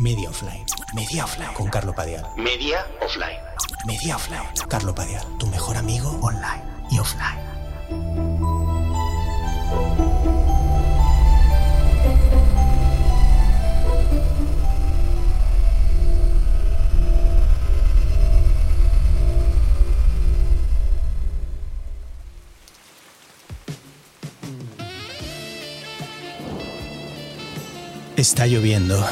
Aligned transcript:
Media 0.00 0.30
Offline. 0.30 0.64
Media 0.94 1.24
Offline. 1.24 1.52
Con 1.52 1.68
Carlo 1.68 1.94
Padial. 1.94 2.24
Media 2.34 2.86
offline. 3.02 3.36
Media 3.86 4.16
Offline. 4.16 4.48
Carlo 4.66 4.94
Padial. 4.94 5.22
Tu 5.38 5.46
mejor 5.48 5.76
amigo 5.76 6.18
online 6.22 6.62
y 6.90 6.98
offline. 6.98 7.38
Está 28.16 28.46
lloviendo. 28.46 29.06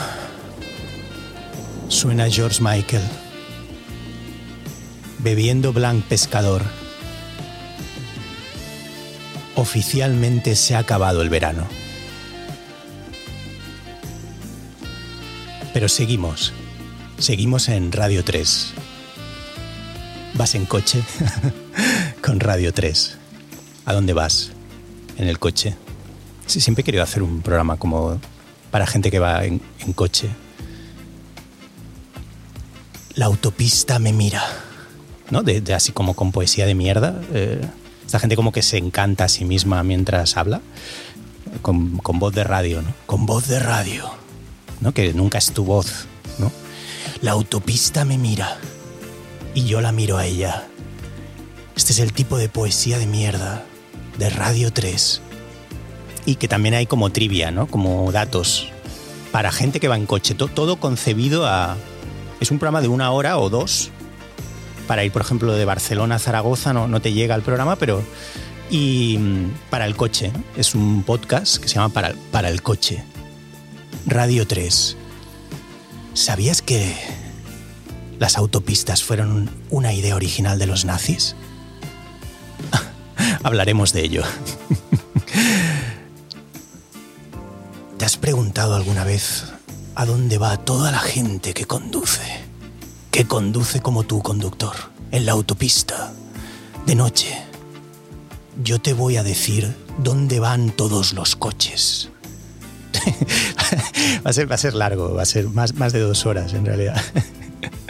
Suena 1.89 2.29
George 2.29 2.63
Michael. 2.63 3.03
Bebiendo 5.21 5.73
Blanc 5.73 6.05
Pescador. 6.05 6.63
Oficialmente 9.55 10.55
se 10.55 10.77
ha 10.77 10.81
acabado 10.81 11.23
el 11.23 11.31
verano. 11.31 11.67
Pero 15.73 15.89
seguimos. 15.89 16.53
Seguimos 17.17 17.71
en 17.71 17.91
Radio 17.91 18.23
3. 18.23 18.75
¿Vas 20.35 20.55
en 20.55 20.67
coche? 20.67 21.03
Con 22.23 22.39
Radio 22.39 22.75
3. 22.75 23.17
¿A 23.87 23.95
dónde 23.95 24.13
vas? 24.13 24.53
¿En 25.17 25.27
el 25.27 25.39
coche? 25.39 25.75
Sí, 26.47 26.61
siempre 26.61 26.83
he 26.83 26.85
querido 26.85 27.03
hacer 27.03 27.23
un 27.23 27.41
programa 27.41 27.79
como 27.79 28.21
para 28.71 28.87
gente 28.87 29.11
que 29.11 29.19
va 29.19 29.47
en, 29.47 29.63
en 29.81 29.93
coche. 29.95 30.29
La 33.19 33.27
autopista 33.27 33.99
me 33.99 34.13
mira. 34.13 34.43
¿No? 35.31 35.43
De, 35.43 35.61
de 35.61 35.75
así 35.75 35.91
como 35.93 36.15
con 36.15 36.31
poesía 36.33 36.67
de 36.67 36.75
mierda. 36.75 37.21
eh, 37.35 37.61
esta 38.07 38.19
gente 38.21 38.37
como 38.37 38.53
que 38.53 38.63
se 38.63 38.79
encanta 38.79 39.25
a 39.25 39.29
sí 39.29 39.45
misma 39.45 39.83
mientras 39.83 40.37
habla. 40.37 40.61
Con, 41.63 41.99
con 41.99 42.19
voz 42.19 42.33
de 42.35 42.45
radio, 42.45 42.81
¿no? 42.81 42.95
Con 43.07 43.27
voz 43.27 43.49
de 43.49 43.59
radio. 43.59 44.09
¿No? 44.81 44.93
Que 44.95 45.13
nunca 45.13 45.39
es 45.39 45.51
tu 45.53 45.65
voz, 45.65 46.07
¿no? 46.39 46.53
La 47.21 47.33
autopista 47.33 48.05
me 48.05 48.17
mira. 48.19 48.57
Y 49.55 49.65
yo 49.65 49.81
la 49.81 49.91
miro 49.93 50.17
a 50.17 50.25
ella. 50.27 50.69
Este 51.77 51.93
es 51.93 51.99
el 51.99 52.13
tipo 52.13 52.39
de 52.39 52.49
poesía 52.49 52.99
de 52.99 53.07
mierda. 53.07 53.65
De 54.19 54.31
Radio 54.31 54.73
3 54.73 55.23
y 56.27 56.35
que 56.35 56.47
también 56.49 56.75
hay 56.75 56.85
como 56.87 57.11
trivia, 57.11 57.51
¿no? 57.51 57.67
Como 57.69 58.11
datos 58.13 58.69
para 59.33 59.51
gente 59.53 59.81
que 59.81 59.89
va 59.89 59.97
en 59.97 60.05
coche. 60.07 60.35
To- 60.35 60.49
todo 60.49 60.77
concebido 60.77 61.47
a... 61.47 61.77
Es 62.41 62.51
un 62.51 62.59
programa 62.59 62.81
de 62.81 62.89
una 62.89 63.11
hora 63.11 63.39
o 63.39 63.51
dos 63.51 63.91
para 64.89 65.05
ir, 65.05 65.13
por 65.13 65.23
ejemplo, 65.23 65.53
de 65.53 65.65
Barcelona 65.67 66.17
a 66.17 66.19
Zaragoza, 66.19 66.73
no, 66.73 66.89
no 66.89 67.01
te 67.01 67.13
llega 67.13 67.37
el 67.37 67.43
programa, 67.43 67.77
pero... 67.77 68.03
Y 68.71 69.17
mm, 69.19 69.51
para 69.71 69.87
el 69.87 69.97
coche, 69.97 70.31
es 70.57 70.75
un 70.75 71.03
podcast 71.03 71.59
que 71.59 71.69
se 71.69 71.75
llama 71.77 71.91
Para, 71.91 72.15
para 72.33 72.49
el 72.49 72.63
coche. 72.63 73.05
Radio 74.07 74.47
3. 74.47 74.97
¿Sabías 76.15 76.63
que 76.63 76.97
las 78.19 78.39
autopistas 78.39 79.05
fueron 79.05 79.51
una 79.71 79.93
idea 79.93 80.17
original 80.17 80.59
de 80.59 80.67
los 80.67 80.87
nazis? 80.87 81.37
Hablaremos 83.43 83.93
de 83.93 84.05
ello. 84.05 84.23
¿Te 87.99 88.05
has 88.05 88.17
preguntado 88.17 88.75
alguna 88.75 89.05
vez 89.05 89.45
a 89.99 90.07
dónde 90.07 90.39
va 90.39 90.57
toda 90.57 90.93
la 90.93 91.01
gente 91.01 91.53
que 91.53 91.65
conduce? 91.65 92.23
Que 93.11 93.27
conduce 93.27 93.81
como 93.81 94.05
tú, 94.05 94.23
conductor, 94.23 94.73
en 95.11 95.27
la 95.27 95.33
autopista, 95.33 96.13
de 96.87 96.95
noche. 96.95 97.37
Yo 98.63 98.79
te 98.79 98.93
voy 98.93 99.17
a 99.17 99.25
decir 99.25 99.75
dónde 99.99 100.39
van 100.39 100.71
todos 100.71 101.15
los 101.15 101.35
coches. 101.35 102.11
va, 104.25 104.31
a 104.31 104.33
ser, 104.33 104.49
va 104.49 104.55
a 104.55 104.59
ser 104.59 104.75
largo, 104.75 105.15
va 105.15 105.23
a 105.23 105.27
ser 105.27 105.49
más, 105.49 105.75
más 105.75 105.93
de 105.93 105.99
dos 105.99 106.27
horas 106.27 106.55
en 106.55 106.65
realidad. 106.65 107.03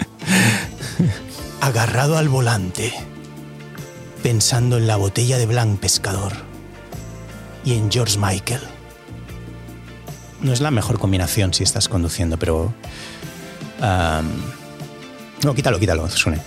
Agarrado 1.60 2.16
al 2.16 2.30
volante, 2.30 2.94
pensando 4.22 4.78
en 4.78 4.86
la 4.86 4.96
botella 4.96 5.36
de 5.36 5.44
Blanc 5.44 5.78
Pescador 5.78 6.32
y 7.66 7.74
en 7.74 7.92
George 7.92 8.16
Michael 8.18 8.77
no 10.40 10.52
es 10.52 10.60
la 10.60 10.70
mejor 10.70 10.98
combinación 10.98 11.52
si 11.54 11.62
estás 11.64 11.88
conduciendo, 11.88 12.38
pero. 12.38 12.72
no, 15.44 15.54
quítalo, 15.54 15.78
quítalo, 15.78 16.08
Sune. 16.08 16.40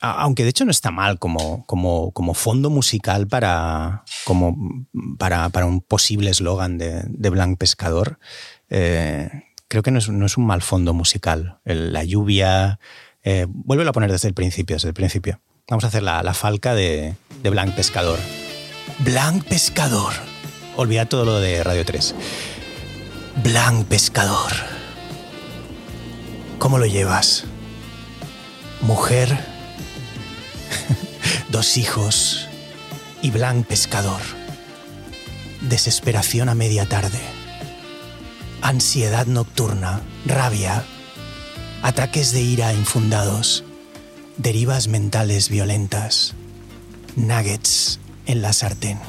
A- 0.00 0.22
Aunque 0.22 0.42
de 0.42 0.50
hecho 0.50 0.64
no 0.64 0.70
está 0.70 0.90
mal 0.90 1.18
como, 1.18 1.64
como, 1.66 2.10
como 2.12 2.34
fondo 2.34 2.70
musical 2.70 3.26
para, 3.28 4.04
como 4.24 4.56
para, 5.18 5.48
para 5.50 5.66
un 5.66 5.80
posible 5.80 6.30
eslogan 6.30 6.78
de, 6.78 7.02
de 7.06 7.30
Blanc 7.30 7.58
Pescador. 7.58 8.18
eh, 8.68 9.30
creo 9.68 9.82
que 9.82 9.90
no 9.90 9.98
es, 9.98 10.08
no 10.10 10.26
es 10.26 10.36
un 10.36 10.44
mal 10.46 10.60
fondo 10.60 10.92
musical. 10.92 11.58
La 11.64 12.04
lluvia. 12.04 12.78
Eh, 13.24 13.46
vuélvelo 13.48 13.90
a 13.90 13.92
poner 13.92 14.10
desde 14.12 14.28
el 14.28 14.34
principio, 14.34 14.76
desde 14.76 14.88
el 14.88 14.94
principio. 14.94 15.40
Vamos 15.70 15.84
a 15.84 15.86
hacer 15.86 16.02
la, 16.02 16.22
la 16.22 16.34
falca 16.34 16.74
de, 16.74 17.14
de 17.42 17.50
Blanc 17.50 17.72
Pescador. 17.74 18.18
Blanc 18.98 19.44
Pescador. 19.44 20.12
Olvida 20.76 21.06
todo 21.06 21.24
lo 21.24 21.38
de 21.40 21.62
Radio 21.64 21.84
3. 21.86 22.14
Blanc 23.36 23.86
Pescador. 23.86 24.52
¿Cómo 26.58 26.78
lo 26.78 26.84
llevas? 26.84 27.44
Mujer, 28.82 29.36
dos 31.48 31.78
hijos 31.78 32.46
y 33.22 33.30
Blanc 33.30 33.66
Pescador. 33.66 34.20
Desesperación 35.62 36.50
a 36.50 36.54
media 36.54 36.86
tarde. 36.86 37.18
Ansiedad 38.60 39.26
nocturna, 39.26 40.02
rabia, 40.26 40.84
ataques 41.82 42.32
de 42.32 42.42
ira 42.42 42.74
infundados, 42.74 43.64
derivas 44.36 44.88
mentales 44.88 45.48
violentas, 45.48 46.34
nuggets 47.16 47.98
en 48.26 48.42
la 48.42 48.52
sartén. 48.52 49.00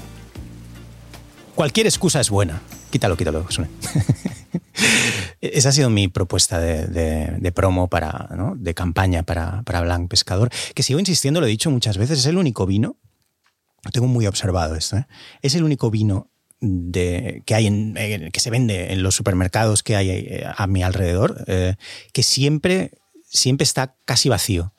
Cualquier 1.56 1.88
excusa 1.88 2.22
es 2.22 2.29
buena. 2.29 2.62
Quítalo, 2.94 3.18
quítalo. 3.18 3.50
Sune. 3.50 3.70
Esa 5.42 5.70
ha 5.70 5.72
sido 5.72 5.90
mi 5.90 6.09
propuesta 6.09 6.59
de, 6.59 6.86
de- 6.86 7.38
de 7.40 7.52
promo 7.52 7.88
para, 7.90 8.30
¿no? 8.38 8.54
de 8.56 8.76
campaña 8.76 9.24
para, 9.24 9.64
para 9.64 9.81
Blanc 9.81 10.08
Pescador, 10.09 10.52
que 10.76 10.84
sigo 10.84 11.00
insistiendo, 11.00 11.40
lo 11.42 11.48
he 11.48 11.50
dicho 11.50 11.72
muchas 11.72 11.98
veces, 11.98 12.20
es 12.20 12.26
el 12.28 12.38
único 12.38 12.68
vino, 12.68 12.98
lo 13.84 13.90
tengo 13.92 14.06
muy 14.06 14.28
observado 14.28 14.76
esto, 14.76 14.98
¿eh? 14.98 15.08
es 15.42 15.56
el 15.56 15.64
único 15.64 15.90
vino 15.90 16.30
de, 16.62 17.42
que 17.48 17.56
hay 17.56 17.66
en, 17.66 17.98
en- 17.98 18.31
que 18.31 18.40
se 18.40 18.52
vende 18.52 18.94
en 18.94 19.02
los 19.02 19.16
supermercados 19.16 19.81
que 19.81 19.96
hay 19.96 20.10
eh, 20.12 20.46
a 20.56 20.68
mi 20.68 20.84
alrededor, 20.84 21.44
eh, 21.48 21.75
que 22.14 22.22
siempre, 22.22 22.92
siempre 23.33 23.63
está 23.63 23.95
casi 24.05 24.29
vacío. 24.29 24.71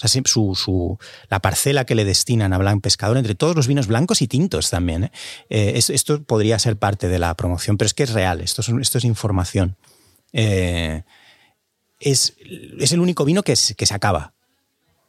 La 1.29 1.41
parcela 1.41 1.85
que 1.85 1.95
le 1.95 2.05
destinan 2.05 2.53
a 2.53 2.59
Blanc 2.59 2.83
Pescador, 2.83 3.17
entre 3.19 3.35
todos 3.35 3.57
los 3.57 3.67
vinos 3.67 3.87
blancos 3.89 4.23
y 4.23 4.29
tintos 4.29 4.71
también. 4.71 5.05
¿eh? 5.05 5.13
Eh, 5.51 5.73
es- 5.77 5.91
esto 5.91 6.23
podría 6.23 6.59
ser 6.59 6.79
parte 6.79 7.09
de 7.09 7.19
la 7.19 7.35
promoción, 7.35 7.77
pero 7.77 7.87
es 7.87 7.95
que 7.95 8.05
es 8.05 8.13
real, 8.13 8.41
esto 8.41 8.63
es, 8.63 9.05
información. 9.05 9.77
Eh, 10.33 11.03
es, 12.01 12.35
el 12.39 13.01
único 13.01 13.25
vino 13.25 13.43
que, 13.43 13.57
se- 13.57 13.75
acaba. 13.95 14.33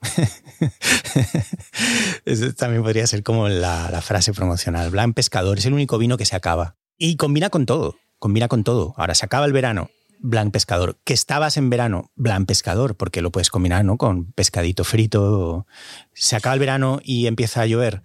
También 2.58 2.84
podría 2.84 3.08
ser 3.08 3.24
como 3.24 3.48
la, 3.48 3.90
la 3.92 4.02
frase 4.02 4.34
promocional. 4.34 4.90
Blanc 4.90 5.16
Pescador 5.16 5.58
es 5.60 5.66
el 5.66 5.74
único 5.74 5.98
vino 5.98 6.18
que 6.18 6.26
se 6.26 6.36
acaba. 6.36 6.76
Y 6.98 7.18
combina 7.18 7.50
con 7.50 7.66
todo, 7.66 7.96
combina 8.20 8.48
con 8.48 8.64
todo. 8.64 8.94
Ahora 8.98 9.16
se 9.16 9.26
acaba 9.26 9.46
el 9.46 9.54
verano, 9.54 9.90
Blanc 10.20 10.52
Pescador. 10.52 10.98
Que 11.04 11.14
estabas 11.14 11.58
en 11.58 11.70
verano, 11.70 12.12
Blanc 12.16 12.48
Pescador, 12.48 12.96
porque 12.96 13.22
lo 13.22 13.32
puedes 13.32 13.50
combinar 13.50 13.86
¿no? 13.86 13.98
con 13.98 14.32
pescadito 14.34 14.84
frito. 14.84 15.66
Se 16.14 16.36
acaba 16.36 16.54
el 16.54 16.60
verano 16.60 17.00
y 17.04 17.28
empieza 17.28 17.62
a 17.62 17.66
llover. 17.66 18.04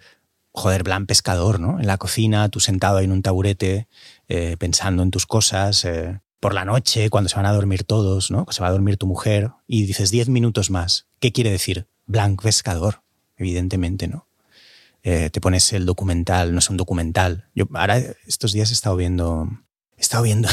Joder, 0.52 0.82
Blanc 0.82 1.06
Pescador, 1.06 1.60
¿no? 1.60 1.78
En 1.78 1.86
la 1.86 1.96
cocina, 1.96 2.48
tú 2.48 2.58
sentado 2.58 2.98
ahí 2.98 3.04
en 3.04 3.12
un 3.12 3.22
taburete, 3.22 3.88
eh, 4.28 4.56
pensando 4.58 5.02
en 5.02 5.10
tus 5.10 5.26
cosas. 5.26 5.84
eh, 5.84 6.20
por 6.40 6.54
la 6.54 6.64
noche, 6.64 7.10
cuando 7.10 7.28
se 7.28 7.36
van 7.36 7.46
a 7.46 7.52
dormir 7.52 7.84
todos, 7.84 8.30
¿no? 8.30 8.46
Se 8.50 8.62
va 8.62 8.68
a 8.68 8.72
dormir 8.72 8.96
tu 8.96 9.06
mujer 9.06 9.50
y 9.66 9.84
dices 9.84 10.10
10 10.10 10.30
minutos 10.30 10.70
más. 10.70 11.06
¿Qué 11.20 11.32
quiere 11.32 11.50
decir? 11.50 11.86
Blanc 12.06 12.42
Pescador, 12.42 13.02
evidentemente, 13.36 14.08
¿no? 14.08 14.26
Eh, 15.02 15.30
te 15.30 15.40
pones 15.40 15.72
el 15.72 15.86
documental, 15.86 16.52
no 16.52 16.58
es 16.58 16.70
un 16.70 16.76
documental. 16.78 17.48
Yo 17.54 17.66
ahora 17.74 17.98
estos 18.26 18.52
días 18.52 18.70
he 18.70 18.72
estado 18.72 18.96
viendo, 18.96 19.48
he 20.00 20.02
estado 20.02 20.22
viendo 20.22 20.48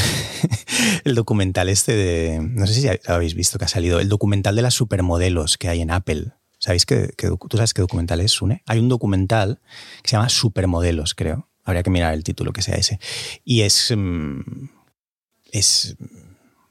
el 1.04 1.14
documental 1.14 1.70
este 1.70 1.96
de, 1.96 2.38
no 2.38 2.66
sé 2.66 2.74
si 2.74 2.86
lo 2.86 3.14
habéis 3.14 3.34
visto 3.34 3.58
que 3.58 3.64
ha 3.64 3.68
salido, 3.68 3.98
el 3.98 4.10
documental 4.10 4.54
de 4.54 4.60
las 4.60 4.74
supermodelos 4.74 5.56
que 5.56 5.70
hay 5.70 5.80
en 5.80 5.90
Apple. 5.90 6.32
¿Sabéis 6.58 6.84
que, 6.84 7.14
que 7.16 7.30
tú 7.48 7.56
sabes 7.56 7.72
qué 7.72 7.80
documental 7.80 8.20
es, 8.20 8.32
Sune? 8.32 8.62
Hay 8.66 8.78
un 8.78 8.90
documental 8.90 9.60
que 10.02 10.10
se 10.10 10.16
llama 10.16 10.28
Supermodelos, 10.28 11.14
creo. 11.14 11.48
Habría 11.64 11.82
que 11.82 11.88
mirar 11.88 12.12
el 12.12 12.24
título 12.24 12.52
que 12.52 12.60
sea 12.60 12.74
ese. 12.74 13.00
Y 13.42 13.62
es, 13.62 13.90
mm, 13.96 14.40
es 15.50 15.96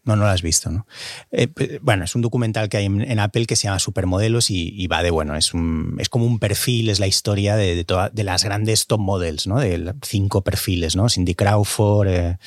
No, 0.07 0.15
no 0.15 0.23
lo 0.23 0.29
has 0.29 0.41
visto, 0.41 0.71
¿no? 0.71 0.87
Eh, 1.31 1.49
bueno, 1.81 2.05
es 2.05 2.15
un 2.15 2.21
documental 2.21 2.69
que 2.69 2.77
hay 2.77 2.85
en, 2.85 3.19
Apple 3.19 3.45
que 3.45 3.57
se 3.57 3.65
llama 3.65 3.77
Supermodelos 3.77 4.49
y, 4.49 4.87
va 4.87 5.03
de, 5.03 5.11
bueno, 5.11 5.35
es, 5.35 5.53
un, 5.53 5.97
es 5.99 6.07
como 6.07 6.25
un 6.25 6.39
perfil, 6.39 6.89
es 6.89 7.01
la 7.01 7.07
historia 7.07 7.57
de, 7.57 7.83
de, 7.83 8.23
las 8.23 8.45
grandes 8.45 8.87
top 8.87 9.01
models, 9.01 9.47
¿no? 9.47 9.59
De 9.59 9.93
cinco 10.03 10.45
perfiles, 10.45 10.95
¿no? 10.95 11.09
Cindy 11.09 11.35
Crawford, 11.35 12.07
eh, 12.07 12.37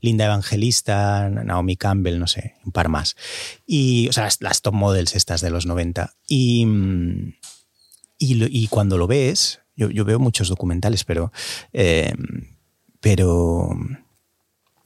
Linda 0.00 0.24
Evangelista, 0.24 1.28
Naomi 1.28 1.76
Campbell, 1.76 2.18
no 2.18 2.26
sé, 2.26 2.54
un 2.64 2.72
par 2.72 2.88
más. 2.88 3.14
Y, 3.66 4.08
o 4.08 4.12
sea, 4.14 4.26
las, 4.40 4.62
top 4.62 4.72
models 4.72 5.14
estas 5.14 5.42
de 5.42 5.50
los 5.50 5.66
90. 5.66 6.14
Y, 6.26 6.66
y, 8.18 8.68
cuando 8.68 8.96
lo 8.96 9.06
ves, 9.06 9.60
yo, 9.76 9.90
yo, 9.90 10.06
veo 10.06 10.18
muchos 10.18 10.48
documentales, 10.48 11.04
pero... 11.04 11.30
Eh, 11.74 12.14
pero 13.00 13.68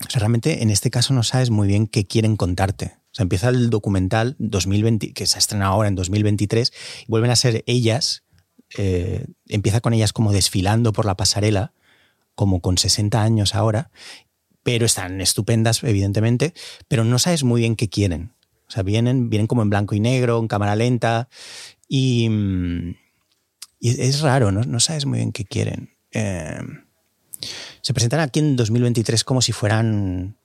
o 0.04 0.10
sea, 0.10 0.20
realmente 0.20 0.62
en 0.62 0.70
este 0.70 0.90
caso 0.90 1.14
no 1.14 1.22
sabes 1.22 1.50
muy 1.50 1.66
bien 1.66 1.86
qué 1.86 2.06
quieren 2.06 2.36
contarte. 2.36 2.96
O 3.12 3.14
sea, 3.16 3.22
empieza 3.22 3.48
el 3.48 3.70
documental 3.70 4.36
2020, 4.38 5.14
que 5.14 5.26
se 5.26 5.36
ha 5.36 5.38
estrenado 5.38 5.72
ahora 5.72 5.88
en 5.88 5.94
2023, 5.94 6.72
y 7.02 7.10
vuelven 7.10 7.30
a 7.30 7.36
ser 7.36 7.64
ellas, 7.66 8.24
eh, 8.76 9.24
empieza 9.48 9.80
con 9.80 9.94
ellas 9.94 10.12
como 10.12 10.32
desfilando 10.32 10.92
por 10.92 11.06
la 11.06 11.16
pasarela, 11.16 11.72
como 12.34 12.60
con 12.60 12.76
60 12.76 13.22
años 13.22 13.54
ahora, 13.54 13.90
pero 14.62 14.84
están 14.84 15.20
estupendas, 15.22 15.82
evidentemente, 15.82 16.52
pero 16.88 17.04
no 17.04 17.18
sabes 17.18 17.42
muy 17.42 17.62
bien 17.62 17.76
qué 17.76 17.88
quieren. 17.88 18.32
O 18.68 18.70
sea, 18.70 18.82
vienen, 18.82 19.30
vienen 19.30 19.46
como 19.46 19.62
en 19.62 19.70
blanco 19.70 19.94
y 19.94 20.00
negro, 20.00 20.38
en 20.38 20.48
cámara 20.48 20.76
lenta, 20.76 21.28
y, 21.88 22.28
mm, 22.28 22.96
es 23.80 24.20
raro, 24.20 24.52
¿no? 24.52 24.62
no 24.62 24.80
sabes 24.80 25.06
muy 25.06 25.18
bien 25.18 25.32
qué 25.32 25.44
quieren. 25.44 25.96
Eh, 26.10 26.60
se 27.82 27.94
presentan 27.94 28.20
aquí 28.20 28.40
en 28.40 28.56
2023 28.56 29.24
como 29.24 29.42
si 29.42 29.52
fueran 29.52 30.36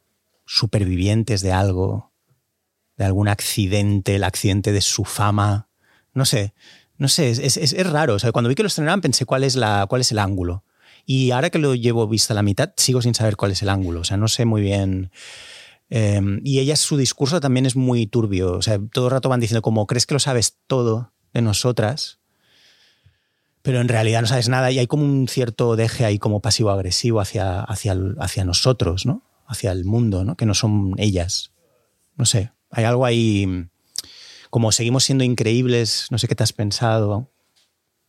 supervivientes 0.45 1.41
de 1.41 1.51
algo, 1.51 2.11
de 2.97 3.05
algún 3.05 3.27
accidente, 3.27 4.15
el 4.15 4.23
accidente 4.23 4.71
de 4.71 4.81
su 4.81 5.05
fama. 5.05 5.69
No 6.13 6.25
sé, 6.25 6.53
no 6.97 7.07
sé, 7.07 7.31
es, 7.31 7.87
raro. 7.91 8.15
O 8.15 8.19
sea, 8.19 8.31
cuando 8.31 8.49
vi 8.49 8.55
que 8.55 8.63
lo 8.63 8.67
estrenaban 8.67 9.01
pensé 9.01 9.25
cuál 9.25 9.43
es, 9.43 9.55
la, 9.55 9.87
cuál 9.89 10.01
es 10.01 10.11
el 10.11 10.19
ángulo. 10.19 10.63
Y 11.05 11.31
ahora 11.31 11.49
que 11.49 11.57
lo 11.57 11.73
llevo 11.73 12.07
visto 12.07 12.33
a 12.33 12.35
la 12.35 12.43
mitad, 12.43 12.73
sigo 12.77 13.01
sin 13.01 13.15
saber 13.15 13.37
cuál 13.37 13.51
es 13.51 13.61
el 13.63 13.69
ángulo. 13.69 14.01
O 14.01 14.03
sea, 14.03 14.17
no 14.17 14.27
sé 14.27 14.45
muy 14.45 14.61
bien. 14.61 15.11
Em, 15.89 16.41
y 16.43 16.59
ella, 16.59 16.75
su 16.75 16.95
discurso 16.95 17.39
también 17.39 17.65
es 17.65 17.75
muy 17.75 18.07
turbio. 18.07 18.53
O 18.53 18.61
sea, 18.61 18.79
todo 18.93 19.05
el 19.07 19.11
rato 19.11 19.29
van 19.29 19.39
diciendo 19.39 19.61
como, 19.61 19.87
¿crees 19.87 20.05
que 20.05 20.13
lo 20.13 20.19
sabes 20.19 20.57
todo 20.67 21.11
de 21.33 21.41
nosotras? 21.41 22.20
Pero 23.61 23.79
en 23.81 23.87
realidad 23.87 24.21
no 24.21 24.27
sabes 24.27 24.49
nada 24.49 24.71
y 24.71 24.79
hay 24.79 24.87
como 24.87 25.03
un 25.03 25.27
cierto 25.27 25.75
deje 25.75 26.05
ahí 26.05 26.19
como 26.19 26.41
pasivo-agresivo 26.41 27.19
hacia, 27.19 27.61
hacia, 27.61 27.95
hacia 28.19 28.43
nosotros, 28.43 29.05
¿no? 29.05 29.23
Hacia 29.45 29.71
el 29.71 29.85
mundo, 29.85 30.23
¿no? 30.23 30.35
Que 30.35 30.45
no 30.45 30.53
son 30.53 30.93
ellas. 30.97 31.51
No 32.15 32.25
sé, 32.25 32.51
hay 32.69 32.85
algo 32.85 33.05
ahí 33.05 33.67
como 34.49 34.71
seguimos 34.71 35.03
siendo 35.05 35.23
increíbles, 35.23 36.07
no 36.09 36.17
sé 36.17 36.27
qué 36.27 36.35
te 36.35 36.43
has 36.43 36.53
pensado, 36.53 37.31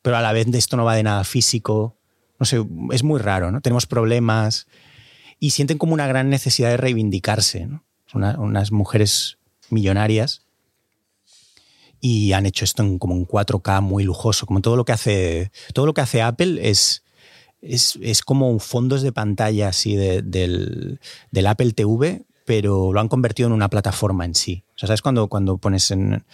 pero 0.03 0.17
a 0.17 0.23
la 0.23 0.33
vez 0.33 0.51
de 0.51 0.59
esto 0.59 0.77
no 0.77 0.85
va 0.85 0.97
de 0.97 1.05
nada 1.05 1.23
físico, 1.25 1.97
no 2.39 2.47
sé, 2.47 2.65
es 2.91 3.05
muy 3.05 3.21
raro, 3.21 3.53
¿no? 3.53 3.61
Tenemos 3.61 3.87
problemas 3.87 4.67
y 5.39 5.51
sienten 5.51 5.79
como 5.79 5.95
una 5.95 6.09
gran 6.09 6.31
necesidad 6.31 6.71
de 6.71 6.77
reivindicarse, 6.77 7.67
¿no? 7.67 7.85
Unas 8.13 8.73
mujeres 8.73 9.39
millonarias 9.71 10.45
y 12.05 12.33
han 12.33 12.47
hecho 12.47 12.65
esto 12.65 12.83
en 12.83 12.99
como 12.99 13.15
un 13.15 13.27
4K 13.27 13.81
muy 13.81 14.03
lujoso, 14.03 14.45
como 14.45 14.61
todo 14.61 14.77
lo 14.77 14.85
que 14.85 14.91
hace, 14.91 15.53
todo 15.73 15.87
lo 15.87 15.95
que 15.95 16.01
hace 16.01 16.21
Apple 16.21 16.59
es, 16.69 17.05
es, 17.63 17.97
es 18.03 18.23
como 18.23 18.59
fondos 18.59 19.03
de 19.03 19.13
pantalla 19.13 19.69
así 19.69 19.95
del, 19.95 20.99
del, 21.31 21.47
Apple 21.47 21.73
TV, 21.73 22.25
pero 22.45 22.93
lo 22.93 23.01
han 23.01 23.07
convertido 23.07 23.47
en 23.47 23.53
una 23.53 23.71
plataforma 23.71 24.25
en 24.25 24.35
sí. 24.35 24.65
O 24.75 24.79
sea, 24.81 24.89
¿sabes 24.89 25.01
cuando, 25.01 25.29
cuando 25.29 25.59
pones 25.59 25.93
en 25.93 26.25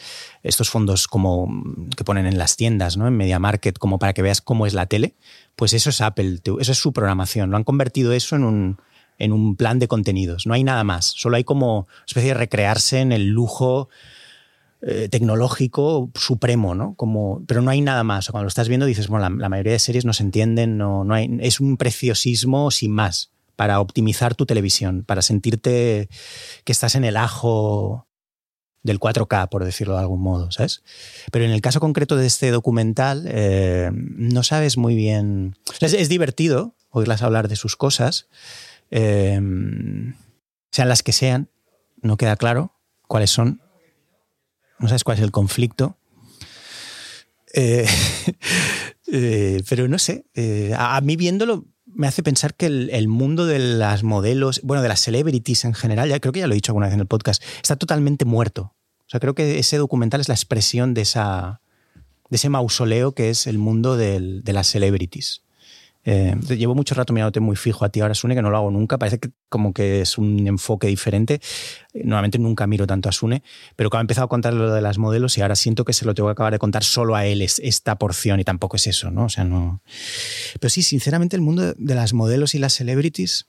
estos 0.42 0.70
fondos 0.70 1.06
como 1.06 1.46
que 1.94 2.02
ponen 2.02 2.24
en 2.26 2.38
las 2.38 2.56
tiendas, 2.56 2.96
¿no? 2.96 3.06
en 3.06 3.18
Media 3.18 3.38
Market, 3.38 3.76
como 3.76 3.98
para 3.98 4.14
que 4.14 4.22
veas 4.22 4.40
cómo 4.40 4.66
es 4.66 4.72
la 4.72 4.86
tele? 4.86 5.16
Pues 5.54 5.74
eso 5.74 5.90
es 5.90 6.00
Apple, 6.00 6.40
eso 6.60 6.72
es 6.72 6.78
su 6.78 6.94
programación. 6.94 7.50
Lo 7.50 7.58
han 7.58 7.64
convertido 7.64 8.14
eso 8.14 8.36
en 8.36 8.44
un, 8.44 8.78
en 9.18 9.32
un 9.32 9.54
plan 9.54 9.78
de 9.78 9.86
contenidos. 9.86 10.46
No 10.46 10.54
hay 10.54 10.64
nada 10.64 10.82
más. 10.82 11.12
Solo 11.14 11.36
hay 11.36 11.44
como 11.44 11.88
especie 12.06 12.30
de 12.30 12.38
recrearse 12.38 13.00
en 13.00 13.12
el 13.12 13.26
lujo 13.26 13.90
eh, 14.80 15.08
tecnológico 15.10 16.10
supremo, 16.14 16.75
¿no? 16.75 16.94
Como, 16.94 17.42
pero 17.46 17.62
no 17.62 17.70
hay 17.70 17.80
nada 17.80 18.04
más. 18.04 18.28
Cuando 18.28 18.44
lo 18.44 18.48
estás 18.48 18.69
viendo 18.69 18.86
dices, 18.86 19.08
bueno, 19.08 19.28
la, 19.28 19.48
mayoría 19.48 19.72
de 19.72 19.78
series 19.78 20.04
no 20.04 20.12
se 20.12 20.22
entienden, 20.22 20.78
no, 20.78 21.04
no 21.04 21.14
hay, 21.14 21.36
es 21.40 21.60
un 21.60 21.76
preciosismo 21.76 22.70
sin 22.70 22.92
más 22.92 23.32
para 23.56 23.80
optimizar 23.80 24.36
tu 24.36 24.46
televisión, 24.46 25.02
para 25.02 25.20
sentirte 25.20 26.08
que 26.62 26.72
estás 26.72 26.94
en 26.94 27.04
el 27.04 27.16
ajo 27.16 28.06
del 28.84 29.00
4K, 29.00 29.48
por 29.48 29.64
decirlo 29.64 29.94
de 29.94 30.00
algún 30.00 30.20
modo, 30.20 30.52
¿sabes? 30.52 30.84
Pero 31.32 31.44
en 31.44 31.50
el 31.50 31.60
caso 31.60 31.80
concreto 31.80 32.14
de 32.14 32.26
este 32.26 32.52
documental, 32.52 33.25
eh, 33.26 33.90
no 33.92 34.44
sabes 34.44 34.76
muy 34.76 34.94
bien. 34.94 35.56
Es, 35.80 36.08
divertido 36.08 36.76
oírlas 36.90 37.22
hablar 37.22 37.48
de 37.48 37.56
sus 37.56 37.75
cosas, 37.75 38.28
eh, 38.92 39.40
sean 40.70 40.88
las 40.88 41.02
que 41.02 41.12
sean, 41.12 41.50
no 42.00 42.16
queda 42.16 42.36
claro 42.36 42.72
cuáles 43.08 43.30
son, 43.30 43.60
no 44.78 44.88
sabes 44.88 45.04
cuál 45.04 45.19
es 45.19 45.25
el 45.25 45.30
conflicto. 45.30 45.96
Eh, 47.54 47.86
eh, 49.12 49.62
pero 49.69 49.88
no 49.88 49.98
sé, 49.98 50.26
eh, 50.34 50.75
a, 50.76 51.00
mí 51.00 51.16
viéndolo 51.16 51.64
me 51.86 52.06
hace 52.06 52.22
pensar 52.22 52.54
que 52.54 52.66
el, 52.66 53.08
mundo 53.08 53.46
de 53.46 53.58
las 53.58 54.02
modelos, 54.02 54.60
bueno, 54.62 54.82
de 54.82 54.88
las 54.88 55.00
celebrities 55.00 55.64
en 55.64 55.75
general, 55.75 56.08
ya 56.08 56.20
creo 56.20 56.32
que 56.32 56.40
ya 56.40 56.46
lo 56.46 56.52
he 56.52 56.54
dicho 56.54 56.70
alguna 56.70 56.86
vez 56.86 56.94
en 56.94 57.00
el 57.00 57.06
podcast, 57.06 57.42
está 57.60 57.76
totalmente 57.76 58.25
muerto. 58.25 58.75
O 59.00 59.10
sea, 59.10 59.20
creo 59.20 59.34
que 59.34 59.58
ese 59.58 59.78
documental 59.78 60.20
es 60.20 60.28
la 60.28 60.34
expresión 60.34 60.92
de, 60.92 61.00
esa, 61.00 61.62
de 62.28 62.36
ese 62.36 62.50
mausoleo 62.50 63.12
que 63.12 63.30
es 63.30 63.46
el 63.46 63.56
mundo 63.56 63.96
de 63.96 64.42
las 64.44 64.66
celebrities. 64.66 65.42
Eh, 66.10 66.34
llevo 66.56 66.75
mucho 66.75 66.94
rato 66.94 67.12
mirándote 67.12 67.38
muy 67.38 67.55
fijo 67.55 67.84
a 67.84 67.90
ti 67.90 68.00
ahora, 68.00 68.14
Sune, 68.14 68.34
que 68.34 68.40
no 68.40 68.49
lo 68.49 68.56
hago 68.56 68.70
nunca. 68.70 68.96
Parece 68.96 69.19
que 69.19 69.28
como 69.50 69.75
que 69.75 70.00
es 70.00 70.16
un 70.16 70.46
enfoque 70.46 70.87
diferente. 70.87 71.38
Normalmente 71.93 72.38
nunca 72.38 72.66
miro 72.66 72.87
tanto 72.87 73.10
a 73.10 73.12
Sune, 73.12 73.43
pero 73.76 73.90
cuando 73.90 74.00
he 74.00 74.05
empezado 74.05 74.25
a 74.25 74.28
contar 74.28 74.55
lo 74.55 74.72
de 74.72 74.81
las 74.81 74.96
modelos 74.96 75.37
y 75.37 75.43
ahora 75.43 75.55
siento 75.55 75.84
que 75.84 75.93
se 75.93 76.06
lo 76.06 76.14
tengo 76.14 76.31
que 76.31 76.32
acabar 76.32 76.55
de 76.55 76.58
contar 76.58 76.82
solo 76.82 77.14
a 77.14 77.26
él 77.26 77.43
es 77.43 77.58
esta 77.62 77.99
porción 77.99 78.40
y 78.40 78.44
tampoco 78.44 78.76
es 78.76 78.87
eso, 78.87 79.10
¿no? 79.10 79.26
O 79.26 79.28
sea, 79.28 79.44
no. 79.44 79.82
Pero 80.58 80.70
sí, 80.70 80.81
sinceramente, 80.81 81.37
el 81.37 81.43
mundo 81.43 81.75
de 81.76 81.94
las 81.94 82.14
modelos 82.14 82.54
y 82.54 82.58
las 82.58 82.72
celebrities, 82.72 83.49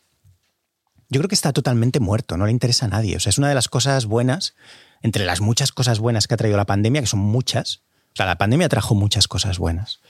yo 1.08 1.22
creo 1.22 1.30
que 1.30 1.36
está 1.36 1.54
totalmente 1.54 2.02
muerto, 2.02 2.36
no 2.36 2.46
le 2.46 2.52
interesa 2.52 2.88
a 2.88 2.90
nadie. 2.90 3.16
O 3.16 3.22
sea, 3.22 3.30
es 3.30 3.38
una 3.38 3.48
de 3.48 3.56
las 3.56 3.70
cosas 3.70 4.06
buenas, 4.06 4.56
entre 5.02 5.26
las 5.26 5.40
muchas 5.40 5.72
cosas 5.72 6.00
buenas 6.00 6.28
que 6.28 6.34
ha 6.34 6.38
traído 6.38 6.58
la 6.58 6.66
pandemia, 6.66 7.00
que 7.00 7.08
son 7.08 7.22
muchas. 7.22 7.84
O 8.12 8.18
sea, 8.18 8.26
la 8.26 8.38
pandemia 8.38 8.68
trajo 8.68 8.96
muchas 8.96 9.30
cosas 9.30 9.60
buenas 9.60 10.02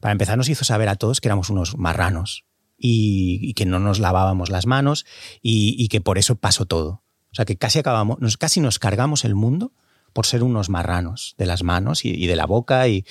para 0.00 0.12
empezar 0.12 0.36
nos 0.36 0.48
hizo 0.48 0.64
saber 0.64 0.88
a 0.88 0.96
todos 0.96 1.20
que 1.20 1.28
éramos 1.28 1.50
unos 1.50 1.76
marranos 1.76 2.44
y, 2.76 3.54
que 3.54 3.64
no 3.66 3.78
nos 3.78 4.00
lavábamos 4.00 4.50
las 4.50 4.66
manos 4.66 5.06
y, 5.40 5.88
que 5.88 6.00
por 6.00 6.18
eso 6.18 6.36
pasó 6.36 6.66
todo. 6.66 7.02
O 7.30 7.34
sea, 7.34 7.44
que 7.44 7.56
casi 7.56 7.78
acabamos, 7.78 8.18
nos, 8.20 8.36
casi 8.36 8.60
nos 8.60 8.78
cargamos 8.78 9.24
el 9.24 9.34
mundo 9.34 9.72
por 10.12 10.26
ser 10.26 10.42
unos 10.42 10.68
marranos 10.68 11.34
de 11.38 11.46
las 11.46 11.62
manos 11.62 12.04
y, 12.04 12.26
de 12.26 12.36
la 12.36 12.46
boca 12.46 12.88
y, 12.88 13.04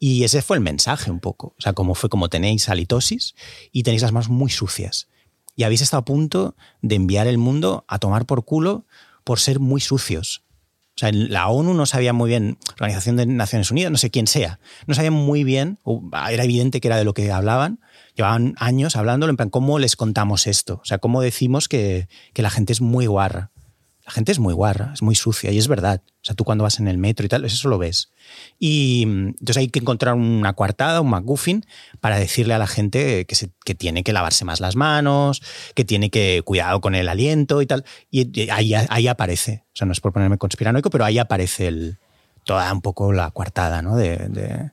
ese 0.00 0.42
fue 0.42 0.56
el 0.56 0.62
mensaje 0.62 1.10
un 1.10 1.20
poco. 1.20 1.54
O 1.58 1.60
sea, 1.60 1.72
como 1.72 1.94
fue 1.94 2.08
como 2.08 2.28
tenéis 2.28 2.68
halitosis 2.68 3.34
y 3.70 3.82
tenéis 3.82 4.02
las 4.02 4.12
manos 4.12 4.28
muy 4.28 4.50
sucias 4.50 5.08
y 5.58 5.64
habéis 5.64 5.82
estado 5.82 6.02
a 6.02 6.04
punto 6.04 6.56
de 6.82 6.94
enviar 6.94 7.26
el 7.26 7.36
mundo 7.36 7.84
a 7.88 7.98
tomar 7.98 8.26
por 8.26 8.44
culo 8.44 8.86
por 9.24 9.40
ser 9.40 9.58
muy 9.58 9.80
sucios. 9.80 10.44
O 10.98 11.00
sea, 11.00 11.12
la 11.12 11.46
ONU 11.46 11.74
no 11.74 11.86
sabía 11.86 12.12
muy 12.12 12.28
bien, 12.28 12.58
Organización 12.72 13.14
de 13.14 13.24
Naciones 13.24 13.70
Unidas, 13.70 13.92
no 13.92 13.98
sé 13.98 14.10
quién 14.10 14.26
sea, 14.26 14.58
no 14.88 14.94
sabía 14.94 15.12
muy 15.12 15.44
bien, 15.44 15.78
era 16.28 16.42
evidente 16.42 16.80
que 16.80 16.88
era 16.88 16.96
de 16.96 17.04
lo 17.04 17.14
que 17.14 17.30
hablaban, 17.30 17.78
llevaban 18.16 18.56
años 18.58 18.96
hablándolo, 18.96 19.30
en 19.30 19.36
plan, 19.36 19.48
¿cómo 19.48 19.78
les 19.78 19.94
contamos 19.94 20.48
esto? 20.48 20.80
O 20.82 20.84
sea, 20.84 20.98
¿cómo 20.98 21.20
decimos 21.20 21.68
que, 21.68 22.08
que 22.32 22.42
la 22.42 22.50
gente 22.50 22.72
es 22.72 22.80
muy 22.80 23.06
guarra? 23.06 23.52
La 24.08 24.12
gente 24.14 24.32
es 24.32 24.38
muy 24.38 24.54
guarra, 24.54 24.92
es 24.94 25.02
muy 25.02 25.14
sucia 25.14 25.50
y 25.52 25.58
es 25.58 25.68
verdad. 25.68 26.00
O 26.06 26.24
sea, 26.24 26.34
tú 26.34 26.44
cuando 26.44 26.64
vas 26.64 26.80
en 26.80 26.88
el 26.88 26.96
metro 26.96 27.26
y 27.26 27.28
tal, 27.28 27.44
eso 27.44 27.68
lo 27.68 27.76
ves. 27.76 28.10
Y 28.58 29.04
mm, 29.06 29.28
entonces 29.40 29.58
hay 29.58 29.68
que 29.68 29.80
encontrar 29.80 30.14
una 30.14 30.54
coartada, 30.54 31.02
un 31.02 31.10
McGuffin, 31.10 31.66
para 32.00 32.18
decirle 32.18 32.54
a 32.54 32.58
la 32.58 32.66
gente 32.66 33.26
que, 33.26 33.74
tiene 33.74 34.02
que 34.04 34.14
lavarse 34.14 34.46
más 34.46 34.60
las 34.60 34.76
manos, 34.76 35.42
que 35.74 35.84
tiene 35.84 36.08
que 36.08 36.40
cuidado 36.42 36.80
con 36.80 36.94
el 36.94 37.06
aliento 37.06 37.60
y 37.60 37.66
tal. 37.66 37.84
Y 38.10 38.48
ahí, 38.48 39.08
aparece, 39.08 39.64
o 39.66 39.76
sea, 39.76 39.84
no 39.84 39.92
es 39.92 40.00
por 40.00 40.14
ponerme 40.14 40.38
conspiranoico, 40.38 40.88
pero 40.88 41.04
ahí 41.04 41.18
aparece 41.18 41.98
toda 42.44 42.72
un 42.72 42.80
poco 42.80 43.12
la 43.12 43.30
coartada 43.30 43.82
de, 43.94 44.70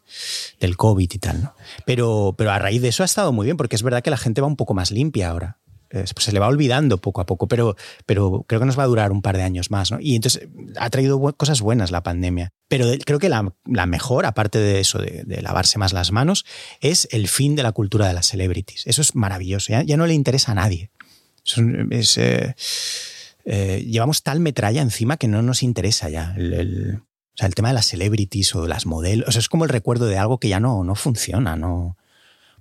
del 0.62 0.78
COVID 0.78 1.12
y 1.14 1.20
tal. 1.20 1.42
¿no? 1.42 1.56
Pero 1.86 2.34
a 2.50 2.58
raíz 2.58 2.82
de 2.82 2.88
eso 2.88 3.04
ha 3.04 3.06
estado 3.06 3.34
muy 3.34 3.44
bien, 3.44 3.58
porque 3.58 3.76
es 3.76 3.84
verdad 3.84 4.02
que 4.02 4.12
la 4.12 4.18
gente 4.18 4.40
va 4.40 4.48
un 4.48 4.56
poco 4.56 4.74
más 4.74 4.92
limpia 4.92 5.28
ahora. 5.28 5.58
Pues 6.02 6.26
se 6.26 6.32
le 6.32 6.40
va 6.40 6.48
olvidando 6.48 7.00
poco 7.00 7.22
a 7.22 7.26
poco, 7.26 7.48
pero, 7.48 7.76
pero 8.06 8.44
creo 8.48 8.60
que 8.60 8.66
nos 8.66 8.78
va 8.78 8.84
a 8.84 8.88
durar 8.88 9.12
un 9.12 9.22
par 9.22 9.38
de 9.38 9.44
años 9.44 9.72
más. 9.72 9.92
¿no? 9.92 10.00
Y 10.00 10.16
entonces 10.16 10.48
ha 10.78 10.90
traído 10.90 11.20
cosas 11.36 11.62
buenas 11.62 11.92
la 11.92 12.04
pandemia. 12.04 12.52
Pero 12.68 12.88
creo 13.06 13.20
que 13.20 13.30
la, 13.30 13.54
mejor, 13.86 14.26
aparte 14.26 14.60
de 14.60 14.80
eso, 14.80 15.00
de, 15.00 15.42
lavarse 15.42 15.78
más 15.78 15.94
las 15.94 16.12
manos, 16.12 16.46
es 16.82 17.08
el 17.12 17.28
fin 17.28 17.56
de 17.56 17.64
la 17.64 17.72
cultura 17.72 18.08
de 18.08 18.14
las 18.14 18.28
celebrities. 18.28 18.84
Eso 18.88 19.02
es 19.02 19.16
maravilloso. 19.16 19.72
Ya, 19.84 19.98
no 19.98 20.08
le 20.08 20.14
interesa 20.14 20.52
a 20.52 20.56
nadie. 20.56 20.90
Es, 21.92 22.18
eh, 22.18 22.56
eh, 23.46 23.86
llevamos 23.88 24.24
tal 24.24 24.40
metralla 24.40 24.82
encima 24.82 25.18
que 25.18 25.28
no 25.28 25.42
nos 25.42 25.62
interesa 25.62 26.10
ya. 26.10 26.34
El, 26.38 27.02
o 27.36 27.38
sea, 27.38 27.48
el 27.48 27.56
tema 27.56 27.68
de 27.68 27.74
las 27.74 27.86
celebrities 27.86 28.56
o 28.56 28.62
de 28.62 28.70
las 28.70 28.86
modelos, 28.86 29.36
es 29.36 29.50
como 29.50 29.66
el 29.66 29.70
recuerdo 29.70 30.06
de 30.06 30.18
algo 30.18 30.40
que 30.40 30.48
ya 30.48 30.62
no, 30.62 30.84
no 30.86 30.96
funciona. 30.96 31.58
No. 31.58 31.98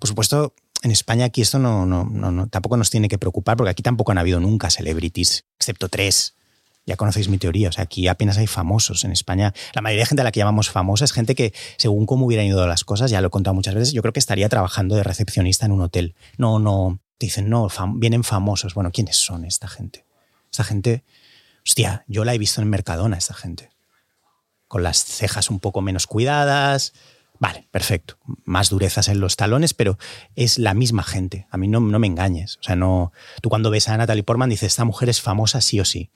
Por 0.01 0.09
supuesto, 0.09 0.53
en 0.85 0.91
España 0.91 1.25
aquí 1.25 1.41
esto 1.41 1.59
no, 1.59 1.87
no, 1.87 2.05
no, 2.05 2.47
tampoco 2.49 2.77
nos 2.77 2.91
tiene 2.91 3.09
que 3.09 3.19
preocupar, 3.19 3.57
porque 3.57 3.71
aquí 3.71 3.83
tampoco 3.83 4.13
han 4.13 4.19
habido 4.19 4.39
nunca 4.39 4.71
celebrities, 4.71 5.47
excepto 5.59 5.89
tres. 5.89 6.35
Ya 6.87 6.97
conocéis 6.97 7.29
mi 7.29 7.39
teoría, 7.39 7.71
o 7.71 7.73
sea, 7.73 7.85
aquí 7.85 8.07
apenas 8.09 8.37
hay 8.37 8.47
famosos 8.47 9.05
en 9.05 9.13
España. 9.13 9.55
La 9.73 9.81
mayoría 9.81 10.03
de 10.03 10.07
gente 10.07 10.21
a 10.21 10.25
la 10.25 10.33
que 10.33 10.41
llamamos 10.41 10.69
famosa 10.69 11.07
es 11.07 11.13
gente 11.13 11.35
que, 11.35 11.55
según 11.79 12.05
cómo 12.05 12.27
hubieran 12.27 12.45
ido 12.45 12.67
las 12.67 12.85
cosas, 12.85 13.11
ya 13.11 13.23
lo 13.23 13.29
he 13.29 13.31
contado 13.31 13.55
muchas 13.55 13.75
veces, 13.75 13.95
yo 13.95 14.03
creo 14.03 14.13
que 14.13 14.21
estaría 14.21 14.51
trabajando 14.51 14.95
de 14.95 15.03
recepcionista 15.03 15.65
en 15.65 15.73
un 15.73 15.81
hotel. 15.81 16.15
No, 16.37 16.59
no, 16.59 17.01
te 17.17 17.25
dicen, 17.25 17.49
no, 17.49 17.69
vienen 17.95 18.23
famosos. 18.23 18.75
Bueno, 18.75 18.91
¿quiénes 18.93 19.17
son 19.17 19.47
esta 19.47 19.67
gente? 19.67 20.05
Esta 20.51 20.65
gente, 20.65 21.05
hostia, 21.65 22.05
yo 22.07 22.27
la 22.27 22.35
he 22.35 22.39
visto 22.39 22.61
en 22.61 22.69
Mercadona, 22.69 23.17
esta 23.17 23.33
gente. 23.33 23.71
Con 24.69 24.83
las 24.83 25.03
cejas 25.03 25.49
un 25.49 25.61
poco 25.61 25.81
menos 25.81 26.07
cuidadas, 26.07 26.93
Vale, 27.39 27.67
perfecto. 27.71 28.17
Más 28.45 28.71
durezas 28.71 29.09
en 29.09 29.21
los 29.21 29.37
talones, 29.37 29.75
pero 29.75 29.99
es 30.37 30.59
la 30.59 30.73
misma 30.73 31.03
gente. 31.03 31.47
A 31.51 31.57
mí 31.57 31.69
no, 31.69 31.81
no 31.81 31.99
me 31.99 32.07
engañes. 32.07 32.59
O 32.59 32.63
sea, 32.63 32.77
no. 32.77 33.13
Tú 33.43 33.49
cuando 33.49 33.71
ves 33.71 33.89
a 33.89 33.97
Natalie 33.97 34.23
Portman 34.23 34.51
dices, 34.51 34.69
esta 34.69 34.85
mujer 34.85 35.09
es 35.09 35.21
famosa 35.21 35.61
sí 35.61 35.81
o 35.81 35.85
sí. 35.85 36.11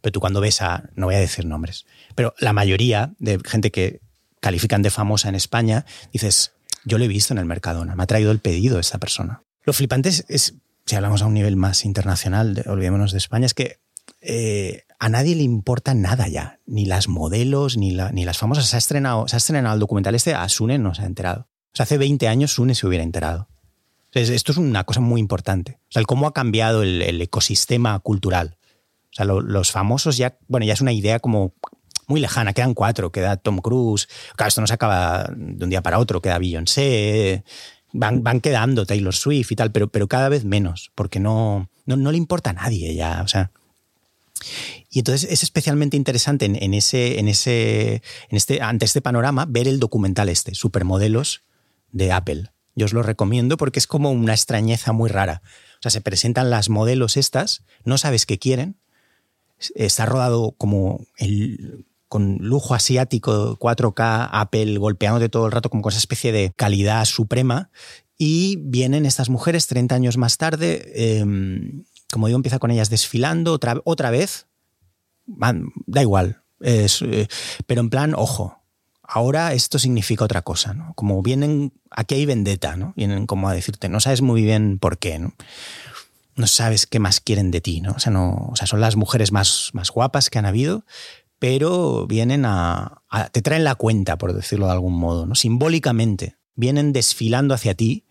Pero 0.00 0.12
tú 0.12 0.20
cuando 0.20 0.40
ves 0.40 0.60
a. 0.62 0.90
No 0.94 1.06
voy 1.06 1.14
a 1.14 1.20
decir 1.20 1.46
nombres. 1.46 1.86
Pero 2.14 2.34
la 2.38 2.52
mayoría 2.52 3.12
de 3.18 3.40
gente 3.44 3.70
que 3.70 4.00
califican 4.40 4.82
de 4.82 4.90
famosa 4.90 5.28
en 5.28 5.34
España, 5.34 5.84
dices, 6.12 6.52
yo 6.84 6.98
lo 6.98 7.04
he 7.04 7.08
visto 7.08 7.34
en 7.34 7.38
el 7.38 7.44
Mercadona, 7.44 7.94
me 7.96 8.02
ha 8.02 8.06
traído 8.06 8.30
el 8.30 8.38
pedido 8.38 8.78
esta 8.78 8.98
persona. 8.98 9.42
Lo 9.64 9.72
flipante 9.72 10.08
es, 10.08 10.54
si 10.86 10.96
hablamos 10.96 11.22
a 11.22 11.26
un 11.26 11.34
nivel 11.34 11.56
más 11.56 11.84
internacional, 11.84 12.62
olvidémonos 12.66 13.12
de 13.12 13.18
España, 13.18 13.46
es 13.46 13.54
que 13.54 13.78
eh, 14.20 14.82
a 14.98 15.08
nadie 15.08 15.36
le 15.36 15.42
importa 15.42 15.94
nada 15.94 16.26
ya, 16.28 16.58
ni 16.66 16.84
las 16.84 17.08
modelos, 17.08 17.76
ni, 17.76 17.92
las 17.92 18.38
famosas. 18.38 18.66
Se 18.66 18.76
ha, 18.76 18.78
estrenado, 18.78 19.28
se 19.28 19.36
ha 19.36 19.38
estrenado 19.38 19.74
el 19.74 19.80
documental 19.80 20.14
este, 20.14 20.34
a 20.34 20.48
Sune 20.48 20.78
no 20.78 20.94
se 20.94 21.02
ha 21.02 21.06
enterado. 21.06 21.48
O 21.72 21.76
sea, 21.76 21.84
hace 21.84 21.98
20 21.98 22.26
años 22.26 22.52
Sune 22.52 22.74
se 22.74 22.86
hubiera 22.86 23.04
enterado. 23.04 23.48
esto 24.12 24.52
es 24.52 24.58
una 24.58 24.84
cosa 24.84 25.00
muy 25.00 25.20
importante. 25.20 25.78
O 25.82 25.92
sea, 25.92 26.02
cómo 26.02 26.26
ha 26.26 26.34
cambiado 26.34 26.82
el, 26.82 27.20
ecosistema 27.20 27.98
cultural. 28.00 28.56
O 29.10 29.14
sea, 29.14 29.24
los 29.24 29.70
famosos 29.70 30.16
ya, 30.16 30.36
bueno, 30.48 30.66
ya 30.66 30.72
es 30.72 30.80
una 30.80 30.92
idea 30.92 31.20
como 31.20 31.54
muy 32.08 32.20
lejana. 32.20 32.52
Quedan 32.52 32.74
cuatro, 32.74 33.12
queda 33.12 33.36
Tom 33.36 33.58
Cruise. 33.58 34.08
Esto 34.44 34.60
no 34.60 34.66
se 34.66 34.74
acaba 34.74 35.30
de 35.34 35.64
un 35.64 35.70
día 35.70 35.82
para 35.82 35.98
otro. 35.98 36.20
Queda 36.20 36.38
Beyoncé, 36.38 37.44
van, 37.92 38.24
van 38.24 38.40
quedando 38.40 38.84
Taylor 38.84 39.14
Swift 39.14 39.52
y 39.52 39.56
tal, 39.56 39.70
pero, 39.70 39.88
pero 39.88 40.08
cada 40.08 40.28
vez 40.28 40.44
menos, 40.44 40.90
porque 40.94 41.20
no, 41.20 41.70
no, 41.86 41.96
no 41.96 42.10
le 42.10 42.18
importa 42.18 42.50
a 42.50 42.54
nadie 42.54 42.94
ya. 42.94 43.22
O 43.22 43.28
sea, 43.28 43.52
y 44.90 45.00
entonces 45.00 45.30
es 45.30 45.42
especialmente 45.42 45.96
interesante 45.96 46.46
en, 46.46 46.74
ese, 46.74 47.18
en 47.18 47.28
ese, 47.28 48.02
en 48.28 48.36
este, 48.36 48.62
ante 48.62 48.84
este 48.84 49.00
panorama 49.00 49.46
ver 49.48 49.68
el 49.68 49.80
documental 49.80 50.28
este, 50.28 50.54
Supermodelos 50.54 51.42
de 51.92 52.12
Apple. 52.12 52.50
Yo 52.74 52.86
os 52.86 52.92
lo 52.92 53.02
recomiendo 53.02 53.56
porque 53.56 53.78
es 53.78 53.86
como 53.86 54.10
una 54.10 54.32
extrañeza 54.32 54.92
muy 54.92 55.10
rara. 55.10 55.42
O 55.78 55.82
sea, 55.82 55.90
se 55.90 56.00
presentan 56.00 56.50
las 56.50 56.68
modelos 56.68 57.16
estas, 57.16 57.64
no 57.84 57.98
sabes 57.98 58.24
qué 58.24 58.38
quieren. 58.38 58.76
Está 59.74 60.06
rodado 60.06 60.52
como 60.52 61.04
el, 61.16 61.86
con 62.08 62.38
lujo 62.40 62.74
asiático, 62.74 63.58
4K, 63.58 64.28
Apple 64.32 64.78
golpeándote 64.78 65.28
todo 65.28 65.46
el 65.46 65.52
rato 65.52 65.70
como 65.70 65.82
con 65.82 65.90
esa 65.90 65.98
especie 65.98 66.32
de 66.32 66.52
calidad 66.54 67.04
suprema. 67.04 67.70
Y 68.16 68.56
vienen 68.56 69.06
estas 69.06 69.28
mujeres 69.28 69.66
30 69.68 69.94
años 69.94 70.16
más 70.16 70.38
tarde, 70.38 71.18
em, 71.18 71.84
como 72.12 72.26
digo, 72.26 72.36
empieza 72.36 72.58
con 72.58 72.70
ellas 72.70 72.90
desfilando 72.90 73.52
otra, 73.52 73.80
otra 73.84 74.10
vez. 74.10 74.46
da 75.26 76.02
igual. 76.02 76.42
Eh, 76.60 76.88
pero 77.66 77.80
en 77.80 77.90
plan, 77.90 78.14
ojo, 78.14 78.58
ahora 79.02 79.52
esto 79.52 79.78
significa 79.78 80.24
otra 80.24 80.42
cosa, 80.42 80.74
¿no? 80.74 80.92
Como 80.94 81.22
vienen, 81.22 81.72
aquí 81.90 82.14
hay 82.16 82.26
vendetta, 82.26 82.76
¿no? 82.76 82.92
Vienen 82.96 83.26
como 83.26 83.48
a 83.48 83.54
decirte, 83.54 83.88
no 83.88 84.00
sabes 84.00 84.22
muy 84.22 84.42
bien 84.42 84.78
por 84.78 84.98
qué, 84.98 85.18
¿no? 85.18 85.34
Sabes 86.46 86.86
qué 86.86 87.00
más 87.00 87.20
quieren 87.20 87.50
de 87.50 87.60
ti, 87.60 87.80
no, 87.80 87.92
o 87.92 87.98
sea 87.98 88.66
son 88.66 88.80
las 88.80 88.94
mujeres 88.94 89.32
más, 89.32 89.70
más 89.72 89.90
guapas 89.90 90.30
que 90.30 90.38
han 90.38 90.46
habido, 90.46 90.84
pero 91.40 92.06
vienen 92.06 92.44
a, 92.44 93.02
a, 93.08 93.28
te 93.28 93.42
traen 93.42 93.64
la 93.64 93.74
cuenta, 93.74 94.18
por 94.18 94.32
decirlo 94.34 94.66
de 94.66 94.72
algún 94.72 94.94
modo, 94.94 95.26
¿no? 95.26 95.34
Simbólicamente. 95.34 96.36
Vienen 96.54 96.92
desfilando 96.92 97.54
hacia 97.54 97.74
ti, 97.74 98.04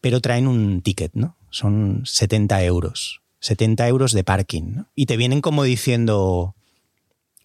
pero 0.00 0.20
traen 0.20 0.46
un 0.46 0.82
ticket, 0.82 1.12
¿no? 1.14 1.36
Son 1.50 2.02
70 2.04 2.62
euros. 2.64 3.22
70 3.40 3.86
euros 3.88 4.12
de 4.12 4.24
parking. 4.24 4.84
Y 4.94 5.06
te 5.06 5.16
vienen 5.16 5.40
como 5.40 5.62
diciendo, 5.62 6.56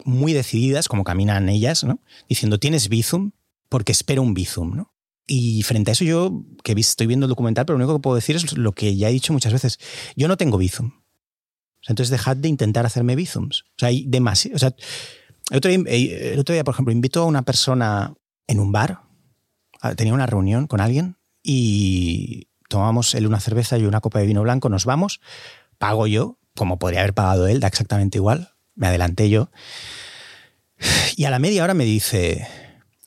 muy 0.04 0.34
decididas, 0.34 0.88
como 0.88 1.04
caminan 1.04 1.50
ellas, 1.50 1.84
¿no? 1.84 2.00
diciendo, 2.30 2.60
¿tienes 2.60 2.90
Bizum? 2.90 3.32
Porque 3.70 3.92
espero 3.92 4.22
un 4.22 4.34
Bizum. 4.34 4.76
¿no? 4.76 4.94
Y 5.28 5.64
frente 5.64 5.92
a 5.92 5.94
eso 5.94 6.04
yo, 6.04 6.44
que 6.64 6.74
estoy 6.74 7.08
viendo 7.08 7.26
el 7.26 7.30
documental, 7.30 7.66
pero 7.66 7.78
lo 7.78 7.86
único 7.86 7.98
que 7.98 8.02
puedo 8.02 8.16
decir 8.16 8.36
es 8.36 8.58
lo 8.58 8.72
que 8.74 8.96
ya 8.96 9.10
he 9.10 9.14
dicho 9.14 9.34
muchas 9.34 9.54
veces. 9.54 9.80
Yo 10.16 10.28
no 10.28 10.38
tengo 10.38 10.58
Bizum. 10.58 10.92
entonces 11.88 12.10
dejad 12.10 12.38
de 12.38 12.50
intentar 12.50 12.86
hacerme 12.86 13.16
Bizums. 13.16 13.62
O 13.62 13.80
sea, 13.80 13.90
hay 13.90 14.06
demasiado... 14.08 14.56
O 14.56 14.60
sea, 14.60 14.76
el 15.50 15.58
otro, 15.58 15.70
día, 15.70 15.80
eh, 15.88 16.32
el 16.34 16.40
otro 16.40 16.54
día, 16.54 16.64
por 16.64 16.74
ejemplo, 16.74 16.94
invito 16.94 17.22
a 17.22 17.26
una 17.26 17.42
persona 17.42 18.14
en 18.48 18.60
un 18.60 18.72
bar, 18.72 19.02
tenía 19.96 20.14
una 20.14 20.26
reunión 20.26 20.68
con 20.68 20.80
alguien 20.80 21.18
y 21.42 22.48
tomamos 22.70 23.14
él 23.16 23.28
una 23.28 23.40
cerveza 23.40 23.78
y 23.78 23.86
una 23.86 24.02
copa 24.02 24.20
de 24.20 24.26
vino 24.26 24.42
blanco, 24.42 24.70
nos 24.70 24.86
vamos, 24.86 25.20
pago 25.84 26.08
yo, 26.08 26.40
como 26.56 26.80
podría 26.80 27.02
haber 27.02 27.14
pagado 27.14 27.46
él, 27.46 27.60
da 27.60 27.68
exactamente 27.68 28.18
igual, 28.18 28.54
me 28.74 28.88
adelanté 28.88 29.30
yo. 29.30 29.52
Y 31.18 31.26
a 31.26 31.30
la 31.30 31.40
media 31.40 31.62
hora 31.62 31.74
me 31.74 31.84
dice, 31.84 32.48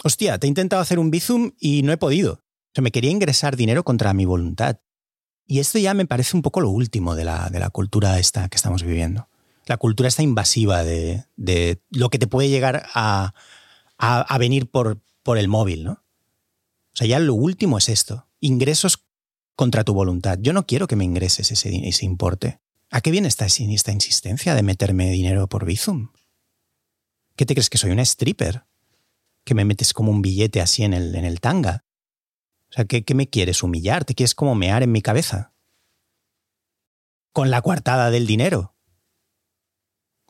hostia, 0.05 0.39
te 0.39 0.47
he 0.47 0.49
intentado 0.49 0.83
hacer 0.83 0.99
un 0.99 1.11
Bizum 1.11 1.53
y 1.59 1.83
no 1.85 1.93
he 1.93 1.97
podido. 1.97 2.35
O 2.35 2.73
sea, 2.75 2.83
me 2.83 2.91
quería 2.91 3.11
ingresar 3.11 3.57
dinero 3.57 3.83
contra 3.83 4.13
mi 4.13 4.27
voluntad. 4.27 4.79
Y 5.47 5.61
esto 5.61 5.79
ya 5.79 5.95
me 5.95 6.05
parece 6.05 6.37
un 6.37 6.43
poco 6.43 6.61
lo 6.61 6.69
último 6.69 7.15
de 7.15 7.25
la, 7.25 7.49
de 7.49 7.61
la 7.61 7.71
cultura 7.71 8.19
esta 8.19 8.47
que 8.51 8.57
estamos 8.57 8.83
viviendo. 8.83 9.27
La 9.65 9.79
cultura 9.79 10.11
esta 10.11 10.23
invasiva 10.23 10.85
de, 10.85 11.25
de 11.37 11.81
lo 11.89 12.11
que 12.11 12.19
te 12.19 12.27
puede 12.27 12.51
llegar 12.51 12.85
a, 12.93 13.33
a, 13.97 14.39
venir 14.39 14.71
por, 14.71 15.01
por 15.23 15.39
el 15.39 15.49
móvil, 15.49 15.85
¿no? 15.85 15.93
O 15.93 16.93
sea, 16.93 17.07
ya 17.07 17.21
lo 17.21 17.33
último 17.33 17.79
es 17.79 17.89
esto. 17.89 18.29
Ingresos 18.39 19.07
contra 19.55 19.83
tu 19.83 19.95
voluntad. 19.95 20.39
Yo 20.43 20.53
no 20.53 20.67
quiero 20.67 20.87
que 20.87 20.97
me 20.97 21.05
ingreses 21.05 21.51
ese, 21.51 21.89
ese 21.89 22.05
importe. 22.05 22.61
¿A 22.91 23.01
qué 23.01 23.11
viene 23.11 23.29
esta, 23.29 23.47
esta 23.47 23.93
insistencia 23.93 24.55
de 24.55 24.63
meterme 24.63 25.11
dinero 25.11 25.49
por 25.49 25.65
Bizum? 25.65 26.11
¿Qué 27.35 27.45
te 27.45 27.55
crees 27.55 27.69
que 27.69 27.79
soy 27.79 27.91
una 27.91 28.03
stripper? 28.03 28.65
¿Que 29.45 29.55
me 29.55 29.65
metes 29.65 29.93
como 29.93 30.11
un 30.11 30.23
billete 30.23 30.61
así 30.61 30.85
en 30.85 30.95
el, 30.95 31.15
en 31.15 31.25
el 31.25 31.41
tanga? 31.41 31.85
O 32.71 32.73
sea, 32.73 32.85
¿qué, 32.85 33.05
¿qué 33.05 33.15
me 33.15 33.29
quieres 33.29 33.63
humillar? 33.63 34.05
¿Te 34.05 34.15
quieres 34.15 34.35
como 34.35 34.55
mear 34.55 34.83
en 34.83 34.93
mi 34.93 35.03
cabeza? 35.03 35.53
Con 37.33 37.51
la 37.51 37.61
coartada 37.61 38.11
del 38.11 38.27
dinero. 38.27 38.75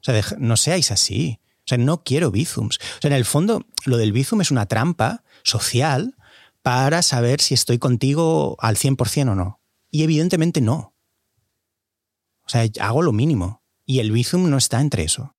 O 0.01 0.03
sea, 0.03 0.23
no 0.39 0.57
seáis 0.57 0.91
así. 0.91 1.41
O 1.61 1.69
sea, 1.69 1.79
no 1.79 2.03
quiero 2.03 2.31
Bizums. 2.31 2.79
O 2.79 3.01
sea, 3.01 3.09
en 3.09 3.17
el 3.17 3.25
fondo, 3.25 3.67
lo 3.85 3.97
del 3.97 4.13
Bizum 4.13 4.41
es 4.41 4.51
una 4.51 4.67
trampa 4.67 5.25
social 5.43 6.17
para 6.63 7.03
saber 7.03 7.41
si 7.41 7.55
estoy 7.55 7.79
contigo 7.79 8.57
al 8.61 8.77
100% 8.77 9.31
o 9.31 9.35
no. 9.35 9.61
Y 9.91 10.03
evidentemente 10.03 10.61
no. 10.61 10.96
O 12.47 12.51
sea, 12.51 12.67
hago 12.81 13.03
lo 13.03 13.13
mínimo. 13.13 13.63
Y 13.85 14.01
el 14.01 14.13
Bizum 14.13 14.49
no 14.51 14.59
está 14.59 14.81
entre 14.81 15.05
eso. 15.05 15.37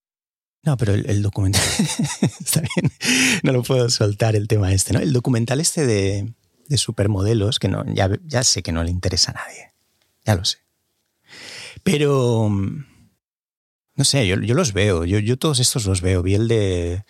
No, 0.63 0.75
pero 0.77 0.93
el, 0.93 1.21
documental. 1.21 1.63
está 2.41 2.61
bien. 2.61 2.91
No 3.43 3.53
lo 3.53 3.63
puedo 3.63 3.89
soltar 3.89 4.35
el 4.35 4.47
tema 4.47 4.73
este, 4.73 4.93
¿no? 4.93 4.99
El 4.99 5.13
documental 5.13 5.61
este 5.61 5.85
de, 5.85 6.33
de 6.67 6.77
supermodelos, 6.77 7.59
que 7.59 7.69
no, 7.69 7.85
ya, 7.93 8.09
ya 8.25 8.43
sé 8.43 8.63
que 8.63 8.71
no 8.71 8.83
le 8.83 8.91
interesa 8.91 9.31
a 9.31 9.35
nadie. 9.35 9.71
Ya 10.25 10.35
lo 10.35 10.43
sé. 10.43 10.57
Pero. 11.83 12.49
No 13.95 14.03
sé, 14.03 14.27
yo, 14.27 14.35
yo 14.35 14.55
los 14.55 14.73
veo. 14.73 15.05
Yo, 15.05 15.19
yo 15.19 15.37
todos 15.37 15.59
estos 15.59 15.85
los 15.85 16.01
veo. 16.01 16.21
Vi 16.21 16.35
el 16.35 16.47
de. 16.47 17.05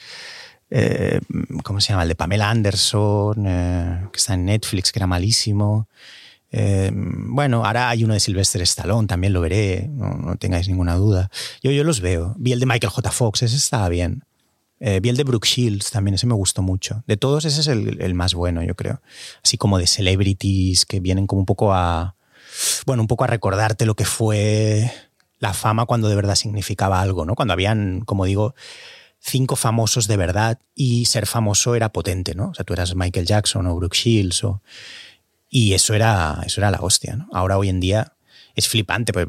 Eh, 0.70 1.20
¿Cómo 1.64 1.82
se 1.82 1.90
llama? 1.90 2.04
El 2.04 2.10
de 2.10 2.16
Pamela 2.16 2.50
Anderson, 2.50 3.46
eh, 3.48 4.08
que 4.12 4.18
está 4.18 4.36
en 4.36 4.46
Netflix, 4.46 4.92
que 4.92 5.00
era 5.00 5.08
malísimo. 5.08 5.88
Eh, 6.52 6.92
bueno, 6.94 7.66
ahora 7.66 7.90
hay 7.90 8.04
uno 8.04 8.14
de 8.14 8.20
Sylvester 8.20 8.62
Stallone, 8.62 9.08
también 9.08 9.34
lo 9.34 9.42
veré, 9.42 9.90
no, 9.90 10.36
tengáis 10.38 10.68
ninguna 10.68 10.96
duda. 10.96 11.30
Yo, 11.62 11.72
yo 11.72 11.84
los 11.84 12.02
veo. 12.02 12.36
Vi 12.38 12.54
el 12.54 12.60
de 12.60 12.66
Michael 12.66 12.92
J. 12.92 13.12
Fox, 13.12 13.44
ese 13.44 13.56
estaba 13.56 13.90
bien. 13.90 14.24
Eh, 14.80 15.00
vi 15.02 15.10
el 15.10 15.18
de 15.18 15.24
Brooke 15.24 15.48
Shields 15.48 15.90
también, 15.92 16.16
ese 16.16 16.28
me 16.28 16.36
gustó 16.36 16.62
mucho. 16.62 17.04
De 17.08 17.18
todos, 17.18 17.46
ese 17.46 17.62
es 17.62 17.68
el, 17.68 18.02
el, 18.02 18.14
más 18.14 18.34
bueno, 18.34 18.64
yo 18.64 18.76
creo. 18.76 19.02
Así 19.44 19.58
como 19.58 19.80
de 19.80 19.88
celebrities 19.88 20.86
que 20.86 21.00
vienen 21.00 21.28
como 21.28 21.40
un 21.40 21.46
poco 21.46 21.74
a. 21.74 22.16
Bueno, 22.86 23.04
un 23.04 23.08
poco 23.08 23.24
a 23.24 23.28
recordarte 23.28 23.86
lo 23.86 23.96
que 23.96 24.06
fue 24.06 24.92
la 25.40 25.54
fama 25.54 25.86
cuando 25.86 26.10
de 26.10 26.16
verdad 26.16 26.36
significaba 26.36 27.02
algo, 27.02 27.26
¿no? 27.26 27.36
Cuando 27.36 27.54
habían, 27.54 28.02
como 28.02 28.26
digo, 28.26 28.56
cinco 29.20 29.56
famosos 29.56 30.08
de 30.08 30.18
verdad 30.18 30.60
y 30.74 31.06
ser 31.06 31.26
famoso 31.26 31.76
era 31.76 31.92
potente, 31.92 32.36
¿no? 32.36 32.50
O 32.50 32.54
sea, 32.54 32.66
tú 32.66 32.74
eras 32.74 32.96
Michael 32.96 33.26
Jackson 33.26 33.66
o 33.68 33.76
Brooke 33.76 33.96
Shields 33.96 34.44
o 34.44 34.62
y 35.50 35.74
eso 35.74 35.94
era, 35.94 36.42
eso 36.46 36.62
era 36.62 36.72
la 36.72 36.80
hostia. 36.82 37.28
Ahora 37.32 37.58
hoy 37.58 37.70
en 37.70 37.80
día 37.80 38.14
es 38.56 38.68
flipante, 38.68 39.14
pues 39.14 39.28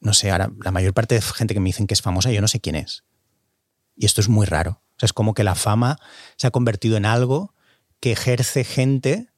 no 0.00 0.12
sé, 0.12 0.30
ahora 0.30 0.50
la 0.62 0.70
mayor 0.70 0.92
parte 0.92 1.14
de 1.14 1.22
gente 1.22 1.54
que 1.54 1.60
me 1.60 1.68
dicen 1.68 1.86
que 1.86 1.94
es 1.94 2.02
famosa, 2.02 2.30
yo 2.30 2.40
no 2.40 2.48
sé 2.48 2.60
quién 2.60 2.76
es. 2.76 3.04
Y 3.96 4.06
esto 4.06 4.20
es 4.20 4.28
muy 4.28 4.46
raro. 4.46 4.82
O 4.96 4.98
sea, 4.98 5.06
es 5.06 5.12
como 5.12 5.34
que 5.34 5.44
la 5.44 5.54
fama 5.54 5.98
se 6.36 6.46
ha 6.46 6.50
convertido 6.50 6.96
en 6.96 7.06
algo 7.06 7.54
que 8.00 8.12
ejerce 8.12 8.64
gente 8.64 9.28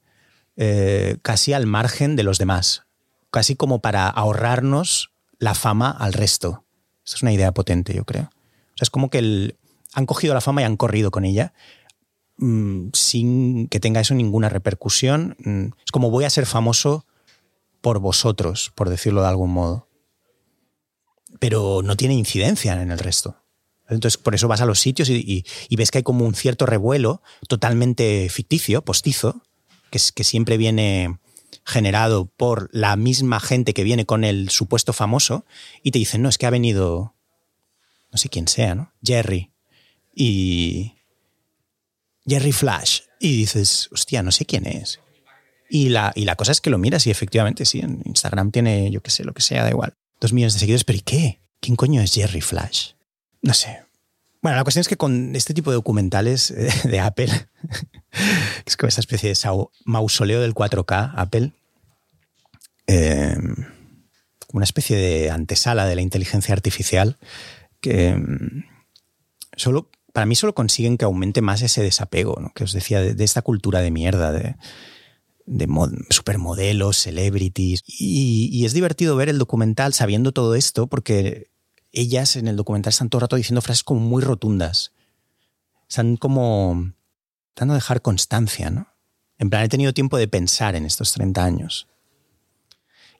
eh, 0.55 1.17
casi 1.21 1.53
al 1.53 1.67
margen 1.67 2.15
de 2.15 2.23
los 2.23 2.37
demás, 2.37 2.83
casi 3.31 3.55
como 3.55 3.79
para 3.81 4.07
ahorrarnos 4.09 5.11
la 5.39 5.53
fama 5.53 5.91
al 5.91 6.13
resto. 6.13 6.65
Esta 7.05 7.17
es 7.17 7.21
una 7.21 7.33
idea 7.33 7.53
potente, 7.53 7.93
yo 7.93 8.03
creo. 8.03 8.23
O 8.23 8.77
sea, 8.77 8.83
es 8.83 8.89
como 8.89 9.09
que 9.09 9.55
han 9.93 10.05
cogido 10.05 10.33
la 10.33 10.41
fama 10.41 10.61
y 10.61 10.65
han 10.65 10.77
corrido 10.77 11.11
con 11.11 11.25
ella 11.25 11.53
mm, 12.37 12.89
sin 12.93 13.67
que 13.67 13.79
tenga 13.79 14.01
eso 14.01 14.13
ninguna 14.13 14.49
repercusión. 14.49 15.35
Mm, 15.39 15.67
es 15.85 15.91
como 15.91 16.09
voy 16.09 16.25
a 16.25 16.29
ser 16.29 16.45
famoso 16.45 17.05
por 17.81 17.99
vosotros, 17.99 18.71
por 18.75 18.89
decirlo 18.89 19.21
de 19.21 19.27
algún 19.27 19.51
modo. 19.51 19.87
Pero 21.39 21.81
no 21.83 21.95
tiene 21.95 22.15
incidencia 22.15 22.81
en 22.81 22.91
el 22.91 22.99
resto. 22.99 23.37
Entonces, 23.89 24.17
por 24.17 24.35
eso 24.35 24.47
vas 24.47 24.61
a 24.61 24.65
los 24.65 24.79
sitios 24.79 25.09
y, 25.09 25.45
ves 25.69 25.91
que 25.91 25.99
hay 25.99 26.03
como 26.03 26.25
un 26.25 26.35
cierto 26.35 26.65
revuelo 26.65 27.21
totalmente 27.47 28.27
ficticio, 28.29 28.83
postizo, 28.83 29.41
que, 29.91 29.99
que 30.13 30.23
siempre 30.23 30.57
viene 30.57 31.19
generado 31.63 32.25
por 32.25 32.69
la 32.73 32.95
misma 32.95 33.39
gente 33.39 33.73
que 33.73 33.83
viene 33.83 34.05
con 34.05 34.23
el 34.23 34.49
supuesto 34.49 34.93
famoso 34.93 35.45
y 35.83 35.91
te 35.91 35.99
dicen, 35.99 36.21
no, 36.21 36.29
es 36.29 36.37
que 36.37 36.45
ha 36.45 36.49
venido, 36.49 37.15
no 38.11 38.17
sé 38.17 38.29
quién 38.29 38.47
sea, 38.47 38.75
¿no? 38.75 38.93
Jerry. 39.03 39.51
Y... 40.13 40.96
Jerry 42.27 42.51
Flash. 42.51 43.01
Y 43.19 43.37
dices, 43.37 43.89
hostia, 43.91 44.21
no 44.21 44.31
sé 44.31 44.45
quién 44.45 44.67
es. 44.67 44.99
Y 45.69 45.89
la, 45.89 46.13
y 46.15 46.25
la 46.25 46.35
cosa 46.35 46.51
es 46.51 46.61
que 46.61 46.69
lo 46.69 46.77
miras 46.77 47.07
y 47.07 47.11
efectivamente 47.11 47.65
sí, 47.65 47.79
en 47.79 48.01
Instagram 48.05 48.51
tiene, 48.51 48.89
yo 48.91 49.01
qué 49.01 49.11
sé, 49.11 49.23
lo 49.23 49.33
que 49.33 49.41
sea, 49.41 49.63
da 49.63 49.69
igual. 49.69 49.93
Dos 50.19 50.33
millones 50.33 50.53
de 50.53 50.59
seguidores, 50.59 50.83
pero 50.83 50.99
¿y 50.99 51.01
qué? 51.01 51.41
¿Quién 51.59 51.75
coño 51.75 52.01
es 52.01 52.13
Jerry 52.13 52.41
Flash? 52.41 52.91
No 53.41 53.53
sé. 53.53 53.81
Bueno, 54.41 54.57
la 54.57 54.63
cuestión 54.63 54.81
es 54.81 54.87
que 54.87 54.97
con 54.97 55.35
este 55.35 55.53
tipo 55.53 55.71
de 55.71 55.75
documentales 55.75 56.51
eh, 56.51 56.71
de 56.87 56.99
Apple, 56.99 57.29
es 58.65 58.77
como 58.77 58.87
esta 58.87 59.01
especie 59.01 59.29
de 59.29 59.65
mausoleo 59.85 60.41
del 60.41 60.53
4K, 60.53 61.13
Apple, 61.15 61.51
eh, 62.87 63.35
como 64.47 64.59
una 64.59 64.63
especie 64.63 64.95
de 64.95 65.31
antesala 65.31 65.85
de 65.85 65.95
la 65.95 66.01
inteligencia 66.01 66.53
artificial, 66.53 67.17
que 67.81 68.15
mm, 68.15 68.63
solo, 69.55 69.89
para 70.17 70.25
mí 70.25 70.33
solo 70.33 70.55
consiguen 70.55 70.97
que 70.97 71.05
aumente 71.05 71.43
más 71.43 71.61
ese 71.61 71.83
desapego, 71.83 72.37
¿no? 72.41 72.51
que 72.55 72.63
os 72.63 72.73
decía, 72.73 73.01
de, 73.01 73.23
esta 73.23 73.43
cultura 73.43 73.81
de 73.81 73.91
mierda, 73.91 74.31
de, 74.31 74.55
de 75.45 75.67
supermodelos, 76.09 76.97
celebrities. 76.97 77.83
Y, 77.85 78.49
y, 78.51 78.65
es 78.65 78.73
divertido 78.73 79.15
ver 79.15 79.29
el 79.29 79.37
documental 79.37 79.93
sabiendo 79.93 80.31
todo 80.31 80.55
esto, 80.55 80.87
porque 80.87 81.51
ellas 81.91 82.35
en 82.35 82.47
el 82.47 82.55
documental 82.55 82.89
están 82.89 83.09
todo 83.09 83.19
el 83.19 83.21
rato 83.25 83.35
diciendo 83.35 83.61
frases 83.61 83.83
como 83.83 83.99
muy 83.99 84.23
rotundas. 84.23 84.91
Están 85.87 86.17
como 86.17 86.93
tratando 87.53 87.75
de 87.75 87.77
dejar 87.77 88.01
constancia, 88.01 88.71
¿no? 88.71 88.87
En 89.37 89.51
plan, 89.51 89.65
he 89.65 89.69
tenido 89.69 89.93
tiempo 89.93 90.17
de 90.17 90.27
pensar 90.27 90.73
en 90.73 90.87
estos 90.87 91.13
30 91.13 91.45
años. 91.45 91.87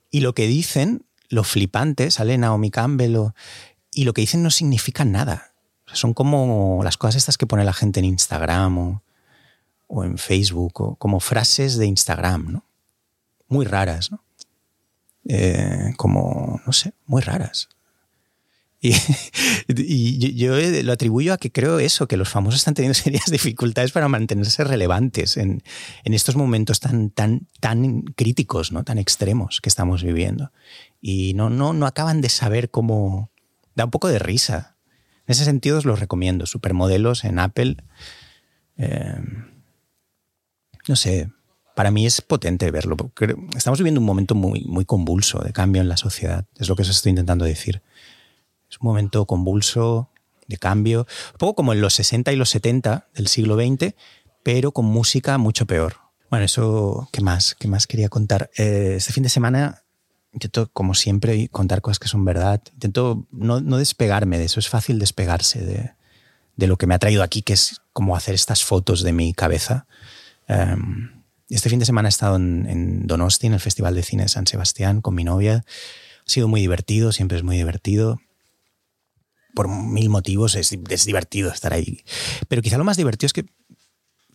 Y 0.10 0.22
lo 0.22 0.34
que 0.34 0.48
dicen, 0.48 1.06
lo 1.30 1.44
flipante, 1.44 2.10
sale 2.10 2.40
Naomi 2.40 2.72
Campbell, 2.72 3.34
y 3.92 4.06
lo 4.06 4.14
que 4.14 4.22
dicen 4.22 4.42
no 4.42 4.50
significa 4.50 5.06
nada. 5.06 5.54
Son 5.94 6.14
como 6.14 6.82
las 6.84 6.98
cosas 6.98 7.16
estas 7.16 7.38
que 7.38 7.48
pone 7.48 7.64
la 7.64 7.74
gente 7.74 8.00
en 8.00 8.06
Instagram 8.06 9.02
o, 9.88 10.04
en 10.04 10.18
Facebook, 10.18 10.82
o 10.82 10.96
como 10.96 11.20
frases 11.20 11.78
de 11.78 11.86
Instagram, 11.86 12.52
¿no? 12.52 12.66
Muy 13.48 13.66
raras, 13.66 14.12
¿no? 14.12 14.24
Eh, 15.30 15.94
como, 15.98 16.62
no 16.66 16.74
sé, 16.74 16.94
muy 17.06 17.22
raras. 17.22 17.70
Y, 18.80 18.94
yo 20.36 20.56
lo 20.84 20.92
atribuyo 20.92 21.34
a 21.34 21.38
que 21.38 21.52
creo 21.52 21.80
eso, 21.80 22.08
que 22.08 22.18
los 22.18 22.30
famosos 22.30 22.60
están 22.60 22.74
teniendo 22.74 22.94
serias 23.00 23.26
dificultades 23.32 23.92
para 23.92 24.08
mantenerse 24.08 24.64
relevantes 24.64 25.38
en, 25.38 25.64
estos 26.06 26.36
momentos 26.36 26.80
tan, 26.80 27.10
tan, 27.10 27.48
tan 27.60 28.02
críticos, 28.04 28.72
¿no? 28.72 28.84
tan 28.84 28.98
extremos 28.98 29.62
que 29.62 29.70
estamos 29.70 30.04
viviendo. 30.04 30.52
Y 31.02 31.34
no, 31.34 31.50
no, 31.50 31.74
no 31.74 31.86
acaban 31.86 32.22
de 32.22 32.30
saber 32.30 32.70
cómo... 32.70 33.32
Da 33.76 33.86
un 33.86 33.92
poco 33.92 34.08
de 34.08 34.18
risa. 34.18 34.77
En 35.28 35.34
ese 35.34 35.46
sentido 35.46 35.78
os 35.78 35.86
los 35.86 36.00
recomiendo. 36.00 36.46
Supermodelos 36.46 37.26
en 37.26 37.40
Apple. 37.40 37.78
Eh, 38.78 39.18
no 40.88 40.96
sé, 40.96 41.30
para 41.76 41.92
mí 41.92 42.06
es 42.06 42.22
potente 42.22 42.72
verlo. 42.72 42.96
Estamos 43.56 43.80
viviendo 43.80 44.00
un 44.00 44.08
momento 44.08 44.36
muy, 44.36 44.62
muy 44.62 44.86
convulso 44.86 45.40
de 45.40 45.52
cambio 45.52 45.82
en 45.82 45.90
la 45.90 45.98
sociedad. 45.98 46.46
Es 46.58 46.70
lo 46.70 46.76
que 46.76 46.84
os 46.84 46.90
estoy 46.90 47.10
intentando 47.10 47.44
decir. 47.44 47.82
Es 48.70 48.80
un 48.82 48.88
momento 48.88 49.26
convulso, 49.26 50.10
de 50.48 50.58
cambio, 50.58 51.06
un 51.34 51.38
poco 51.38 51.56
como 51.56 51.74
en 51.74 51.82
los 51.82 51.94
60 51.96 52.32
y 52.32 52.38
los 52.38 52.50
70 52.50 53.10
del 53.14 53.28
siglo 53.28 53.56
XX, 53.56 53.96
pero 54.44 54.72
con 54.72 54.86
música 54.86 55.38
mucho 55.38 55.66
peor. 55.66 55.98
Bueno, 56.30 56.46
eso, 56.46 57.10
¿qué 57.12 57.22
más? 57.22 57.56
¿Qué 57.56 57.68
más 57.68 57.86
quería 57.86 58.08
contar? 58.08 58.50
Eh, 58.58 58.96
este 58.98 59.14
fin 59.14 59.24
de 59.24 59.30
semana 59.30 59.84
intento, 60.38 60.70
como 60.72 60.94
siempre, 60.94 61.50
contar 61.50 61.82
cosas 61.82 62.00
que 62.00 62.08
son 62.08 62.26
verdad. 62.26 62.62
Intento 62.74 63.28
no, 63.32 63.60
despegarme 63.78 64.40
de 64.40 64.46
eso. 64.46 64.60
Es 64.60 64.70
fácil 64.70 65.00
despegarse 65.00 65.94
de, 66.56 66.68
lo 66.68 66.78
que 66.78 66.88
me 66.88 66.96
ha 66.96 67.00
traído 67.00 67.24
aquí, 67.24 67.42
que 67.42 67.54
es 67.54 67.82
como 67.94 68.16
hacer 68.16 68.36
estas 68.36 68.64
fotos 68.64 69.04
de 69.04 69.14
mi 69.14 69.34
cabeza. 69.34 69.88
Em, 70.48 71.24
este 71.50 71.70
fin 71.70 71.80
de 71.80 71.86
semana 71.86 72.08
he 72.08 72.10
estado 72.10 72.36
en, 72.36 72.66
en, 72.68 73.08
Donosti, 73.08 73.48
en 73.48 73.54
el 73.54 73.60
Festival 73.60 73.96
de 73.96 74.04
Cine 74.04 74.24
de 74.24 74.30
San 74.30 74.48
Sebastián, 74.48 75.02
con 75.02 75.16
mi 75.16 75.24
novia. 75.24 75.64
Ha 75.66 76.30
sido 76.30 76.48
muy 76.48 76.62
divertido, 76.62 77.12
siempre 77.12 77.38
es 77.38 77.44
muy 77.44 77.58
divertido 77.58 78.20
por 79.58 79.68
mil 79.70 80.10
motivos 80.10 80.54
es, 80.54 80.70
divertido 81.08 81.52
estar 81.52 81.74
ahí. 81.74 82.04
Pero 82.48 82.62
quizá 82.62 82.78
lo 82.78 82.84
más 82.84 82.96
divertido 82.96 83.26
es 83.26 83.34
que 83.34 83.48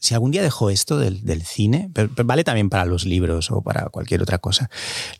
si 0.02 0.14
algún 0.14 0.32
día 0.32 0.42
dejo 0.42 0.68
esto 0.68 0.98
del, 0.98 1.42
cine, 1.44 1.88
vale 2.24 2.42
también 2.42 2.68
para 2.68 2.84
los 2.84 3.06
libros 3.06 3.52
o 3.52 3.62
para 3.62 3.88
cualquier 3.88 4.20
otra 4.20 4.38
cosa, 4.38 4.68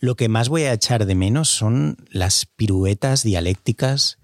lo 0.01 0.17
que 0.17 0.29
más 0.29 0.49
voy 0.49 0.65
a 0.65 0.73
echar 0.73 1.07
de 1.07 1.15
menos 1.15 1.49
son 1.49 1.97
las 2.11 2.47
piruetas 2.47 3.23
dialécticas 3.23 4.19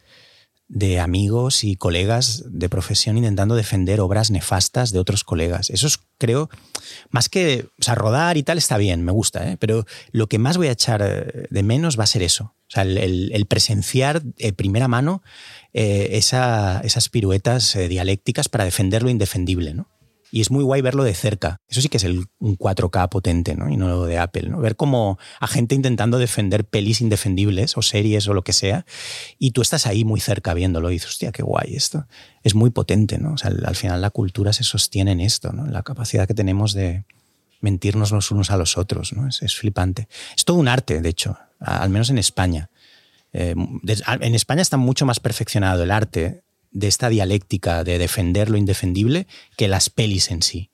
de 0.66 0.98
amigos 0.98 1.62
y 1.62 1.76
colegas 1.76 2.42
de 2.48 2.68
profesión 2.68 3.16
intentando 3.16 3.54
defender 3.54 4.00
obras 4.00 4.32
nefastas 4.32 4.90
de 4.90 4.98
otros 4.98 5.22
colegas. 5.22 5.70
Eso 5.70 5.86
es, 5.86 6.00
creo, 6.18 6.50
más 7.10 7.28
que, 7.28 7.68
o 7.80 7.82
sea, 7.82 7.94
rodar 7.94 8.36
y 8.36 8.42
tal 8.42 8.58
está 8.58 8.78
bien, 8.78 9.04
me 9.04 9.12
gusta, 9.12 9.48
¿eh? 9.48 9.56
pero 9.58 9.86
lo 10.10 10.26
que 10.26 10.40
más 10.40 10.56
voy 10.56 10.66
a 10.66 10.72
echar 10.72 11.02
eh, 11.02 11.46
de 11.48 11.62
menos 11.62 11.96
va 11.96 12.02
a 12.02 12.08
ser 12.08 12.22
eso. 12.22 12.56
O 12.66 12.70
sea, 12.70 12.82
el, 12.82 13.46
presenciar 13.48 14.22
de 14.22 14.52
primera 14.52 14.88
mano 14.88 15.22
eh, 15.72 16.08
esas 16.12 17.08
piruetas 17.08 17.78
dialécticas 17.88 18.48
para 18.48 18.64
defender 18.64 19.04
lo 19.04 19.08
indefendible, 19.08 19.72
¿no? 19.72 19.88
Y 20.30 20.40
es 20.40 20.50
muy 20.50 20.62
guay 20.62 20.82
verlo 20.82 21.04
de 21.04 21.14
cerca. 21.14 21.60
Eso 21.68 21.80
sí 21.80 21.88
que 21.88 21.96
es 21.96 22.04
el, 22.04 22.26
un 22.38 22.58
4K 22.58 23.08
potente, 23.08 23.54
¿no? 23.54 23.70
Y 23.70 23.76
no 23.76 23.88
lo 23.88 24.04
de 24.04 24.18
Apple, 24.18 24.48
¿no? 24.48 24.60
Ver 24.60 24.76
como 24.76 25.18
a 25.40 25.46
gente 25.46 25.74
intentando 25.74 26.18
defender 26.18 26.64
pelis 26.64 27.00
indefendibles 27.00 27.76
o 27.76 27.82
series 27.82 28.28
o 28.28 28.34
lo 28.34 28.42
que 28.42 28.52
sea, 28.52 28.84
y 29.38 29.52
tú 29.52 29.62
estás 29.62 29.86
ahí 29.86 30.04
muy 30.04 30.20
cerca 30.20 30.54
viéndolo 30.54 30.90
y 30.90 30.94
dices, 30.94 31.10
hostia, 31.10 31.32
qué 31.32 31.42
guay 31.42 31.74
esto. 31.74 32.06
Es 32.42 32.54
muy 32.54 32.70
potente, 32.70 33.18
¿no? 33.18 33.32
O 33.32 33.38
sea, 33.38 33.50
al, 33.50 33.76
final 33.76 34.00
la 34.00 34.10
cultura 34.10 34.52
se 34.52 34.64
sostiene 34.64 35.12
en 35.12 35.20
esto, 35.20 35.52
¿no? 35.52 35.66
La 35.66 35.82
capacidad 35.82 36.26
que 36.26 36.34
tenemos 36.34 36.72
de 36.74 37.04
mentirnos 37.60 38.12
los 38.12 38.30
unos 38.30 38.50
a 38.50 38.56
los 38.56 38.76
otros, 38.76 39.12
¿no? 39.12 39.28
Es, 39.28 39.56
flipante. 39.56 40.08
Es 40.36 40.44
todo 40.44 40.58
un 40.58 40.68
arte, 40.68 41.00
de 41.00 41.08
hecho, 41.08 41.38
al 41.58 41.90
menos 41.90 42.10
en 42.10 42.18
España. 42.18 42.70
Eh, 43.32 43.54
en 43.54 44.34
España 44.34 44.62
está 44.62 44.76
mucho 44.76 45.06
más 45.06 45.20
perfeccionado 45.20 45.82
el 45.82 45.90
arte 45.90 46.44
de 46.70 46.88
esta 46.88 47.08
dialéctica 47.08 47.84
de 47.84 47.98
defender 47.98 48.50
lo 48.50 48.58
indefendible 48.58 49.26
que 49.56 49.68
las 49.68 49.90
pelis 49.90 50.30
en 50.30 50.42
sí. 50.42 50.70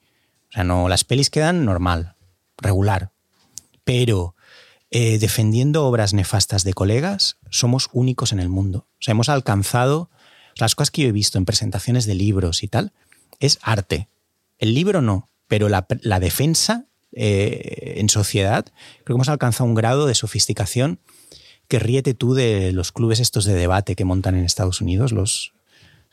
O 0.51 0.53
sea, 0.53 0.65
no, 0.65 0.89
las 0.89 1.05
pelis 1.05 1.31
quedan 1.31 1.65
normal, 1.65 2.17
regular. 2.59 3.13
Pero 3.85 4.35
eh, 4.91 5.19
defendiendo 5.19 5.87
obras 5.87 6.15
nefastas 6.15 6.65
de 6.65 6.73
colegas, 6.73 7.39
somos 7.51 7.89
únicos 7.93 8.33
en 8.33 8.41
el 8.41 8.49
mundo. 8.49 8.87
O 8.93 9.03
sea, 9.03 9.13
hemos 9.13 9.29
alcanzado. 9.29 10.11
Las 10.57 10.77
cosas 10.77 10.93
que 10.93 11.03
yo 11.03 11.09
he 11.09 11.13
visto 11.13 11.37
en 11.37 11.47
presentaciones 11.47 12.07
de 12.07 12.15
libros 12.15 12.63
y 12.63 12.69
tal, 12.69 12.93
es 13.41 13.59
arte. 13.61 14.09
El 14.59 14.73
libro 14.73 15.03
no, 15.03 15.29
pero 15.49 15.69
la, 15.69 15.85
defensa 16.21 16.87
eh, 17.11 17.95
en 17.97 18.09
sociedad, 18.09 18.67
creo 18.67 19.05
que 19.05 19.13
hemos 19.15 19.29
alcanzado 19.29 19.69
un 19.69 19.75
grado 19.75 20.07
de 20.07 20.15
sofisticación 20.15 21.01
que 21.67 21.81
ríete 21.81 22.15
tú 22.15 22.35
de 22.35 22.71
los 22.71 22.93
clubes 22.93 23.19
estos 23.19 23.47
de 23.47 23.55
debate 23.55 23.97
que 23.97 24.05
montan 24.05 24.37
en 24.37 24.45
Estados 24.45 24.81
Unidos, 24.81 25.11
los, 25.11 25.54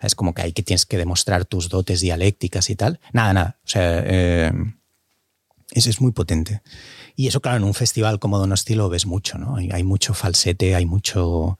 es 0.07 0.15
como 0.15 0.33
que 0.33 0.41
hay 0.41 0.53
que 0.53 0.63
tienes 0.63 0.85
que 0.85 0.97
demostrar 0.97 1.45
tus 1.45 1.69
dotes 1.69 2.01
dialécticas 2.01 2.69
y 2.69 2.75
tal. 2.75 2.99
Nada, 3.13 3.33
nada. 3.33 3.59
O 3.63 3.67
sea, 3.67 4.03
eh, 4.05 4.51
es, 5.71 6.01
muy 6.01 6.11
potente. 6.11 6.61
Y 7.15 7.27
eso, 7.27 7.41
claro, 7.41 7.57
en 7.57 7.63
un 7.63 7.73
festival 7.73 8.19
como 8.19 8.37
Donosti 8.37 8.75
lo 8.75 8.89
ves 8.89 9.05
mucho, 9.05 9.37
¿no? 9.37 9.55
Hay, 9.55 9.83
mucho 9.83 10.13
falsete, 10.13 10.75
hay 10.75 10.85
mucho... 10.85 11.59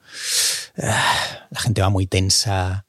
Ah, 0.77 1.47
la 1.49 1.59
gente 1.59 1.81
va 1.81 1.89
muy 1.89 2.07
tensa. 2.07 2.85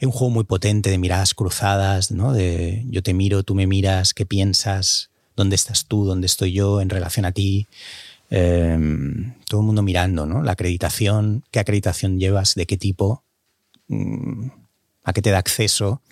Hay 0.00 0.06
un 0.06 0.12
juego 0.12 0.30
muy 0.30 0.44
potente 0.44 0.90
de 0.90 0.98
miradas 0.98 1.34
cruzadas, 1.34 2.10
¿no? 2.10 2.32
De 2.32 2.84
yo 2.88 3.02
te 3.02 3.14
miro, 3.14 3.42
tú 3.42 3.54
me 3.54 3.66
miras, 3.66 4.12
¿qué 4.12 4.26
piensas? 4.26 5.10
¿Dónde 5.36 5.56
estás 5.56 5.86
tú? 5.86 6.04
¿Dónde 6.04 6.26
estoy 6.26 6.52
yo 6.52 6.80
en 6.80 6.90
relación 6.90 7.24
a 7.26 7.32
ti? 7.32 7.66
Em, 8.28 9.34
todo 9.48 9.60
el 9.60 9.66
mundo 9.66 9.82
mirando, 9.82 10.26
¿no? 10.26 10.42
La 10.42 10.52
acreditación, 10.52 11.44
qué 11.50 11.60
acreditación 11.60 12.18
llevas, 12.18 12.54
de 12.54 12.66
qué 12.66 12.76
tipo, 12.76 13.22
mm, 13.88 14.48
a 15.06 15.12
qué 15.12 15.22
te 15.22 15.30
da 15.30 15.38
acceso. 15.38 16.02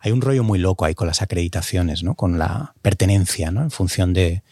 Hay 0.00 0.12
un 0.12 0.22
rollo 0.22 0.44
muy 0.44 0.60
loco 0.60 0.84
ahí 0.84 0.94
con 0.94 1.08
las 1.08 1.22
acreditaciones, 1.22 2.04
¿no? 2.04 2.14
Con 2.14 2.38
la 2.38 2.72
pertenencia, 2.82 3.50
¿no? 3.50 3.62
En 3.62 3.72
función 3.72 4.14
de 4.14 4.44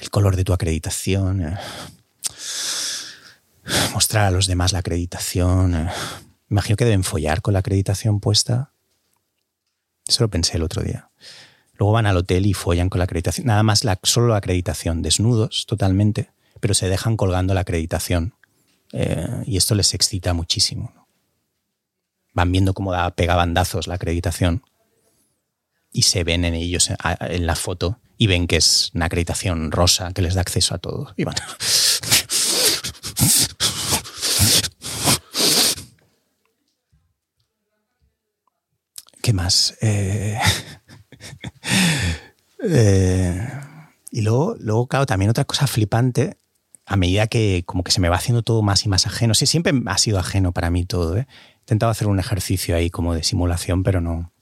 el 0.00 0.10
color 0.10 0.34
de 0.34 0.44
tu 0.44 0.54
acreditación. 0.54 1.42
Eh, 1.42 1.56
mostrar 3.92 4.24
a 4.24 4.30
los 4.30 4.46
demás 4.46 4.72
la 4.72 4.78
acreditación. 4.78 5.74
Eh. 5.74 5.90
Imagino 6.50 6.76
que 6.76 6.86
deben 6.86 7.04
follar 7.04 7.42
con 7.42 7.52
la 7.52 7.60
acreditación 7.60 8.18
puesta. 8.18 8.72
Eso 10.06 10.24
lo 10.24 10.30
pensé 10.30 10.56
el 10.56 10.62
otro 10.62 10.82
día. 10.82 11.10
Luego 11.74 11.92
van 11.92 12.06
al 12.06 12.16
hotel 12.16 12.46
y 12.46 12.54
follan 12.54 12.88
con 12.88 12.98
la 12.98 13.04
acreditación. 13.04 13.46
Nada 13.46 13.62
más 13.62 13.84
la, 13.84 14.00
solo 14.02 14.28
la 14.28 14.38
acreditación, 14.38 15.02
desnudos 15.02 15.66
totalmente, 15.66 16.30
pero 16.60 16.72
se 16.72 16.88
dejan 16.88 17.18
colgando 17.18 17.52
la 17.52 17.60
acreditación. 17.60 18.34
Eh, 18.92 19.42
y 19.44 19.58
esto 19.58 19.74
les 19.74 19.92
excita 19.92 20.32
muchísimo. 20.32 21.07
Van 22.38 22.52
viendo 22.52 22.72
cómo 22.72 22.92
da, 22.92 23.10
pega 23.10 23.34
bandazos 23.34 23.88
la 23.88 23.94
acreditación 23.94 24.62
y 25.90 26.02
se 26.02 26.22
ven 26.22 26.44
en 26.44 26.54
ellos 26.54 26.88
en 27.18 27.46
la 27.48 27.56
foto 27.56 27.98
y 28.16 28.28
ven 28.28 28.46
que 28.46 28.54
es 28.54 28.92
una 28.94 29.06
acreditación 29.06 29.72
rosa 29.72 30.12
que 30.12 30.22
les 30.22 30.34
da 30.34 30.42
acceso 30.42 30.72
a 30.76 30.78
todo. 30.78 31.12
Y 31.16 31.24
van. 31.24 31.34
¿Qué 39.20 39.32
más? 39.32 39.74
Eh, 39.80 40.38
eh, 42.62 43.48
y 44.12 44.20
luego, 44.20 44.54
luego, 44.60 44.86
claro, 44.86 45.06
también 45.06 45.32
otra 45.32 45.44
cosa 45.44 45.66
flipante, 45.66 46.36
a 46.86 46.94
medida 46.94 47.26
que 47.26 47.64
como 47.66 47.82
que 47.82 47.90
se 47.90 48.00
me 48.00 48.08
va 48.08 48.14
haciendo 48.14 48.44
todo 48.44 48.62
más 48.62 48.84
y 48.86 48.88
más 48.88 49.08
ajeno. 49.08 49.34
Sí, 49.34 49.46
siempre 49.46 49.72
ha 49.86 49.98
sido 49.98 50.20
ajeno 50.20 50.52
para 50.52 50.70
mí 50.70 50.84
todo. 50.84 51.16
¿eh? 51.16 51.26
He 51.68 51.74
intentado 51.74 51.90
hacer 51.90 52.08
un 52.08 52.18
ejercicio 52.18 52.74
ahí 52.74 52.88
como 52.88 53.12
de 53.14 53.22
simulación, 53.22 53.82
pero 53.82 54.00
no. 54.00 54.32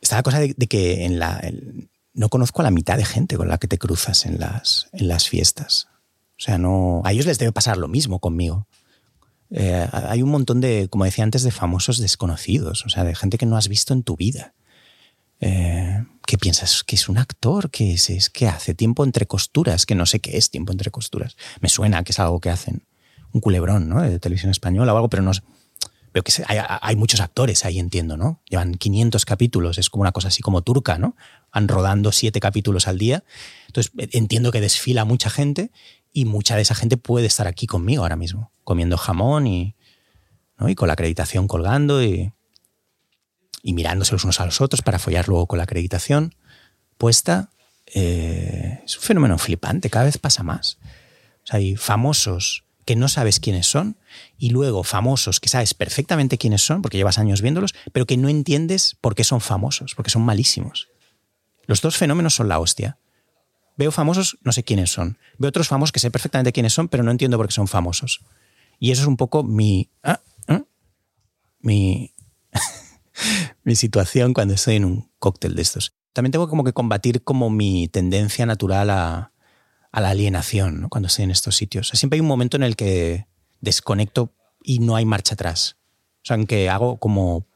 Está 0.00 0.16
la 0.16 0.24
cosa 0.24 0.40
de, 0.40 0.54
que 0.54 1.04
en 1.04 1.20
la, 1.20 1.40
no 2.12 2.28
conozco 2.28 2.60
a 2.60 2.64
la 2.64 2.72
mitad 2.72 2.96
de 2.96 3.04
gente 3.04 3.36
con 3.36 3.46
la 3.46 3.58
que 3.58 3.68
te 3.68 3.78
cruzas 3.78 4.26
en 4.26 4.40
las, 4.40 4.88
en 4.92 5.06
las 5.06 5.28
fiestas. 5.28 5.86
O 6.36 6.42
sea, 6.42 6.58
no, 6.58 7.00
a 7.04 7.12
ellos 7.12 7.26
les 7.26 7.38
debe 7.38 7.52
pasar 7.52 7.76
lo 7.76 7.86
mismo 7.86 8.18
conmigo. 8.18 8.66
Eh, 9.50 9.86
hay 9.92 10.22
un 10.22 10.30
montón 10.30 10.60
de, 10.60 10.88
como 10.90 11.04
decía 11.04 11.22
antes, 11.22 11.44
de 11.44 11.52
famosos 11.52 11.98
desconocidos, 11.98 12.84
o 12.84 12.88
sea, 12.88 13.04
de 13.04 13.14
gente 13.14 13.38
que 13.38 13.46
no 13.46 13.56
has 13.56 13.68
visto 13.68 13.92
en 13.92 14.02
tu 14.02 14.16
vida. 14.16 14.54
Eh, 15.38 16.04
¿Qué 16.26 16.36
piensas? 16.36 16.82
¿Que 16.82 16.96
es 16.96 17.08
un 17.08 17.16
actor? 17.16 17.70
¿Que 17.70 17.92
es, 17.92 18.10
es 18.10 18.28
que 18.28 18.48
hace 18.48 18.74
tiempo 18.74 19.04
entre 19.04 19.26
costuras? 19.26 19.86
Que 19.86 19.94
no 19.94 20.04
sé 20.04 20.18
qué 20.18 20.36
es 20.36 20.50
tiempo 20.50 20.72
entre 20.72 20.90
costuras. 20.90 21.36
Me 21.60 21.68
suena 21.68 22.02
que 22.02 22.10
es 22.10 22.18
algo 22.18 22.40
que 22.40 22.50
hacen. 22.50 22.88
Un 23.32 23.40
culebrón, 23.40 23.88
¿no? 23.88 24.02
De 24.02 24.18
televisión 24.18 24.50
española 24.50 24.92
o 24.92 24.96
algo, 24.96 25.08
pero 25.08 25.22
no 25.22 25.30
Veo 26.12 26.22
que 26.22 26.32
hay, 26.46 26.96
muchos 26.96 27.20
actores 27.20 27.64
ahí, 27.64 27.78
entiendo, 27.78 28.16
¿no? 28.16 28.42
Llevan 28.48 28.74
500 28.74 29.24
capítulos, 29.24 29.78
es 29.78 29.88
como 29.88 30.02
una 30.02 30.12
cosa 30.12 30.28
así 30.28 30.42
como 30.42 30.62
turca, 30.62 30.98
¿no? 30.98 31.16
Han 31.50 31.68
rodando 31.68 32.12
siete 32.12 32.38
capítulos 32.38 32.86
al 32.86 32.98
día. 32.98 33.24
Entonces 33.66 33.92
entiendo 34.12 34.52
que 34.52 34.60
desfila 34.60 35.04
mucha 35.04 35.30
gente 35.30 35.70
y 36.12 36.26
mucha 36.26 36.56
de 36.56 36.62
esa 36.62 36.74
gente 36.74 36.96
puede 36.98 37.26
estar 37.26 37.46
aquí 37.46 37.66
conmigo 37.66 38.02
ahora 38.02 38.16
mismo, 38.16 38.52
comiendo 38.64 38.98
jamón 38.98 39.46
y, 39.46 39.74
y 40.60 40.74
con 40.74 40.88
la 40.88 40.94
acreditación 40.94 41.48
colgando 41.48 42.02
y, 42.02 42.32
y 43.62 43.72
mirándose 43.72 44.12
los 44.12 44.24
unos 44.24 44.40
a 44.40 44.44
los 44.44 44.60
otros 44.60 44.82
para 44.82 44.98
follar 44.98 45.28
luego 45.28 45.46
con 45.46 45.58
la 45.58 45.64
acreditación 45.64 46.34
puesta. 46.98 47.50
Eh, 47.86 48.80
es 48.84 48.96
un 48.96 49.02
fenómeno 49.02 49.38
flipante, 49.38 49.90
cada 49.90 50.04
vez 50.04 50.18
pasa 50.18 50.42
más. 50.42 50.78
hay 51.50 51.76
famosos 51.76 52.64
que 52.84 52.96
no 52.96 53.08
sabes 53.08 53.40
quiénes 53.40 53.66
son 53.66 53.96
y 54.38 54.50
luego 54.50 54.82
famosos 54.82 55.40
que 55.40 55.48
sabes 55.48 55.74
perfectamente 55.74 56.38
quiénes 56.38 56.62
son 56.62 56.82
porque 56.82 56.96
llevas 56.96 57.18
años 57.18 57.42
viéndolos, 57.42 57.74
pero 57.92 58.06
que 58.06 58.16
no 58.16 58.28
entiendes 58.28 58.96
por 59.00 59.14
qué 59.14 59.24
son 59.24 59.40
famosos, 59.40 59.94
porque 59.94 60.10
son 60.10 60.22
malísimos. 60.22 60.88
Los 61.66 61.80
dos 61.80 61.96
fenómenos 61.96 62.34
son 62.34 62.48
la 62.48 62.58
hostia. 62.58 62.98
Veo 63.76 63.90
famosos, 63.90 64.38
no 64.42 64.52
sé 64.52 64.64
quiénes 64.64 64.90
son. 64.90 65.18
Veo 65.38 65.48
otros 65.48 65.68
famosos 65.68 65.92
que 65.92 66.00
sé 66.00 66.10
perfectamente 66.10 66.52
quiénes 66.52 66.72
son, 66.72 66.88
pero 66.88 67.02
no 67.02 67.10
entiendo 67.10 67.36
por 67.36 67.46
qué 67.46 67.52
son 67.52 67.68
famosos. 67.68 68.20
Y 68.78 68.90
eso 68.90 69.02
es 69.02 69.08
un 69.08 69.16
poco 69.16 69.42
mi. 69.42 69.88
Ah, 70.02 70.20
ah, 70.48 70.64
mi. 71.60 72.12
mi 73.64 73.76
situación 73.76 74.34
cuando 74.34 74.54
estoy 74.54 74.76
en 74.76 74.84
un 74.84 75.10
cóctel 75.18 75.54
de 75.54 75.62
estos. 75.62 75.94
También 76.12 76.32
tengo 76.32 76.48
como 76.48 76.64
que 76.64 76.72
combatir 76.72 77.22
como 77.22 77.48
mi 77.48 77.88
tendencia 77.88 78.44
natural 78.44 78.90
a, 78.90 79.31
a 79.92 80.00
la 80.00 80.10
alienación 80.10 80.88
cuando 80.88 81.06
estoy 81.06 81.24
en 81.24 81.30
estos 81.30 81.56
sitios. 81.56 81.90
siempre 81.94 82.16
hay 82.16 82.20
un 82.20 82.26
momento 82.26 82.56
en 82.56 82.64
el 82.64 82.76
que 82.76 83.26
desconecto 83.60 84.32
y 84.64 84.80
no 84.80 84.96
hay 84.96 85.04
marcha 85.04 85.34
atrás. 85.34 85.76
O 86.16 86.24
sea, 86.24 86.36
en 86.36 86.46
que 86.46 86.68
hago 86.68 86.98
como... 86.98 87.46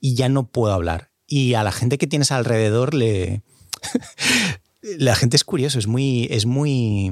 Y 0.00 0.14
ya 0.14 0.28
no 0.28 0.46
puedo 0.46 0.72
hablar. 0.72 1.10
Y 1.26 1.54
a 1.54 1.62
la 1.62 1.72
gente 1.72 1.98
que 1.98 2.06
tienes 2.06 2.30
alrededor 2.30 2.94
le 2.94 3.42
la 4.98 5.14
gente 5.14 5.36
es 5.36 5.44
curioso, 5.44 5.78
es 5.78 5.86
muy, 5.86 6.28
es 6.30 6.46
muy, 6.46 7.10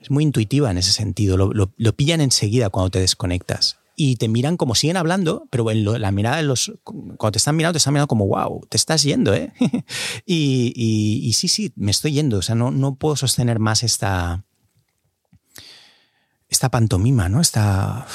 es 0.00 0.10
muy 0.10 0.24
intuitiva 0.24 0.70
en 0.70 0.78
ese 0.78 0.92
sentido. 0.92 1.36
Lo, 1.36 1.92
pillan 1.96 2.20
enseguida 2.20 2.70
cuando 2.70 2.90
te 2.90 3.00
desconectas. 3.00 3.78
Y 3.96 4.16
te 4.16 4.28
miran 4.28 4.56
como 4.56 4.74
siguen 4.74 4.98
hablando, 4.98 5.48
pero 5.50 5.70
en 5.70 6.00
la 6.00 6.10
mirada 6.10 6.36
de 6.36 6.42
los. 6.42 6.72
Cuando 6.84 7.32
te 7.32 7.38
están 7.38 7.56
mirando, 7.56 7.72
te 7.72 7.78
están 7.78 7.94
mirando 7.94 8.08
como, 8.08 8.26
wow, 8.26 8.66
te 8.68 8.76
estás 8.76 9.02
yendo, 9.02 9.34
¿eh? 9.34 9.52
y, 10.26 11.32
sí, 11.34 11.48
sí, 11.48 11.72
me 11.76 11.90
estoy 11.90 12.12
yendo. 12.12 12.38
O 12.38 12.42
sea, 12.42 12.54
no, 12.54 12.70
no 12.70 12.96
puedo 12.96 13.16
sostener 13.16 13.58
más 13.58 13.82
esta. 13.82 14.44
Esta 16.48 16.70
pantomima, 16.70 17.28
¿no? 17.28 17.40
Esta. 17.40 18.06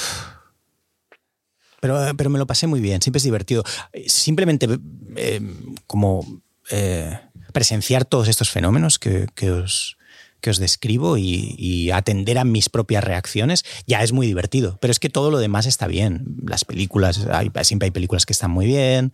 Pero, 1.81 1.97
pero 2.15 2.29
me 2.29 2.37
lo 2.37 2.45
pasé 2.45 2.67
muy 2.67 2.79
bien, 2.79 3.01
siempre 3.01 3.17
es 3.17 3.23
divertido. 3.23 3.63
Simplemente 4.05 4.67
eh, 5.15 5.41
como 5.87 6.23
eh, 6.69 7.19
presenciar 7.51 8.05
todos 8.05 8.27
estos 8.27 8.49
fenómenos 8.49 8.97
que, 8.97 9.51
os, 9.51 9.97
que 10.41 10.49
os 10.49 10.57
describo 10.57 11.17
y, 11.17 11.91
atender 11.91 12.37
a 12.37 12.43
mis 12.43 12.69
propias 12.69 13.03
reacciones, 13.03 13.63
ya 13.85 14.01
es 14.01 14.11
muy 14.11 14.27
divertido. 14.27 14.77
Pero 14.81 14.91
es 14.91 14.99
que 14.99 15.09
todo 15.09 15.29
lo 15.29 15.39
demás 15.39 15.65
está 15.65 15.87
bien. 15.87 16.37
Las 16.45 16.65
películas, 16.65 17.27
siempre 17.63 17.87
hay 17.87 17.91
películas 17.91 18.25
que 18.25 18.33
están 18.33 18.51
muy 18.51 18.65
bien. 18.65 19.13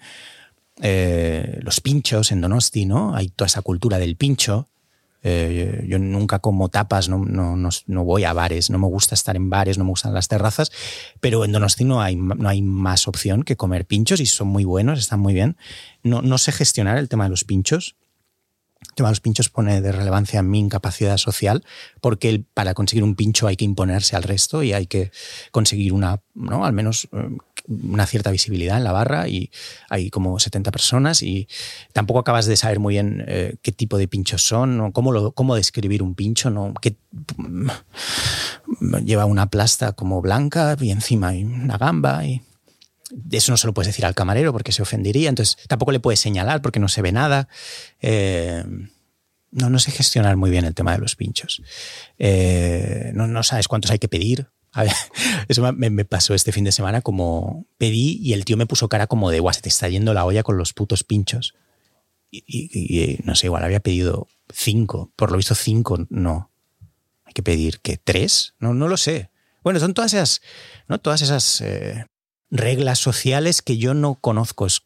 Eh, 0.81 1.59
los 1.61 1.81
pinchos 1.81 2.31
en 2.31 2.41
Donosti, 2.41 2.85
¿no? 2.85 3.15
Hay 3.15 3.29
toda 3.29 3.47
esa 3.47 3.61
cultura 3.61 3.97
del 3.99 4.15
pincho. 4.15 4.69
Eh, 5.23 5.85
yo 5.89 5.99
nunca 5.99 6.39
como 6.39 6.69
tapas, 6.69 7.09
no, 7.09 7.17
no, 7.25 8.03
voy 8.03 8.23
a 8.23 8.33
bares, 8.33 8.69
no 8.69 8.77
me 8.77 8.87
gusta 8.87 9.15
estar 9.15 9.35
en 9.35 9.49
bares, 9.49 9.77
no 9.77 9.83
me 9.83 9.89
gustan 9.89 10.13
las 10.13 10.27
terrazas, 10.27 10.71
pero 11.19 11.43
en 11.43 11.51
Donosti 11.51 11.83
no 11.83 12.01
hay, 12.01 12.15
no 12.15 12.47
hay 12.47 12.61
más 12.61 13.07
opción 13.07 13.43
que 13.43 13.57
comer 13.57 13.85
pinchos 13.85 14.19
y 14.19 14.25
son 14.27 14.47
muy 14.47 14.63
buenos, 14.63 14.99
están 14.99 15.19
muy 15.19 15.33
bien. 15.33 15.57
No, 16.03 16.21
no 16.21 16.37
sé 16.37 16.51
gestionar 16.51 16.97
el 16.97 17.09
tema 17.09 17.25
de 17.25 17.31
los 17.31 17.43
pinchos. 17.43 17.95
El 18.81 18.93
tema 18.95 19.09
de 19.09 19.11
los 19.11 19.21
pinchos 19.21 19.49
pone 19.49 19.81
de 19.81 19.91
relevancia 19.91 20.41
mi 20.43 20.59
incapacidad 20.59 21.17
social, 21.17 21.63
porque 22.01 22.43
para 22.53 22.73
conseguir 22.73 23.03
un 23.03 23.15
pincho 23.15 23.47
hay 23.47 23.55
que 23.55 23.65
imponerse 23.65 24.15
al 24.15 24.23
resto 24.23 24.63
y 24.63 24.73
hay 24.73 24.87
que 24.87 25.11
conseguir 25.51 25.93
una, 25.93 26.21
¿no? 26.35 26.65
al 26.65 26.73
menos 26.73 27.07
eh, 27.11 27.29
una 27.67 28.05
cierta 28.05 28.31
visibilidad 28.31 28.77
en 28.77 28.83
la 28.83 28.91
barra 28.91 29.27
y 29.27 29.51
hay 29.89 30.09
como 30.09 30.39
70 30.39 30.71
personas 30.71 31.21
y 31.21 31.47
tampoco 31.93 32.19
acabas 32.19 32.45
de 32.45 32.55
saber 32.55 32.79
muy 32.79 32.95
bien 32.95 33.23
eh, 33.27 33.55
qué 33.61 33.71
tipo 33.71 33.97
de 33.97 34.07
pinchos 34.07 34.47
son, 34.47 34.91
cómo, 34.91 35.33
cómo 35.33 35.55
describir 35.55 36.01
un 36.01 36.15
pincho, 36.15 36.49
¿no? 36.49 36.73
que 36.81 36.95
mm, 37.37 37.67
lleva 39.03 39.25
una 39.25 39.49
plasta 39.49 39.93
como 39.93 40.21
blanca 40.21 40.77
y 40.79 40.91
encima 40.91 41.29
hay 41.29 41.43
una 41.43 41.77
gamba 41.77 42.25
y 42.25 42.41
eso 43.31 43.51
no 43.51 43.57
se 43.57 43.67
lo 43.67 43.73
puedes 43.73 43.87
decir 43.87 44.05
al 44.05 44.15
camarero 44.15 44.51
porque 44.51 44.71
se 44.71 44.81
ofendería, 44.81 45.29
entonces 45.29 45.57
tampoco 45.67 45.91
le 45.91 45.99
puedes 45.99 46.19
señalar 46.19 46.61
porque 46.61 46.79
no 46.79 46.87
se 46.87 47.01
ve 47.01 47.11
nada. 47.11 47.47
Eh, 48.01 48.63
no, 49.51 49.69
no 49.69 49.79
sé 49.79 49.91
gestionar 49.91 50.35
muy 50.35 50.49
bien 50.49 50.65
el 50.65 50.75
tema 50.75 50.91
de 50.91 50.99
los 50.99 51.15
pinchos. 51.15 51.61
Eh, 52.19 53.11
no, 53.13 53.27
no 53.27 53.43
sabes 53.43 53.67
cuántos 53.67 53.91
hay 53.91 53.99
que 53.99 54.09
pedir 54.09 54.49
eso 55.47 55.73
me, 55.73 56.05
pasó 56.05 56.33
este 56.33 56.51
fin 56.51 56.63
de 56.63 56.71
semana 56.71 57.01
como 57.01 57.65
pedí 57.77 58.19
y 58.21 58.33
el 58.33 58.45
tío 58.45 58.57
me 58.57 58.65
puso 58.65 58.89
cara 58.89 59.07
como 59.07 59.31
de, 59.31 59.39
guau, 59.39 59.53
se 59.53 59.61
te 59.61 59.69
está 59.69 59.89
yendo 59.89 60.13
la 60.13 60.25
olla 60.25 60.43
con 60.43 60.57
los 60.57 60.73
putos 60.73 61.03
pinchos. 61.03 61.55
Y, 62.29 63.19
no 63.23 63.35
sé, 63.35 63.47
igual 63.47 63.63
había 63.63 63.79
pedido 63.79 64.27
cinco. 64.49 65.11
Por 65.15 65.31
lo 65.31 65.37
visto 65.37 65.55
cinco, 65.55 66.05
no. 66.09 66.51
Hay 67.23 67.33
que 67.33 67.41
pedir 67.41 67.79
que 67.79 67.97
tres, 67.97 68.53
no, 68.59 68.73
no 68.73 68.87
lo 68.87 68.97
sé. 68.97 69.31
Bueno, 69.63 69.79
son 69.79 69.93
todas 69.93 70.13
esas, 70.13 70.41
¿no? 70.87 70.99
Todas 70.99 71.21
esas 71.21 71.61
eh, 71.61 72.05
reglas 72.49 72.99
sociales 72.99 73.61
que 73.61 73.77
yo 73.77 73.93
no 73.93 74.15
conozco. 74.15 74.65
Es 74.65 74.81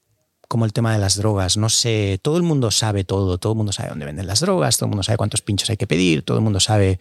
como 0.47 0.65
el 0.65 0.74
tema 0.74 0.91
de 0.93 1.00
las 1.00 1.15
drogas. 1.15 1.58
No 1.58 1.69
sé, 1.69 2.19
todo 2.21 2.38
el 2.38 2.43
mundo 2.43 2.71
sabe 2.71 3.04
todo, 3.04 3.38
todo 3.38 3.54
el 3.54 3.58
mundo 3.58 3.71
sabe 3.71 3.89
dónde 3.89 4.06
venden 4.06 4.28
las 4.28 4.41
drogas, 4.41 4.78
todo 4.78 4.88
el 4.88 4.91
mundo 4.91 5.04
sabe 5.04 5.17
cuántos 5.17 5.41
pinchos 5.41 5.69
hay 5.69 5.78
que 5.78 5.88
pedir, 5.88 6.24
todo 6.24 6.38
el 6.38 6.43
mundo 6.43 6.60
sabe 6.60 7.00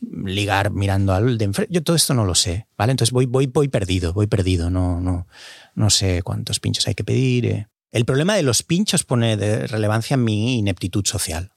ligar 0.00 0.70
mirando 0.70 1.12
al 1.12 1.38
de 1.38 1.44
enfrente. 1.44 1.72
Yo 1.72 1.82
todo 1.82 1.96
esto 1.96 2.14
no 2.14 2.24
lo 2.24 2.34
sé, 2.34 2.66
¿vale? 2.76 2.92
Entonces 2.92 3.12
voy, 3.12 3.26
voy, 3.26 3.46
voy 3.46 3.68
perdido, 3.68 4.12
voy 4.12 4.26
perdido, 4.26 4.70
no, 4.70 5.00
no, 5.00 5.26
no 5.74 5.90
sé 5.90 6.22
cuántos 6.22 6.60
pinchos 6.60 6.86
hay 6.86 6.94
que 6.94 7.04
pedir. 7.04 7.46
Eh. 7.46 7.68
El 7.90 8.04
problema 8.04 8.34
de 8.36 8.42
los 8.42 8.62
pinchos 8.62 9.04
pone 9.04 9.36
de 9.36 9.66
relevancia 9.66 10.16
mi 10.16 10.58
ineptitud 10.58 11.04
social. 11.04 11.52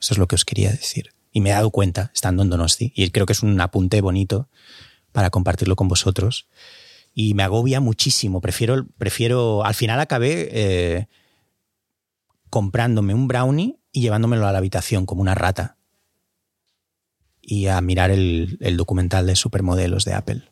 Eso 0.00 0.14
es 0.14 0.18
lo 0.18 0.26
que 0.26 0.34
os 0.34 0.44
quería 0.44 0.70
decir. 0.70 1.12
Y 1.30 1.40
me 1.40 1.50
he 1.50 1.52
dado 1.52 1.70
cuenta 1.70 2.10
estando 2.14 2.42
en 2.42 2.50
Donosti. 2.50 2.92
Y 2.96 3.10
creo 3.10 3.26
que 3.26 3.32
es 3.34 3.42
un 3.42 3.60
apunte 3.60 4.00
bonito 4.00 4.48
para 5.12 5.30
compartirlo 5.30 5.76
con 5.76 5.88
vosotros. 5.88 6.48
Y 7.12 7.34
me 7.34 7.42
agobia 7.42 7.80
muchísimo. 7.80 8.40
Prefiero, 8.40 8.86
prefiero 8.98 9.64
al 9.64 9.74
final 9.74 10.00
acabé 10.00 10.48
eh, 10.52 11.08
comprándome 12.48 13.14
un 13.14 13.28
brownie 13.28 13.78
y 13.92 14.02
llevándomelo 14.02 14.46
a 14.46 14.52
la 14.52 14.58
habitación 14.58 15.06
como 15.06 15.22
una 15.22 15.34
rata. 15.34 15.76
Y 17.42 17.66
a 17.66 17.80
mirar 17.80 18.10
el, 18.10 18.58
el 18.60 18.76
documental 18.76 19.26
de 19.26 19.36
supermodelos 19.36 20.04
de 20.04 20.14
Apple. 20.14 20.42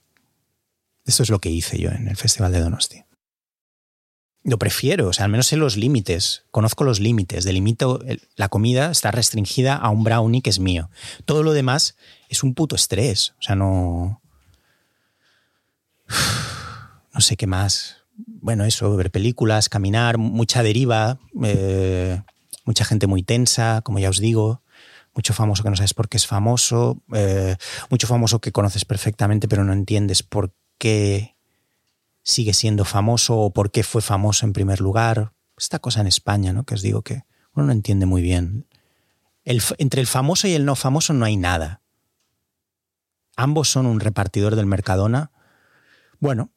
Eso 1.04 1.22
es 1.22 1.30
lo 1.30 1.38
que 1.38 1.50
hice 1.50 1.78
yo 1.78 1.90
en 1.90 2.08
el 2.08 2.16
Festival 2.16 2.52
de 2.52 2.60
Donosti. 2.60 3.04
Lo 4.44 4.58
prefiero, 4.58 5.08
o 5.08 5.12
sea, 5.12 5.24
al 5.24 5.30
menos 5.30 5.48
sé 5.48 5.56
los 5.56 5.76
límites, 5.76 6.44
conozco 6.50 6.84
los 6.84 7.00
límites, 7.00 7.44
delimito, 7.44 8.00
la 8.36 8.48
comida 8.48 8.90
está 8.90 9.10
restringida 9.10 9.74
a 9.74 9.90
un 9.90 10.04
brownie 10.04 10.42
que 10.42 10.50
es 10.50 10.58
mío. 10.58 10.90
Todo 11.24 11.42
lo 11.42 11.52
demás 11.52 11.96
es 12.28 12.42
un 12.42 12.54
puto 12.54 12.76
estrés, 12.76 13.34
o 13.38 13.42
sea, 13.42 13.56
no... 13.56 14.22
No 17.14 17.22
sé 17.22 17.36
qué 17.36 17.48
más. 17.48 17.96
Bueno, 18.16 18.64
eso, 18.64 18.94
ver 18.94 19.10
películas, 19.10 19.68
caminar, 19.68 20.18
mucha 20.18 20.62
deriva, 20.62 21.18
eh, 21.42 22.22
mucha 22.64 22.84
gente 22.84 23.08
muy 23.08 23.24
tensa, 23.24 23.80
como 23.82 23.98
ya 23.98 24.08
os 24.08 24.20
digo, 24.20 24.62
mucho 25.14 25.34
famoso 25.34 25.64
que 25.64 25.70
no 25.70 25.76
sabes 25.76 25.94
por 25.94 26.08
qué 26.08 26.16
es 26.16 26.26
famoso, 26.26 27.02
eh, 27.12 27.56
mucho 27.90 28.06
famoso 28.06 28.40
que 28.40 28.52
conoces 28.52 28.84
perfectamente 28.84 29.48
pero 29.48 29.64
no 29.64 29.72
entiendes 29.72 30.22
por 30.22 30.52
qué 30.78 31.34
sigue 32.22 32.52
siendo 32.52 32.84
famoso 32.84 33.36
o 33.36 33.52
por 33.52 33.70
qué 33.70 33.82
fue 33.82 34.02
famoso 34.02 34.46
en 34.46 34.52
primer 34.52 34.80
lugar. 34.80 35.32
Esta 35.56 35.78
cosa 35.78 36.02
en 36.02 36.06
España, 36.06 36.52
¿no? 36.52 36.64
Que 36.64 36.74
os 36.74 36.82
digo 36.82 37.02
que 37.02 37.24
uno 37.54 37.66
no 37.66 37.72
entiende 37.72 38.06
muy 38.06 38.22
bien. 38.22 38.66
entre 39.44 40.00
el 40.00 40.06
famoso 40.06 40.46
y 40.46 40.52
el 40.52 40.64
no 40.64 40.76
famoso 40.76 41.14
no 41.14 41.24
hay 41.24 41.36
nada. 41.36 41.80
Ambos 43.34 43.70
son 43.70 43.86
un 43.86 43.98
repartidor 43.98 44.56
del 44.56 44.66
Mercadona, 44.66 45.32
bueno, 46.20 46.50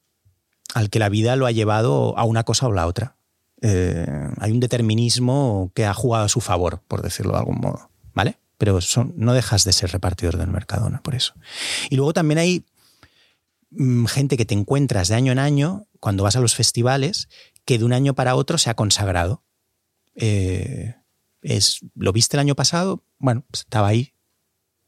al 0.74 0.90
que 0.90 1.00
la 1.00 1.10
vida 1.10 1.36
lo 1.36 1.46
ha 1.46 1.52
llevado 1.52 2.18
a 2.18 2.24
una 2.24 2.44
cosa 2.44 2.68
o 2.68 2.72
la 2.72 2.88
otra. 2.88 3.16
Eh, 3.62 4.08
hay 4.40 4.52
un 4.52 4.60
determinismo 4.60 5.72
que 5.76 5.86
ha 5.86 5.94
jugado 5.94 6.26
a 6.26 6.30
su 6.30 6.42
favor, 6.42 6.82
por 6.88 7.02
decirlo 7.02 7.34
de 7.34 7.40
algún 7.40 7.60
modo, 7.60 7.90
¿vale? 8.14 8.40
Pero 8.58 8.80
no 9.16 9.34
dejas 9.34 9.64
de 9.64 9.74
ser 9.74 9.92
repartidor 9.92 10.38
del 10.38 10.48
Mercadona 10.48 11.02
por 11.02 11.16
eso. 11.16 11.34
Y 11.90 11.96
luego 11.96 12.14
también 12.14 12.40
hay 12.40 12.66
Mm, 13.72 14.06
gente 14.06 14.36
que 14.36 14.46
te 14.46 14.54
encuentras 14.54 15.08
de 15.08 15.16
año 15.16 15.32
en 15.32 15.40
año 15.40 15.88
cuando 16.02 16.24
vas 16.24 16.36
a 16.36 16.42
los 16.42 16.56
festivales 16.56 17.30
que 17.64 17.80
de 17.80 17.86
un 17.86 17.94
año 17.94 18.14
para 18.14 18.36
otro 18.36 18.58
se 18.58 18.70
ha 18.70 18.76
consagrado. 18.76 19.44
Eh, 20.16 20.96
es, 21.42 21.80
¿Lo 21.96 22.12
viste 22.12 22.36
el 22.36 22.42
año 22.42 22.56
pasado? 22.56 23.04
Bueno, 23.18 23.46
pues 23.50 23.62
estaba 23.62 23.88
ahí, 23.88 24.14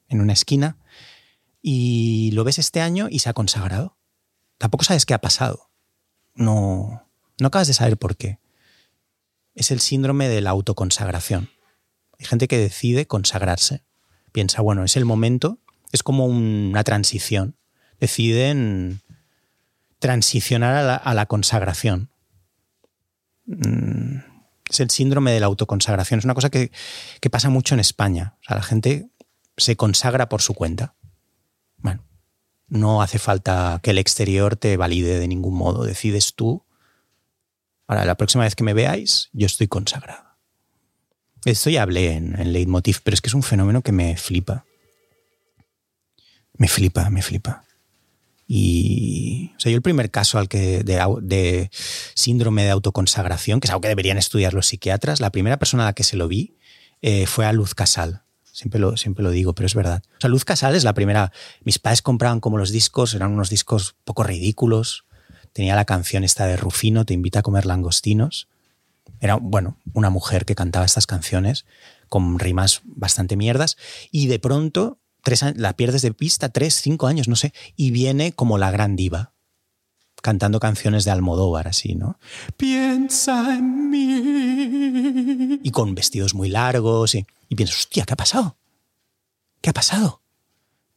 en 0.09 0.21
una 0.21 0.33
esquina, 0.33 0.77
y 1.61 2.31
lo 2.33 2.43
ves 2.43 2.59
este 2.59 2.81
año 2.81 3.07
y 3.09 3.19
se 3.19 3.29
ha 3.29 3.33
consagrado. 3.33 3.97
Tampoco 4.63 4.85
sabes 4.85 5.05
qué 5.05 5.13
ha 5.13 5.19
pasado. 5.19 5.69
No, 6.35 7.05
no 7.37 7.47
acabas 7.47 7.67
de 7.67 7.73
saber 7.73 7.97
por 7.97 8.15
qué. 8.15 8.39
Es 9.55 9.71
el 9.71 9.81
síndrome 9.81 10.29
de 10.29 10.39
la 10.39 10.51
autoconsagración. 10.51 11.49
Hay 12.17 12.25
gente 12.25 12.47
que 12.47 12.57
decide 12.57 13.05
consagrarse. 13.05 13.83
Piensa, 14.31 14.61
bueno, 14.61 14.85
es 14.85 14.95
el 14.95 15.03
momento, 15.03 15.59
es 15.91 16.01
como 16.01 16.27
una 16.27 16.85
transición 16.85 17.57
deciden 17.99 19.01
transicionar 19.99 21.01
a 21.03 21.13
la, 21.13 21.25
consagración. 21.25 22.09
Mm, 23.45 24.17
es 24.69 24.79
el 24.79 24.89
síndrome 24.89 25.31
de 25.31 25.41
la 25.41 25.47
autoconsagración. 25.47 26.19
Es 26.19 26.25
una 26.25 26.33
cosa 26.33 26.49
que, 26.49 26.71
pasa 27.29 27.49
mucho 27.49 27.75
en 27.75 27.79
España. 27.81 28.37
O 28.41 28.43
sea, 28.45 28.55
la 28.57 28.63
gente 28.63 29.09
se 29.57 29.75
consagra 29.75 30.29
por 30.29 30.41
su 30.41 30.53
cuenta. 30.53 30.95
No 32.67 33.01
hace 33.01 33.19
falta 33.19 33.79
que 33.83 33.91
el 33.91 33.97
exterior 33.97 34.55
te 34.55 34.77
valide 34.77 35.19
de 35.19 35.27
ningún 35.27 35.55
modo. 35.55 35.83
Decides 35.83 36.33
tú. 36.33 36.63
Ahora, 37.87 38.05
la 38.05 38.15
próxima 38.15 38.43
vez 38.43 38.55
que 38.55 38.63
me 38.63 38.73
veáis, 38.73 39.29
yo 39.33 39.45
estoy 39.45 39.67
consagrado. 39.67 40.23
Esto 41.45 41.69
ya 41.69 41.83
hablé 41.83 42.13
en, 42.13 42.39
en 42.39 42.53
Leitmotiv, 42.53 43.01
pero 43.03 43.13
es 43.15 43.21
que 43.21 43.27
es 43.27 43.33
un 43.33 43.43
fenómeno 43.43 43.81
que 43.81 43.91
me 43.91 44.15
flipa. 44.17 44.65
Me 46.53 46.67
flipa, 46.67 47.09
me 47.09 47.21
flipa. 47.21 47.63
Y 48.47 49.51
o 49.55 49.59
sea, 49.59 49.71
yo 49.71 49.77
el 49.77 49.81
primer 49.81 50.11
caso 50.11 50.37
al 50.37 50.49
que 50.49 50.83
de, 50.83 51.69
síndrome 52.13 52.63
de 52.63 52.71
autoconsagración, 52.71 53.59
que 53.59 53.67
es 53.67 53.71
algo 53.71 53.81
que 53.81 53.87
deberían 53.87 54.17
estudiar 54.17 54.53
los 54.53 54.67
psiquiatras, 54.67 55.19
la 55.19 55.31
primera 55.31 55.57
persona 55.57 55.83
a 55.83 55.85
la 55.87 55.93
que 55.93 56.03
se 56.03 56.17
lo 56.17 56.27
vi 56.27 56.57
eh, 57.01 57.25
fue 57.25 57.45
a 57.45 57.53
Luz 57.53 57.73
Casal. 57.75 58.22
Siempre 58.53 58.79
lo, 58.79 58.95
siempre 58.95 59.23
lo 59.23 59.31
digo, 59.31 59.53
pero 59.53 59.67
es 59.67 59.75
verdad. 59.75 60.03
O 60.17 60.21
sea, 60.21 60.29
Luz 60.29 60.45
Casal 60.45 60.75
es 60.75 60.85
la 60.85 60.93
primera. 60.93 61.33
Mis 61.63 61.79
padres 61.79 62.01
compraban 62.01 62.39
como 62.39 62.57
los 62.57 62.71
discos, 62.71 63.13
eran 63.15 63.31
unos 63.31 63.49
discos 63.49 63.95
poco 64.05 64.23
ridículos. 64.23 65.03
Tenía 65.51 65.75
la 65.75 65.83
canción 65.83 66.23
esta 66.23 66.45
de 66.45 66.55
Rufino, 66.55 67.03
Te 67.05 67.13
invita 67.13 67.39
a 67.39 67.43
comer 67.43 67.65
langostinos. 67.65 68.47
Era, 69.19 69.35
bueno, 69.35 69.77
una 69.93 70.09
mujer 70.09 70.45
que 70.45 70.55
cantaba 70.55 70.85
estas 70.85 71.07
canciones 71.07 71.65
con 72.09 72.39
rimas 72.39 72.81
bastante 72.85 73.35
mierdas. 73.35 73.75
Y 74.11 74.27
de 74.27 74.39
pronto 74.39 74.99
la 75.55 75.73
pierdes 75.75 76.01
de 76.01 76.13
pista, 76.13 76.49
tres, 76.49 76.75
cinco 76.81 77.07
años, 77.07 77.27
no 77.27 77.35
sé, 77.35 77.53
y 77.75 77.91
viene 77.91 78.33
como 78.33 78.57
la 78.57 78.71
gran 78.71 78.95
diva, 78.95 79.33
cantando 80.21 80.59
canciones 80.59 81.05
de 81.05 81.11
Almodóvar, 81.11 81.67
así, 81.67 81.95
¿no? 81.95 82.19
Piensa 82.57 83.55
en 83.55 83.89
mí. 83.89 85.59
Y 85.63 85.71
con 85.71 85.95
vestidos 85.95 86.35
muy 86.35 86.49
largos, 86.49 87.15
y, 87.15 87.25
y 87.53 87.55
piensas, 87.55 87.79
hostia, 87.79 88.05
¿qué 88.05 88.13
ha 88.13 88.17
pasado? 88.17 88.57
¿Qué 89.61 89.69
ha 89.69 89.73
pasado? 89.73 90.21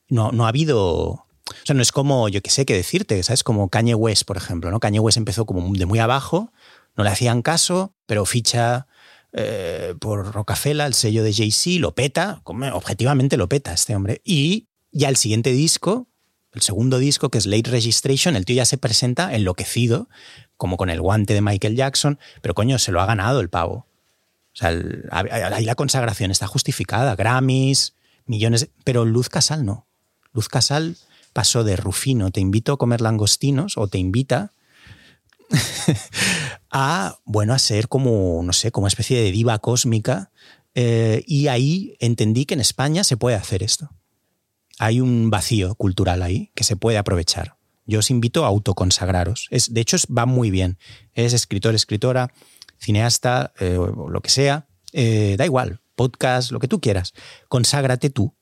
No, 0.09 0.33
no 0.33 0.47
ha 0.47 0.49
habido... 0.49 0.79
O 1.49 1.65
sea, 1.65 1.75
no 1.75 1.83
es 1.83 1.93
como, 1.93 2.29
yo 2.29 2.43
qué 2.43 2.51
sé 2.51 2.67
qué 2.67 2.75
decirte, 2.75 3.23
¿sabes? 3.23 3.45
Como 3.45 3.69
Kanye 3.69 3.95
West, 3.95 4.25
por 4.25 4.37
ejemplo, 4.37 4.71
¿no? 4.73 4.81
Kanye 4.81 4.99
West 4.99 5.17
empezó 5.17 5.47
como 5.47 5.73
de 5.75 5.87
muy 5.87 6.01
abajo, 6.01 6.53
no 6.97 7.05
le 7.05 7.11
hacían 7.11 7.43
caso, 7.43 7.95
pero 8.07 8.27
ficha 8.27 8.89
eh, 9.33 9.95
por 10.01 10.33
Rocafela, 10.33 10.87
el 10.87 10.95
sello 10.95 11.23
de 11.23 11.33
Jay-Z, 11.33 11.79
lo 11.81 11.95
peta, 11.95 12.41
objetivamente 12.45 13.37
lo 13.37 13.49
peta 13.49 13.73
este 13.73 13.95
hombre. 13.95 14.23
Y 14.25 14.67
ya 14.91 15.09
el 15.09 15.17
siguiente 15.17 15.53
disco, 15.53 16.09
el 16.53 16.63
segundo 16.63 16.99
disco, 16.99 17.29
que 17.29 17.39
es 17.39 17.47
Late 17.47 17.71
Registration, 17.71 18.35
el 18.35 18.45
tío 18.45 18.57
ya 18.57 18.65
se 18.65 18.79
presenta 18.79 19.35
enloquecido, 19.35 20.09
como 20.57 20.77
con 20.77 20.91
el 20.91 21.01
guante 21.01 21.35
de 21.35 21.43
Michael 21.43 21.77
Jackson, 21.77 22.19
pero 22.41 22.55
coño, 22.55 22.79
se 22.79 22.93
lo 22.93 23.01
ha 23.01 23.07
ganado 23.07 23.41
el 23.41 23.51
pavo. 23.51 23.87
O 24.57 24.59
sea, 24.59 24.71
ahí 25.11 25.67
la 25.67 25.75
consagración 25.75 26.31
está 26.31 26.47
justificada, 26.47 27.15
Grammys, 27.15 27.93
millones, 28.25 28.71
pero 28.85 29.05
Luz 29.05 29.29
Casal 29.29 29.67
no. 29.67 29.87
Luz 30.33 30.49
Casal 30.49 30.97
pasó 31.35 31.63
de 31.63 31.77
Rufino, 31.77 32.31
te 32.31 32.41
invito 32.41 32.73
a 32.73 32.79
comer 32.79 33.03
langostinos, 33.03 33.77
o 33.77 33.87
te 33.87 33.99
invita, 33.99 34.53
a, 36.71 37.19
bueno, 37.27 37.53
a 37.53 37.59
ser 37.59 37.89
como, 37.89 38.41
no 38.43 38.55
sé, 38.55 38.71
como 38.71 38.85
una 38.85 38.89
especie 38.89 39.21
de 39.21 39.31
diva 39.31 39.59
cósmica. 39.59 40.31
Eh, 40.75 41.23
y 41.27 41.49
ahí 41.49 41.97
entendí 42.01 42.47
que 42.47 42.55
en 42.55 42.61
España 42.61 43.05
se 43.05 43.19
puede 43.19 43.37
hacer 43.37 43.63
esto. 43.63 43.91
Hay 44.79 45.03
un 45.03 45.29
vacío 45.29 45.75
cultural 45.75 46.23
ahí 46.23 46.51
que 46.55 46.65
se 46.65 46.77
puede 46.77 46.97
aprovechar. 46.97 47.57
Yo 47.87 48.01
os 48.01 48.11
invito 48.11 48.45
a 48.45 48.49
autoconsagraros. 48.49 49.47
Es, 49.51 49.73
de 49.73 49.81
hecho, 49.81 49.97
va 50.17 50.27
muy 50.27 50.51
bien. 50.51 50.79
Es 51.13 51.33
escritor, 51.33 51.75
escritora, 51.75 52.33
cineasta, 52.79 53.53
eh, 53.59 53.77
lo 53.77 54.21
que 54.21 54.31
sea. 54.31 54.67
Eh, 54.93 55.37
da 55.39 55.45
igual, 55.45 55.81
podcast, 55.95 56.53
lo 56.53 56.61
que 56.61 56.69
tú 56.69 56.81
quieras. 56.81 57.13
Conságrate 57.49 58.11
tú. 58.11 58.35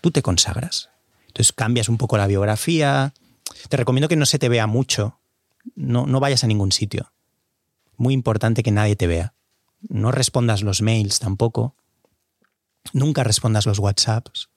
Tú 0.00 0.10
te 0.10 0.22
consagras. 0.22 0.90
Entonces 1.28 1.52
cambias 1.52 1.88
un 1.88 1.98
poco 1.98 2.16
la 2.16 2.26
biografía. 2.26 3.14
Te 3.68 3.76
recomiendo 3.76 4.08
que 4.08 4.16
no 4.16 4.26
se 4.26 4.38
te 4.38 4.48
vea 4.48 4.66
mucho. 4.66 5.18
No, 5.74 6.06
no 6.06 6.20
vayas 6.20 6.44
a 6.44 6.46
ningún 6.46 6.72
sitio 6.72 7.12
muy 7.98 8.14
importante 8.14 8.62
que 8.62 8.70
nadie 8.70 8.96
te 8.96 9.06
vea. 9.06 9.34
No 9.88 10.10
respondas 10.10 10.62
los 10.62 10.80
mails 10.80 11.18
tampoco. 11.18 11.76
Nunca 12.94 13.22
respondas 13.22 13.66
los 13.66 13.78
WhatsApps. 13.78 14.48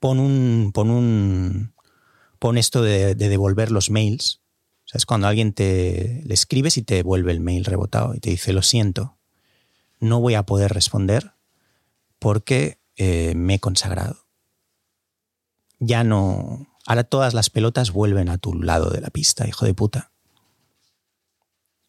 Pon 0.00 0.18
un. 0.18 0.72
Pon 0.74 0.90
un. 0.90 1.74
Pon 2.40 2.58
esto 2.58 2.82
de, 2.82 3.14
devolver 3.14 3.70
los 3.70 3.88
mails. 3.88 4.40
Es 4.92 5.06
cuando 5.06 5.26
alguien 5.26 5.52
te 5.52 6.22
le 6.24 6.34
escribes 6.34 6.76
y 6.76 6.82
te 6.82 6.96
devuelve 6.96 7.32
el 7.32 7.40
mail 7.40 7.64
rebotado 7.64 8.14
y 8.14 8.20
te 8.20 8.30
dice, 8.30 8.52
lo 8.52 8.62
siento, 8.62 9.16
no 10.00 10.20
voy 10.20 10.34
a 10.34 10.44
poder 10.44 10.72
responder 10.72 11.32
porque 12.18 12.78
eh, 12.96 13.34
me 13.34 13.54
he 13.54 13.58
consagrado. 13.58 14.26
Ya 15.78 16.04
no. 16.04 16.68
Ahora 16.86 17.04
todas 17.04 17.34
las 17.34 17.50
pelotas 17.50 17.90
vuelven 17.90 18.28
a 18.28 18.38
tu 18.38 18.54
lado 18.54 18.90
de 18.90 19.00
la 19.00 19.10
pista, 19.10 19.46
hijo 19.48 19.64
de 19.64 19.74
puta. 19.74 20.12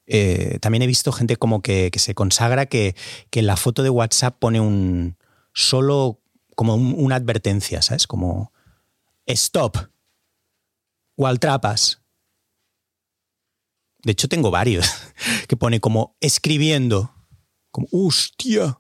Eh, 0.06 0.60
también 0.62 0.82
he 0.82 0.88
visto 0.88 1.12
gente 1.12 1.38
como 1.38 1.62
que, 1.62 1.92
se 1.96 2.14
consagra 2.14 2.66
que, 2.66 2.96
en 3.32 3.48
la 3.48 3.58
foto 3.58 3.84
de 3.84 3.90
WhatsApp 3.90 4.38
pone 4.38 4.60
un 4.60 5.18
solo 5.54 6.20
como 6.56 6.76
una 6.76 7.16
advertencia, 7.16 7.82
¿sabes? 7.82 8.08
Como 8.08 8.52
stop, 9.26 9.78
Waltrapas. 11.18 12.03
De 14.04 14.12
hecho, 14.12 14.28
tengo 14.28 14.52
varios 14.52 14.90
que 15.48 15.58
pone 15.58 15.80
como 15.80 16.16
escribiendo, 16.20 17.14
como 17.72 17.88
hostia. 17.92 18.80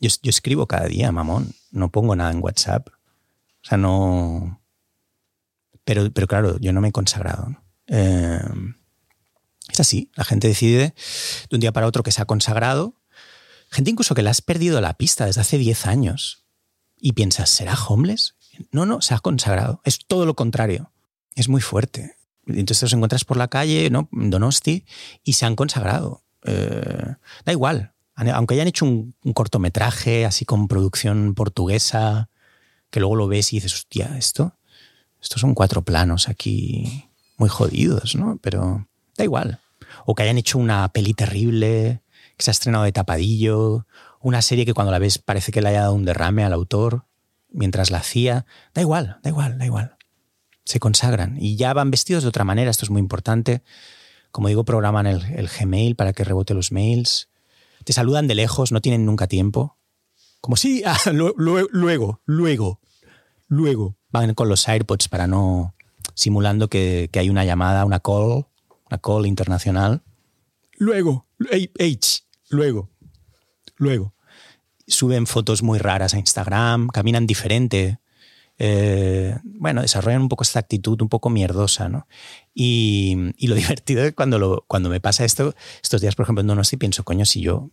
Yo, 0.00 0.10
escribo 0.22 0.66
cada 0.66 0.86
día, 0.86 1.10
mamón. 1.12 1.54
No 1.70 1.90
pongo 1.90 2.14
nada 2.14 2.30
en 2.30 2.42
WhatsApp. 2.42 2.88
O 2.88 3.68
sea, 3.68 3.76
no. 3.78 4.62
Pero, 5.84 6.10
pero 6.12 6.26
claro, 6.26 6.58
yo 6.60 6.72
no 6.72 6.80
me 6.80 6.88
he 6.88 6.92
consagrado. 6.92 7.56
Eh, 7.88 8.40
es 9.70 9.80
así. 9.80 10.10
La 10.14 10.24
gente 10.24 10.48
decide 10.48 10.94
de 11.50 11.56
un 11.56 11.60
día 11.60 11.72
para 11.72 11.86
otro 11.86 12.02
que 12.02 12.12
se 12.12 12.22
ha 12.22 12.26
consagrado. 12.26 12.94
Gente 13.70 13.90
incluso 13.90 14.14
que 14.14 14.22
le 14.22 14.30
has 14.30 14.40
perdido 14.40 14.80
la 14.80 14.94
pista 14.94 15.26
desde 15.26 15.40
hace 15.40 15.58
10 15.58 15.86
años. 15.86 16.44
Y 16.96 17.12
piensas, 17.12 17.50
¿será 17.50 17.74
homeless? 17.74 18.36
No, 18.70 18.86
no, 18.86 19.00
se 19.00 19.14
ha 19.14 19.18
consagrado. 19.18 19.80
Es 19.84 19.98
todo 20.06 20.26
lo 20.26 20.34
contrario. 20.34 20.92
Es 21.34 21.48
muy 21.48 21.60
fuerte. 21.60 22.16
Entonces 22.48 22.82
los 22.82 22.92
encuentras 22.92 23.24
por 23.24 23.36
la 23.36 23.48
calle, 23.48 23.90
¿no? 23.90 24.08
Donosti, 24.10 24.84
y 25.22 25.34
se 25.34 25.46
han 25.46 25.56
consagrado. 25.56 26.22
Eh, 26.44 27.14
da 27.44 27.52
igual. 27.52 27.92
Aunque 28.14 28.54
hayan 28.54 28.66
hecho 28.66 28.84
un, 28.84 29.14
cortometraje 29.32 30.26
así 30.26 30.44
con 30.44 30.66
producción 30.66 31.34
portuguesa, 31.34 32.30
que 32.90 33.00
luego 33.00 33.14
lo 33.14 33.28
ves 33.28 33.52
y 33.52 33.56
dices, 33.56 33.74
hostia, 33.74 34.16
esto, 34.18 34.56
estos 35.22 35.40
son 35.40 35.54
cuatro 35.54 35.82
planos 35.82 36.28
aquí 36.28 37.04
muy 37.36 37.48
jodidos, 37.48 38.16
¿no? 38.16 38.38
Pero 38.42 38.88
da 39.16 39.24
igual. 39.24 39.60
O 40.04 40.14
que 40.14 40.24
hayan 40.24 40.38
hecho 40.38 40.58
una 40.58 40.88
peli 40.88 41.14
terrible, 41.14 42.02
que 42.36 42.44
se 42.44 42.50
ha 42.50 42.52
estrenado 42.52 42.84
de 42.84 42.92
tapadillo, 42.92 43.86
una 44.20 44.42
serie 44.42 44.66
que 44.66 44.74
cuando 44.74 44.90
la 44.90 44.98
ves 44.98 45.18
parece 45.18 45.52
que 45.52 45.62
le 45.62 45.68
haya 45.68 45.82
dado 45.82 45.94
un 45.94 46.04
derrame 46.04 46.44
al 46.44 46.52
autor 46.52 47.04
mientras 47.50 47.90
la 47.90 47.98
hacía. 47.98 48.46
Da 48.74 48.80
igual, 48.80 49.18
da 49.22 49.30
igual, 49.30 49.58
da 49.58 49.64
igual. 49.64 49.97
Se 50.68 50.80
consagran 50.80 51.38
y 51.40 51.56
ya 51.56 51.72
van 51.72 51.90
vestidos 51.90 52.24
de 52.24 52.28
otra 52.28 52.44
manera, 52.44 52.70
esto 52.70 52.84
es 52.84 52.90
muy 52.90 53.00
importante. 53.00 53.62
Como 54.30 54.48
digo, 54.48 54.66
programan 54.66 55.06
el, 55.06 55.48
Gmail 55.48 55.96
para 55.96 56.12
que 56.12 56.24
rebote 56.24 56.52
los 56.52 56.72
mails. 56.72 57.30
Te 57.84 57.94
saludan 57.94 58.26
de 58.26 58.34
lejos, 58.34 58.70
no 58.70 58.82
tienen 58.82 59.06
nunca 59.06 59.28
tiempo. 59.28 59.78
Como 60.42 60.56
si, 60.56 60.82
ah, 60.86 60.98
luego, 61.10 62.20
luego, 62.26 62.80
luego. 63.48 63.96
Van 64.10 64.34
con 64.34 64.50
los 64.50 64.68
AirPods 64.68 65.08
para 65.08 65.26
no. 65.26 65.74
simulando 66.12 66.68
que, 66.68 67.08
que 67.10 67.18
hay 67.18 67.30
una 67.30 67.46
llamada, 67.46 67.86
una 67.86 68.00
call, 68.00 68.44
una 68.90 68.98
call 68.98 69.24
internacional. 69.24 70.02
Luego, 70.76 71.28
H, 71.50 72.24
luego, 72.50 72.90
luego. 73.78 74.12
Suben 74.86 75.26
fotos 75.26 75.62
muy 75.62 75.78
raras 75.78 76.12
a 76.12 76.18
Instagram, 76.18 76.88
caminan 76.88 77.26
diferente. 77.26 78.00
Eh, 78.58 79.38
bueno, 79.44 79.82
desarrollan 79.82 80.22
un 80.22 80.28
poco 80.28 80.42
esta 80.42 80.58
actitud 80.58 81.00
un 81.00 81.08
poco 81.08 81.30
mierdosa, 81.30 81.88
¿no? 81.88 82.08
Y, 82.54 83.32
lo 83.40 83.54
divertido 83.54 84.04
es 84.04 84.14
cuando, 84.14 84.38
lo, 84.38 84.64
cuando 84.66 84.88
me 84.88 85.00
pasa 85.00 85.24
esto, 85.24 85.54
estos 85.82 86.00
días, 86.00 86.16
por 86.16 86.24
ejemplo, 86.24 86.42
no 86.42 86.60
estoy 86.60 86.78
pienso, 86.78 87.04
coño, 87.04 87.24
si 87.24 87.40
yo 87.40 87.70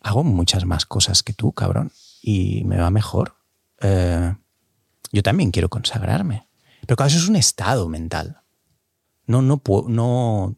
hago 0.00 0.24
muchas 0.24 0.64
más 0.64 0.86
cosas 0.86 1.22
que 1.22 1.32
tú, 1.32 1.52
cabrón, 1.52 1.92
y 2.22 2.64
me 2.64 2.78
va 2.78 2.90
mejor, 2.90 3.36
eh, 3.80 4.34
yo 5.12 5.22
también 5.22 5.50
quiero 5.50 5.68
consagrarme. 5.68 6.46
Pero 6.82 6.96
claro, 6.96 7.08
eso 7.08 7.18
es 7.18 7.28
un 7.28 7.36
estado 7.36 7.88
mental. 7.88 8.42
No, 9.26 9.42
no, 9.42 9.60
no, 9.88 10.56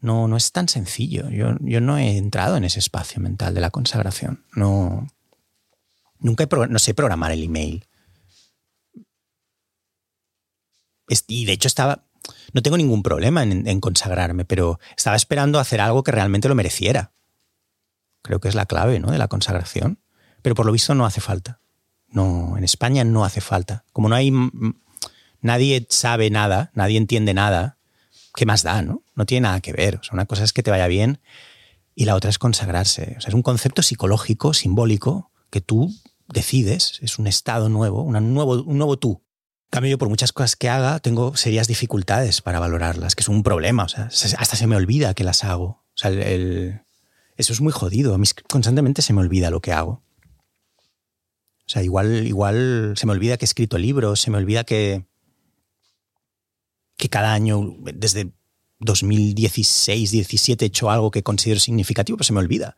no, 0.00 0.28
no 0.28 0.36
es 0.36 0.52
tan 0.52 0.68
sencillo. 0.68 1.28
Yo, 1.30 1.56
yo 1.60 1.80
no 1.80 1.98
he 1.98 2.16
entrado 2.16 2.56
en 2.56 2.64
ese 2.64 2.78
espacio 2.78 3.20
mental 3.20 3.54
de 3.54 3.60
la 3.60 3.70
consagración. 3.70 4.44
No, 4.54 5.08
nunca 6.18 6.44
he, 6.44 6.68
no 6.68 6.78
sé 6.78 6.94
programar 6.94 7.32
el 7.32 7.42
email. 7.42 7.85
Y 11.08 11.44
de 11.44 11.52
hecho 11.52 11.68
estaba, 11.68 12.04
no 12.52 12.62
tengo 12.62 12.76
ningún 12.76 13.02
problema 13.02 13.42
en, 13.42 13.80
consagrarme, 13.80 14.44
pero 14.44 14.80
estaba 14.96 15.16
esperando 15.16 15.58
hacer 15.58 15.80
algo 15.80 16.02
que 16.02 16.12
realmente 16.12 16.48
lo 16.48 16.54
mereciera. 16.54 17.12
Creo 18.22 18.40
que 18.40 18.48
es 18.48 18.54
la 18.54 18.66
clave 18.66 18.98
¿no? 18.98 19.10
de 19.10 19.18
la 19.18 19.28
consagración. 19.28 20.00
Pero 20.42 20.54
por 20.54 20.66
lo 20.66 20.72
visto 20.72 20.94
no 20.94 21.06
hace 21.06 21.20
falta. 21.20 21.60
No, 22.08 22.56
en 22.56 22.64
España 22.64 23.04
no 23.04 23.24
hace 23.24 23.40
falta. 23.40 23.84
Como 23.92 24.08
no 24.08 24.14
hay. 24.14 24.32
Nadie 25.40 25.86
sabe 25.90 26.30
nada, 26.30 26.70
nadie 26.74 26.98
entiende 26.98 27.34
nada, 27.34 27.78
¿qué 28.34 28.46
más 28.46 28.62
da? 28.62 28.82
No, 28.82 29.02
no 29.14 29.26
tiene 29.26 29.42
nada 29.42 29.60
que 29.60 29.72
ver. 29.72 30.00
Una 30.12 30.26
cosa 30.26 30.44
es 30.44 30.52
que 30.52 30.62
te 30.62 30.70
vaya 30.70 30.86
bien 30.86 31.20
y 31.94 32.04
la 32.04 32.14
otra 32.14 32.30
es 32.30 32.38
consagrarse. 32.38 33.16
O 33.18 33.20
sea, 33.20 33.28
es 33.28 33.34
un 33.34 33.42
concepto 33.42 33.82
psicológico, 33.82 34.54
simbólico, 34.54 35.30
que 35.50 35.60
tú 35.60 35.92
decides, 36.28 36.98
es 37.02 37.18
un 37.18 37.26
estado 37.26 37.68
nuevo, 37.68 38.04
nuevo 38.10 38.62
un 38.62 38.78
nuevo 38.78 38.98
tú 38.98 39.25
cambio, 39.70 39.90
yo 39.90 39.98
por 39.98 40.08
muchas 40.08 40.32
cosas 40.32 40.56
que 40.56 40.68
haga 40.68 40.98
tengo 41.00 41.36
serias 41.36 41.68
dificultades 41.68 42.40
para 42.40 42.60
valorarlas, 42.60 43.14
que 43.14 43.22
es 43.22 43.28
un 43.28 43.42
problema. 43.42 43.84
O 43.84 43.88
sea, 43.88 44.04
hasta 44.38 44.56
se 44.56 44.66
me 44.66 44.76
olvida 44.76 45.14
que 45.14 45.24
las 45.24 45.44
hago. 45.44 45.84
O 45.94 45.98
sea, 45.98 46.10
el, 46.10 46.80
eso 47.36 47.52
es 47.52 47.60
muy 47.60 47.72
jodido. 47.72 48.14
A 48.14 48.18
mí 48.18 48.26
constantemente 48.48 49.02
se 49.02 49.12
me 49.12 49.20
olvida 49.20 49.50
lo 49.50 49.60
que 49.60 49.72
hago. 49.72 50.02
O 51.66 51.68
sea, 51.68 51.82
igual, 51.82 52.26
igual 52.26 52.94
se 52.96 53.06
me 53.06 53.12
olvida 53.12 53.36
que 53.36 53.44
he 53.44 53.48
escrito 53.48 53.76
libros, 53.76 54.20
se 54.20 54.30
me 54.30 54.38
olvida 54.38 54.62
que, 54.64 55.04
que 56.96 57.08
cada 57.08 57.32
año, 57.32 57.76
desde 57.94 58.32
2016, 58.78 60.12
17, 60.12 60.64
he 60.64 60.68
hecho 60.68 60.90
algo 60.90 61.10
que 61.10 61.24
considero 61.24 61.60
significativo, 61.60 62.18
pues 62.18 62.28
se 62.28 62.32
me 62.32 62.38
olvida. 62.38 62.76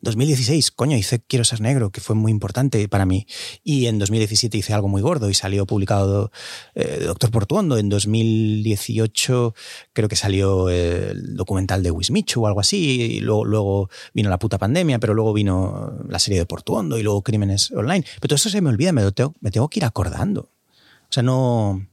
2016, 0.00 0.70
coño, 0.72 0.96
hice 0.96 1.20
Quiero 1.20 1.44
ser 1.44 1.60
negro, 1.60 1.90
que 1.90 2.00
fue 2.00 2.14
muy 2.14 2.30
importante 2.30 2.88
para 2.88 3.06
mí. 3.06 3.26
Y 3.64 3.86
en 3.86 3.98
2017 3.98 4.58
hice 4.58 4.72
algo 4.72 4.88
muy 4.88 5.02
gordo 5.02 5.30
y 5.30 5.34
salió 5.34 5.66
publicado 5.66 6.30
eh, 6.74 7.02
Doctor 7.04 7.30
Portuondo. 7.30 7.78
En 7.78 7.88
2018 7.88 9.54
creo 9.92 10.08
que 10.08 10.16
salió 10.16 10.68
el 10.68 11.34
documental 11.34 11.82
de 11.82 11.90
Wismichu 11.90 12.44
o 12.44 12.46
algo 12.46 12.60
así. 12.60 13.16
Y 13.16 13.20
luego, 13.20 13.44
luego, 13.44 13.90
vino 14.14 14.30
la 14.30 14.38
puta 14.38 14.58
pandemia, 14.58 14.98
pero 14.98 15.14
luego 15.14 15.32
vino 15.32 15.98
la 16.08 16.18
serie 16.18 16.38
de 16.38 16.46
Portuondo 16.46 16.98
y 16.98 17.02
luego 17.02 17.22
Crímenes 17.22 17.70
Online. 17.72 18.04
Pero 18.20 18.28
todo 18.28 18.36
eso 18.36 18.50
se 18.50 18.60
me 18.60 18.70
olvida, 18.70 18.92
me, 18.92 19.10
tengo, 19.12 19.34
me 19.40 19.50
tengo 19.50 19.68
que 19.68 19.80
ir 19.80 19.84
acordando. 19.84 20.50
O 21.08 21.12
sea, 21.12 21.22
no... 21.22 21.86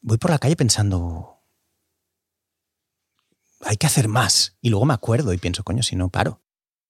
Voy 0.00 0.16
por 0.16 0.30
la 0.30 0.38
calle 0.38 0.54
pensando, 0.54 1.37
hay 3.60 3.76
que 3.76 3.86
hacer 3.86 4.08
más. 4.08 4.56
Y 4.60 4.70
luego 4.70 4.86
me 4.86 4.94
acuerdo 4.94 5.32
y 5.32 5.38
pienso, 5.38 5.64
coño, 5.64 5.82
si 5.82 5.96
no 5.96 6.08
paro. 6.08 6.42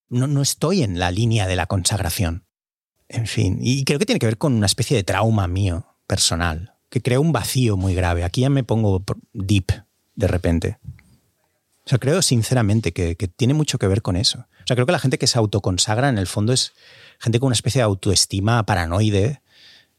No, 0.08 0.26
no 0.26 0.42
estoy 0.42 0.82
en 0.82 0.98
la 0.98 1.10
línea 1.10 1.46
de 1.46 1.56
la 1.56 1.66
consagración. 1.66 2.44
En 3.08 3.26
fin, 3.26 3.58
y 3.60 3.84
creo 3.84 3.98
que 3.98 4.06
tiene 4.06 4.18
que 4.18 4.26
ver 4.26 4.38
con 4.38 4.54
una 4.54 4.66
especie 4.66 4.96
de 4.96 5.04
trauma 5.04 5.48
mío, 5.48 5.86
personal, 6.06 6.74
que 6.90 7.00
crea 7.00 7.20
un 7.20 7.32
vacío 7.32 7.76
muy 7.76 7.94
grave. 7.94 8.24
Aquí 8.24 8.42
ya 8.42 8.50
me 8.50 8.64
pongo 8.64 9.02
deep 9.32 9.66
de 10.14 10.26
repente. 10.26 10.78
O 11.84 11.88
sea, 11.88 11.98
creo 11.98 12.20
sinceramente 12.20 12.92
que, 12.92 13.14
tiene 13.14 13.54
mucho 13.54 13.78
que 13.78 13.86
ver 13.86 14.02
con 14.02 14.16
eso. 14.16 14.40
O 14.40 14.66
sea, 14.66 14.76
creo 14.76 14.84
que 14.84 14.92
la 14.92 14.98
gente 14.98 15.16
que 15.16 15.26
se 15.26 15.38
autoconsagra 15.38 16.10
en 16.10 16.18
el 16.18 16.26
fondo 16.26 16.52
es 16.52 16.72
gente 17.18 17.40
con 17.40 17.46
una 17.46 17.54
especie 17.54 17.78
de 17.78 17.84
autoestima 17.84 18.66
paranoide, 18.66 19.40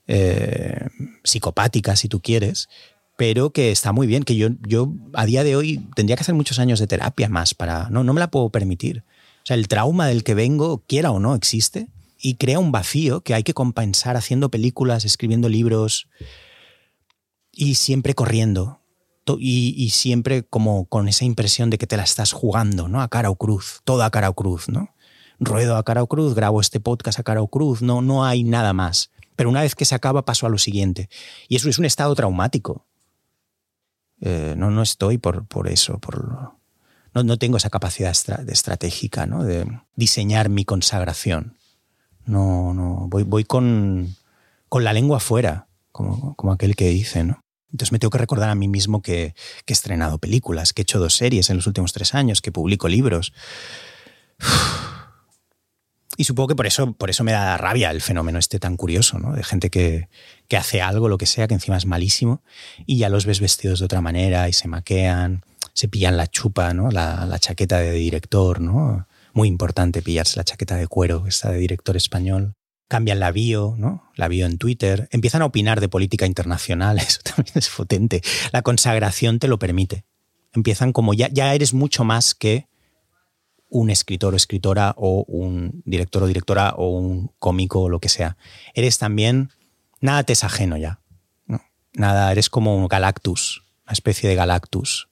eh, 0.05 0.87
psicopática, 1.23 1.95
si 1.95 2.07
tú 2.07 2.21
quieres, 2.21 2.69
pero 3.19 3.49
que 3.49 3.69
está 3.69 3.91
muy 3.91 4.07
bien, 4.07 4.23
que 4.23 4.37
yo, 4.37 4.47
yo 4.65 4.93
a 5.11 5.25
día 5.25 5.43
de 5.43 5.57
hoy 5.57 5.85
tendría 5.93 6.15
que 6.15 6.21
hacer 6.21 6.35
muchos 6.35 6.57
años 6.57 6.79
de 6.79 6.87
terapia 6.87 7.27
más 7.27 7.53
para... 7.53 7.89
No, 7.89 8.05
no 8.05 8.13
me 8.13 8.21
la 8.21 8.31
puedo 8.31 8.49
permitir. 8.49 9.03
O 9.39 9.45
sea, 9.45 9.57
el 9.57 9.67
trauma 9.67 10.07
del 10.07 10.23
que 10.23 10.35
vengo, 10.35 10.85
quiera 10.87 11.11
o 11.11 11.19
no, 11.19 11.35
existe 11.35 11.89
y 12.17 12.35
crea 12.35 12.59
un 12.59 12.71
vacío 12.71 13.19
que 13.19 13.33
hay 13.33 13.43
que 13.43 13.53
compensar 13.53 14.15
haciendo 14.15 14.49
películas, 14.49 15.03
escribiendo 15.03 15.49
libros 15.49 16.07
y 17.51 17.75
siempre 17.75 18.15
corriendo. 18.15 18.79
Y, 19.37 19.75
y, 19.77 19.89
siempre 19.89 20.43
como 20.43 20.85
con 20.85 21.09
esa 21.09 21.25
impresión 21.25 21.69
de 21.69 21.77
que 21.77 21.87
te 21.87 21.97
la 21.97 22.03
estás 22.03 22.31
jugando, 22.31 22.87
¿no? 22.87 23.01
A 23.01 23.09
cara 23.09 23.29
o 23.29 23.35
cruz, 23.35 23.81
toda 23.83 24.05
a 24.05 24.11
cara 24.11 24.29
o 24.29 24.33
cruz, 24.33 24.69
¿no? 24.69 24.95
Ruedo 25.41 25.75
a 25.75 25.83
cara 25.83 26.03
o 26.03 26.07
cruz, 26.07 26.35
grabo 26.35 26.61
este 26.61 26.79
podcast 26.79 27.19
a 27.19 27.23
cara 27.23 27.41
o 27.41 27.49
cruz, 27.49 27.81
no, 27.81 28.01
no 28.01 28.23
hay 28.23 28.45
nada 28.45 28.71
más. 28.71 29.11
Pero 29.35 29.49
una 29.49 29.61
vez 29.61 29.75
que 29.75 29.83
se 29.83 29.93
acaba 29.93 30.23
paso 30.23 30.47
a 30.47 30.49
lo 30.49 30.57
siguiente. 30.57 31.09
Y 31.49 31.57
eso 31.57 31.67
es 31.67 31.79
un 31.79 31.85
estado 31.85 32.15
traumático. 32.15 32.85
Eh, 34.21 34.55
no, 34.57 34.69
no 34.69 34.81
estoy 34.81 35.17
por, 35.17 35.45
por 35.45 35.67
eso, 35.67 35.99
por, 35.99 36.53
no, 37.13 37.23
no 37.23 37.37
tengo 37.37 37.57
esa 37.57 37.69
capacidad 37.69 38.11
estratégica 38.11 39.25
¿no? 39.25 39.43
de 39.43 39.65
diseñar 39.95 40.49
mi 40.49 40.65
consagración. 40.65 41.57
No, 42.25 42.73
no, 42.73 43.07
voy, 43.09 43.23
voy 43.23 43.43
con, 43.43 44.15
con 44.67 44.83
la 44.83 44.93
lengua 44.93 45.17
afuera, 45.17 45.67
como, 45.91 46.35
como 46.35 46.51
aquel 46.51 46.75
que 46.75 46.89
dice, 46.89 47.23
¿no? 47.23 47.43
Entonces 47.71 47.91
me 47.91 47.99
tengo 47.99 48.09
que 48.09 48.17
recordar 48.17 48.49
a 48.49 48.55
mí 48.55 48.67
mismo 48.67 49.01
que, 49.01 49.35
que, 49.65 49.73
he 49.73 49.75
estrenado 49.75 50.17
películas, 50.17 50.73
que 50.73 50.81
he 50.81 50.83
hecho 50.83 50.99
dos 50.99 51.15
series 51.15 51.49
en 51.51 51.57
los 51.57 51.67
últimos 51.67 51.93
tres 51.93 52.15
años, 52.15 52.41
que 52.41 52.51
publico 52.51 52.87
libros. 52.87 53.31
Y 56.19 56.25
supongo 56.25 56.49
que 56.49 56.55
por 56.57 56.67
eso, 56.67 56.91
por 56.91 57.09
eso 57.09 57.23
me 57.23 57.31
da 57.31 57.55
rabia 57.55 57.89
el 57.91 58.01
fenómeno 58.01 58.39
este 58.39 58.59
tan 58.59 58.75
curioso, 58.75 59.19
¿no? 59.19 59.31
De 59.31 59.41
gente 59.41 59.69
que, 59.69 60.09
que 60.49 60.57
hace 60.57 60.81
algo, 60.81 61.07
lo 61.07 61.17
que 61.17 61.25
sea, 61.25 61.47
que 61.47 61.53
encima 61.53 61.77
es 61.77 61.85
malísimo, 61.85 62.43
y 62.85 62.97
ya 62.97 63.07
los 63.07 63.25
ves 63.25 63.39
vestidos 63.39 63.79
de 63.79 63.85
otra 63.85 64.01
manera 64.01 64.49
y 64.49 64.51
se 64.51 64.67
maquean, 64.67 65.45
se 65.71 65.87
pillan 65.87 66.17
la 66.17 66.27
chupa, 66.27 66.73
¿no? 66.73 66.91
La, 66.91 67.25
la 67.25 67.39
chaqueta 67.39 67.79
de 67.79 67.93
director, 67.93 68.59
¿no? 68.59 69.07
Muy 69.31 69.47
importante 69.47 70.01
pillarse 70.01 70.35
la 70.35 70.43
chaqueta 70.43 70.75
de 70.75 70.87
cuero, 70.87 71.23
esta 71.25 71.51
de 71.51 71.57
director 71.57 71.95
español. 71.95 72.51
Cambian 72.89 73.21
la 73.21 73.31
bio, 73.31 73.75
¿no? 73.77 74.11
La 74.17 74.27
bio 74.27 74.45
en 74.45 74.57
Twitter. 74.57 75.07
Empiezan 75.11 75.41
a 75.41 75.45
opinar 75.45 75.79
de 75.79 75.87
política 75.87 76.25
internacional, 76.25 76.97
eso 76.99 77.21
también 77.23 77.53
es 77.55 77.69
potente. 77.69 78.21
La 78.51 78.61
consagración 78.61 79.39
te 79.39 79.47
lo 79.47 79.57
permite. 79.57 80.03
Empiezan 80.53 80.91
como 80.91 81.13
ya, 81.13 81.29
ya 81.29 81.53
eres 81.53 81.73
mucho 81.73 82.03
más 82.03 82.35
que 82.35 82.67
un 83.69 83.89
escritor 83.89 84.33
o 84.33 84.37
escritora 84.37 84.93
o 84.97 85.23
un 85.27 85.81
director 85.85 86.23
o 86.23 86.27
directora 86.27 86.73
o 86.75 86.89
un 86.89 87.31
cómico 87.39 87.81
o 87.81 87.89
lo 87.89 87.99
que 87.99 88.09
sea. 88.09 88.37
Eres 88.73 88.97
también, 88.97 89.51
nada 90.01 90.23
te 90.23 90.33
es 90.33 90.43
ajeno 90.43 90.77
ya. 90.77 90.99
Nada, 91.93 92.31
eres 92.31 92.49
como 92.49 92.75
un 92.75 92.87
Galactus, 92.87 93.63
una 93.85 93.93
especie 93.93 94.29
de 94.29 94.35
Galactus 94.35 95.09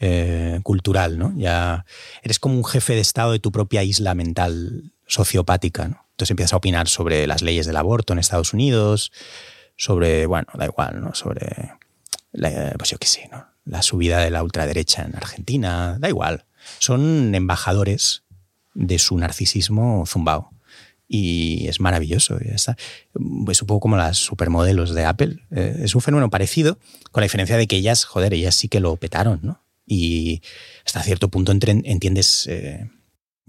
eh, 0.00 0.60
cultural, 0.62 1.18
¿no? 1.18 1.32
Ya 1.36 1.84
eres 2.22 2.38
como 2.38 2.56
un 2.56 2.64
jefe 2.64 2.94
de 2.94 3.00
estado 3.00 3.32
de 3.32 3.38
tu 3.38 3.52
propia 3.52 3.82
isla 3.82 4.14
mental 4.14 4.92
sociopática, 5.06 5.88
¿no? 5.88 6.06
Entonces 6.12 6.32
empiezas 6.32 6.52
a 6.52 6.56
opinar 6.56 6.88
sobre 6.88 7.26
las 7.26 7.42
leyes 7.42 7.66
del 7.66 7.76
aborto 7.76 8.12
en 8.12 8.18
Estados 8.18 8.52
Unidos, 8.52 9.12
sobre, 9.76 10.26
bueno, 10.26 10.48
da 10.54 10.66
igual, 10.66 11.00
¿no? 11.00 11.14
Sobre, 11.14 11.72
pues 12.32 12.90
yo 12.90 12.98
qué 12.98 13.06
sé, 13.06 13.28
¿no? 13.32 13.46
La 13.64 13.82
subida 13.82 14.18
de 14.18 14.30
la 14.30 14.42
ultraderecha 14.42 15.02
en 15.02 15.16
Argentina, 15.16 15.96
da 15.98 16.08
igual. 16.08 16.44
Son 16.78 17.34
embajadores 17.34 18.24
de 18.74 18.98
su 18.98 19.16
narcisismo 19.18 20.04
zumbao. 20.06 20.50
Y 21.08 21.66
es 21.66 21.80
maravilloso. 21.80 22.38
Es 22.38 22.68
un 23.14 23.66
poco 23.66 23.80
como 23.80 23.96
las 23.96 24.16
supermodelos 24.16 24.94
de 24.94 25.04
Apple. 25.04 25.38
Eh, 25.50 25.80
es 25.82 25.94
un 25.96 26.00
fenómeno 26.00 26.30
parecido, 26.30 26.78
con 27.10 27.22
la 27.22 27.24
diferencia 27.24 27.56
de 27.56 27.66
que 27.66 27.76
ellas, 27.76 28.04
joder, 28.04 28.32
ellas 28.32 28.54
sí 28.54 28.68
que 28.68 28.78
lo 28.78 28.96
petaron, 28.96 29.40
¿no? 29.42 29.60
Y 29.86 30.40
hasta 30.86 31.02
cierto 31.02 31.28
punto 31.28 31.50
entiendes 31.50 32.46
eh, 32.46 32.88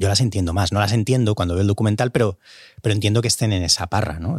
yo 0.01 0.07
las 0.07 0.20
entiendo 0.20 0.53
más. 0.53 0.72
No 0.72 0.80
las 0.80 0.93
entiendo 0.93 1.36
cuando 1.36 1.53
veo 1.53 1.62
el 1.62 1.68
documental, 1.68 2.12
pero, 2.12 2.39
pero 2.82 2.93
entiendo 2.93 3.22
que 3.22 3.28
estén 3.28 3.53
en 3.53 3.62
esa 3.62 3.86
parra, 3.86 4.18
¿no? 4.20 4.38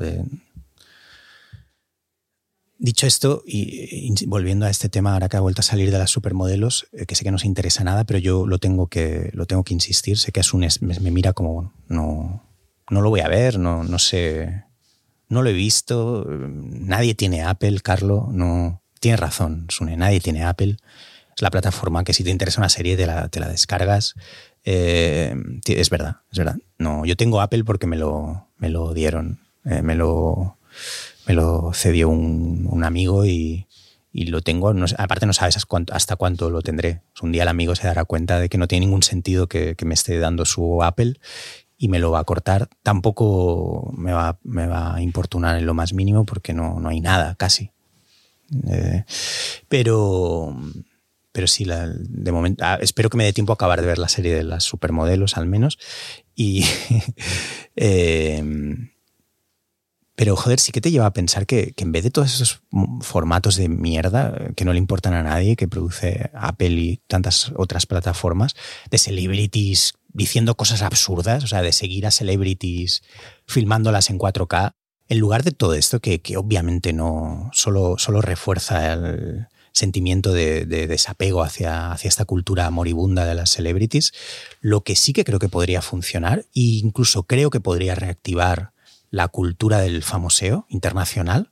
Dicho 2.85 3.07
esto, 3.07 3.45
y, 3.47 4.13
volviendo 4.27 4.67
a 4.67 4.71
este 4.71 4.89
tema, 4.89 5.13
ahora 5.13 5.29
que 5.29 5.37
ha 5.37 5.41
vuelto 5.41 5.61
a 5.61 5.63
salir 5.63 5.93
de 5.93 5.99
las 5.99 6.11
supermodelos, 6.11 6.89
eh, 6.91 7.07
que 7.07 7.15
sé 7.15 7.23
que 7.23 7.31
no 7.31 7.39
se 7.39 7.47
interesa 7.47 7.85
nada, 7.85 8.03
pero 8.03 8.19
yo 8.19 8.45
lo 8.45 8.59
tengo 8.59 8.89
que, 8.89 9.31
lo 9.35 9.47
tengo 9.47 9.63
que 9.63 9.73
insistir. 9.73 10.19
Sé 10.19 10.33
que 10.33 10.41
es 10.41 10.53
un, 10.53 10.67
me, 10.81 10.99
me 10.99 11.11
mira 11.13 11.33
como, 11.33 11.73
no, 11.87 12.43
no 12.91 13.01
lo 13.01 13.09
voy 13.09 13.21
a 13.21 13.29
ver, 13.29 13.61
no, 13.61 13.85
no 13.85 14.01
sé, 14.01 14.65
no 15.29 15.43
lo 15.43 15.51
he 15.51 15.53
visto. 15.53 16.27
Nadie 16.29 17.15
tiene 17.15 17.45
Apple, 17.45 17.79
Carlo, 17.83 18.29
no. 18.33 18.83
Tienes 18.99 19.21
razón, 19.21 19.67
Sune, 19.69 19.97
nadie 19.97 20.19
tiene 20.19 20.43
Apple. 20.43 20.77
Es 21.37 21.41
la 21.41 21.51
plataforma 21.51 22.03
que 22.03 22.15
si 22.15 22.25
te 22.25 22.31
interesa 22.31 22.61
una 22.61 22.69
serie 22.69 22.97
te 22.97 23.07
la, 23.07 23.29
te 23.29 23.39
la 23.39 23.47
descargas. 23.47 24.15
Eh, 24.65 25.37
es 25.67 25.89
verdad, 25.89 26.17
es 26.33 26.39
verdad. 26.39 26.57
No, 26.79 27.05
yo 27.05 27.15
tengo 27.15 27.41
Apple 27.41 27.63
porque 27.63 27.87
me 27.87 27.97
lo, 27.97 28.49
me 28.59 28.71
lo 28.71 28.93
dieron, 28.93 29.39
eh, 29.67 29.83
me, 29.83 29.95
lo, 29.95 30.59
me 31.27 31.35
lo 31.35 31.73
cedió 31.75 32.09
un, 32.09 32.83
amigo 32.85 33.25
y, 33.25 33.67
lo 34.13 34.43
tengo. 34.43 34.73
aparte, 34.99 35.27
no 35.27 35.33
sabes 35.33 35.57
hasta 35.91 36.17
cuánto 36.17 36.51
lo 36.51 36.63
tendré. 36.63 37.03
Un 37.23 37.33
día 37.33 37.43
el 37.43 37.49
amigo 37.49 37.75
se 37.75 37.87
dará 37.87 38.05
cuenta 38.05 38.41
de 38.41 38.49
que 38.49 38.59
no 38.59 38.69
tiene 38.69 38.87
ningún 38.87 39.03
sentido 39.03 39.47
que, 39.47 39.77
me 39.85 39.95
esté 39.95 40.19
dando 40.19 40.45
su 40.45 40.83
Apple 40.83 41.15
y 41.79 41.89
me 41.89 41.99
lo 41.99 42.11
va 42.11 42.21
a 42.21 42.25
cortar. 42.25 42.69
Tampoco 42.83 43.93
me 43.97 44.13
va, 44.13 44.39
me 44.43 44.67
va 44.67 44.95
a 44.95 45.03
importunar 45.03 45.57
en 45.57 45.67
lo 45.67 45.75
más 45.75 45.93
mínimo 45.93 46.25
porque 46.25 46.53
no, 46.53 46.81
no 46.81 46.89
hay 46.89 47.01
nada 47.01 47.35
casi. 47.37 47.71
Eh, 48.69 49.05
pero 49.69 50.55
pero 51.33 51.47
sí, 51.47 51.65
de 51.65 52.31
momento, 52.31 52.63
ah, 52.65 52.79
espero 52.81 53.09
que 53.09 53.17
me 53.17 53.25
dé 53.25 53.33
tiempo 53.33 53.53
a 53.53 53.55
acabar 53.55 53.81
de 53.81 53.87
ver 53.87 53.99
la 53.99 54.09
serie 54.09 54.35
de 54.35 54.45
las 54.45 54.65
supermodelos 54.65 55.39
al 55.39 55.47
menos. 55.47 55.79
Y, 56.37 56.65
em, 57.77 58.91
pero 60.23 60.37
joder, 60.37 60.61
sí 60.61 60.71
que 60.71 60.81
te 60.81 60.93
lleva 60.93 61.07
a 61.07 61.13
pensar 61.13 61.47
que, 61.47 61.75
en 61.77 61.91
vez 61.91 62.05
de 62.05 62.13
todos 62.13 62.33
esos 62.33 62.63
formatos 63.01 63.57
de 63.57 63.69
mierda 63.69 64.53
que 64.55 64.65
no 64.65 64.73
le 64.73 64.79
importan 64.79 65.15
a 65.15 65.25
nadie, 65.25 65.57
que 65.57 65.67
produce 65.67 66.31
Apple 66.33 66.71
y 66.71 67.01
tantas 67.09 67.51
otras 67.57 67.87
plataformas, 67.87 68.55
de 68.89 68.99
celebrities 68.99 69.95
diciendo 70.13 70.55
cosas 70.55 70.83
absurdas, 70.83 71.43
o 71.43 71.49
sea, 71.49 71.61
de 71.61 71.73
seguir 71.73 72.07
a 72.07 72.13
celebrities 72.13 73.03
filmándolas 73.49 74.11
en 74.11 74.19
4K, 74.21 74.75
en 75.09 75.19
lugar 75.19 75.43
de 75.43 75.51
todo 75.51 75.75
esto 75.75 75.99
que, 75.99 76.21
que 76.21 76.37
obviamente 76.37 76.93
no 76.93 77.51
solo, 77.53 77.97
solo 77.99 78.21
refuerza 78.21 78.93
el, 78.93 79.49
sentimiento 79.73 80.33
de, 80.33 80.67
desapego 80.67 81.43
hacia, 81.43 81.91
hacia, 81.91 82.09
esta 82.09 82.27
cultura 82.27 82.71
moribunda 82.71 83.25
de 83.25 83.35
las 83.35 83.51
celebrities, 83.51 84.13
lo 84.61 84.83
que 84.83 84.95
sí 84.95 85.13
que 85.13 85.25
creo 85.25 85.41
que 85.41 85.49
podría 85.49 85.83
funcionar 85.83 86.41
e 86.55 86.79
incluso 86.85 87.25
creo 87.25 87.51
que 87.51 87.59
podría 87.59 87.97
reactivar 87.97 88.73
la 89.13 89.29
cultura 89.29 89.79
del 89.79 90.03
famoseo 90.03 90.67
internacional, 90.71 91.51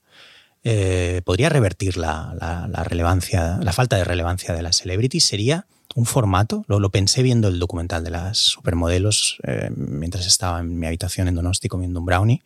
eh, 0.63 1.21
podría 1.23 1.47
revertir 1.47 1.95
la, 1.95 2.67
relevancia, 2.83 3.59
la 3.61 3.71
falta 3.71 3.95
de 3.95 4.03
relevancia 4.03 4.53
de 4.53 4.63
las 4.63 4.77
celebrities, 4.77 5.23
sería 5.23 5.67
un 5.95 6.05
formato, 6.05 6.65
lo, 6.67 6.89
pensé 6.89 7.21
viendo 7.21 7.47
el 7.47 7.59
documental 7.59 8.03
de 8.03 8.09
las 8.09 8.37
supermodelos 8.39 9.37
eh, 9.43 9.69
mientras 9.75 10.25
estaba 10.25 10.59
en 10.59 10.79
mi 10.79 10.87
habitación 10.87 11.27
en 11.27 11.35
Donosti 11.35 11.67
comiendo 11.67 11.99
un 11.99 12.05
brownie 12.05 12.41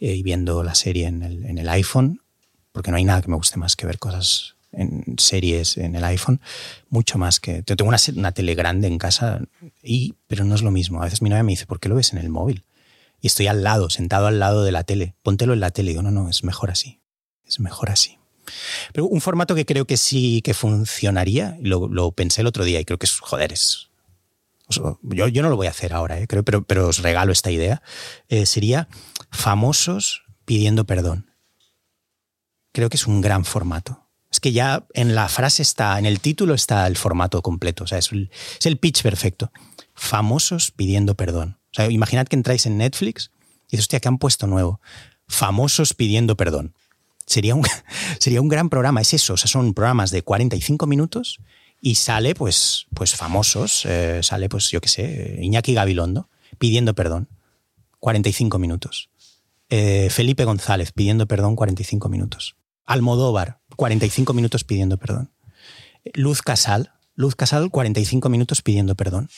eh, 0.00 0.14
y 0.14 0.22
viendo 0.22 0.62
la 0.62 0.74
serie 0.74 1.06
en 1.06 1.22
el, 1.22 1.44
en 1.46 1.58
el 1.58 1.68
iPhone, 1.68 2.20
porque 2.70 2.90
no 2.90 2.96
hay 2.96 3.04
nada 3.04 3.22
que 3.22 3.28
me 3.28 3.36
guste 3.36 3.58
más 3.58 3.74
que 3.74 3.86
ver 3.86 3.98
cosas 3.98 4.54
en 4.70 5.16
series 5.18 5.78
en 5.78 5.96
el 5.96 6.04
iPhone, 6.04 6.40
mucho 6.90 7.18
más 7.18 7.40
que... 7.40 7.62
Tengo 7.62 7.88
una, 7.88 7.98
una 8.16 8.32
tele 8.32 8.54
grande 8.54 8.86
en 8.86 8.98
casa, 8.98 9.40
y, 9.82 10.14
pero 10.28 10.44
no 10.44 10.54
es 10.54 10.62
lo 10.62 10.70
mismo. 10.70 11.00
A 11.00 11.04
veces 11.04 11.22
mi 11.22 11.28
novia 11.28 11.42
me 11.42 11.52
dice, 11.52 11.66
¿por 11.66 11.80
qué 11.80 11.88
lo 11.88 11.96
ves 11.96 12.12
en 12.12 12.18
el 12.18 12.28
móvil? 12.28 12.64
Y 13.24 13.28
estoy 13.28 13.46
al 13.46 13.64
lado, 13.64 13.88
sentado 13.88 14.26
al 14.26 14.38
lado 14.38 14.64
de 14.64 14.70
la 14.70 14.84
tele. 14.84 15.14
Póntelo 15.22 15.54
en 15.54 15.60
la 15.60 15.70
tele. 15.70 15.92
Digo, 15.92 16.02
no, 16.02 16.10
no, 16.10 16.28
es 16.28 16.44
mejor 16.44 16.70
así. 16.70 17.00
Es 17.46 17.58
mejor 17.58 17.88
así. 17.88 18.18
Pero 18.92 19.06
un 19.06 19.22
formato 19.22 19.54
que 19.54 19.64
creo 19.64 19.86
que 19.86 19.96
sí 19.96 20.42
que 20.42 20.52
funcionaría, 20.52 21.56
lo, 21.62 21.88
lo 21.88 22.12
pensé 22.12 22.42
el 22.42 22.46
otro 22.46 22.66
día 22.66 22.80
y 22.80 22.84
creo 22.84 22.98
que 22.98 23.06
es, 23.06 23.18
joder, 23.20 23.54
es... 23.54 23.88
Yo, 24.68 24.98
yo 25.00 25.42
no 25.42 25.48
lo 25.48 25.56
voy 25.56 25.68
a 25.68 25.70
hacer 25.70 25.94
ahora, 25.94 26.20
¿eh? 26.20 26.26
creo, 26.26 26.42
pero, 26.42 26.64
pero 26.64 26.88
os 26.88 26.98
regalo 26.98 27.32
esta 27.32 27.50
idea. 27.50 27.80
Eh, 28.28 28.44
sería 28.44 28.88
famosos 29.30 30.24
pidiendo 30.44 30.84
perdón. 30.84 31.30
Creo 32.72 32.90
que 32.90 32.98
es 32.98 33.06
un 33.06 33.22
gran 33.22 33.46
formato 33.46 34.04
es 34.34 34.40
que 34.40 34.52
ya 34.52 34.84
en 34.94 35.14
la 35.14 35.28
frase 35.28 35.62
está, 35.62 35.96
en 35.96 36.06
el 36.06 36.18
título 36.18 36.54
está 36.54 36.88
el 36.88 36.96
formato 36.96 37.40
completo. 37.40 37.84
O 37.84 37.86
sea, 37.86 37.98
es 37.98 38.10
el, 38.10 38.78
pitch 38.78 39.00
perfecto. 39.04 39.52
Famosos 39.94 40.72
pidiendo 40.72 41.14
perdón. 41.14 41.60
O 41.74 41.76
sea, 41.76 41.90
imaginad 41.90 42.28
que 42.28 42.36
entráis 42.36 42.66
en 42.66 42.78
Netflix 42.78 43.32
y 43.66 43.72
dices, 43.72 43.86
hostia, 43.86 43.98
¿qué 43.98 44.06
han 44.06 44.18
puesto 44.18 44.46
nuevo? 44.46 44.80
Famosos 45.26 45.92
pidiendo 45.92 46.36
perdón. 46.36 46.72
Sería 47.26 47.56
un, 47.56 47.66
sería 48.20 48.40
un 48.40 48.48
gran 48.48 48.70
programa. 48.70 49.00
Es 49.00 49.12
eso. 49.12 49.34
O 49.34 49.36
sea, 49.36 49.48
son 49.48 49.74
programas 49.74 50.12
de 50.12 50.22
45 50.22 50.86
minutos 50.86 51.40
y 51.80 51.96
sale, 51.96 52.36
pues, 52.36 52.86
pues 52.94 53.16
famosos. 53.16 53.84
Eh, 53.86 54.20
sale, 54.22 54.48
pues, 54.48 54.70
yo 54.70 54.80
qué 54.80 54.88
sé, 54.88 55.38
Iñaki 55.42 55.74
Gabilondo 55.74 56.28
pidiendo 56.58 56.94
perdón. 56.94 57.28
45 57.98 58.58
minutos. 58.60 59.10
Eh, 59.68 60.08
Felipe 60.10 60.44
González 60.44 60.92
pidiendo 60.92 61.26
perdón 61.26 61.56
45 61.56 62.08
minutos. 62.08 62.54
Almodóvar, 62.84 63.60
45 63.74 64.32
minutos 64.34 64.62
pidiendo 64.62 64.98
perdón. 64.98 65.32
Luz 66.12 66.42
Casal, 66.42 66.92
Luz 67.16 67.34
Casal, 67.34 67.70
45 67.70 68.28
minutos 68.28 68.62
pidiendo 68.62 68.94
perdón. 68.94 69.28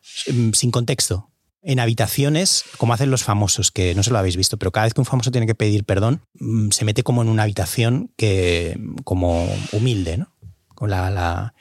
Sin 0.00 0.70
contexto. 0.70 1.28
En 1.64 1.80
habitaciones, 1.80 2.64
como 2.76 2.92
hacen 2.92 3.10
los 3.10 3.24
famosos, 3.24 3.70
que 3.70 3.94
no 3.94 4.02
se 4.02 4.10
lo 4.10 4.18
habéis 4.18 4.36
visto, 4.36 4.58
pero 4.58 4.70
cada 4.70 4.86
vez 4.86 4.94
que 4.94 5.00
un 5.00 5.06
famoso 5.06 5.30
tiene 5.30 5.46
que 5.46 5.54
pedir 5.54 5.84
perdón, 5.84 6.20
mm, 6.34 6.70
se 6.70 6.84
mete 6.84 7.02
como 7.02 7.22
en 7.22 7.28
una 7.28 7.44
habitación 7.44 8.10
que, 8.16 8.78
como 9.04 9.48
humilde, 9.72 10.18
¿no? 10.18 10.28
Con 10.74 10.90
la, 10.90 11.54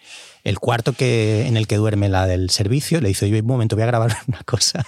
el 0.43 0.59
cuarto 0.59 0.93
que, 0.93 1.47
en 1.47 1.55
el 1.55 1.67
que 1.67 1.77
duerme 1.77 2.09
la 2.09 2.27
del 2.27 2.49
servicio, 2.49 2.99
le 2.99 3.07
dice, 3.07 3.29
yo 3.29 3.37
un 3.39 3.45
momento 3.45 3.75
voy 3.75 3.83
a 3.83 3.87
grabar 3.87 4.17
una 4.27 4.43
cosa 4.43 4.85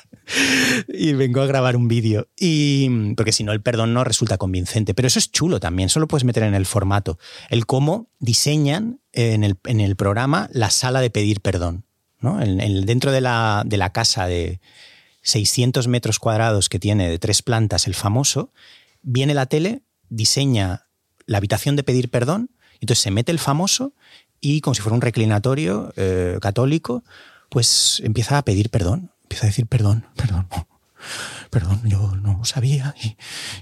y 0.88 1.14
vengo 1.14 1.42
a 1.42 1.46
grabar 1.46 1.76
un 1.76 1.88
vídeo. 1.88 2.28
Y, 2.38 3.14
porque 3.16 3.32
si 3.32 3.44
no, 3.44 3.52
el 3.54 3.62
perdón 3.62 3.94
no 3.94 4.04
resulta 4.04 4.38
convincente. 4.38 4.94
Pero 4.94 5.08
eso 5.08 5.20
es 5.20 5.32
chulo 5.32 5.60
también, 5.60 5.90
solo 5.90 6.08
puedes 6.08 6.26
meter 6.26 6.44
en 6.44 6.56
el 6.56 6.66
formato. 6.66 7.18
El 7.50 7.66
cómo 7.66 8.10
diseñan 8.20 9.00
en 9.14 9.44
el, 9.44 9.58
en 9.66 9.80
el 9.80 9.96
programa 9.96 10.50
la 10.52 10.70
sala 10.70 11.02
de 11.02 11.10
pedir 11.10 11.42
perdón. 11.42 11.86
¿no? 12.20 12.42
En, 12.42 12.86
dentro 12.86 13.12
de 13.12 13.22
la, 13.22 13.64
de 13.66 13.78
la 13.78 13.92
casa 13.92 14.28
de 14.28 14.60
600 15.26 15.88
metros 15.88 16.20
cuadrados 16.20 16.70
que 16.70 16.80
tiene 16.80 17.10
de 17.10 17.20
tres 17.20 17.42
plantas 17.42 17.88
el 17.88 17.96
famoso, 17.96 18.54
viene 19.02 19.34
la 19.34 19.48
tele, 19.48 19.82
diseña 20.08 20.88
la 21.26 21.40
habitación 21.40 21.76
de 21.76 21.84
pedir 21.84 22.12
perdón, 22.12 22.52
entonces 22.80 23.02
se 23.02 23.12
mete 23.12 23.32
el 23.32 23.40
famoso 23.40 23.94
y 24.40 24.62
como 24.62 24.76
si 24.76 24.84
fuera 24.84 24.94
un 24.94 25.02
reclinatorio 25.02 25.92
eh, 25.96 26.38
católico, 26.42 27.04
pues 27.50 28.02
empieza 28.06 28.38
a 28.38 28.44
pedir 28.44 28.70
perdón, 28.70 29.12
empieza 29.24 29.46
a 29.46 29.50
decir 29.50 29.66
perdón, 29.66 30.06
perdón, 30.16 30.48
perdón, 31.50 31.82
yo 31.86 32.16
no 32.18 32.46
sabía 32.46 32.94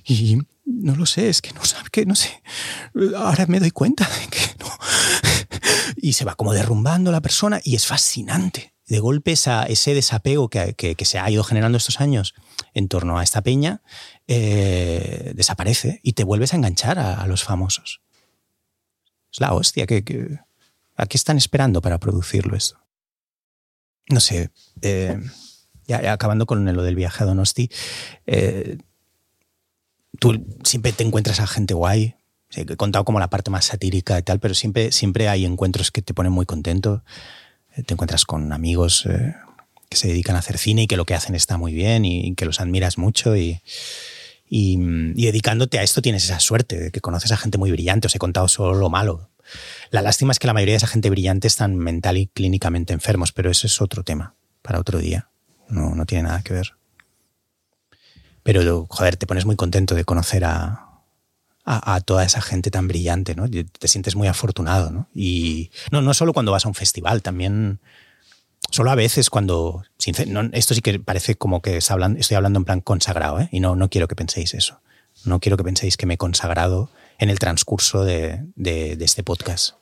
y, 0.06 0.38
no 0.66 0.96
lo 0.96 1.06
sé, 1.06 1.30
es 1.30 1.42
que 1.42 1.54
no 1.54 1.64
sabe, 1.64 1.90
que 1.92 2.06
no 2.06 2.16
sé, 2.16 2.44
ahora 3.16 3.46
me 3.48 3.62
doy 3.62 3.72
cuenta 3.72 4.06
de 4.06 4.28
que 4.28 4.40
no. 4.60 4.68
Y 5.96 6.14
se 6.14 6.26
va 6.26 6.36
como 6.36 6.52
derrumbando 6.52 7.12
la 7.14 7.22
persona 7.22 7.62
y 7.64 7.76
es 7.76 7.88
fascinante. 7.88 8.73
De 8.88 9.00
golpe 9.00 9.32
ese 9.32 9.94
desapego 9.94 10.50
que, 10.50 10.96
se 11.06 11.20
ha 11.20 11.30
ido 11.30 11.44
generando 11.44 11.78
estos 11.78 12.02
años 12.02 12.34
en 12.74 12.88
torno 12.90 13.18
a 13.18 13.24
esta 13.24 13.42
peña 13.42 13.82
eh, 14.28 15.32
desaparece 15.36 16.00
y 16.04 16.14
te 16.14 16.24
vuelves 16.24 16.54
a 16.54 16.58
enganchar 16.58 17.00
a, 17.00 17.26
los 17.28 17.44
famosos. 17.44 18.02
Es 19.32 19.40
la 19.40 19.54
hostia 19.54 19.88
que, 19.88 20.40
¿A 20.96 21.06
qué 21.06 21.18
están 21.18 21.38
esperando 21.38 21.82
para 21.82 21.98
producirlo 21.98 22.56
esto? 22.56 22.84
no 24.10 24.20
sé, 24.20 24.52
eh, 24.82 25.20
ya, 25.88 26.12
acabando 26.12 26.46
con 26.46 26.66
lo 26.66 26.84
del 26.84 26.96
viaje 26.96 27.24
a 27.24 27.28
Donosti, 27.28 27.70
eh, 28.26 28.78
tú 30.20 30.46
siempre 30.64 30.92
te 30.92 31.04
encuentras 31.04 31.40
a 31.40 31.48
gente 31.48 31.74
guay. 31.74 32.16
He 32.56 32.76
contado 32.76 33.04
como 33.04 33.20
la 33.20 33.30
parte 33.30 33.50
más 33.50 33.66
satírica 33.66 34.20
y 34.20 34.22
tal, 34.22 34.40
pero 34.40 34.54
siempre, 34.54 34.92
siempre 34.92 35.28
hay 35.28 35.46
encuentros 35.46 35.90
que 35.90 36.04
te 36.04 36.14
ponen 36.14 36.32
muy 36.32 36.46
contento. 36.46 37.04
Eh, 37.76 37.84
te 37.84 37.94
encuentras 37.94 38.26
con 38.26 38.52
amigos 38.52 39.08
que 39.90 39.98
se 39.98 40.08
dedican 40.08 40.36
a 40.36 40.40
hacer 40.40 40.58
cine 40.58 40.84
y 40.84 40.88
que 40.88 40.98
lo 40.98 41.06
que 41.06 41.14
hacen 41.14 41.36
está 41.36 41.58
muy 41.58 41.74
bien 41.74 42.06
y, 42.06 42.34
que 42.36 42.46
los 42.46 42.60
admiras 42.60 42.98
mucho 42.98 43.36
y, 43.36 43.62
y, 44.50 44.78
dedicándote 45.16 45.80
a 45.80 45.84
esto 45.84 46.02
tienes 46.02 46.24
esa 46.26 46.40
suerte 46.40 46.80
de 46.80 46.92
que 46.92 47.02
conoces 47.02 47.32
a 47.32 47.38
gente 47.38 47.58
muy 47.58 47.72
brillante. 47.72 48.08
Os 48.08 48.16
he 48.16 48.20
contado 48.20 48.48
solo 48.48 48.76
lo 48.76 48.90
malo. 48.90 49.30
La 49.92 50.02
lástima 50.02 50.32
es 50.32 50.40
que 50.40 50.48
la 50.48 50.54
mayoría 50.54 50.74
de 50.74 50.78
esa 50.78 50.88
gente 50.88 51.10
brillante 51.10 51.48
están 51.48 51.76
mental 51.76 52.18
y 52.18 52.28
clínicamente 52.28 52.94
enfermos, 52.94 53.32
pero 53.32 53.52
eso 53.52 53.68
es 53.68 53.82
otro 53.82 54.04
tema 54.04 54.36
para 54.62 54.80
otro 54.80 55.00
día. 55.00 55.30
No, 55.68 55.96
no 55.96 56.06
tiene 56.06 56.24
nada 56.24 56.42
que 56.42 56.54
ver. 56.54 56.74
Pero, 58.44 58.86
joder, 58.90 59.16
te 59.16 59.26
pones 59.26 59.46
muy 59.46 59.56
contento 59.56 59.96
de 59.96 60.06
conocer 60.06 60.44
a, 60.46 60.93
a, 61.66 62.02
toda 62.02 62.26
esa 62.26 62.42
gente 62.42 62.72
tan 62.72 62.88
brillante, 62.88 63.36
¿no? 63.36 63.50
Te 63.50 63.88
sientes 63.88 64.16
muy 64.16 64.28
afortunado, 64.28 64.92
¿no? 64.92 65.08
Y 65.16 65.72
no, 65.92 66.02
no 66.02 66.14
solo 66.14 66.34
cuando 66.34 66.52
vas 66.52 66.66
a 66.66 66.68
un 66.68 66.76
festival, 66.76 67.22
también 67.22 67.80
solo 68.70 68.92
a 68.92 68.96
veces 68.96 69.30
cuando... 69.30 69.84
esto 70.52 70.74
sí 70.74 70.82
que 70.82 71.00
parece 71.00 71.36
como 71.36 71.62
que 71.62 71.78
estoy 71.78 72.36
hablando 72.36 72.60
en 72.60 72.66
plan 72.66 72.82
consagrado, 72.82 73.40
¿eh? 73.40 73.50
Y 73.52 73.60
no, 73.60 73.76
no 73.76 73.90
quiero 73.90 74.08
que 74.08 74.16
penséis 74.16 74.54
eso. 74.54 74.80
No 75.26 75.40
quiero 75.40 75.58
que 75.58 75.64
penséis 75.64 75.96
que 75.96 76.06
me 76.06 76.16
he 76.16 76.18
consagrado 76.18 76.90
en 77.18 77.30
el 77.30 77.40
transcurso 77.40 78.04
de, 78.04 78.44
de, 78.56 78.98
este 79.00 79.24
podcast. 79.24 79.76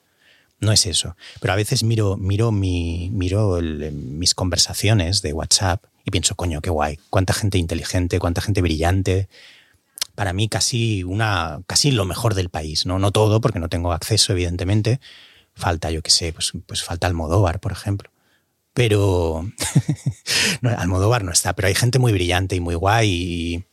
No 0.60 0.72
es 0.72 0.86
eso. 0.86 1.16
Pero 1.40 1.54
a 1.54 1.56
veces 1.56 1.84
miro, 1.84 2.18
miro, 2.18 2.52
mi, 2.52 3.10
miro 3.12 3.60
mis 3.62 4.36
conversaciones 4.36 5.24
de 5.24 5.34
WhatsApp 5.34 5.84
y 6.06 6.12
pienso, 6.12 6.36
coño, 6.36 6.62
qué 6.62 6.70
guay. 6.70 7.00
Cuánta 7.10 7.34
gente 7.34 7.58
inteligente, 7.58 8.20
cuánta 8.20 8.42
gente 8.42 8.62
brillante. 8.62 9.30
Para 10.22 10.34
mí 10.34 10.48
casi, 10.48 11.04
una, 11.04 11.64
casi 11.66 11.90
lo 11.90 12.06
mejor 12.06 12.36
del 12.36 12.52
país. 12.52 12.86
¿no? 12.86 13.00
no 13.00 13.10
todo, 13.12 13.42
porque 13.42 13.58
no 13.58 13.70
tengo 13.70 13.92
acceso, 13.92 14.34
evidentemente. 14.34 15.00
Falta, 15.56 15.90
yo 15.90 16.04
qué 16.04 16.12
sé, 16.12 16.32
pues, 16.32 16.52
pues 16.68 16.84
falta 16.84 17.08
Almodóvar, 17.08 17.60
por 17.60 17.72
ejemplo. 17.72 18.12
Pero 18.76 19.44
no, 20.62 20.70
Almodóvar 20.78 21.24
no 21.24 21.32
está, 21.32 21.54
pero 21.54 21.70
hay 21.70 21.74
gente 21.74 21.98
muy 21.98 22.12
brillante 22.12 22.56
y 22.56 22.60
muy 22.60 22.76
guay 22.76 23.10
y, 23.10 23.66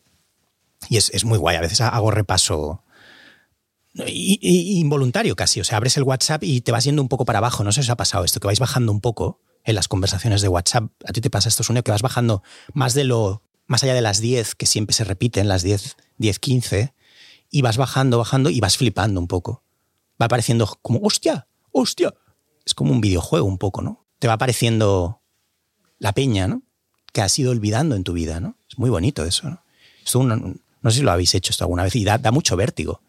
y 0.88 0.96
es, 0.96 1.10
es, 1.10 1.26
muy 1.26 1.36
guay. 1.36 1.56
A 1.56 1.60
veces 1.60 1.82
hago 1.82 2.10
repaso 2.10 2.82
involuntario 4.06 5.36
casi. 5.36 5.60
O 5.60 5.64
sea, 5.64 5.76
abres 5.76 5.98
el 5.98 6.04
WhatsApp 6.04 6.44
y 6.44 6.62
te 6.62 6.72
vas 6.72 6.84
yendo 6.84 7.02
un 7.02 7.08
poco 7.08 7.26
para 7.26 7.40
abajo. 7.40 7.62
No 7.62 7.72
sé 7.72 7.82
si 7.82 7.88
os 7.88 7.90
ha 7.90 7.96
pasado 7.96 8.24
esto, 8.24 8.40
que 8.40 8.46
vais 8.46 8.58
bajando 8.58 8.90
un 8.90 9.02
poco 9.02 9.42
en 9.64 9.74
las 9.74 9.86
conversaciones 9.86 10.40
de 10.40 10.48
WhatsApp. 10.48 10.84
A 11.04 11.12
ti 11.12 11.20
te 11.20 11.28
pasa 11.28 11.50
esto, 11.50 11.62
Suneo, 11.62 11.82
que 11.82 11.90
vas 11.90 12.00
bajando 12.00 12.42
más 12.72 12.94
de 12.94 13.04
lo. 13.04 13.42
Más 13.68 13.84
allá 13.84 13.94
de 13.94 14.00
las 14.00 14.20
10 14.20 14.56
que 14.56 14.66
siempre 14.66 14.94
se 14.94 15.04
repiten, 15.04 15.46
las 15.46 15.62
10, 15.62 15.96
10, 16.16 16.38
15, 16.40 16.94
y 17.50 17.62
vas 17.62 17.76
bajando, 17.76 18.18
bajando 18.18 18.50
y 18.50 18.58
vas 18.58 18.76
flipando 18.76 19.20
un 19.20 19.28
poco. 19.28 19.62
Va 20.20 20.26
apareciendo 20.26 20.66
como, 20.82 20.98
hostia, 21.02 21.46
hostia. 21.70 22.12
Es 22.66 22.74
como 22.74 22.90
un 22.90 23.00
videojuego 23.00 23.46
un 23.46 23.58
poco, 23.58 23.80
¿no? 23.80 24.04
Te 24.18 24.26
va 24.26 24.34
apareciendo 24.34 25.22
la 26.00 26.12
peña, 26.12 26.48
¿no? 26.48 26.62
Que 27.12 27.22
has 27.22 27.38
ido 27.38 27.52
olvidando 27.52 27.94
en 27.94 28.02
tu 28.02 28.12
vida, 28.12 28.40
¿no? 28.40 28.56
Es 28.68 28.78
muy 28.78 28.90
bonito 28.90 29.24
eso, 29.24 29.48
¿no? 29.48 29.62
no 30.80 30.90
sé 30.90 30.98
si 30.98 31.02
lo 31.02 31.12
habéis 31.12 31.34
hecho 31.34 31.50
esto 31.50 31.64
alguna 31.64 31.82
vez 31.82 31.94
y 31.96 32.04
da 32.04 32.30
mucho 32.32 32.56
vértigo 32.56 33.02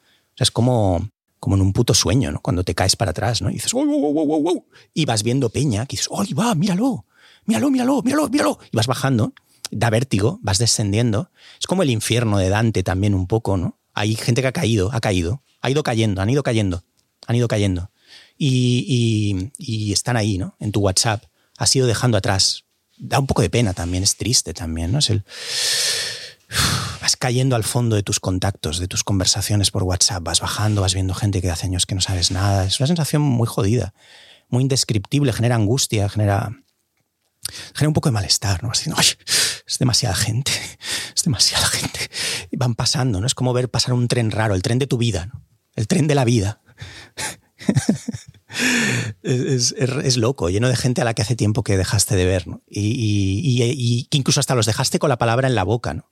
es 0.43 0.51
como, 0.51 1.09
como 1.39 1.55
en 1.55 1.61
un 1.61 1.73
puto 1.73 1.93
sueño, 1.93 2.31
¿no? 2.31 2.41
Cuando 2.41 2.63
te 2.63 2.75
caes 2.75 2.95
para 2.95 3.11
atrás, 3.11 3.41
¿no? 3.41 3.49
Y 3.49 3.53
dices, 3.53 3.73
wow, 3.73 3.85
wow, 3.85 4.13
wow, 4.13 4.41
wow, 4.41 4.65
y 4.93 5.05
vas 5.05 5.23
viendo 5.23 5.49
peña, 5.49 5.85
que 5.85 5.95
dices, 5.95 6.07
¡oh, 6.09 6.23
va, 6.37 6.55
míralo! 6.55 7.05
Míralo, 7.45 7.71
míralo, 7.71 8.01
míralo, 8.03 8.29
míralo. 8.29 8.59
Y 8.71 8.77
vas 8.77 8.87
bajando, 8.87 9.33
da 9.71 9.89
vértigo, 9.89 10.39
vas 10.41 10.57
descendiendo. 10.57 11.31
Es 11.59 11.67
como 11.67 11.83
el 11.83 11.89
infierno 11.89 12.37
de 12.37 12.49
Dante 12.49 12.83
también 12.83 13.13
un 13.13 13.27
poco, 13.27 13.57
¿no? 13.57 13.77
Hay 13.93 14.15
gente 14.15 14.41
que 14.41 14.47
ha 14.47 14.51
caído, 14.51 14.91
ha 14.93 15.01
caído, 15.01 15.43
ha 15.61 15.69
ido 15.69 15.83
cayendo, 15.83 16.21
han 16.21 16.29
ido 16.29 16.43
cayendo, 16.43 16.83
han 17.27 17.35
ido 17.35 17.47
cayendo. 17.47 17.91
Y, 18.37 19.51
y, 19.57 19.91
están 19.91 20.15
ahí, 20.15 20.37
¿no? 20.37 20.55
En 20.59 20.71
tu 20.71 20.79
WhatsApp. 20.79 21.25
Has 21.57 21.75
ido 21.75 21.87
dejando 21.87 22.17
atrás. 22.17 22.63
Da 22.97 23.19
un 23.19 23.27
poco 23.27 23.41
de 23.41 23.49
pena 23.49 23.73
también, 23.73 24.03
es 24.03 24.15
triste 24.15 24.53
también, 24.53 24.91
¿no? 24.93 24.99
Es 24.99 25.09
el 25.09 25.23
vas 27.01 27.15
cayendo 27.17 27.55
al 27.55 27.63
fondo 27.63 27.95
de 27.95 28.03
tus 28.03 28.19
contactos, 28.19 28.79
de 28.79 28.87
tus 28.87 29.03
conversaciones 29.03 29.71
por 29.71 29.83
WhatsApp, 29.83 30.23
vas 30.23 30.41
bajando, 30.41 30.81
vas 30.81 30.93
viendo 30.93 31.13
gente 31.13 31.41
que 31.41 31.49
hace 31.49 31.67
años 31.67 31.85
que 31.85 31.95
no 31.95 32.01
sabes 32.01 32.31
nada. 32.31 32.65
Es 32.65 32.79
una 32.79 32.87
sensación 32.87 33.21
muy 33.21 33.47
jodida, 33.47 33.93
muy 34.49 34.63
indescriptible, 34.63 35.33
genera 35.33 35.55
angustia, 35.55 36.09
genera, 36.09 36.51
genera 37.73 37.89
un 37.89 37.93
poco 37.93 38.09
de 38.09 38.13
malestar, 38.13 38.63
¿no? 38.63 38.71
Así, 38.71 38.89
es 39.67 39.77
demasiada 39.79 40.15
gente, 40.15 40.51
es 41.15 41.23
demasiada 41.23 41.65
gente. 41.67 41.99
Y 42.51 42.57
van 42.57 42.75
pasando, 42.75 43.21
¿no? 43.21 43.27
Es 43.27 43.35
como 43.35 43.53
ver 43.53 43.69
pasar 43.69 43.93
un 43.93 44.07
tren 44.07 44.31
raro, 44.31 44.55
el 44.55 44.61
tren 44.61 44.79
de 44.79 44.87
tu 44.87 44.97
vida, 44.97 45.27
¿no? 45.27 45.43
El 45.75 45.87
tren 45.87 46.07
de 46.07 46.15
la 46.15 46.25
vida. 46.25 46.61
es, 49.23 50.17
loco, 50.17 50.49
lleno 50.49 50.69
de 50.69 50.75
gente 50.75 51.01
a 51.01 51.05
la 51.05 51.13
que 51.13 51.21
hace 51.21 51.35
tiempo 51.35 51.63
que 51.63 51.77
dejaste 51.77 52.15
de 52.15 52.25
ver, 52.25 52.47
¿no? 52.47 52.61
Y, 52.67 54.07
que 54.09 54.17
incluso 54.17 54.39
hasta 54.39 54.55
los 54.55 54.65
dejaste 54.65 54.99
con 54.99 55.09
la 55.09 55.17
palabra 55.17 55.47
en 55.47 55.55
la 55.55 55.63
boca, 55.63 55.93
¿no? 55.93 56.09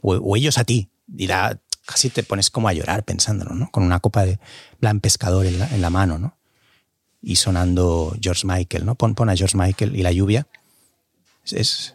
o, 0.00 0.36
ellos 0.36 0.58
a 0.58 0.64
ti. 0.64 0.90
Y 1.16 1.28
casi 1.86 2.10
te 2.10 2.22
pones 2.22 2.50
como 2.50 2.68
a 2.68 2.72
llorar 2.72 3.04
pensándolo, 3.04 3.54
¿no? 3.54 3.70
Con 3.70 3.82
una 3.82 4.00
copa 4.00 4.24
de 4.26 4.38
plan 4.80 5.00
pescador 5.00 5.46
en 5.46 5.58
la, 5.58 5.68
en 5.68 5.80
la 5.80 5.90
mano, 5.90 6.18
¿no? 6.18 6.36
Y 7.22 7.36
sonando 7.36 8.16
George 8.20 8.46
Michael, 8.46 8.84
¿no? 8.84 8.94
Pon, 8.94 9.14
pon 9.14 9.30
a 9.30 9.36
George 9.36 9.56
Michael 9.56 9.96
y 9.96 10.02
la 10.02 10.12
lluvia. 10.12 10.46
Es, 11.52 11.94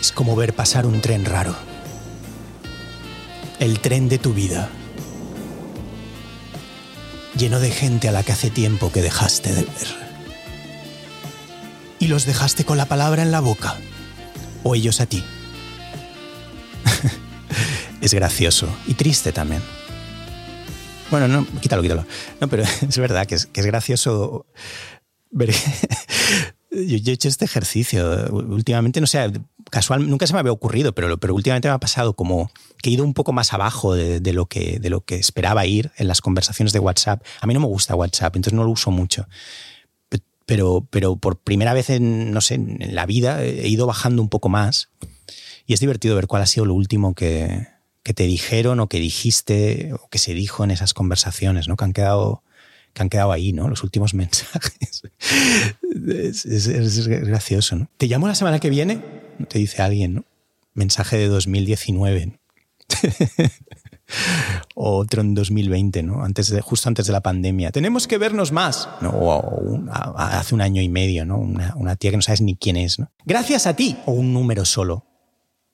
es 0.00 0.12
como 0.12 0.36
ver 0.36 0.54
pasar 0.54 0.86
un 0.86 1.00
tren 1.00 1.24
raro. 1.24 1.56
El 3.58 3.80
tren 3.80 4.08
de 4.08 4.18
tu 4.18 4.34
vida. 4.34 4.68
Lleno 7.36 7.60
de 7.60 7.70
gente 7.70 8.08
a 8.08 8.12
la 8.12 8.22
que 8.22 8.32
hace 8.32 8.50
tiempo 8.50 8.92
que 8.92 9.02
dejaste 9.02 9.52
de 9.54 9.62
ver 9.62 10.02
y 12.02 12.08
los 12.08 12.26
dejaste 12.26 12.64
con 12.64 12.76
la 12.76 12.86
palabra 12.86 13.22
en 13.22 13.30
la 13.30 13.38
boca, 13.38 13.76
o 14.64 14.74
ellos 14.74 15.00
a 15.00 15.06
ti. 15.06 15.22
es 18.00 18.12
gracioso 18.12 18.68
y 18.88 18.94
triste 18.94 19.30
también. 19.30 19.62
Bueno, 21.12 21.28
no, 21.28 21.46
quítalo, 21.60 21.80
quítalo. 21.80 22.04
No, 22.40 22.48
pero 22.48 22.64
es 22.88 22.98
verdad 22.98 23.24
que 23.26 23.36
es, 23.36 23.48
gracioso 23.54 24.46
Yo, 26.70 26.96
he 27.10 27.12
hecho 27.12 27.28
este 27.28 27.44
ejercicio. 27.44 28.28
Últimamente, 28.30 29.00
no 29.00 29.06
sé, 29.06 29.30
casual, 29.70 30.08
nunca 30.08 30.26
se 30.26 30.32
me 30.32 30.38
había 30.38 30.52
ocurrido, 30.52 30.94
pero, 30.94 31.18
pero 31.18 31.34
últimamente 31.34 31.68
me 31.68 31.74
ha 31.74 31.78
pasado 31.78 32.14
como 32.14 32.50
que 32.82 32.90
he 32.90 32.92
ido 32.94 33.04
un 33.04 33.12
poco 33.14 33.32
más 33.32 33.52
abajo 33.52 33.94
de, 33.94 34.32
lo 34.32 34.46
que, 34.46 34.78
de 34.80 34.90
lo 34.90 35.02
que 35.02 35.16
esperaba 35.16 35.66
ir 35.66 35.90
en 35.96 36.08
las 36.08 36.20
conversaciones 36.20 36.72
de 36.72 36.78
WhatsApp. 36.78 37.22
A 37.40 37.46
mí 37.46 37.54
no 37.54 37.60
me 37.60 37.66
gusta 37.66 37.94
WhatsApp, 37.94 38.36
entonces 38.36 38.56
no 38.56 38.64
lo 38.64 38.70
uso 38.70 38.90
mucho 38.90 39.26
pero, 40.46 40.86
pero 40.90 41.16
por 41.16 41.38
primera 41.38 41.72
vez 41.72 41.90
en, 41.90 42.32
no 42.32 42.40
sé, 42.40 42.54
en 42.54 42.94
la 42.94 43.06
vida 43.06 43.42
he 43.42 43.68
ido 43.68 43.86
bajando 43.86 44.22
un 44.22 44.28
poco 44.28 44.48
más 44.48 44.90
y 45.66 45.74
es 45.74 45.80
divertido 45.80 46.16
ver 46.16 46.26
cuál 46.26 46.42
ha 46.42 46.46
sido 46.46 46.66
lo 46.66 46.74
último 46.74 47.14
que, 47.14 47.68
que 48.02 48.14
te 48.14 48.24
dijeron 48.24 48.80
o 48.80 48.88
que 48.88 48.98
dijiste 48.98 49.92
o 49.94 50.08
que 50.08 50.18
se 50.18 50.34
dijo 50.34 50.64
en 50.64 50.70
esas 50.70 50.94
conversaciones, 50.94 51.68
¿no? 51.68 51.76
Que 51.76 51.84
han 51.84 51.92
quedado, 51.92 52.42
que 52.92 53.02
han 53.02 53.08
quedado 53.08 53.32
ahí, 53.32 53.52
¿no? 53.52 53.68
Los 53.68 53.82
últimos 53.82 54.14
mensajes. 54.14 55.02
Es, 55.82 57.08
gracioso, 57.08 57.76
¿no? 57.76 57.88
Te 57.96 58.06
llamo 58.06 58.28
la 58.28 58.34
semana 58.34 58.58
que 58.58 58.70
viene, 58.70 59.02
te 59.48 59.58
dice 59.58 59.82
alguien, 59.82 60.14
¿no? 60.14 60.24
Mensaje 60.74 61.18
de 61.18 61.28
2019. 61.28 62.38
otro 64.74 65.22
en 65.22 65.34
2020, 65.34 66.02
¿no? 66.02 66.24
Antes 66.24 66.50
de, 66.50 66.60
justo 66.60 66.88
antes 66.88 67.06
de 67.06 67.12
la 67.12 67.20
pandemia. 67.20 67.72
Tenemos 67.72 68.06
que 68.06 68.18
vernos 68.18 68.52
más, 68.52 68.88
¿no? 69.00 69.10
O 69.10 69.80
hace 70.16 70.54
un 70.54 70.60
año 70.60 70.82
y 70.82 70.88
medio, 70.88 71.24
¿no? 71.24 71.38
Una, 71.38 71.96
tía 71.96 72.10
que 72.10 72.16
no 72.16 72.22
sabes 72.22 72.40
ni 72.40 72.56
quién 72.56 72.76
es, 72.76 72.98
¿no? 72.98 73.10
Gracias 73.24 73.66
a 73.66 73.74
ti. 73.74 73.96
O 74.06 74.12
un 74.12 74.32
número 74.32 74.64
solo. 74.64 75.06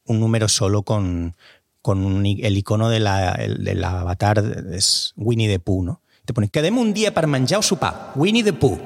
Un 0.04 0.20
número 0.20 0.48
solo 0.48 0.82
con, 0.82 1.36
con 1.82 2.24
el 2.24 2.56
icono 2.56 2.88
de 2.88 3.00
la, 3.00 3.34
del 3.34 3.84
avatar 3.84 4.42
es 4.72 5.12
Winnie 5.16 5.48
the 5.48 5.58
Pooh, 5.58 5.84
¿no? 5.84 6.02
Te 6.28 6.34
pone, 6.34 6.50
quedemos 6.50 6.82
un 6.82 6.92
día 6.92 7.14
para 7.14 7.26
manjar 7.26 7.62
su 7.62 7.70
sopar. 7.70 8.12
Winnie 8.14 8.44
the 8.44 8.52
Pooh. 8.52 8.78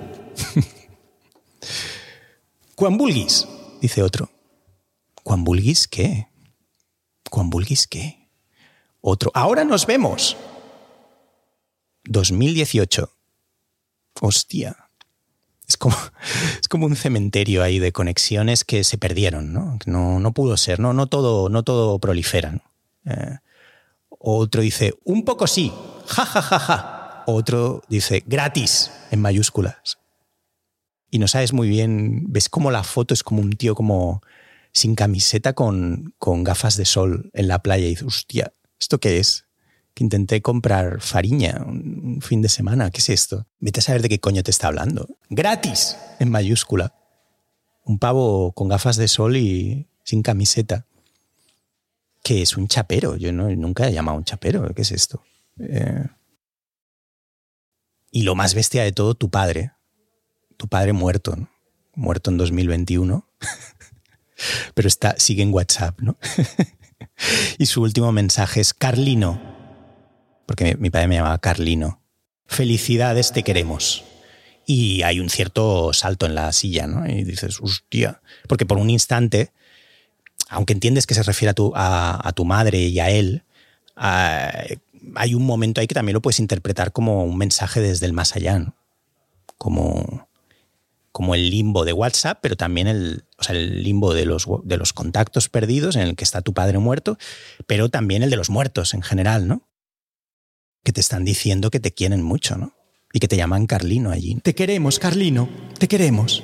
Quan 2.77 2.97
dice 3.81 4.01
otro. 4.01 4.31
¿Quan 5.25 5.45
qué? 5.91 6.29
¿Quan 7.29 7.51
qué? 7.91 8.29
Otro, 9.01 9.33
ahora 9.35 9.65
nos 9.65 9.87
vemos. 9.87 10.37
2018. 12.05 13.11
Hostia. 14.21 14.77
Es 15.67 15.77
como, 15.77 15.97
es 16.61 16.69
como 16.69 16.87
un 16.87 16.95
cementerio 16.95 17.65
ahí 17.65 17.81
de 17.81 17.91
conexiones 17.91 18.63
que 18.63 18.85
se 18.85 18.99
perdieron, 18.99 19.53
¿no? 19.53 19.81
No, 19.87 20.21
no 20.21 20.31
pudo 20.31 20.57
ser, 20.57 20.79
¿no? 20.79 20.93
No 20.93 21.09
todo, 21.09 21.49
no 21.49 21.65
todo 21.65 21.99
proliferan. 21.99 22.63
Eh, 23.05 23.39
otro 24.11 24.63
dice, 24.63 24.95
un 25.03 25.25
poco 25.25 25.49
sí, 25.49 25.73
ja, 26.07 26.25
ja, 26.25 26.41
ja, 26.41 26.59
ja. 26.61 27.02
Otro 27.33 27.83
dice, 27.89 28.23
gratis. 28.27 28.91
en 29.11 29.21
mayúsculas. 29.21 29.99
Y 31.11 31.19
no 31.19 31.29
sabes 31.29 31.53
muy 31.53 31.69
bien, 31.69 32.25
ves 32.29 32.49
como 32.49 32.71
la 32.71 32.85
foto 32.85 33.13
es 33.13 33.23
como 33.23 33.43
un 33.43 33.53
tío 33.53 33.75
como 33.75 34.23
sin 34.73 34.95
camiseta 34.95 35.53
con, 35.53 36.15
con 36.19 36.45
gafas 36.45 36.77
de 36.77 36.87
sol 36.87 37.31
en 37.35 37.49
la 37.49 37.59
playa 37.59 37.85
y 37.87 37.91
dices, 37.91 38.07
hostia, 38.07 38.53
¿esto 38.81 38.99
qué 38.99 39.19
es? 39.19 39.45
Que 39.95 40.05
intenté 40.05 40.41
comprar 40.41 41.03
fariña 41.03 41.63
un 41.67 42.21
fin 42.23 42.41
de 42.41 42.49
semana, 42.49 42.91
¿qué 42.91 42.99
es 43.01 43.11
esto? 43.11 43.47
Vete 43.61 43.81
a 43.81 43.83
saber 43.83 44.01
de 44.01 44.09
qué 44.09 44.21
coño 44.21 44.43
te 44.43 44.51
está 44.51 44.69
hablando. 44.69 45.07
Gratis, 45.29 45.99
en 46.19 46.31
mayúscula. 46.31 46.95
Un 47.85 47.99
pavo 47.99 48.53
con 48.53 48.69
gafas 48.69 48.97
de 48.97 49.09
sol 49.09 49.37
y 49.37 49.89
sin 50.05 50.23
camiseta. 50.23 50.87
Que 52.23 52.41
es 52.41 52.57
un 52.57 52.69
chapero. 52.69 53.17
Yo 53.17 53.33
no, 53.33 53.51
nunca 53.51 53.89
he 53.89 53.93
llamado 53.93 54.17
un 54.17 54.25
chapero. 54.25 54.73
¿Qué 54.75 54.83
es 54.83 54.93
esto? 54.93 55.23
Eh, 55.59 56.07
y 58.13 58.23
lo 58.23 58.35
más 58.35 58.55
bestia 58.55 58.85
de 58.85 58.93
todo, 58.93 59.15
tu 59.15 59.31
padre. 59.31 59.73
Tu 60.59 60.69
padre 60.69 60.93
muerto, 60.93 61.35
¿no? 61.35 61.51
Muerto 61.95 62.31
en 62.31 62.37
2021. 62.37 63.27
Pero 64.75 64.87
está, 64.87 65.15
sigue 65.19 65.43
en 65.43 65.53
WhatsApp, 65.53 65.99
¿no? 66.01 66.19
y 67.59 67.67
su 67.67 67.83
último 67.83 68.13
mensaje 68.13 68.61
es 68.61 68.75
Carlino. 68.75 69.41
Porque 70.47 70.77
mi, 70.77 70.91
padre 70.91 71.09
me 71.09 71.15
llamaba 71.17 71.39
Carlino. 71.39 72.03
Felicidades, 72.47 73.33
te 73.33 73.43
queremos. 73.43 74.05
Y 74.67 75.03
hay 75.03 75.19
un 75.19 75.31
cierto 75.31 75.93
salto 75.95 76.27
en 76.27 76.35
la 76.35 76.53
silla, 76.53 76.87
¿no? 76.87 77.09
Y 77.09 77.25
dices, 77.25 77.61
hostia. 77.61 78.21
Porque 78.47 78.67
por 78.67 78.77
un 78.77 78.91
instante, 78.91 79.53
aunque 80.51 80.75
entiendes 80.75 81.07
que 81.07 81.15
se 81.15 81.23
refiere 81.23 81.51
a 81.51 81.55
tu, 81.55 81.73
a, 81.75 82.31
tu 82.37 82.45
madre 82.45 82.79
y 82.79 83.01
a 83.01 83.09
él, 83.09 83.45
hay 85.15 85.35
un 85.35 85.45
momento 85.45 85.81
ahí 85.81 85.87
que 85.87 85.95
también 85.95 86.15
lo 86.15 86.23
puedes 86.23 86.41
interpretar 86.41 86.93
como 86.93 87.25
un 87.25 87.37
mensaje 87.37 87.81
desde 87.81 88.07
el 88.07 88.13
más 88.13 88.37
allá, 88.37 88.75
como, 89.59 90.29
como 91.13 91.35
el 91.35 91.51
limbo 91.51 91.85
de 91.85 91.93
WhatsApp, 91.93 92.39
pero 92.41 92.57
también 92.57 92.89
el, 92.89 93.25
el 93.49 93.83
limbo 93.83 94.15
de 94.15 94.25
los, 94.25 94.47
de 94.65 94.77
los 94.77 94.93
contactos 94.93 95.49
perdidos 95.49 95.97
en 95.97 96.03
el 96.03 96.17
que 96.17 96.25
está 96.25 96.41
tu 96.41 96.55
padre 96.55 96.79
muerto, 96.79 97.19
pero 97.67 97.89
también 97.89 98.23
el 98.23 98.31
de 98.31 98.37
los 98.37 98.51
muertos 98.51 98.95
en 98.95 99.03
general, 99.03 99.47
¿no? 99.49 99.69
Que 100.85 100.93
te 100.93 101.01
están 101.01 101.25
diciendo 101.25 101.71
que 101.71 101.81
te 101.81 101.93
quieren 101.93 102.23
mucho, 102.23 102.57
¿no? 102.57 102.75
Y 103.13 103.21
que 103.21 103.29
te 103.29 103.37
llaman 103.37 103.67
Carlino 103.67 104.11
allí. 104.11 104.37
Te 104.37 104.55
queremos, 104.55 104.99
Carlino, 104.99 105.49
te 105.79 105.87
queremos. 105.87 106.43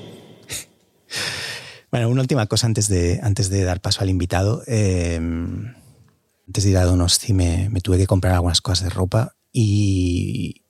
bueno, 1.90 2.10
una 2.10 2.20
última 2.20 2.46
cosa 2.46 2.66
antes 2.66 2.88
de, 2.88 3.20
antes 3.22 3.48
de 3.48 3.64
dar 3.64 3.80
paso 3.80 4.02
al 4.02 4.10
invitado. 4.10 4.62
Eh, 4.66 5.18
antes 6.48 6.64
de 6.64 6.70
ir 6.70 6.78
a 6.78 6.84
Donosti 6.84 7.34
me, 7.34 7.68
me, 7.68 7.80
tuve 7.80 7.98
que 7.98 8.06
comprar 8.06 8.32
algunas 8.34 8.60
cosas 8.60 8.84
de 8.84 8.90
ropa 8.90 9.36
y, 9.52 10.64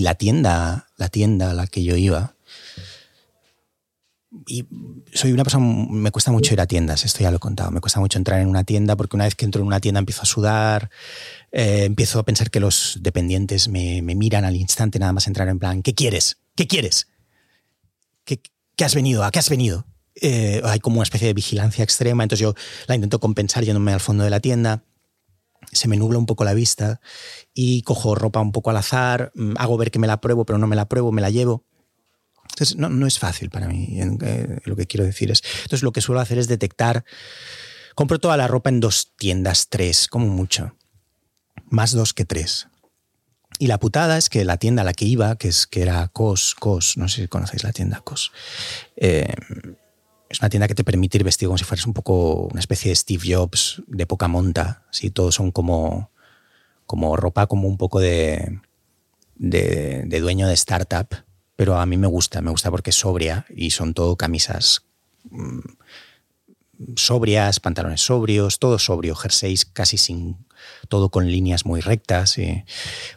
la 0.00 0.14
tienda, 0.14 0.88
la 0.96 1.08
tienda 1.08 1.50
a 1.50 1.54
la 1.54 1.66
que 1.66 1.84
yo 1.84 1.94
iba, 1.94 2.34
soy 5.12 5.32
una 5.32 5.42
persona, 5.42 5.86
me 5.90 6.10
cuesta 6.10 6.32
mucho 6.32 6.54
ir 6.54 6.60
a 6.60 6.66
tiendas, 6.66 7.04
esto 7.04 7.20
ya 7.20 7.30
lo 7.30 7.36
he 7.36 7.40
contado, 7.40 7.70
me 7.70 7.80
cuesta 7.80 8.00
mucho 8.00 8.18
entrar 8.18 8.40
en 8.40 8.48
una 8.48 8.64
tienda 8.64 8.96
porque 8.96 9.16
una 9.16 9.24
vez 9.24 9.34
que 9.34 9.44
entro 9.44 9.60
en 9.60 9.66
una 9.66 9.80
tienda 9.80 9.98
empiezo 9.98 10.22
a 10.22 10.24
sudar, 10.24 10.90
eh, 11.52 11.84
empiezo 11.84 12.18
a 12.18 12.24
pensar 12.24 12.50
que 12.50 12.60
los 12.60 12.98
dependientes 13.02 13.68
me, 13.68 14.00
miran 14.02 14.44
al 14.44 14.56
instante 14.56 14.98
nada 14.98 15.12
más 15.12 15.26
entrar 15.26 15.48
en 15.48 15.58
plan, 15.58 15.82
¿qué 15.82 15.94
quieres? 15.94 16.38
¿Qué 16.56 16.66
quieres? 16.66 17.08
¿Qué, 18.24 18.40
qué 18.76 18.84
has 18.84 18.94
venido? 18.94 19.24
¿A 19.24 19.30
qué 19.30 19.38
has 19.38 19.50
venido? 19.50 19.86
Eh, 20.14 20.62
hay 20.64 20.80
como 20.80 20.96
una 20.96 21.04
especie 21.04 21.26
de 21.26 21.34
vigilancia 21.34 21.84
extrema, 21.84 22.22
entonces 22.22 22.42
yo 22.42 22.54
la 22.86 22.94
intento 22.94 23.20
compensar 23.20 23.64
yéndome 23.64 23.92
al 23.92 24.00
fondo 24.00 24.24
de 24.24 24.30
la 24.30 24.40
tienda 24.40 24.84
se 25.72 25.88
me 25.88 25.96
nubla 25.96 26.18
un 26.18 26.26
poco 26.26 26.44
la 26.44 26.54
vista 26.54 27.00
y 27.54 27.82
cojo 27.82 28.14
ropa 28.14 28.40
un 28.40 28.52
poco 28.52 28.70
al 28.70 28.76
azar, 28.76 29.32
mm, 29.34 29.54
hago 29.58 29.76
ver 29.76 29.90
que 29.90 29.98
me 29.98 30.06
la 30.06 30.20
pruebo, 30.20 30.44
pero 30.44 30.58
no 30.58 30.66
me 30.66 30.76
la 30.76 30.88
pruebo, 30.88 31.12
me 31.12 31.22
la 31.22 31.30
llevo. 31.30 31.64
Entonces, 32.50 32.76
no, 32.76 32.88
no 32.88 33.06
es 33.06 33.18
fácil 33.18 33.48
para 33.48 33.68
mí, 33.68 34.00
eh, 34.00 34.58
lo 34.64 34.76
que 34.76 34.86
quiero 34.86 35.04
decir 35.04 35.30
es. 35.30 35.42
Entonces, 35.62 35.82
lo 35.82 35.92
que 35.92 36.00
suelo 36.00 36.20
hacer 36.20 36.38
es 36.38 36.48
detectar. 36.48 37.04
Compro 37.94 38.18
toda 38.18 38.36
la 38.36 38.48
ropa 38.48 38.70
en 38.70 38.80
dos 38.80 39.12
tiendas, 39.16 39.68
tres, 39.68 40.08
como 40.08 40.26
mucho. 40.26 40.76
Más 41.66 41.92
dos 41.92 42.12
que 42.12 42.24
tres. 42.24 42.66
Y 43.58 43.66
la 43.66 43.78
putada 43.78 44.16
es 44.16 44.30
que 44.30 44.44
la 44.44 44.56
tienda 44.56 44.82
a 44.82 44.84
la 44.84 44.94
que 44.94 45.04
iba, 45.04 45.36
que, 45.36 45.48
es, 45.48 45.66
que 45.66 45.82
era 45.82 46.08
COS, 46.08 46.54
COS, 46.58 46.96
no 46.96 47.08
sé 47.08 47.22
si 47.22 47.28
conocéis 47.28 47.62
la 47.62 47.72
tienda 47.72 48.00
COS, 48.00 48.32
eh, 48.96 49.34
es 50.30 50.38
una 50.40 50.48
tienda 50.48 50.68
que 50.68 50.76
te 50.76 50.84
permite 50.84 51.18
ir 51.18 51.24
vestido 51.24 51.50
como 51.50 51.58
si 51.58 51.64
fueras 51.64 51.86
un 51.86 51.92
poco 51.92 52.48
una 52.52 52.60
especie 52.60 52.90
de 52.90 52.94
Steve 52.94 53.34
Jobs 53.34 53.82
de 53.88 54.06
poca 54.06 54.28
monta. 54.28 54.84
¿sí? 54.92 55.10
Todos 55.10 55.34
son 55.34 55.50
como, 55.50 56.12
como 56.86 57.16
ropa 57.16 57.48
como 57.48 57.66
un 57.66 57.76
poco 57.76 57.98
de, 57.98 58.60
de, 59.34 60.20
dueño 60.20 60.46
de 60.46 60.54
startup. 60.54 61.08
Pero 61.56 61.76
a 61.78 61.84
mí 61.84 61.96
me 61.96 62.06
gusta, 62.06 62.40
me 62.42 62.52
gusta 62.52 62.70
porque 62.70 62.90
es 62.90 62.96
sobria 62.96 63.44
y 63.54 63.70
son 63.70 63.92
todo 63.92 64.16
camisas 64.16 64.84
mm, 65.30 65.58
sobrias, 66.94 67.58
pantalones 67.58 68.00
sobrios, 68.00 68.60
todo 68.60 68.78
sobrio, 68.78 69.16
jerseys 69.16 69.64
casi 69.64 69.98
sin, 69.98 70.36
todo 70.88 71.10
con 71.10 71.26
líneas 71.26 71.66
muy 71.66 71.80
rectas. 71.80 72.36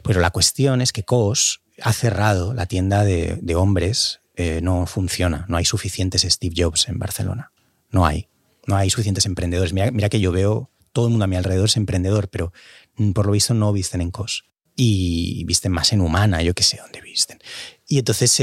Pero 0.03 0.19
la 0.19 0.31
cuestión 0.31 0.81
es 0.81 0.91
que 0.91 1.03
COS 1.03 1.61
ha 1.79 1.93
cerrado 1.93 2.55
la 2.55 2.65
tienda 2.65 3.03
de, 3.03 3.37
de 3.39 3.55
hombres 3.55 4.22
eh, 4.35 4.61
no 4.61 4.85
funciona. 4.85 5.45
No 5.47 5.57
hay 5.57 5.65
suficientes 5.65 6.21
Steve 6.21 6.55
Jobs 6.57 6.87
en 6.87 6.99
Barcelona. 6.99 7.51
No 7.89 8.05
hay. 8.05 8.27
No 8.65 8.75
hay 8.75 8.89
suficientes 8.89 9.25
emprendedores. 9.25 9.73
Mira, 9.73 10.09
que 10.09 10.19
yo 10.19 10.31
veo, 10.31 10.69
todo 10.91 11.05
el 11.05 11.11
mundo 11.11 11.25
a 11.25 11.27
mi 11.27 11.35
alrededor 11.35 11.65
es 11.65 11.77
emprendedor, 11.77 12.29
pero 12.29 12.53
mm, 12.95 13.11
por 13.11 13.25
lo 13.25 13.33
visto 13.33 13.53
no 13.53 13.73
visten 13.73 14.01
en 14.01 14.11
COS. 14.11 14.45
Y 14.75 15.43
visten 15.45 15.71
más 15.71 15.93
en 15.93 16.01
humana, 16.01 16.41
yo 16.41 16.55
qué 16.55 16.63
sé 16.63 16.77
dónde 16.77 16.99
visten. 17.01 17.39
Y 17.87 17.99
entonces 17.99 18.41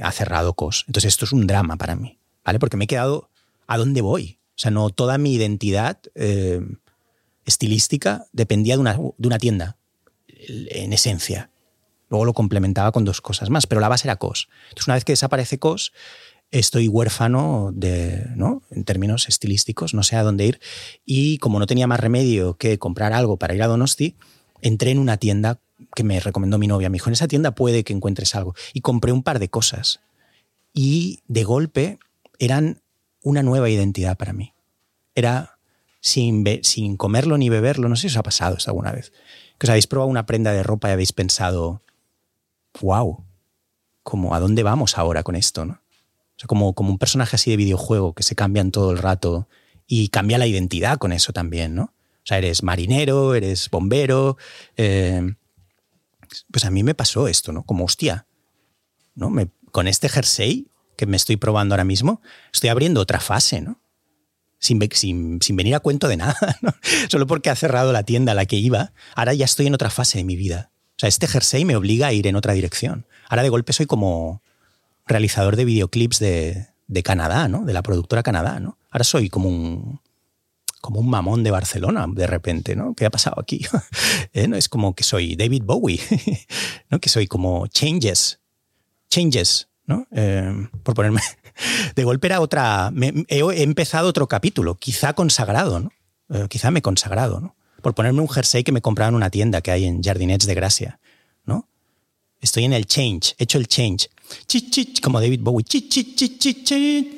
ha 0.00 0.10
cerrado 0.12 0.54
COS. 0.54 0.84
Entonces 0.86 1.12
esto 1.12 1.26
es 1.26 1.32
un 1.32 1.46
drama 1.46 1.76
para 1.76 1.96
mí, 1.96 2.18
¿vale? 2.44 2.58
Porque 2.58 2.78
me 2.78 2.84
he 2.84 2.86
quedado, 2.88 3.30
¿a 3.66 3.76
dónde 3.76 4.00
voy? 4.00 4.38
O 4.56 4.58
sea, 4.58 4.70
no 4.70 4.88
toda 4.88 5.18
mi 5.18 5.34
identidad 5.34 6.00
eh, 6.14 6.62
estilística 7.44 8.26
dependía 8.32 8.76
de 8.76 8.80
una, 8.80 8.94
de 8.94 9.26
una 9.26 9.38
tienda, 9.38 9.76
en 10.28 10.92
esencia. 10.92 11.50
Luego 12.08 12.24
lo 12.24 12.34
complementaba 12.34 12.92
con 12.92 13.04
dos 13.04 13.20
cosas 13.20 13.50
más, 13.50 13.66
pero 13.66 13.80
la 13.80 13.88
base 13.88 14.06
era 14.06 14.16
COS. 14.16 14.48
Entonces, 14.68 14.86
una 14.86 14.94
vez 14.94 15.04
que 15.04 15.12
desaparece 15.12 15.58
COS, 15.58 15.92
estoy 16.50 16.88
huérfano 16.88 17.70
de, 17.74 18.26
¿no? 18.36 18.62
en 18.70 18.84
términos 18.84 19.28
estilísticos, 19.28 19.94
no 19.94 20.02
sé 20.02 20.16
a 20.16 20.22
dónde 20.22 20.46
ir. 20.46 20.60
Y 21.04 21.38
como 21.38 21.58
no 21.58 21.66
tenía 21.66 21.86
más 21.86 22.00
remedio 22.00 22.54
que 22.54 22.78
comprar 22.78 23.12
algo 23.12 23.36
para 23.36 23.54
ir 23.54 23.62
a 23.62 23.66
Donosti, 23.66 24.16
entré 24.62 24.90
en 24.90 24.98
una 24.98 25.16
tienda 25.16 25.58
que 25.94 26.04
me 26.04 26.20
recomendó 26.20 26.58
mi 26.58 26.66
novia. 26.66 26.88
Me 26.88 26.94
dijo, 26.94 27.10
en 27.10 27.14
esa 27.14 27.28
tienda 27.28 27.54
puede 27.54 27.84
que 27.84 27.92
encuentres 27.92 28.34
algo. 28.34 28.54
Y 28.72 28.80
compré 28.80 29.12
un 29.12 29.22
par 29.22 29.38
de 29.38 29.48
cosas. 29.48 30.00
Y 30.72 31.20
de 31.28 31.44
golpe 31.44 31.98
eran 32.38 32.82
una 33.22 33.42
nueva 33.42 33.68
identidad 33.68 34.16
para 34.16 34.32
mí. 34.32 34.52
Era 35.14 35.58
sin, 36.00 36.44
sin 36.62 36.96
comerlo 36.96 37.38
ni 37.38 37.48
beberlo. 37.48 37.88
No 37.88 37.96
sé 37.96 38.02
si 38.02 38.06
os 38.08 38.16
ha 38.16 38.22
pasado 38.22 38.56
alguna 38.66 38.92
vez. 38.92 39.12
Que 39.58 39.66
os 39.66 39.70
habéis 39.70 39.86
probado 39.86 40.10
una 40.10 40.26
prenda 40.26 40.52
de 40.52 40.62
ropa 40.62 40.88
y 40.88 40.92
habéis 40.92 41.12
pensado, 41.12 41.82
wow, 42.80 43.24
como 44.02 44.34
a 44.34 44.40
dónde 44.40 44.62
vamos 44.62 44.98
ahora 44.98 45.22
con 45.22 45.36
esto, 45.36 45.64
¿no? 45.64 45.74
O 45.74 46.38
sea, 46.38 46.46
como, 46.46 46.74
como 46.74 46.90
un 46.90 46.98
personaje 46.98 47.36
así 47.36 47.50
de 47.50 47.56
videojuego 47.56 48.14
que 48.14 48.22
se 48.22 48.34
cambian 48.34 48.70
todo 48.70 48.90
el 48.90 48.98
rato 48.98 49.48
y 49.86 50.08
cambia 50.08 50.38
la 50.38 50.46
identidad 50.46 50.98
con 50.98 51.12
eso 51.12 51.32
también, 51.32 51.74
¿no? 51.74 51.84
O 51.84 52.26
sea, 52.28 52.38
eres 52.38 52.62
marinero, 52.62 53.34
eres 53.34 53.70
bombero. 53.70 54.36
Eh, 54.76 55.34
pues 56.50 56.64
a 56.64 56.70
mí 56.70 56.82
me 56.82 56.94
pasó 56.94 57.28
esto, 57.28 57.52
¿no? 57.52 57.62
Como 57.62 57.84
hostia, 57.84 58.26
¿no? 59.14 59.32
Con 59.70 59.88
este 59.88 60.08
jersey 60.08 60.68
que 60.96 61.06
me 61.06 61.16
estoy 61.16 61.36
probando 61.36 61.74
ahora 61.74 61.84
mismo, 61.84 62.20
estoy 62.52 62.70
abriendo 62.70 63.00
otra 63.00 63.20
fase, 63.20 63.60
¿no? 63.60 63.80
Sin, 64.58 64.80
sin, 64.92 65.40
sin, 65.42 65.56
venir 65.56 65.74
a 65.74 65.80
cuento 65.80 66.08
de 66.08 66.16
nada, 66.16 66.36
¿no? 66.62 66.74
Solo 67.08 67.26
porque 67.26 67.50
ha 67.50 67.56
cerrado 67.56 67.92
la 67.92 68.02
tienda 68.02 68.32
a 68.32 68.34
la 68.34 68.46
que 68.46 68.56
iba, 68.56 68.92
ahora 69.14 69.34
ya 69.34 69.44
estoy 69.44 69.66
en 69.66 69.74
otra 69.74 69.90
fase 69.90 70.18
de 70.18 70.24
mi 70.24 70.36
vida. 70.36 70.70
O 70.96 70.98
sea, 70.98 71.08
este 71.08 71.26
jersey 71.26 71.66
me 71.66 71.76
obliga 71.76 72.06
a 72.06 72.12
ir 72.14 72.26
en 72.26 72.36
otra 72.36 72.54
dirección. 72.54 73.06
Ahora 73.28 73.42
de 73.42 73.50
golpe 73.50 73.74
soy 73.74 73.84
como 73.84 74.42
realizador 75.06 75.56
de 75.56 75.66
videoclips 75.66 76.18
de, 76.18 76.68
Canadá, 77.04 77.48
¿no? 77.48 77.64
De 77.64 77.74
la 77.74 77.82
productora 77.82 78.22
Canadá, 78.22 78.60
¿no? 78.60 78.78
Ahora 78.90 79.04
soy 79.04 79.28
como 79.28 79.50
un, 79.50 80.00
como 80.80 81.00
un 81.00 81.10
mamón 81.10 81.44
de 81.44 81.50
Barcelona, 81.50 82.06
de 82.08 82.26
repente, 82.26 82.76
¿no? 82.76 82.94
¿Qué 82.94 83.04
ha 83.04 83.10
pasado 83.10 83.38
aquí? 83.40 83.66
¿Eh? 84.32 84.48
¿No? 84.48 84.56
Es 84.56 84.70
como 84.70 84.94
que 84.94 85.04
soy 85.04 85.36
David 85.36 85.64
Bowie, 85.64 86.00
¿no? 86.90 86.98
Que 86.98 87.10
soy 87.10 87.26
como 87.26 87.66
Changes, 87.66 88.40
Changes, 89.10 89.68
¿no? 89.84 90.06
Eh, 90.12 90.68
por 90.82 90.94
ponerme... 90.94 91.20
De 91.94 92.04
golpe 92.04 92.26
era 92.26 92.40
otra... 92.40 92.92
he 93.28 93.62
empezado 93.62 94.08
otro 94.08 94.28
capítulo, 94.28 94.76
quizá 94.76 95.12
consagrado, 95.12 95.80
¿no? 95.80 95.90
Eh, 96.30 96.46
quizá 96.48 96.70
me 96.70 96.80
he 96.80 96.82
consagrado, 96.82 97.40
¿no? 97.40 97.54
Por 97.86 97.94
ponerme 97.94 98.20
un 98.20 98.28
jersey 98.28 98.64
que 98.64 98.72
me 98.72 98.80
compraba 98.80 99.10
en 99.10 99.14
una 99.14 99.30
tienda 99.30 99.60
que 99.60 99.70
hay 99.70 99.84
en 99.84 100.02
Jardinets 100.02 100.44
de 100.44 100.54
Gracia, 100.56 100.98
¿no? 101.44 101.68
Estoy 102.40 102.64
en 102.64 102.72
el 102.72 102.86
change, 102.86 103.36
he 103.38 103.44
hecho 103.44 103.58
el 103.58 103.68
change. 103.68 104.10
como 105.00 105.20
David 105.20 105.38
Bowie. 105.40 105.62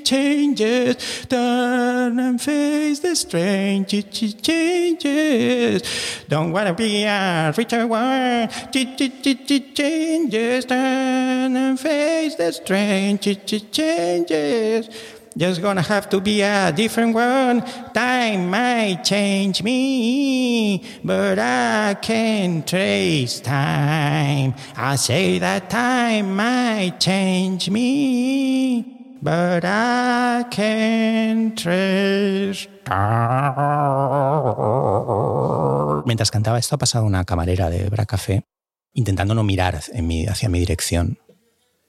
Changes, 0.05 0.97
turn 1.27 2.21
and 2.21 2.39
face 2.39 3.01
the 3.01 3.17
strange 3.17 4.11
changes. 4.11 5.83
Don't 6.29 6.53
wanna 6.53 6.75
be 6.75 7.05
a 7.05 7.51
richer 7.57 7.87
one. 7.87 8.51
Changes, 9.75 10.67
turn 10.67 11.57
and 11.57 11.81
face 11.81 12.35
the 12.35 12.53
strange 12.53 13.39
changes. 13.73 14.91
Just 15.39 15.63
gonna 15.63 15.83
have 15.83 16.09
to 16.09 16.21
be 16.21 16.43
a 16.43 16.73
different 16.73 17.15
one. 17.15 17.63
Time 17.95 18.51
might 18.51 19.05
change 19.05 19.63
me, 19.63 20.83
but 21.05 21.39
I 21.39 21.95
can 22.03 22.65
trace 22.65 23.41
time. 23.41 24.53
I 24.77 24.97
say 24.97 25.39
that 25.39 25.71
time 25.71 26.35
might 26.35 26.99
change 26.99 27.71
me, 27.71 29.17
but 29.23 29.65
I 29.65 30.45
can 30.51 31.55
trace 31.55 32.69
time. 32.83 33.55
Mientras 36.05 36.33
cantaba 36.33 36.59
esto 36.59 36.75
ha 36.75 36.79
pasado 36.79 37.05
una 37.05 37.25
camarera 37.25 37.71
de 37.71 37.89
Bracafé 37.89 38.43
intentando 38.93 39.37
no 39.37 39.45
mirar 39.45 39.77
hacia 39.77 40.49
mi 40.49 40.59
dirección, 40.59 41.21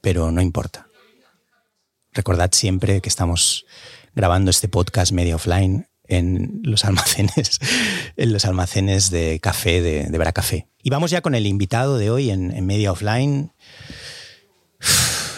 pero 0.01 0.31
no 0.31 0.39
importa 0.39 0.88
Recordad 2.13 2.51
siempre 2.53 3.01
que 3.01 3.09
estamos 3.09 3.65
grabando 4.15 4.51
este 4.51 4.67
podcast 4.67 5.11
medio 5.11 5.35
offline 5.35 5.87
en 6.07 6.61
los 6.63 6.85
almacenes, 6.85 7.59
en 8.17 8.33
los 8.33 8.45
almacenes 8.45 9.11
de 9.11 9.39
café 9.39 9.81
de, 9.81 10.05
de 10.07 10.17
Bracafé. 10.17 10.67
Y 10.81 10.89
vamos 10.89 11.11
ya 11.11 11.21
con 11.21 11.35
el 11.35 11.45
invitado 11.45 11.97
de 11.97 12.09
hoy 12.09 12.31
en, 12.31 12.65
media 12.65 12.91
offline. 12.91 13.51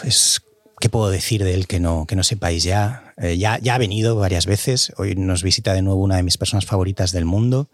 Es, 0.04 0.42
¿Qué 0.80 0.90
puedo 0.90 1.10
decir 1.10 1.44
de 1.44 1.54
él 1.54 1.68
que 1.68 1.80
no, 1.80 2.06
que 2.08 2.16
no 2.16 2.24
sepáis 2.24 2.64
ya? 2.64 3.14
Eh, 3.18 3.38
ya? 3.38 3.60
Ya 3.60 3.76
ha 3.76 3.78
venido 3.78 4.16
varias 4.16 4.46
veces. 4.46 4.94
Hoy 4.98 5.16
nos 5.16 5.44
visita 5.44 5.74
de 5.74 5.82
nuevo 5.82 6.02
una 6.02 6.16
de 6.16 6.24
mis 6.24 6.38
personas 6.38 6.66
favoritas 6.66 7.12
del 7.12 7.26
mundo. 7.26 7.70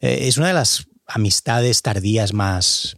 Eh, 0.00 0.28
es 0.28 0.36
una 0.38 0.48
de 0.48 0.54
las 0.54 0.88
amistades 1.06 1.82
tardías 1.82 2.32
más, 2.32 2.96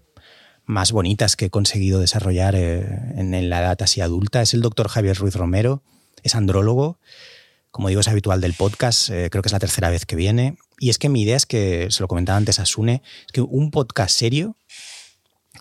más 0.65 0.93
bonitas 0.93 1.37
que 1.37 1.47
he 1.47 1.51
conseguido 1.51 2.01
desarrollar 2.01 2.55
eh, 2.55 2.87
en, 3.17 3.51
la 3.51 3.61
edad 3.61 3.83
así 3.83 4.01
adulta. 4.01 4.43
Es 4.43 4.55
el 4.55 4.63
doctor 4.63 4.89
Javier 4.89 5.17
Ruiz 5.17 5.35
Romero, 5.35 5.83
es 6.23 6.35
andrólogo, 6.35 6.99
como 7.71 7.89
digo, 7.89 8.01
es 8.01 8.09
habitual 8.09 8.41
del 8.41 8.55
podcast, 8.55 9.11
eh, 9.11 9.29
creo 9.31 9.43
que 9.43 9.49
es 9.49 9.53
la 9.53 9.59
tercera 9.59 9.91
vez 9.91 10.07
que 10.07 10.17
viene. 10.17 10.57
Y 10.79 10.91
es 10.91 10.99
que 10.99 11.09
mi 11.09 11.23
idea 11.23 11.37
es 11.37 11.47
que, 11.47 11.89
se 11.91 12.03
lo 12.03 12.09
comentaba 12.09 12.37
antes 12.37 12.59
a 12.59 12.67
Sune, 12.67 13.03
es 13.27 13.33
que 13.33 13.41
un 13.41 13.71
podcast 13.71 14.15
serio 14.15 14.57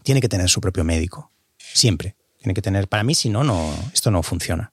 tiene 0.03 0.21
que 0.21 0.29
tener 0.29 0.49
su 0.49 0.61
propio 0.61 0.83
médico, 0.83 1.31
siempre. 1.57 2.15
Tiene 2.39 2.53
que 2.53 2.61
tener, 2.61 2.87
para 2.87 3.03
mí, 3.03 3.15
si 3.15 3.29
no, 3.29 3.43
no 3.43 3.73
esto 3.93 4.11
no 4.11 4.23
funciona. 4.23 4.71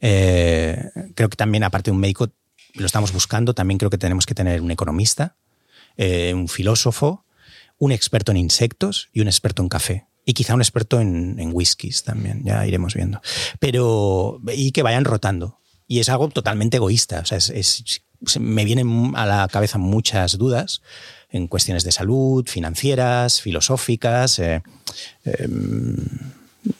Eh, 0.00 0.82
creo 1.14 1.28
que 1.28 1.36
también, 1.36 1.64
aparte 1.64 1.90
de 1.90 1.94
un 1.94 2.00
médico, 2.00 2.28
lo 2.74 2.86
estamos 2.86 3.12
buscando, 3.12 3.54
también 3.54 3.78
creo 3.78 3.90
que 3.90 3.98
tenemos 3.98 4.26
que 4.26 4.34
tener 4.34 4.60
un 4.60 4.70
economista, 4.70 5.34
un 5.96 6.46
filósofo, 6.46 7.24
un 7.78 7.92
experto 7.92 8.32
en 8.32 8.38
insectos 8.38 9.08
y 9.12 9.20
un 9.20 9.28
experto 9.28 9.62
en 9.62 9.68
café. 9.68 10.06
Y 10.24 10.34
quizá 10.34 10.54
un 10.54 10.60
experto 10.60 11.00
en, 11.00 11.50
whiskies 11.54 12.02
también, 12.02 12.42
ya 12.44 12.66
iremos 12.66 12.94
viendo. 12.94 13.22
Pero, 13.60 14.40
y 14.52 14.72
que 14.72 14.82
vayan 14.82 15.06
rotando. 15.06 15.58
Y 15.86 16.00
es 16.00 16.10
algo 16.10 16.28
totalmente 16.28 16.76
egoísta. 16.76 17.20
O 17.20 17.24
sea, 17.24 17.38
es, 17.38 18.02
me 18.38 18.64
vienen 18.66 19.14
a 19.16 19.24
la 19.24 19.48
cabeza 19.48 19.78
muchas 19.78 20.36
dudas 20.36 20.82
en 21.30 21.46
cuestiones 21.46 21.84
de 21.84 21.92
salud, 21.92 22.46
financieras, 22.46 23.40
filosóficas, 23.40 24.38
eh, 24.38 24.62
em, 25.24 25.96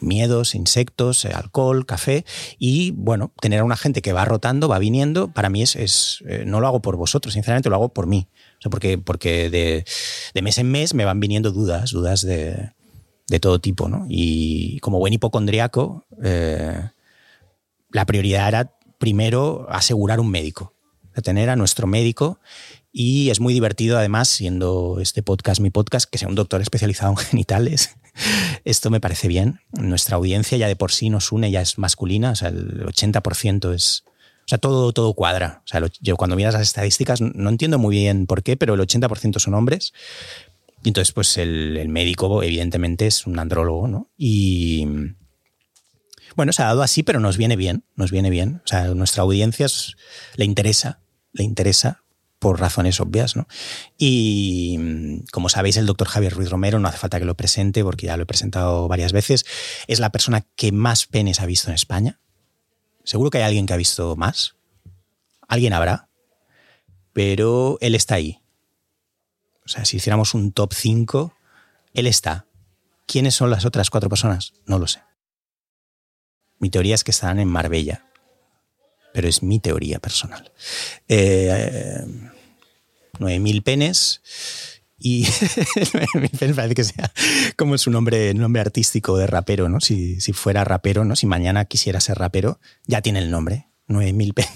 miedos, 0.00 0.54
insectos, 0.54 1.24
eh, 1.24 1.32
alcohol, 1.32 1.86
café. 1.86 2.26
Y 2.58 2.90
bueno, 2.90 3.32
tener 3.40 3.60
a 3.60 3.64
una 3.64 3.76
gente 3.76 4.02
que 4.02 4.12
va 4.12 4.26
rotando, 4.26 4.68
va 4.68 4.78
viniendo, 4.78 5.28
para 5.28 5.48
mí 5.48 5.62
es, 5.62 5.74
es 5.74 6.22
eh, 6.26 6.44
no 6.46 6.60
lo 6.60 6.66
hago 6.66 6.82
por 6.82 6.96
vosotros, 6.96 7.32
sinceramente 7.32 7.70
lo 7.70 7.76
hago 7.76 7.88
por 7.90 8.06
mí 8.06 8.28
porque, 8.70 8.98
porque 8.98 9.50
de, 9.50 10.42
mes 10.42 10.58
en 10.58 10.70
mes 10.70 10.94
me 10.94 11.04
van 11.04 11.20
viniendo 11.20 11.52
dudas, 11.52 11.92
dudas 11.92 12.22
de, 12.22 12.72
todo 13.40 13.60
tipo, 13.60 13.88
¿no? 13.88 14.06
Y 14.08 14.78
como 14.80 14.98
buen 14.98 15.12
hipocondriaco, 15.12 16.06
eh, 16.22 16.90
la 17.90 18.06
prioridad 18.06 18.48
era 18.48 18.74
primero 18.98 19.66
asegurar 19.70 20.20
un 20.20 20.30
médico, 20.30 20.74
tener 21.22 21.50
a 21.50 21.56
nuestro 21.56 21.86
médico 21.86 22.38
y 22.92 23.30
es 23.30 23.40
muy 23.40 23.52
divertido 23.54 23.98
además, 23.98 24.28
siendo 24.28 24.98
este 25.00 25.22
podcast 25.22 25.60
mi 25.60 25.70
podcast, 25.70 26.08
que 26.10 26.18
sea 26.18 26.28
un 26.28 26.34
doctor 26.34 26.60
especializado 26.60 27.12
en 27.12 27.16
genitales. 27.18 27.96
Esto 28.64 28.90
me 28.90 29.00
parece 29.00 29.28
bien. 29.28 29.60
Nuestra 29.72 30.16
audiencia 30.16 30.58
ya 30.58 30.68
de 30.68 30.76
por 30.76 30.90
sí 30.90 31.10
nos 31.10 31.30
une, 31.30 31.50
ya 31.50 31.60
es 31.60 31.78
masculina, 31.78 32.32
o 32.32 32.34
sea, 32.34 32.48
el 32.48 32.84
80% 32.86 33.74
es, 33.74 34.04
o 34.48 34.50
sea, 34.50 34.56
todo, 34.56 34.94
todo 34.94 35.12
cuadra. 35.12 35.60
O 35.66 35.68
sea, 35.68 35.82
yo 36.00 36.16
cuando 36.16 36.34
miras 36.34 36.54
las 36.54 36.62
estadísticas 36.62 37.20
no 37.20 37.50
entiendo 37.50 37.78
muy 37.78 37.94
bien 37.94 38.26
por 38.26 38.42
qué, 38.42 38.56
pero 38.56 38.72
el 38.72 38.80
80% 38.80 39.40
son 39.40 39.52
hombres. 39.52 39.92
Y 40.82 40.88
entonces, 40.88 41.12
pues 41.12 41.36
el, 41.36 41.86
médico, 41.90 42.42
evidentemente, 42.42 43.06
es 43.06 43.26
un 43.26 43.38
andrólogo, 43.38 43.88
¿no? 43.88 44.10
Y 44.16 44.86
bueno, 46.34 46.54
se 46.54 46.62
ha 46.62 46.66
dado 46.68 46.82
así, 46.82 47.02
pero 47.02 47.20
nos 47.20 47.36
viene 47.36 47.56
bien, 47.56 47.84
nos 47.94 48.10
viene 48.10 48.30
bien. 48.30 48.62
O 48.64 48.66
sea, 48.66 48.84
a 48.84 48.94
nuestra 48.94 49.22
audiencia 49.22 49.66
le 50.36 50.46
interesa, 50.46 51.02
le 51.34 51.44
interesa 51.44 52.04
por 52.38 52.58
razones 52.58 53.02
obvias, 53.02 53.36
¿no? 53.36 53.48
Y 53.98 55.24
como 55.30 55.50
sabéis, 55.50 55.76
el 55.76 55.84
doctor 55.84 56.08
Javier 56.08 56.32
Ruiz 56.32 56.48
Romero, 56.48 56.78
no 56.78 56.88
hace 56.88 56.96
falta 56.96 57.18
que 57.18 57.26
lo 57.26 57.36
presente 57.36 57.84
porque 57.84 58.06
ya 58.06 58.16
lo 58.16 58.22
he 58.22 58.26
presentado 58.26 58.88
varias 58.88 59.12
veces, 59.12 59.44
es 59.88 60.00
la 60.00 60.08
persona 60.08 60.46
que 60.56 60.72
más 60.72 61.06
penes 61.06 61.42
ha 61.42 61.44
visto 61.44 61.68
en 61.68 61.74
España. 61.74 62.18
Seguro 63.08 63.30
que 63.30 63.38
hay 63.38 63.44
alguien 63.44 63.64
que 63.64 63.72
ha 63.72 63.78
visto 63.78 64.16
más. 64.16 64.54
Alguien 65.48 65.72
habrá. 65.72 66.10
Pero 67.14 67.78
él 67.80 67.94
está 67.94 68.16
ahí. 68.16 68.42
O 69.64 69.68
sea, 69.68 69.86
si 69.86 69.96
hiciéramos 69.96 70.34
un 70.34 70.52
top 70.52 70.74
5, 70.74 71.32
él 71.94 72.06
está. 72.06 72.44
¿Quiénes 73.06 73.34
son 73.34 73.48
las 73.48 73.64
otras 73.64 73.88
cuatro 73.88 74.10
personas? 74.10 74.52
No 74.66 74.78
lo 74.78 74.86
sé. 74.86 75.00
Mi 76.58 76.68
teoría 76.68 76.94
es 76.94 77.02
que 77.02 77.12
estarán 77.12 77.38
en 77.38 77.48
Marbella. 77.48 78.04
Pero 79.14 79.26
es 79.26 79.42
mi 79.42 79.58
teoría 79.58 80.00
personal. 80.00 80.52
Eh, 81.08 82.04
9.000 83.14 83.62
penes 83.62 84.20
y 84.98 85.26
me 86.14 86.54
parece 86.54 86.74
que 86.74 86.84
sea 86.84 87.12
como 87.56 87.78
su 87.78 87.90
nombre, 87.90 88.34
nombre 88.34 88.60
artístico 88.60 89.16
de 89.16 89.26
rapero, 89.26 89.68
¿no? 89.68 89.80
Si, 89.80 90.20
si, 90.20 90.32
fuera 90.32 90.64
rapero, 90.64 91.04
¿no? 91.04 91.14
Si 91.16 91.26
mañana 91.26 91.64
quisiera 91.66 92.00
ser 92.00 92.18
rapero, 92.18 92.58
ya 92.86 93.00
tiene 93.00 93.20
el 93.20 93.30
nombre, 93.30 93.68
9000 93.86 94.34
penes. 94.34 94.52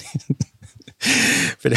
Pero, 1.63 1.77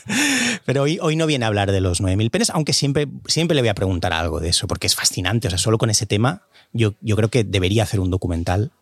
pero 0.66 0.82
hoy, 0.82 0.98
hoy 1.00 1.16
no 1.16 1.26
viene 1.26 1.44
a 1.44 1.48
hablar 1.48 1.70
de 1.72 1.80
los 1.80 2.02
9.000 2.02 2.30
penes, 2.30 2.50
aunque 2.50 2.72
siempre, 2.72 3.06
siempre 3.26 3.54
le 3.54 3.60
voy 3.60 3.68
a 3.68 3.74
preguntar 3.74 4.12
algo 4.12 4.40
de 4.40 4.48
eso, 4.48 4.66
porque 4.66 4.86
es 4.86 4.94
fascinante. 4.94 5.48
O 5.48 5.50
sea, 5.50 5.58
solo 5.58 5.78
con 5.78 5.90
ese 5.90 6.06
tema, 6.06 6.46
yo, 6.72 6.94
yo 7.00 7.16
creo 7.16 7.28
que 7.28 7.44
debería 7.44 7.82
hacer 7.82 8.00
un 8.00 8.10
documental 8.10 8.72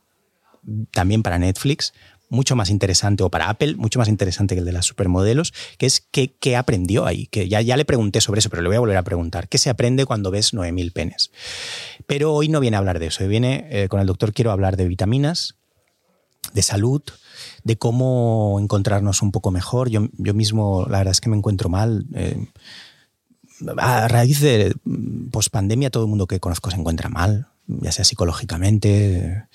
también 0.92 1.22
para 1.22 1.38
Netflix, 1.38 1.92
mucho 2.34 2.56
más 2.56 2.70
interesante, 2.70 3.22
o 3.22 3.30
para 3.30 3.48
Apple, 3.48 3.76
mucho 3.76 3.98
más 3.98 4.08
interesante 4.08 4.54
que 4.54 4.58
el 4.60 4.64
de 4.64 4.72
las 4.72 4.84
supermodelos, 4.84 5.54
que 5.78 5.86
es 5.86 6.06
qué, 6.10 6.56
aprendió 6.56 7.06
ahí. 7.06 7.26
Que 7.28 7.48
ya, 7.48 7.60
ya 7.60 7.76
le 7.76 7.84
pregunté 7.84 8.20
sobre 8.20 8.40
eso, 8.40 8.50
pero 8.50 8.62
le 8.62 8.68
voy 8.68 8.76
a 8.76 8.80
volver 8.80 8.96
a 8.96 9.02
preguntar. 9.02 9.48
¿Qué 9.48 9.58
se 9.58 9.70
aprende 9.70 10.04
cuando 10.04 10.30
ves 10.30 10.52
9.000 10.52 10.92
penes? 10.92 11.30
Pero 12.06 12.34
hoy 12.34 12.48
no 12.48 12.60
viene 12.60 12.76
a 12.76 12.80
hablar 12.80 12.98
de 12.98 13.06
eso. 13.06 13.24
Hoy 13.24 13.30
viene, 13.30 13.66
eh, 13.70 13.88
con 13.88 14.00
el 14.00 14.06
doctor 14.06 14.32
quiero 14.32 14.50
hablar 14.50 14.76
de 14.76 14.86
vitaminas, 14.86 15.54
de 16.52 16.62
salud, 16.62 17.02
de 17.62 17.76
cómo 17.76 18.58
encontrarnos 18.60 19.22
un 19.22 19.32
poco 19.32 19.50
mejor. 19.50 19.88
Yo, 19.88 20.08
yo 20.18 20.34
mismo, 20.34 20.86
la 20.88 20.98
verdad 20.98 21.12
es 21.12 21.20
que 21.20 21.30
me 21.30 21.36
encuentro 21.36 21.68
mal. 21.68 22.06
Eh, 22.14 22.46
a 23.78 24.08
raíz 24.08 24.40
de 24.40 24.74
pospandemia, 25.30 25.90
todo 25.90 26.04
el 26.04 26.08
mundo 26.08 26.26
que 26.26 26.40
conozco 26.40 26.70
se 26.70 26.76
encuentra 26.76 27.08
mal, 27.08 27.48
ya 27.66 27.92
sea 27.92 28.04
psicológicamente 28.04 29.46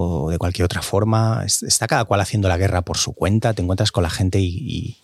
o 0.00 0.30
de 0.30 0.38
cualquier 0.38 0.64
otra 0.64 0.80
forma. 0.80 1.42
Está 1.44 1.88
cada 1.88 2.04
cual 2.04 2.20
haciendo 2.20 2.48
la 2.48 2.56
guerra 2.56 2.82
por 2.82 2.98
su 2.98 3.14
cuenta, 3.14 3.52
te 3.52 3.62
encuentras 3.62 3.90
con 3.90 4.04
la 4.04 4.10
gente 4.10 4.38
y, 4.40 4.98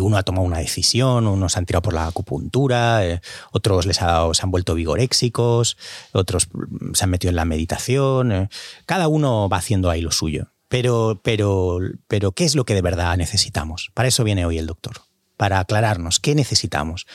uno 0.00 0.16
ha 0.16 0.22
tomado 0.22 0.44
una 0.44 0.58
decisión, 0.58 1.26
unos 1.26 1.56
han 1.56 1.66
tirado 1.66 1.82
por 1.82 1.92
la 1.92 2.06
acupuntura, 2.06 3.06
eh, 3.06 3.20
otros 3.52 3.86
les 3.86 3.98
se 3.98 4.04
han 4.04 4.50
vuelto 4.50 4.74
vigoréxicos, 4.74 5.76
otros 6.12 6.48
se 6.94 7.04
han 7.04 7.10
metido 7.10 7.28
en 7.28 7.36
la 7.36 7.44
meditación. 7.44 8.32
Eh. 8.32 8.48
cada 8.86 9.06
uno 9.06 9.48
va 9.48 9.58
haciendo 9.58 9.90
ahí 9.90 10.00
lo 10.00 10.10
suyo. 10.10 10.48
Pero, 10.68 11.20
pero, 11.22 11.78
pero, 12.08 12.32
¿qué 12.32 12.44
es 12.44 12.54
lo 12.54 12.64
que 12.64 12.74
de 12.74 12.80
verdad 12.80 13.16
necesitamos? 13.18 13.90
Para 13.92 14.08
eso 14.08 14.24
viene 14.24 14.46
hoy 14.46 14.56
el 14.56 14.66
doctor, 14.66 15.02
para 15.36 15.60
aclararnos 15.60 16.18
qué 16.18 16.34
necesitamos. 16.34 17.06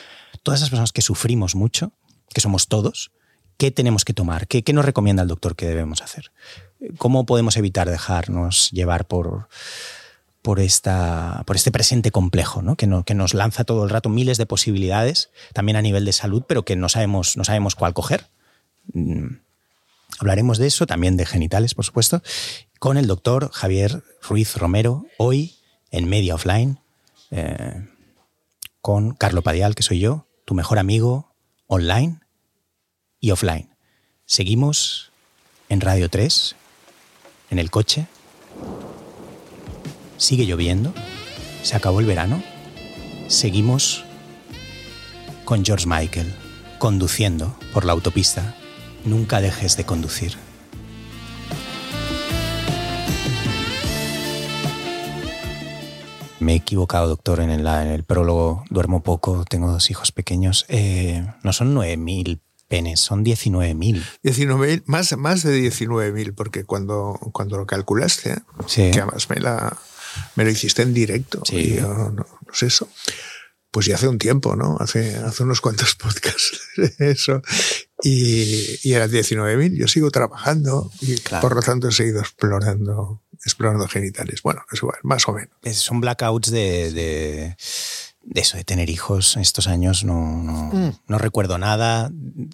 Todas 0.44 0.60
esas 0.60 0.70
personas 0.70 0.92
que 0.92 1.02
sufrimos 1.02 1.56
mucho, 1.56 1.92
que 2.32 2.40
somos 2.40 2.68
todos, 2.68 3.10
¿qué 3.56 3.72
tenemos 3.72 4.04
que 4.04 4.14
tomar? 4.14 4.46
¿Qué, 4.46 4.62
qué 4.62 4.72
nos 4.72 4.84
recomienda 4.84 5.22
el 5.22 5.28
doctor 5.28 5.56
que 5.56 5.66
debemos 5.66 6.00
hacer? 6.00 6.30
¿Cómo 6.96 7.26
podemos 7.26 7.56
evitar 7.56 7.90
dejarnos 7.90 8.70
llevar 8.70 9.06
por, 9.06 9.48
por, 10.42 10.60
esta, 10.60 11.42
por 11.46 11.56
este 11.56 11.72
presente 11.72 12.10
complejo, 12.10 12.62
¿no? 12.62 12.76
Que, 12.76 12.86
nos 12.86 13.34
lanza 13.34 13.64
todo 13.64 13.84
el 13.84 13.90
rato 13.90 14.08
miles 14.08 14.38
de 14.38 14.46
posibilidades, 14.46 15.30
también 15.52 15.76
a 15.76 15.82
nivel 15.82 16.04
de 16.04 16.12
salud, 16.12 16.44
pero 16.46 16.64
que 16.64 16.76
no 16.76 16.88
sabemos, 16.88 17.36
no 17.36 17.44
sabemos 17.44 17.74
cuál 17.74 17.94
coger? 17.94 18.26
Mm. 18.92 19.38
Hablaremos 20.20 20.58
de 20.58 20.66
eso, 20.66 20.86
también 20.86 21.16
de 21.16 21.26
genitales, 21.26 21.74
por 21.74 21.84
supuesto, 21.84 22.22
con 22.78 22.96
el 22.96 23.06
doctor 23.06 23.50
Javier 23.52 24.02
Ruiz 24.22 24.56
Romero, 24.56 25.06
hoy 25.16 25.56
en 25.90 26.08
Media 26.08 26.34
Offline, 26.34 26.80
eh, 27.30 27.86
con 28.80 29.14
Carlo 29.14 29.42
Padial, 29.42 29.74
que 29.74 29.82
soy 29.82 30.00
yo, 30.00 30.26
tu 30.44 30.54
mejor 30.54 30.78
amigo 30.78 31.34
online 31.66 32.20
y 33.20 33.32
offline. 33.32 33.68
Seguimos 34.24 35.12
en 35.68 35.80
Radio 35.80 36.08
3, 36.08 36.56
en 37.50 37.58
el 37.58 37.70
coche. 37.70 38.06
Sigue 40.16 40.46
lloviendo, 40.46 40.92
se 41.62 41.76
acabó 41.76 42.00
el 42.00 42.06
verano. 42.06 42.42
Seguimos 43.28 44.04
con 45.44 45.64
George 45.64 45.86
Michael, 45.86 46.34
conduciendo 46.78 47.56
por 47.72 47.84
la 47.84 47.92
autopista. 47.92 48.54
Nunca 49.04 49.40
dejes 49.40 49.76
de 49.76 49.84
conducir. 49.84 50.36
Me 56.40 56.52
he 56.52 56.56
equivocado, 56.56 57.08
doctor, 57.08 57.40
en 57.40 57.50
el, 57.50 57.66
en 57.66 57.88
el 57.88 58.04
prólogo. 58.04 58.64
Duermo 58.70 59.02
poco, 59.02 59.44
tengo 59.44 59.70
dos 59.70 59.90
hijos 59.90 60.12
pequeños. 60.12 60.66
Eh, 60.68 61.26
no 61.42 61.52
son 61.52 61.74
9.000 61.74 62.40
penes, 62.68 63.00
son 63.00 63.24
19.000. 63.24 64.04
19.000, 64.22 64.82
más, 64.86 65.16
más 65.16 65.42
de 65.42 65.58
19.000, 65.70 66.34
porque 66.34 66.64
cuando, 66.64 67.18
cuando 67.32 67.56
lo 67.56 67.66
calculaste, 67.66 68.36
Sí. 68.66 68.90
que 68.90 69.00
además 69.00 69.28
me, 69.30 69.36
la, 69.36 69.76
me 70.36 70.44
lo 70.44 70.50
hiciste 70.50 70.82
en 70.82 70.94
directo, 70.94 71.42
Sí. 71.44 71.56
y 71.56 71.76
yo 71.76 71.88
no, 71.94 72.10
no 72.10 72.26
sé 72.52 72.66
eso. 72.66 72.88
Pues 73.70 73.84
ya 73.86 73.96
hace 73.96 74.08
un 74.08 74.18
tiempo, 74.18 74.56
¿no? 74.56 74.76
Hace, 74.80 75.16
hace 75.16 75.42
unos 75.42 75.60
cuantos 75.60 75.94
podcasts 76.02 76.58
de 76.76 77.10
eso. 77.10 77.42
Y, 78.02 78.78
y 78.82 78.92
eran 78.94 79.10
19.000. 79.10 79.76
Yo 79.76 79.88
sigo 79.88 80.10
trabajando 80.10 80.90
y 81.00 81.16
Claro. 81.16 81.42
por 81.42 81.54
lo 81.56 81.62
tanto 81.62 81.88
he 81.88 81.92
seguido 81.92 82.20
explorando, 82.20 83.22
explorando 83.44 83.86
genitales. 83.86 84.40
Bueno, 84.42 84.62
es 84.72 84.78
igual, 84.78 84.98
más 85.02 85.28
o 85.28 85.32
menos. 85.32 85.50
Es- 85.62 85.76
Son 85.78 86.00
blackouts 86.00 86.50
de, 86.50 86.92
de 86.92 87.56
eso, 88.34 88.56
de 88.56 88.64
tener 88.64 88.90
hijos. 88.90 89.36
Estos 89.36 89.66
años 89.68 90.04
no, 90.04 90.42
no, 90.42 90.52
Mm. 90.72 90.92
no 91.06 91.18
recuerdo 91.18 91.58
nada. 91.58 92.10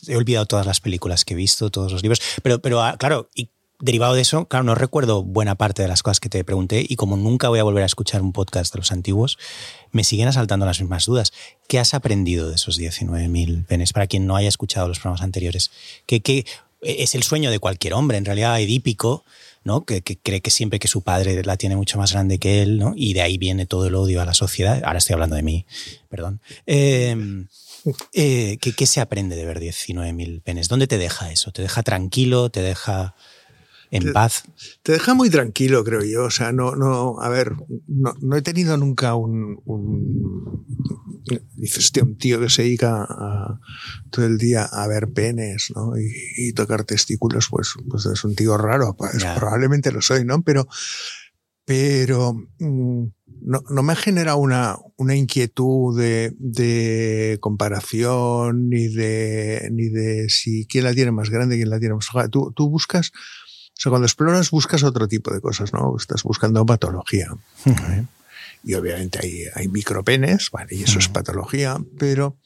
He 0.06 0.16
olvidado 0.16 0.46
todas 0.46 0.66
las 0.66 0.80
películas 0.80 1.24
que 1.24 1.34
he 1.34 1.36
visto, 1.36 1.70
todos 1.70 1.92
los 1.92 2.02
libros. 2.02 2.20
Pero, 2.42 2.60
pero 2.60 2.82
ah, 2.82 2.96
claro, 2.98 3.30
y 3.34 3.50
derivado 3.80 4.14
de 4.14 4.22
eso, 4.22 4.46
claro, 4.46 4.64
no 4.64 4.74
recuerdo 4.74 5.22
buena 5.24 5.56
parte 5.56 5.82
de 5.82 5.88
las 5.88 6.02
cosas 6.02 6.20
que 6.20 6.28
te 6.28 6.44
pregunté. 6.44 6.86
Y 6.88 6.96
como 6.96 7.16
nunca 7.16 7.48
voy 7.48 7.58
a 7.58 7.64
volver 7.64 7.82
a 7.82 7.86
escuchar 7.86 8.22
un 8.22 8.32
podcast 8.32 8.72
de 8.72 8.78
los 8.78 8.92
antiguos, 8.92 9.36
me 9.90 10.04
siguen 10.04 10.28
asaltando 10.28 10.64
las 10.64 10.80
mismas 10.80 11.06
dudas. 11.06 11.32
¿Qué 11.68 11.78
has 11.78 11.92
aprendido 11.92 12.48
de 12.48 12.54
esos 12.54 12.78
19.000 12.78 13.64
penes? 13.66 13.92
Para 13.92 14.06
quien 14.06 14.26
no 14.26 14.36
haya 14.36 14.48
escuchado 14.48 14.88
los 14.88 14.98
programas 15.00 15.22
anteriores. 15.22 15.70
¿Qué, 16.06 16.20
qué, 16.20 16.46
es 16.80 17.14
el 17.14 17.22
sueño 17.22 17.50
de 17.50 17.58
cualquier 17.58 17.94
hombre, 17.94 18.16
en 18.18 18.24
realidad 18.24 18.60
edípico, 18.60 19.24
¿no? 19.64 19.84
Que, 19.84 20.02
que 20.02 20.16
cree 20.18 20.40
que 20.40 20.50
siempre 20.50 20.78
que 20.78 20.88
su 20.88 21.02
padre 21.02 21.42
la 21.42 21.56
tiene 21.56 21.76
mucho 21.76 21.98
más 21.98 22.12
grande 22.12 22.38
que 22.38 22.62
él, 22.62 22.78
¿no? 22.78 22.92
Y 22.96 23.14
de 23.14 23.22
ahí 23.22 23.38
viene 23.38 23.66
todo 23.66 23.86
el 23.86 23.94
odio 23.94 24.20
a 24.22 24.24
la 24.26 24.34
sociedad. 24.34 24.82
Ahora 24.84 24.98
estoy 24.98 25.14
hablando 25.14 25.36
de 25.36 25.42
mí, 25.42 25.66
perdón. 26.08 26.40
Eh, 26.66 27.44
eh, 28.12 28.58
¿qué, 28.60 28.72
qué 28.72 28.86
se 28.86 29.00
aprende 29.00 29.36
de 29.36 29.44
ver 29.44 29.60
19.000 29.60 30.40
penes? 30.42 30.68
¿Dónde 30.68 30.86
te 30.86 30.98
deja 30.98 31.30
eso? 31.32 31.50
¿Te 31.52 31.62
deja 31.62 31.82
tranquilo? 31.82 32.50
¿Te 32.50 32.60
deja 32.62 33.14
en 33.90 34.04
Te- 34.04 34.12
paz? 34.12 34.44
Te 34.82 34.92
deja 34.92 35.14
muy 35.14 35.28
tranquilo, 35.30 35.84
creo 35.84 36.02
yo. 36.02 36.24
O 36.24 36.30
sea, 36.30 36.50
no, 36.52 36.74
no, 36.76 37.20
a 37.20 37.28
ver, 37.28 37.52
no, 37.86 38.14
no 38.20 38.36
he 38.36 38.42
tenido 38.42 38.76
nunca 38.76 39.14
un, 39.14 39.60
un- 39.66 40.64
dices, 41.56 41.90
tío, 41.92 42.04
un 42.04 42.16
tío 42.18 42.40
que 42.40 42.50
se 42.50 42.62
dedica 42.62 43.02
a- 43.08 43.60
todo 44.10 44.26
el 44.26 44.38
día 44.38 44.64
a 44.64 44.86
ver 44.86 45.08
penes, 45.12 45.72
¿no? 45.74 45.96
Y, 45.98 46.10
y 46.36 46.52
tocar 46.52 46.84
testículos, 46.84 47.48
pues, 47.50 47.70
pues 47.88 48.06
es 48.06 48.24
un 48.24 48.34
tío 48.34 48.56
raro. 48.56 48.94
Pues 48.96 49.22
Ya. 49.22 49.34
probablemente 49.34 49.90
lo 49.92 50.00
soy, 50.02 50.24
¿no? 50.24 50.42
Pero, 50.42 50.66
pero 51.64 52.34
mm, 52.58 53.04
no, 53.42 53.62
no 53.70 53.82
me 53.82 53.96
genera 53.96 54.34
una, 54.36 54.76
una 54.96 55.14
inquietud 55.16 55.98
de, 55.98 56.34
de 56.38 57.38
comparación 57.40 58.68
ni 58.68 58.88
de, 58.88 59.68
ni 59.72 59.88
de 59.88 60.28
si 60.28 60.66
quién 60.66 60.84
la 60.84 60.94
tiene 60.94 61.10
más 61.10 61.30
grande, 61.30 61.56
quién 61.56 61.70
la 61.70 61.78
tiene 61.80 61.94
más 61.94 62.06
baja. 62.12 62.28
Tú, 62.28 62.52
tú 62.54 62.68
buscas, 62.68 63.12
o 63.14 63.76
sea, 63.80 63.90
cuando 63.90 64.06
exploras 64.06 64.50
buscas 64.50 64.82
otro 64.82 65.08
tipo 65.08 65.32
de 65.32 65.40
cosas, 65.40 65.72
¿no? 65.72 65.94
Estás 65.98 66.22
buscando 66.22 66.64
patología. 66.66 67.28
¿eh? 67.66 68.04
Y 68.64 68.74
obviamente 68.74 69.18
hay, 69.22 69.44
hay 69.54 69.68
micropenes, 69.68 70.50
vale, 70.50 70.74
y 70.74 70.82
eso 70.84 70.98
es 70.98 71.08
patología, 71.08 71.76
pero 71.98 72.38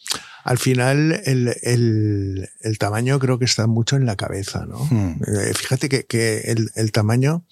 al 0.45 0.59
final 0.59 1.23
el, 1.25 1.55
el, 1.63 2.49
el 2.61 2.79
tamaño 2.79 3.19
creo 3.19 3.39
que 3.39 3.45
está 3.45 3.67
mucho 3.67 3.97
en 3.97 4.05
la 4.05 4.17
cabeza, 4.17 4.67
¿no? 4.67 4.89
Eh, 5.27 5.53
fíjate 5.55 5.89
que, 5.89 6.05
que 6.07 6.41
el, 6.51 6.71
el 6.75 6.91
tamaño 6.91 7.45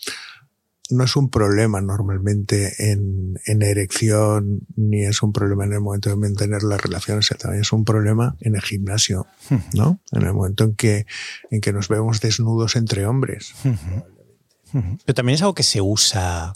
no 0.90 1.04
es 1.04 1.16
un 1.16 1.30
problema 1.30 1.80
normalmente 1.80 2.90
en, 2.90 3.38
en 3.44 3.62
erección, 3.62 4.66
ni 4.76 5.04
es 5.04 5.22
un 5.22 5.32
problema 5.32 5.64
en 5.64 5.72
el 5.72 5.80
momento 5.80 6.10
de 6.10 6.16
mantener 6.16 6.62
las 6.62 6.80
relaciones, 6.80 7.30
el 7.30 7.38
tamaño 7.38 7.60
es 7.62 7.72
un 7.72 7.84
problema 7.84 8.36
en 8.40 8.54
el 8.54 8.62
gimnasio, 8.62 9.26
¿no? 9.74 10.00
En 10.12 10.22
el 10.22 10.32
momento 10.32 10.64
en 10.64 10.74
que, 10.74 11.06
en 11.50 11.60
que 11.60 11.72
nos 11.72 11.88
vemos 11.88 12.20
desnudos 12.20 12.76
entre 12.76 13.06
hombres. 13.06 13.54
Pero 14.72 15.14
también 15.14 15.34
es 15.34 15.42
algo 15.42 15.54
que 15.54 15.62
se 15.62 15.80
usa 15.80 16.52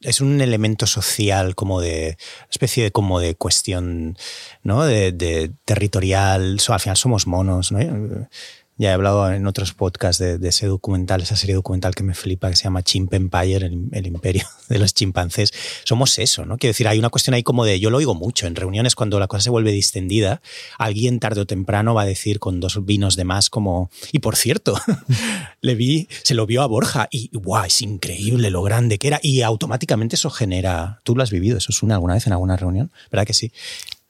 es 0.00 0.20
un 0.20 0.40
elemento 0.40 0.86
social 0.86 1.54
como 1.54 1.80
de 1.80 2.16
especie 2.50 2.84
de 2.84 2.92
como 2.92 3.20
de 3.20 3.34
cuestión 3.34 4.16
no 4.62 4.84
de, 4.84 5.52
territorial 5.64 6.58
al 6.68 6.80
final 6.80 6.96
somos 6.96 7.26
monos 7.26 7.72
¿no? 7.72 7.78
Ya 8.76 8.90
he 8.90 8.92
hablado 8.92 9.32
en 9.32 9.46
otros 9.46 9.74
podcasts 9.74 10.18
de, 10.18 10.38
ese 10.48 10.66
documental 10.66 11.22
esa 11.22 11.36
serie 11.36 11.54
documental 11.54 11.94
que 11.94 12.02
me 12.02 12.14
flipa 12.14 12.50
que 12.50 12.56
se 12.56 12.64
llama 12.64 12.82
Chimp 12.82 13.12
Empire 13.14 13.66
el, 13.92 14.06
imperio 14.06 14.46
de 14.68 14.78
los 14.78 14.94
chimpancés 14.94 15.52
somos 15.84 16.18
eso 16.18 16.44
no 16.44 16.58
quiero 16.58 16.70
decir 16.70 16.88
hay 16.88 16.98
una 16.98 17.10
cuestión 17.10 17.34
ahí 17.34 17.42
como 17.42 17.64
de 17.64 17.80
yo 17.80 17.90
lo 17.90 17.98
oigo 17.98 18.14
mucho 18.14 18.46
en 18.46 18.56
reuniones 18.56 18.94
cuando 18.94 19.18
la 19.18 19.26
cosa 19.26 19.42
se 19.42 19.50
vuelve 19.50 19.72
distendida 19.72 20.40
alguien 20.78 21.20
tarde 21.20 21.40
o 21.40 21.46
temprano 21.46 21.94
va 21.94 22.02
a 22.02 22.06
decir 22.06 22.38
con 22.38 22.60
dos 22.60 22.84
vinos 22.84 23.16
de 23.16 23.24
más 23.24 23.50
como 23.50 23.90
y 24.12 24.20
por 24.20 24.36
cierto 24.36 24.80
le 25.60 25.74
vi, 25.74 26.08
se 26.22 26.34
lo 26.34 26.46
vio 26.46 26.62
a 26.62 26.66
Borja 26.66 27.08
y 27.10 27.30
guau, 27.32 27.64
es 27.64 27.82
increíble 27.82 28.50
lo 28.50 28.62
grande 28.62 28.98
que 28.98 29.08
era. 29.08 29.20
Y 29.22 29.42
automáticamente 29.42 30.16
eso 30.16 30.30
genera. 30.30 31.00
Tú 31.04 31.16
lo 31.16 31.22
has 31.22 31.30
vivido, 31.30 31.58
eso 31.58 31.72
suena 31.72 31.94
alguna 31.94 32.14
vez 32.14 32.26
en 32.26 32.32
alguna 32.32 32.56
reunión, 32.56 32.92
¿verdad 33.10 33.26
que 33.26 33.34
sí? 33.34 33.52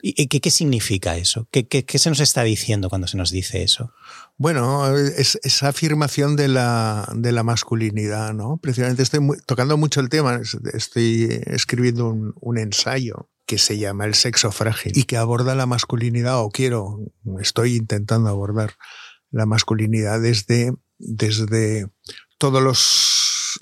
¿Y 0.02 0.22
y 0.22 0.26
qué, 0.26 0.40
qué 0.40 0.50
significa 0.50 1.16
eso? 1.16 1.48
¿Qué, 1.50 1.66
qué, 1.66 1.84
qué 1.84 1.98
se 1.98 2.10
nos 2.10 2.20
está 2.20 2.42
diciendo 2.44 2.88
cuando 2.88 3.06
se 3.06 3.16
nos 3.16 3.30
dice 3.30 3.62
eso? 3.62 3.92
Bueno, 4.38 4.94
es 4.94 5.38
esa 5.42 5.68
afirmación 5.68 6.36
de 6.36 6.48
la, 6.48 7.08
de 7.14 7.32
la 7.32 7.42
masculinidad, 7.42 8.34
¿no? 8.34 8.58
Precisamente 8.58 9.02
estoy 9.02 9.20
tocando 9.46 9.78
mucho 9.78 10.00
el 10.00 10.10
tema, 10.10 10.36
es- 10.36 10.58
estoy 10.74 11.40
escribiendo 11.46 12.08
un, 12.08 12.34
un 12.40 12.58
ensayo 12.58 13.30
que 13.46 13.56
se 13.56 13.78
llama 13.78 14.04
El 14.04 14.14
sexo 14.14 14.52
frágil 14.52 14.92
y 14.94 15.04
que 15.04 15.16
aborda 15.16 15.54
la 15.54 15.64
masculinidad, 15.66 16.40
o 16.40 16.50
quiero, 16.50 17.00
estoy 17.40 17.76
intentando 17.76 18.28
abordar 18.28 18.74
la 19.30 19.46
masculinidad 19.46 20.20
desde, 20.20 20.74
desde 20.98 21.88
todas 22.36 22.62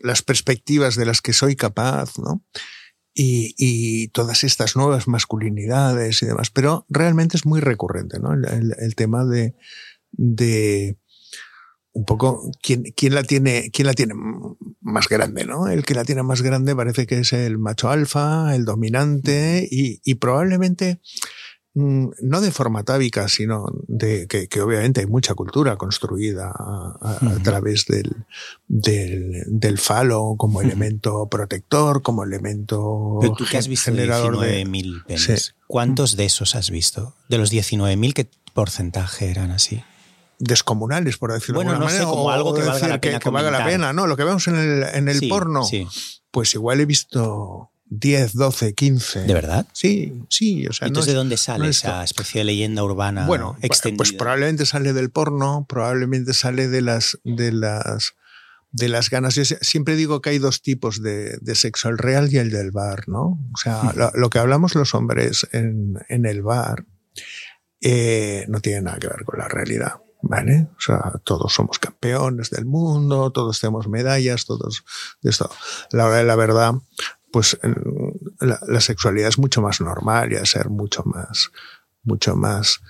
las 0.02 0.22
perspectivas 0.22 0.96
de 0.96 1.06
las 1.06 1.20
que 1.20 1.32
soy 1.34 1.54
capaz, 1.54 2.18
¿no? 2.18 2.42
Y, 3.16 3.54
y 3.58 4.08
todas 4.08 4.42
estas 4.42 4.74
nuevas 4.74 5.06
masculinidades 5.06 6.20
y 6.22 6.26
demás, 6.26 6.50
pero 6.50 6.84
realmente 6.88 7.36
es 7.36 7.46
muy 7.46 7.60
recurrente, 7.60 8.18
¿no? 8.18 8.32
El 8.34 8.94
tema 8.96 9.24
de, 9.24 9.54
de 10.16 10.96
un 11.92 12.04
poco 12.04 12.50
quién, 12.62 12.82
quién 12.96 13.14
la 13.14 13.22
tiene 13.22 13.70
quién 13.72 13.86
la 13.86 13.94
tiene 13.94 14.14
más 14.80 15.08
grande 15.08 15.44
no 15.44 15.68
el 15.68 15.84
que 15.84 15.94
la 15.94 16.04
tiene 16.04 16.22
más 16.24 16.42
grande 16.42 16.74
parece 16.74 17.06
que 17.06 17.18
es 17.20 17.32
el 17.32 17.56
macho 17.58 17.88
alfa 17.88 18.54
el 18.56 18.64
dominante 18.64 19.66
y, 19.70 20.00
y 20.04 20.16
probablemente 20.16 21.00
mm, 21.74 22.08
no 22.22 22.40
de 22.40 22.50
forma 22.50 22.82
tábica 22.82 23.28
sino 23.28 23.66
de 23.86 24.26
que, 24.26 24.48
que 24.48 24.60
obviamente 24.60 25.02
hay 25.02 25.06
mucha 25.06 25.34
cultura 25.36 25.76
construida 25.76 26.48
a, 26.50 26.98
a- 27.00 27.18
a 27.20 27.34
Ujú. 27.34 27.42
través 27.44 27.84
del, 27.86 28.10
del, 28.66 29.44
del 29.46 29.78
falo 29.78 30.34
como 30.36 30.62
elemento 30.62 31.28
protector 31.28 32.02
como 32.02 32.24
elemento 32.24 33.18
Pero 33.20 33.34
tú 33.34 33.44
que 33.48 33.56
has 33.58 33.68
visto 33.68 33.92
generador 33.92 34.40
de 34.40 34.64
19.000 34.64 35.04
penes, 35.06 35.22
Sí. 35.44 35.52
¿cuántos 35.68 36.16
de 36.16 36.24
esos 36.24 36.56
has 36.56 36.70
visto? 36.72 37.14
De 37.28 37.38
los 37.38 37.52
19.000, 37.52 38.12
¿qué 38.14 38.26
porcentaje 38.52 39.30
eran 39.30 39.52
así? 39.52 39.84
Descomunales, 40.44 41.16
por 41.18 41.32
decirlo 41.32 41.56
Bueno, 41.56 41.70
de 41.72 41.76
alguna 41.76 41.90
no 41.90 41.90
sé, 41.90 41.98
manera. 42.04 42.10
como 42.10 42.24
o 42.24 42.30
algo 42.30 42.54
que 42.54 42.60
valga 42.60 42.74
decir 42.74 42.88
la 42.88 43.00
pena 43.00 43.18
que, 43.18 43.28
valga 43.30 43.50
la 43.50 43.58
comentar. 43.58 43.72
pena, 43.80 43.92
¿no? 43.92 44.06
Lo 44.06 44.16
que 44.16 44.24
vemos 44.24 44.46
en 44.48 44.56
el, 44.56 44.82
en 44.84 45.08
el 45.08 45.18
Sí, 45.18 45.28
porno, 45.28 45.64
Sí. 45.64 45.86
pues 46.30 46.54
igual 46.54 46.80
he 46.80 46.86
visto 46.86 47.70
10, 47.86 48.34
12, 48.34 48.74
15. 48.74 49.22
¿De 49.22 49.34
verdad? 49.34 49.66
Sí, 49.72 50.22
sí. 50.28 50.66
O 50.66 50.72
sea, 50.72 50.86
no 50.86 50.88
Entonces, 50.88 51.08
es- 51.10 51.14
¿de 51.14 51.18
dónde 51.18 51.36
sale 51.36 51.64
no 51.64 51.70
es 51.70 51.78
esa 51.78 52.02
especie 52.04 52.40
de 52.40 52.44
leyenda 52.44 52.82
urbana 52.82 53.26
bueno, 53.26 53.56
extendida? 53.62 53.98
pues 53.98 54.12
probablemente 54.12 54.66
sale 54.66 54.92
del 54.92 55.10
porno, 55.10 55.66
probablemente 55.68 56.34
sale 56.34 56.68
de 56.68 56.80
las, 56.82 57.18
de 57.24 57.52
las, 57.52 58.14
de 58.72 58.88
las 58.88 59.10
ganas. 59.10 59.36
Yo 59.36 59.44
siempre 59.44 59.94
digo 59.96 60.20
que 60.20 60.30
hay 60.30 60.38
dos 60.38 60.60
tipos 60.62 61.02
de, 61.02 61.38
de 61.40 61.54
sexo, 61.54 61.88
el 61.88 61.98
real 61.98 62.28
y 62.32 62.38
el 62.38 62.50
del 62.50 62.72
bar, 62.72 63.04
¿no? 63.08 63.38
O 63.52 63.56
sea, 63.62 63.92
lo, 63.94 64.10
lo 64.14 64.30
que 64.30 64.38
hablamos 64.40 64.74
los 64.74 64.94
hombres 64.94 65.46
en, 65.52 65.94
en 66.08 66.26
el 66.26 66.42
bar 66.42 66.84
eh, 67.80 68.46
no 68.48 68.60
tiene 68.60 68.80
nada 68.82 68.98
que 68.98 69.08
ver 69.08 69.24
con 69.24 69.38
la 69.38 69.46
realidad. 69.48 69.94
¿Vale? 70.26 70.68
O 70.78 70.80
sea, 70.80 71.20
todos 71.22 71.52
somos 71.52 71.78
campeones 71.78 72.48
del 72.48 72.64
mundo, 72.64 73.30
todos 73.30 73.60
tenemos 73.60 73.88
medallas, 73.88 74.46
todos 74.46 74.82
de 75.20 75.30
esto. 75.30 75.50
La 75.90 76.06
hora 76.06 76.16
de 76.16 76.24
la 76.24 76.34
verdad, 76.34 76.74
pues 77.30 77.58
la, 78.40 78.80
sexualidad 78.80 79.28
es 79.28 79.38
mucho 79.38 79.60
más 79.60 79.82
normal 79.82 80.32
y 80.32 80.36
a 80.36 80.46
ser 80.46 80.70
mucho 80.70 81.02
más, 81.04 81.50
mucho 82.04 82.36
más, 82.36 82.80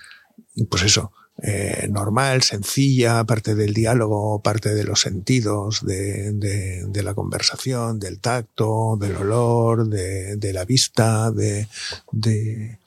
pues 0.69 0.83
eso, 0.83 1.11
eh, 1.43 1.89
normal, 1.91 2.41
sencilla, 2.41 3.25
parte 3.25 3.53
del 3.53 3.73
diálogo, 3.73 4.41
parte 4.41 4.73
de 4.73 4.85
los 4.85 5.01
sentidos, 5.01 5.85
de, 5.85 6.31
de, 6.31 6.85
de 6.87 7.03
la 7.03 7.13
conversación, 7.13 7.99
del 7.99 8.21
tacto, 8.21 8.97
del 8.97 9.17
olor, 9.17 9.89
de, 9.89 10.37
de 10.37 10.53
la 10.53 10.63
vista, 10.63 11.31
de, 11.31 11.67
de, 12.13 12.79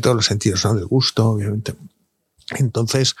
todos 0.00 0.14
los 0.14 0.26
sentidos, 0.26 0.64
¿no? 0.64 0.74
Del 0.74 0.86
gusto, 0.86 1.30
obviamente. 1.30 1.74
Entonces, 2.58 3.16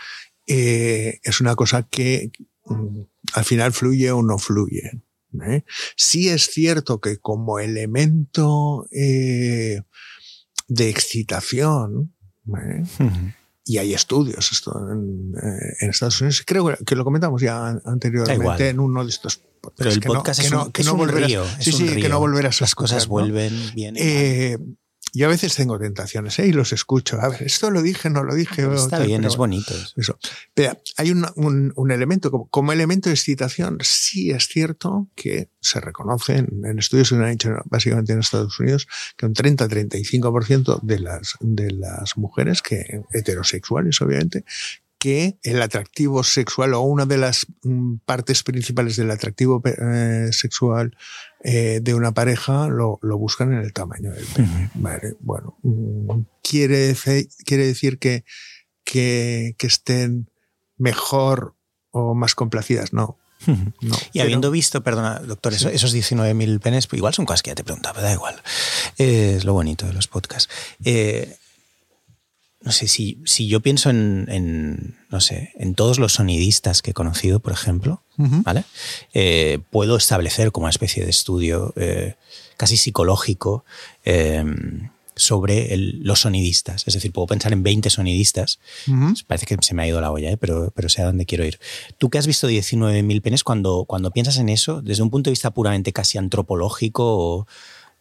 eh, 0.46 1.20
es 1.22 1.40
una 1.40 1.54
cosa 1.54 1.84
que 1.84 2.32
mm, 2.66 3.00
al 3.34 3.44
final 3.44 3.72
fluye 3.72 4.10
o 4.10 4.22
no 4.22 4.38
fluye. 4.38 5.02
¿eh? 5.46 5.64
Sí 5.96 6.28
es 6.28 6.46
cierto 6.50 7.00
que 7.00 7.18
como 7.18 7.58
elemento 7.58 8.86
eh, 8.92 9.82
de 10.68 10.88
excitación, 10.88 12.14
¿eh? 12.48 12.84
y 13.64 13.78
hay 13.78 13.94
estudios 13.94 14.50
esto 14.50 14.76
en, 14.90 15.32
en, 15.80 15.90
Estados 15.90 16.20
Unidos. 16.20 16.42
Creo 16.46 16.76
que 16.84 16.96
lo 16.96 17.04
comentamos 17.04 17.40
ya 17.40 17.80
anteriormente 17.84 18.70
en 18.70 18.80
uno 18.80 19.04
de 19.04 19.10
estos 19.10 19.40
Pero 19.76 19.90
el 19.90 20.00
podcast 20.00 20.40
que 20.40 20.50
no, 20.50 20.60
es, 20.60 20.66
un, 20.66 20.72
que 20.72 20.84
no, 20.84 21.06
río. 21.06 21.44
sí, 21.60 21.72
sí, 21.72 22.00
que 22.00 22.08
no 22.08 22.18
volverás 22.18 22.60
a 22.60 22.64
Las 22.64 22.74
cosas 22.74 23.06
vuelven 23.06 23.52
bien. 23.74 23.96
Yo 25.14 25.26
a 25.26 25.30
veces 25.30 25.54
tengo 25.54 25.78
tentaciones 25.78 26.38
¿eh? 26.38 26.46
y 26.46 26.52
los 26.52 26.72
escucho. 26.72 27.20
A 27.20 27.28
ver, 27.28 27.42
esto 27.42 27.70
lo 27.70 27.82
dije, 27.82 28.08
no 28.08 28.24
lo 28.24 28.34
dije. 28.34 28.62
Está 28.74 28.98
tal, 28.98 29.06
bien, 29.06 29.20
pero, 29.20 29.30
es 29.30 29.36
bonito. 29.36 29.74
Eso. 29.96 30.18
Pero 30.54 30.78
hay 30.96 31.10
un, 31.10 31.26
un, 31.36 31.72
un 31.76 31.90
elemento, 31.90 32.30
como, 32.30 32.48
como, 32.48 32.72
elemento 32.72 33.10
de 33.10 33.14
excitación, 33.14 33.78
sí 33.82 34.30
es 34.30 34.48
cierto 34.48 35.08
que 35.14 35.50
se 35.60 35.80
reconoce 35.80 36.36
en, 36.36 36.64
en 36.64 36.78
estudios 36.78 37.10
que 37.10 37.16
se 37.16 37.22
han 37.22 37.28
hecho 37.28 37.50
básicamente 37.66 38.14
en 38.14 38.20
Estados 38.20 38.58
Unidos 38.58 38.88
que 39.16 39.26
un 39.26 39.34
30-35% 39.34 40.80
de 40.80 40.98
las, 40.98 41.36
de 41.40 41.70
las 41.72 42.16
mujeres, 42.16 42.62
que 42.62 43.02
heterosexuales 43.12 44.00
obviamente, 44.00 44.44
que 45.02 45.36
el 45.42 45.60
atractivo 45.60 46.22
sexual 46.22 46.74
o 46.74 46.82
una 46.82 47.06
de 47.06 47.18
las 47.18 47.48
partes 48.04 48.44
principales 48.44 48.94
del 48.94 49.10
atractivo 49.10 49.60
eh, 49.64 50.28
sexual 50.30 50.96
eh, 51.42 51.80
de 51.82 51.94
una 51.94 52.12
pareja 52.14 52.68
lo, 52.68 53.00
lo, 53.02 53.18
buscan 53.18 53.52
en 53.52 53.58
el 53.58 53.72
tamaño 53.72 54.12
del 54.12 54.24
pene. 54.26 54.46
Uh 54.46 54.52
-huh. 54.52 54.70
Vale, 54.74 55.16
bueno, 55.18 55.58
quiere, 56.40 56.94
quiere 57.44 57.66
decir 57.66 57.98
que, 57.98 58.24
que, 58.84 59.56
que 59.58 59.66
estén 59.66 60.30
mejor 60.78 61.56
o 61.90 62.14
más 62.14 62.36
complacidas, 62.36 62.92
no. 62.92 63.18
No, 63.48 63.72
y 63.80 64.12
pero, 64.12 64.22
habiendo 64.22 64.52
visto, 64.52 64.84
perdona, 64.84 65.18
doctor, 65.18 65.52
sí. 65.52 65.66
esos 65.72 65.92
19.000 65.92 66.60
penes, 66.60 66.86
pues 66.86 66.98
igual 66.98 67.12
son 67.12 67.26
cosas 67.26 67.42
que 67.42 67.50
ya 67.50 67.56
te 67.56 67.64
preguntaba, 67.64 68.00
da 68.00 68.12
igual. 68.12 68.40
Eh, 68.98 69.34
es 69.38 69.44
lo 69.44 69.52
bonito 69.52 69.84
de 69.84 69.94
los 69.94 70.06
podcasts. 70.06 70.48
Eh, 70.84 71.38
no 72.64 72.72
sé, 72.72 72.86
si, 72.88 73.18
si 73.24 73.48
yo 73.48 73.60
pienso 73.60 73.90
en, 73.90 74.26
en, 74.28 74.96
no 75.10 75.20
sé, 75.20 75.52
en 75.56 75.74
todos 75.74 75.98
los 75.98 76.14
sonidistas 76.14 76.82
que 76.82 76.92
he 76.92 76.94
conocido, 76.94 77.40
por 77.40 77.52
ejemplo, 77.52 78.02
uh 78.18 78.24
-huh. 78.24 78.42
¿vale? 78.44 78.64
Eh, 79.14 79.58
puedo 79.70 79.96
establecer 79.96 80.52
como 80.52 80.64
una 80.64 80.70
especie 80.70 81.04
de 81.04 81.10
estudio 81.10 81.72
eh, 81.76 82.14
casi 82.56 82.76
psicológico 82.76 83.64
eh, 84.04 84.44
sobre 85.14 85.74
el, 85.74 86.00
los 86.02 86.20
sonidistas. 86.20 86.84
Es 86.86 86.94
decir, 86.94 87.12
puedo 87.12 87.26
pensar 87.26 87.52
en 87.52 87.62
20 87.62 87.90
sonidistas. 87.90 88.58
Uh 88.86 88.92
-huh. 88.92 89.24
Parece 89.26 89.46
que 89.46 89.56
se 89.60 89.74
me 89.74 89.82
ha 89.82 89.88
ido 89.88 90.00
la 90.00 90.10
olla, 90.10 90.30
¿eh? 90.30 90.36
pero, 90.36 90.72
pero 90.74 90.88
sé 90.88 91.02
a 91.02 91.06
dónde 91.06 91.26
quiero 91.26 91.44
ir. 91.44 91.58
Tú 91.98 92.10
que 92.10 92.18
has 92.18 92.26
visto 92.26 92.48
19.000 92.48 93.20
penes, 93.20 93.44
cuando, 93.44 93.84
cuando 93.86 94.10
piensas 94.10 94.38
en 94.38 94.48
eso, 94.48 94.82
desde 94.82 95.02
un 95.02 95.10
punto 95.10 95.28
de 95.28 95.32
vista 95.32 95.50
puramente 95.50 95.92
casi 95.92 96.18
antropológico 96.18 97.04
o 97.04 97.46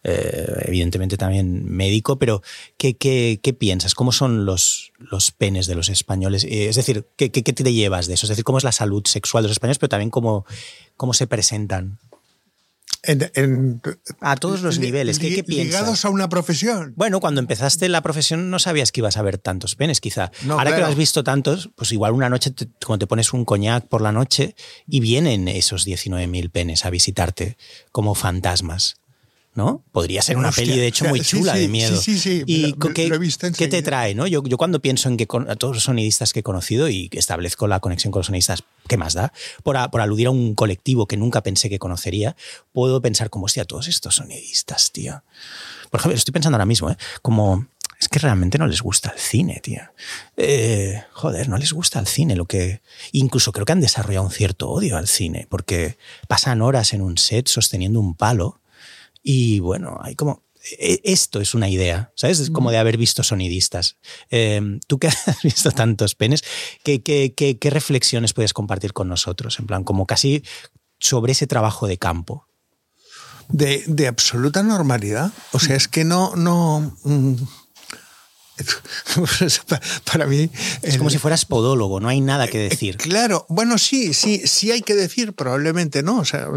eh, 0.03 0.63
evidentemente 0.65 1.15
también 1.15 1.65
médico, 1.65 2.17
pero 2.17 2.41
¿qué, 2.77 2.95
qué, 2.95 3.39
qué 3.41 3.53
piensas? 3.53 3.93
¿Cómo 3.93 4.11
son 4.11 4.45
los, 4.45 4.93
los, 4.97 5.31
penes 5.31 5.67
de 5.67 5.75
los 5.75 5.89
españoles? 5.89 6.43
Eh, 6.43 6.69
es 6.69 6.75
decir, 6.75 7.05
¿qué, 7.17 7.31
¿qué, 7.31 7.43
te 7.43 7.73
llevas 7.73 8.07
de 8.07 8.15
eso? 8.15 8.25
Es 8.25 8.29
decir, 8.29 8.43
¿cómo 8.43 8.57
es 8.57 8.63
la 8.63 8.71
salud 8.71 9.05
sexual 9.05 9.43
de 9.43 9.49
los 9.49 9.55
españoles, 9.55 9.77
pero 9.77 9.89
también 9.89 10.09
cómo, 10.09 10.45
cómo 10.97 11.13
se 11.13 11.27
presentan? 11.27 11.99
En, 13.03 13.31
en, 13.33 13.81
a 14.19 14.35
todos 14.35 14.61
los 14.61 14.77
niveles. 14.77 15.17
¿Qué, 15.17 15.33
qué 15.33 15.43
piensas? 15.43 15.81
Ligados 15.81 16.05
a 16.05 16.09
una 16.09 16.29
profesión. 16.29 16.93
Bueno, 16.95 17.19
cuando 17.19 17.39
empezaste 17.39 17.89
la 17.89 18.01
profesión 18.01 18.51
no 18.51 18.59
sabías 18.59 18.91
que 18.91 19.01
ibas 19.01 19.17
a 19.17 19.21
ver 19.23 19.37
tantos 19.37 19.75
penes, 19.75 20.01
quizá. 20.01 20.31
No, 20.43 20.53
Ahora 20.53 20.65
claro. 20.65 20.75
que 20.75 20.81
lo 20.81 20.87
has 20.87 20.95
visto 20.95 21.23
tantos, 21.23 21.69
pues 21.75 21.91
igual 21.91 22.13
una 22.13 22.29
noche, 22.29 22.51
te, 22.51 22.67
como 22.83 22.99
te 22.99 23.07
pones 23.07 23.33
un 23.33 23.45
coñac 23.45 23.87
por 23.87 24.01
la 24.01 24.11
noche 24.11 24.55
y 24.87 24.99
vienen 24.99 25.47
esos 25.47 25.85
19.000 25.85 26.51
penes 26.51 26.85
a 26.85 26.89
visitarte 26.91 27.57
como 27.91 28.13
fantasmas. 28.13 29.01
¿No? 29.53 29.83
Podría 29.91 30.21
ser 30.21 30.37
una 30.37 30.49
Hostia, 30.49 30.65
peli, 30.65 30.77
de 30.77 30.87
hecho, 30.87 31.05
muy 31.05 31.19
chula 31.21 31.53
sí, 31.53 31.57
sí, 31.57 31.61
de 31.61 31.67
miedo. 31.67 32.01
Sí, 32.01 32.17
sí, 32.17 32.39
sí. 32.39 32.43
¿Y 32.45 32.73
lo, 32.73 32.93
qué, 32.93 33.07
lo 33.07 33.15
he 33.15 33.19
visto 33.19 33.47
qué 33.51 33.67
te 33.67 33.81
trae, 33.81 34.15
no? 34.15 34.25
Yo, 34.27 34.43
yo 34.43 34.57
cuando 34.57 34.81
pienso 34.81 35.09
en 35.09 35.17
que 35.17 35.27
con, 35.27 35.49
a 35.49 35.55
todos 35.55 35.75
los 35.75 35.83
sonidistas 35.83 36.31
que 36.31 36.39
he 36.39 36.43
conocido 36.43 36.87
y 36.87 37.09
establezco 37.11 37.67
la 37.67 37.79
conexión 37.79 38.11
con 38.11 38.21
los 38.21 38.27
sonidistas, 38.27 38.63
¿qué 38.87 38.97
más 38.97 39.13
da? 39.13 39.33
Por, 39.63 39.75
a, 39.77 39.91
por 39.91 40.01
aludir 40.01 40.27
a 40.27 40.31
un 40.31 40.55
colectivo 40.55 41.05
que 41.05 41.17
nunca 41.17 41.43
pensé 41.43 41.69
que 41.69 41.79
conocería, 41.79 42.35
puedo 42.71 43.01
pensar 43.01 43.29
como, 43.29 43.45
hostia, 43.45 43.65
todos 43.65 43.87
estos 43.87 44.15
sonidistas, 44.15 44.91
tío. 44.91 45.23
Por 45.89 45.99
ejemplo, 45.99 46.17
estoy 46.17 46.31
pensando 46.31 46.55
ahora 46.55 46.65
mismo, 46.65 46.89
¿eh? 46.89 46.97
Como 47.21 47.67
es 47.99 48.07
que 48.07 48.19
realmente 48.19 48.57
no 48.57 48.65
les 48.65 48.81
gusta 48.81 49.09
el 49.09 49.19
cine, 49.19 49.59
tío. 49.61 49.81
Eh, 50.37 51.03
joder, 51.11 51.49
no 51.49 51.57
les 51.57 51.73
gusta 51.73 51.99
el 51.99 52.07
cine. 52.07 52.35
Lo 52.35 52.45
que 52.45 52.81
incluso 53.11 53.51
creo 53.51 53.65
que 53.65 53.73
han 53.73 53.81
desarrollado 53.81 54.25
un 54.25 54.31
cierto 54.31 54.69
odio 54.69 54.97
al 54.97 55.07
cine, 55.07 55.45
porque 55.49 55.97
pasan 56.27 56.61
horas 56.61 56.93
en 56.93 57.01
un 57.01 57.17
set 57.17 57.47
sosteniendo 57.47 57.99
un 57.99 58.15
palo 58.15 58.60
y 59.21 59.59
bueno, 59.59 59.97
hay 60.01 60.15
como 60.15 60.43
esto 60.77 61.41
es 61.41 61.53
una 61.55 61.69
idea, 61.69 62.11
¿sabes? 62.15 62.39
Es 62.39 62.51
como 62.51 62.71
de 62.71 62.77
haber 62.77 62.97
visto 62.97 63.23
sonidistas. 63.23 63.97
Eh, 64.29 64.79
Tú 64.87 64.99
que 64.99 65.07
has 65.25 65.41
visto 65.43 65.71
tantos 65.71 66.15
penes, 66.15 66.43
¿qué, 66.83 67.01
qué, 67.01 67.33
qué, 67.35 67.57
¿qué, 67.57 67.69
reflexiones 67.69 68.33
puedes 68.33 68.53
compartir 68.53 68.93
con 68.93 69.07
nosotros? 69.07 69.59
En 69.59 69.65
plan, 69.65 69.83
como 69.83 70.05
casi 70.05 70.43
sobre 70.99 71.31
ese 71.31 71.47
trabajo 71.47 71.87
de 71.87 71.97
campo. 71.97 72.47
De, 73.49 73.83
de 73.87 74.07
absoluta 74.07 74.63
normalidad. 74.63 75.31
O 75.51 75.59
sea, 75.59 75.75
es 75.75 75.87
que 75.87 76.05
no, 76.05 76.35
no. 76.35 76.95
Mm, 79.15 79.25
para 80.05 80.25
mí 80.25 80.49
es 80.83 80.97
como 80.97 81.09
si 81.09 81.17
fueras 81.17 81.45
podólogo 81.45 81.99
no 81.99 82.07
hay 82.07 82.21
nada 82.21 82.47
que 82.47 82.57
decir 82.57 82.97
claro 82.97 83.45
bueno 83.49 83.77
sí 83.77 84.13
sí 84.13 84.41
sí 84.45 84.71
hay 84.71 84.81
que 84.81 84.95
decir 84.95 85.33
probablemente 85.33 86.01
no 86.01 86.19
o 86.19 86.25
sea 86.25 86.47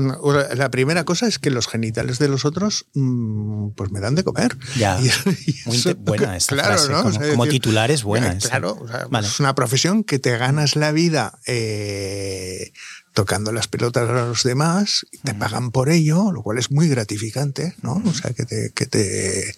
la 0.55 0.71
primera 0.71 1.05
cosa 1.05 1.27
es 1.27 1.39
que 1.39 1.51
los 1.51 1.67
genitales 1.67 2.19
de 2.19 2.29
los 2.29 2.45
otros 2.45 2.87
pues 2.93 3.91
me 3.91 4.01
dan 4.01 4.15
de 4.15 4.25
comer 4.25 4.57
ya 4.77 5.01
y, 5.03 5.07
y 5.51 5.57
muy 5.67 5.77
eso, 5.77 5.95
buena 5.99 6.37
esta 6.37 6.55
claro 6.55 6.75
frase. 6.75 6.93
¿no? 6.93 7.03
como, 7.03 7.09
o 7.09 7.13
sea, 7.13 7.31
como 7.31 7.45
decir, 7.45 7.61
titular 7.61 7.91
es 7.91 8.05
buena 8.05 8.33
eh, 8.33 8.39
claro 8.41 8.79
o 8.81 8.89
sea, 8.89 9.07
vale. 9.11 9.27
es 9.27 9.41
una 9.41 9.55
profesión 9.55 10.05
que 10.05 10.19
te 10.19 10.37
ganas 10.37 10.77
la 10.77 10.93
vida 10.93 11.39
eh, 11.47 12.73
tocando 13.15 13.53
las 13.53 13.69
pelotas 13.69 14.11
a 14.11 14.27
los 14.27 14.43
demás, 14.43 15.07
y 15.13 15.19
te 15.19 15.35
pagan 15.35 15.71
por 15.71 15.89
ello, 15.89 16.33
lo 16.33 16.43
cual 16.43 16.59
es 16.59 16.73
muy 16.73 16.89
gratificante, 16.89 17.75
¿no? 17.81 18.03
O 18.05 18.13
sea, 18.13 18.33
que 18.33 18.45
te... 18.45 18.73
Que 18.75 18.87
te... 18.87 19.55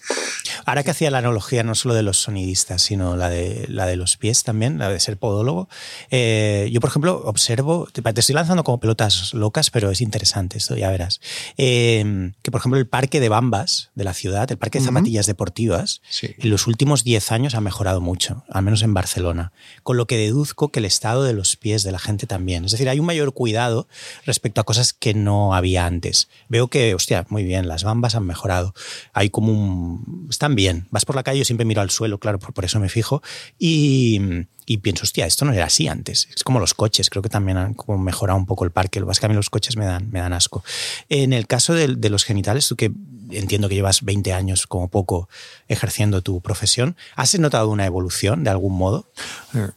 Ahora 0.65 0.83
que 0.83 0.91
hacía 0.91 1.09
la 1.09 1.17
analogía 1.17 1.63
no 1.63 1.73
solo 1.73 1.95
de 1.95 2.03
los 2.03 2.17
sonidistas, 2.17 2.83
sino 2.83 3.17
la 3.17 3.29
de, 3.29 3.65
la 3.67 3.87
de 3.87 3.95
los 3.95 4.15
pies 4.15 4.43
también, 4.43 4.77
la 4.77 4.89
de 4.89 4.99
ser 4.99 5.17
podólogo, 5.17 5.69
eh, 6.11 6.69
yo, 6.71 6.79
por 6.79 6.91
ejemplo, 6.91 7.23
observo, 7.25 7.87
te, 7.91 8.01
te, 8.03 8.19
estoy 8.19 8.35
lanzando 8.35 8.63
como 8.63 8.79
pelotas 8.79 9.33
locas, 9.33 9.71
pero 9.71 9.89
es 9.89 10.01
interesante 10.01 10.59
esto, 10.59 10.75
ya 10.75 10.91
verás, 10.91 11.19
eh, 11.57 12.31
que, 12.43 12.51
por 12.51 12.59
ejemplo, 12.59 12.79
el 12.79 12.87
parque 12.87 13.19
de 13.19 13.29
Bambas 13.29 13.89
de 13.95 14.03
la 14.03 14.13
ciudad, 14.13 14.51
el 14.51 14.57
parque 14.57 14.79
de 14.79 14.85
zapatillas 14.85 15.25
uh 15.25 15.29
-huh. 15.29 15.31
deportivas, 15.31 16.01
sí. 16.07 16.35
en 16.37 16.49
los 16.51 16.67
últimos 16.67 17.03
10 17.03 17.31
años 17.31 17.55
ha 17.55 17.61
mejorado 17.61 18.01
mucho, 18.01 18.43
al 18.49 18.63
menos 18.63 18.83
en 18.83 18.93
Barcelona, 18.93 19.51
con 19.81 19.97
lo 19.97 20.05
que 20.05 20.17
deduzco 20.17 20.69
que 20.69 20.79
el 20.79 20.85
estado 20.85 21.23
de 21.23 21.33
los 21.33 21.55
pies 21.55 21.81
de 21.81 21.91
la 21.91 21.99
gente 21.99 22.27
también. 22.27 22.63
Es 22.65 22.71
decir, 22.71 22.87
hay 22.87 22.99
un 22.99 23.07
mayor 23.07 23.33
cuidado 23.33 23.46
cuidado 23.47 23.87
respecto 24.25 24.59
a 24.59 24.65
cosas 24.65 24.91
que 24.91 25.13
no 25.13 25.55
había 25.55 25.85
antes. 25.85 26.27
Veo 26.49 26.67
que, 26.67 26.93
hostia, 26.93 27.25
muy 27.29 27.45
bien, 27.45 27.69
las 27.69 27.85
bambas 27.85 28.13
han 28.13 28.25
mejorado. 28.25 28.73
Hay 29.13 29.29
como 29.29 29.53
un... 29.53 30.27
Están 30.29 30.53
bien. 30.53 30.85
Vas 30.91 31.05
por 31.05 31.15
la 31.15 31.23
calle, 31.23 31.39
yo 31.39 31.45
siempre 31.45 31.65
miro 31.65 31.79
al 31.79 31.89
suelo, 31.89 32.17
claro, 32.17 32.39
por, 32.39 32.65
eso 32.65 32.77
me 32.81 32.89
fijo. 32.89 33.23
Y, 33.57 34.19
y 34.65 34.79
pienso, 34.79 35.03
hostia, 35.03 35.25
esto 35.25 35.45
no 35.45 35.53
era 35.53 35.63
así 35.63 35.87
antes. 35.87 36.27
Es 36.35 36.43
como 36.43 36.59
los 36.59 36.73
coches, 36.73 37.09
creo 37.09 37.23
que 37.23 37.29
también 37.29 37.57
han 37.57 37.73
como 37.73 37.97
mejorado 37.97 38.37
un 38.37 38.45
poco 38.45 38.65
el 38.65 38.71
parque. 38.71 38.99
Lo 38.99 39.05
que 39.05 39.11
pasa 39.11 39.19
es 39.19 39.19
que 39.21 39.25
a 39.27 39.29
mí 39.29 39.35
los 39.35 39.49
coches 39.49 39.77
me 39.77 39.85
dan, 39.85 40.11
me 40.11 40.19
dan 40.19 40.33
asco. 40.33 40.61
En 41.07 41.31
el 41.31 41.47
caso 41.47 41.73
de, 41.73 41.95
de 41.95 42.09
los 42.09 42.25
genitales, 42.25 42.67
tú 42.67 42.75
que 42.75 42.91
entiendo 43.31 43.69
que 43.69 43.75
llevas 43.75 44.03
20 44.03 44.33
años 44.33 44.67
como 44.67 44.89
poco 44.89 45.29
ejerciendo 45.67 46.21
tu 46.21 46.41
profesión, 46.41 46.95
¿has 47.15 47.37
notado 47.39 47.69
una 47.69 47.85
evolución 47.85 48.43
de 48.43 48.49
algún 48.49 48.77
modo? 48.77 49.11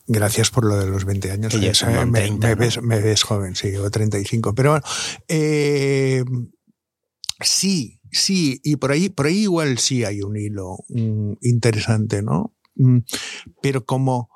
Gracias 0.07 0.51
por 0.51 0.65
lo 0.65 0.77
de 0.77 0.87
los 0.87 1.05
20 1.05 1.31
años. 1.31 1.55
Que 1.55 1.67
eh, 1.67 2.07
me, 2.07 2.21
30, 2.21 2.49
me, 2.49 2.55
¿no? 2.55 2.61
ves, 2.61 2.83
me, 2.83 3.01
ves, 3.01 3.23
joven, 3.23 3.55
sí, 3.55 3.71
llevo 3.71 3.91
35. 3.91 4.55
Pero 4.55 4.71
bueno, 4.71 4.85
eh, 5.29 6.25
sí, 7.41 8.01
sí, 8.11 8.61
y 8.63 8.77
por 8.77 8.93
ahí, 8.93 9.09
por 9.09 9.27
ahí 9.27 9.43
igual 9.43 9.79
sí 9.79 10.05
hay 10.05 10.23
un 10.23 10.37
hilo 10.37 10.85
mm, 10.89 11.33
interesante, 11.43 12.23
¿no? 12.23 12.55
Mm, 12.77 12.99
pero 13.63 13.85
como, 13.85 14.31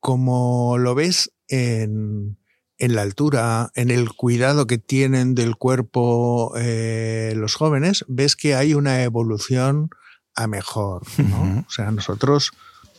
como 0.00 0.78
lo 0.78 0.94
ves 0.94 1.32
en, 1.48 2.38
en 2.78 2.94
la 2.94 3.02
altura, 3.02 3.70
en 3.74 3.90
el 3.90 4.10
cuidado 4.12 4.66
que 4.66 4.78
tienen 4.78 5.34
del 5.34 5.56
cuerpo 5.56 6.52
eh, 6.56 7.32
los 7.36 7.54
jóvenes, 7.54 8.04
ves 8.08 8.36
que 8.36 8.54
hay 8.54 8.74
una 8.74 9.02
evolución 9.02 9.90
a 10.34 10.46
mejor. 10.46 11.02
¿no? 11.18 11.64
O 11.66 11.70
sea, 11.70 11.90
nosotros, 11.92 12.50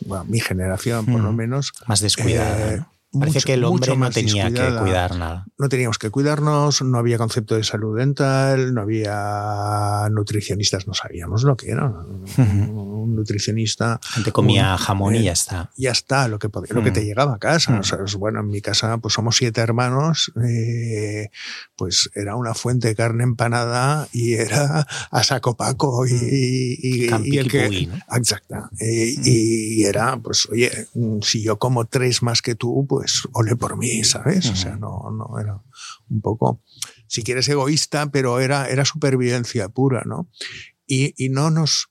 bueno, 0.06 0.24
mi 0.26 0.40
generación 0.40 1.06
por 1.06 1.22
lo 1.22 1.34
menos... 1.34 1.74
Más 1.88 2.00
descuidada. 2.02 2.74
eh, 2.76 2.86
Parece 3.18 3.38
mucho- 3.40 3.46
que 3.48 3.54
el 3.54 3.64
hombre 3.64 3.96
no 3.96 4.10
tenía 4.10 4.50
que 4.52 4.76
cuidar 4.78 5.16
nada. 5.16 5.46
No 5.58 5.70
teníamos 5.70 5.98
que 5.98 6.10
cuidarnos, 6.10 6.82
no 6.82 6.98
había 6.98 7.18
concepto 7.18 7.56
de 7.56 7.64
salud 7.64 7.98
dental, 7.98 8.74
no 8.74 8.82
había 8.82 10.08
nutricionistas, 10.12 10.86
no 10.86 10.94
sabíamos 10.94 11.44
lo 11.44 11.56
que 11.56 11.72
era. 11.72 11.94
Un 13.06 13.16
nutricionista 13.16 14.00
gente 14.04 14.32
comía 14.32 14.78
jamón 14.78 15.16
y 15.16 15.20
eh, 15.20 15.24
ya 15.24 15.32
está. 15.34 15.72
ya 15.78 15.92
está, 15.92 16.28
lo 16.28 16.40
que, 16.40 16.50
podía- 16.50 16.74
lo 16.74 16.84
que 16.84 16.92
te 16.92 17.02
Mm. 17.02 17.06
llegaba 17.06 17.36
a 17.36 17.40
casa. 17.40 17.72
Mm. 17.72 17.80
O 17.80 17.84
sea, 17.84 18.00
bueno, 18.18 18.40
en 18.42 18.48
mi 18.48 18.62
casa 18.62 18.98
pues 18.98 19.14
somos 19.14 19.38
siete 19.38 19.62
hermanos, 19.62 20.32
eh, 20.48 21.30
pues 21.76 22.10
era 22.16 22.36
una 22.36 22.54
fuente 22.54 22.88
de 22.90 22.96
carne 22.96 23.24
empanada 23.24 24.08
y 24.12 24.34
era 24.34 24.88
a 25.12 25.24
saco 25.24 25.56
paco 25.56 26.06
y, 26.08 26.14
y- 26.14 26.78
y- 26.82 27.08
Can 27.08 27.24
y 27.26 27.38
el 27.38 27.50
que... 27.50 27.70
Mm. 27.70 28.02
Y 28.82 29.84
era, 29.84 30.18
pues, 30.18 30.48
oye, 30.52 30.88
mm, 30.94 31.20
si 31.22 31.42
yo 31.44 31.58
como 31.60 31.86
tres 31.86 32.22
más 32.24 32.42
que 32.42 32.56
tú, 32.56 32.86
pues 32.88 33.24
ole 33.34 33.56
por 33.56 33.78
mí, 33.78 34.04
¿sabes? 34.04 34.50
O 34.50 34.56
sea, 34.56 34.76
no, 34.78 35.10
no 35.12 35.40
era 35.40 35.60
un 36.10 36.22
poco, 36.22 36.62
si 37.08 37.24
quieres, 37.24 37.48
egoísta, 37.50 38.10
pero 38.12 38.40
era, 38.40 38.68
era 38.68 38.86
supervivencia 38.86 39.70
pura, 39.70 40.04
¿no? 40.06 40.28
Y, 40.88 41.14
y 41.24 41.30
no 41.30 41.50
nos, 41.50 41.90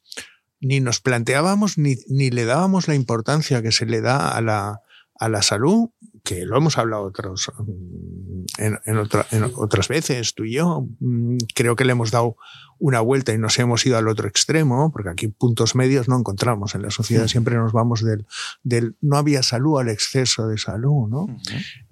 ni 0.65 0.81
nos 0.81 1.01
planteábamos 1.01 1.79
ni, 1.79 1.97
ni 2.09 2.31
le 2.31 2.45
dábamos 2.45 2.89
la 2.89 2.95
importancia 2.95 3.63
que 3.63 3.73
se 3.73 3.87
le 3.87 4.01
da 4.01 4.29
a 4.37 4.41
la, 4.41 4.81
a 5.19 5.29
la 5.29 5.43
salud, 5.43 5.91
que 6.25 6.45
lo 6.47 6.57
hemos 6.57 6.79
hablado 6.79 7.03
otros, 7.05 7.53
mm, 7.59 8.45
en, 8.59 8.79
en 8.87 8.97
otra- 8.99 9.27
en 9.31 9.45
otras 9.57 9.89
veces, 9.89 10.35
tú 10.35 10.45
y 10.45 10.55
yo. 10.55 10.87
Mm, 11.01 11.37
Creo 11.55 11.77
que 11.77 11.85
le 11.85 11.93
hemos 11.93 12.11
dado 12.11 12.37
una 12.79 13.01
vuelta 13.01 13.33
y 13.33 13.39
nos 13.39 13.59
hemos 13.59 13.87
ido 13.87 13.97
al 13.99 14.09
otro 14.09 14.27
extremo, 14.29 14.91
porque 14.93 15.11
aquí 15.11 15.29
puntos 15.29 15.75
medios 15.75 16.09
no 16.09 16.19
encontramos. 16.19 16.75
En 16.75 16.83
la 16.83 16.91
sociedad 16.91 17.29
siempre 17.29 17.55
nos 17.57 17.73
vamos 17.73 18.03
del, 18.03 18.27
del 18.63 18.97
no 19.01 19.17
había 19.17 19.43
salud 19.43 19.79
al 19.81 19.89
exceso 19.89 20.49
de 20.49 20.59
salud, 20.59 21.09
¿no? 21.09 21.27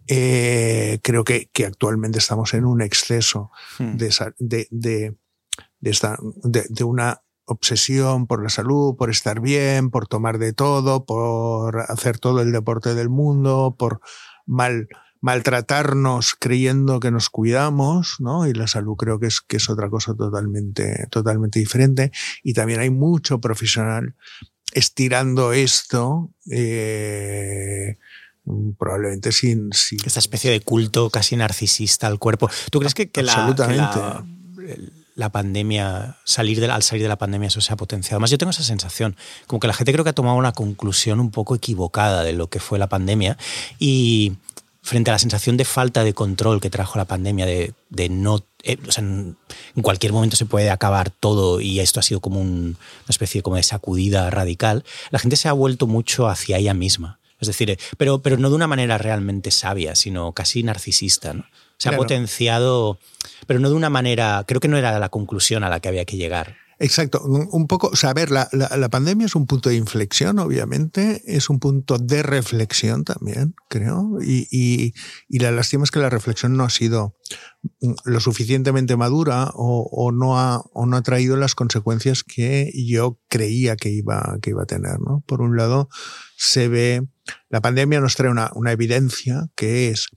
Eh, 0.08 0.98
creo 1.02 1.22
que, 1.24 1.48
que 1.52 1.64
actualmente 1.64 2.18
estamos 2.18 2.54
en 2.54 2.64
un 2.64 2.82
exceso 2.82 3.50
Mm. 3.78 3.96
de, 3.96 4.14
de, 4.38 4.68
de, 4.70 5.16
de 5.80 5.90
esta, 5.90 6.18
de, 6.42 6.66
de 6.68 6.84
una 6.84 7.21
obsesión 7.44 8.26
por 8.26 8.42
la 8.42 8.48
salud, 8.48 8.96
por 8.96 9.10
estar 9.10 9.40
bien, 9.40 9.90
por 9.90 10.06
tomar 10.06 10.38
de 10.38 10.52
todo, 10.52 11.04
por 11.04 11.80
hacer 11.88 12.18
todo 12.18 12.40
el 12.40 12.52
deporte 12.52 12.94
del 12.94 13.08
mundo, 13.08 13.74
por 13.78 14.00
mal, 14.46 14.88
maltratarnos 15.22 16.34
creyendo 16.38 17.00
que 17.00 17.10
nos 17.10 17.30
cuidamos, 17.30 18.16
¿no? 18.18 18.46
Y 18.46 18.52
la 18.52 18.66
salud 18.66 18.96
creo 18.96 19.18
que 19.18 19.28
es, 19.28 19.40
que 19.40 19.56
es 19.56 19.70
otra 19.70 19.88
cosa 19.88 20.14
totalmente, 20.14 21.06
totalmente 21.10 21.58
diferente. 21.58 22.10
Y 22.42 22.52
también 22.52 22.80
hay 22.80 22.90
mucho 22.90 23.40
profesional 23.40 24.14
estirando 24.74 25.52
esto, 25.52 26.30
eh, 26.50 27.98
probablemente 28.78 29.30
sin, 29.30 29.72
sin 29.72 30.00
Esta 30.04 30.18
especie 30.18 30.50
de 30.50 30.60
culto 30.60 31.08
casi 31.10 31.36
narcisista 31.36 32.08
al 32.08 32.18
cuerpo. 32.18 32.50
¿Tú 32.70 32.80
crees 32.80 32.94
que, 32.94 33.10
que 33.10 33.22
la, 33.22 33.54
que 33.54 33.76
la, 33.76 34.24
la 35.22 35.30
pandemia, 35.30 36.16
salir 36.24 36.62
al 36.70 36.82
salir 36.82 37.02
de 37.02 37.08
la 37.08 37.16
pandemia, 37.16 37.48
eso 37.48 37.60
se 37.60 37.72
ha 37.72 37.76
potenciado? 37.76 38.16
Además, 38.16 38.30
yo 38.30 38.38
tengo 38.38 38.50
esa 38.50 38.62
sensación, 38.62 39.16
como 39.46 39.60
que 39.60 39.66
la 39.66 39.74
gente 39.74 39.92
creo 39.92 40.04
que 40.04 40.10
ha 40.10 40.14
tomado 40.14 40.36
una 40.36 40.52
conclusión 40.52 41.18
un 41.20 41.30
poco 41.30 41.54
equivocada 41.54 42.22
de 42.22 42.32
lo 42.32 42.48
que 42.48 42.60
fue 42.60 42.78
la 42.78 42.88
pandemia 42.88 43.36
y 43.78 44.32
frente 44.82 45.10
a 45.10 45.14
la 45.14 45.18
sensación 45.20 45.56
de 45.56 45.64
falta 45.64 46.02
de 46.02 46.12
control 46.12 46.60
que 46.60 46.68
trajo 46.68 46.98
la 46.98 47.04
pandemia, 47.04 47.46
de, 47.46 47.72
de 47.88 48.08
no... 48.08 48.44
eh, 48.64 48.78
en 48.98 49.36
cualquier 49.82 50.12
momento 50.12 50.36
se 50.36 50.44
puede 50.46 50.70
acabar 50.70 51.10
todo 51.10 51.60
y 51.60 51.78
esto 51.80 52.00
ha 52.00 52.02
sido 52.02 52.20
como 52.20 52.40
un- 52.40 52.76
una 52.76 53.08
especie 53.08 53.42
como 53.42 53.56
de 53.56 53.62
sacudida 53.62 54.28
radical, 54.30 54.84
la 55.10 55.20
gente 55.20 55.36
se 55.36 55.48
ha 55.48 55.52
vuelto 55.52 55.86
mucho 55.86 56.28
hacia 56.28 56.58
ella 56.58 56.74
misma. 56.74 57.20
Es 57.40 57.48
decir, 57.48 57.70
eh, 57.70 57.78
pero, 57.96 58.22
pero 58.22 58.36
no 58.36 58.50
de 58.50 58.56
una 58.56 58.68
manera 58.68 58.98
realmente 58.98 59.50
sabia, 59.50 59.94
sino 59.96 60.32
casi 60.32 60.62
narcisista. 60.62 61.32
¿no? 61.32 61.44
Se 61.78 61.88
ha 61.88 61.92
potenciado, 61.96 62.98
pero 63.46 63.60
no 63.60 63.68
de 63.68 63.74
una 63.74 63.90
manera, 63.90 64.44
creo 64.46 64.60
que 64.60 64.68
no 64.68 64.76
era 64.76 64.98
la 64.98 65.08
conclusión 65.08 65.64
a 65.64 65.68
la 65.68 65.80
que 65.80 65.88
había 65.88 66.04
que 66.04 66.16
llegar. 66.16 66.56
Exacto, 66.78 67.22
un 67.22 67.68
poco, 67.68 67.90
o 67.92 67.96
sea, 67.96 68.10
a 68.10 68.14
ver, 68.14 68.32
la, 68.32 68.48
la- 68.50 68.76
la 68.76 68.88
pandemia 68.88 69.26
es 69.26 69.36
un 69.36 69.46
punto 69.46 69.68
de 69.68 69.76
inflexión, 69.76 70.40
obviamente, 70.40 71.22
es 71.26 71.48
un 71.48 71.60
punto 71.60 71.96
de 71.96 72.24
reflexión 72.24 73.04
también, 73.04 73.54
creo, 73.68 74.18
y, 74.20 74.48
y- 74.50 74.92
y 75.28 75.38
la 75.38 75.52
lástima 75.52 75.84
es 75.84 75.92
que 75.92 76.00
la 76.00 76.10
reflexión 76.10 76.56
no 76.56 76.64
ha 76.64 76.70
sido 76.70 77.14
lo 78.04 78.18
suficientemente 78.18 78.96
madura 78.96 79.50
o, 79.54 79.88
o 79.92 80.10
no, 80.10 80.40
ha, 80.40 80.60
o 80.72 80.86
no 80.86 80.96
ha 80.96 81.02
traído 81.02 81.36
las 81.36 81.54
consecuencias 81.54 82.24
que 82.24 82.72
yo 82.74 83.20
creía 83.28 83.76
que 83.76 83.90
iba, 83.90 84.38
que 84.42 84.50
iba 84.50 84.64
a 84.64 84.66
tener. 84.66 84.98
¿no? 84.98 85.22
Por 85.26 85.40
un 85.40 85.56
lado, 85.56 85.88
se 86.36 86.66
ve, 86.66 87.06
la 87.48 87.60
pandemia 87.60 88.00
nos 88.00 88.16
trae 88.16 88.30
una, 88.30 88.50
una 88.56 88.72
evidencia 88.72 89.46
que 89.54 89.90
es 89.90 90.08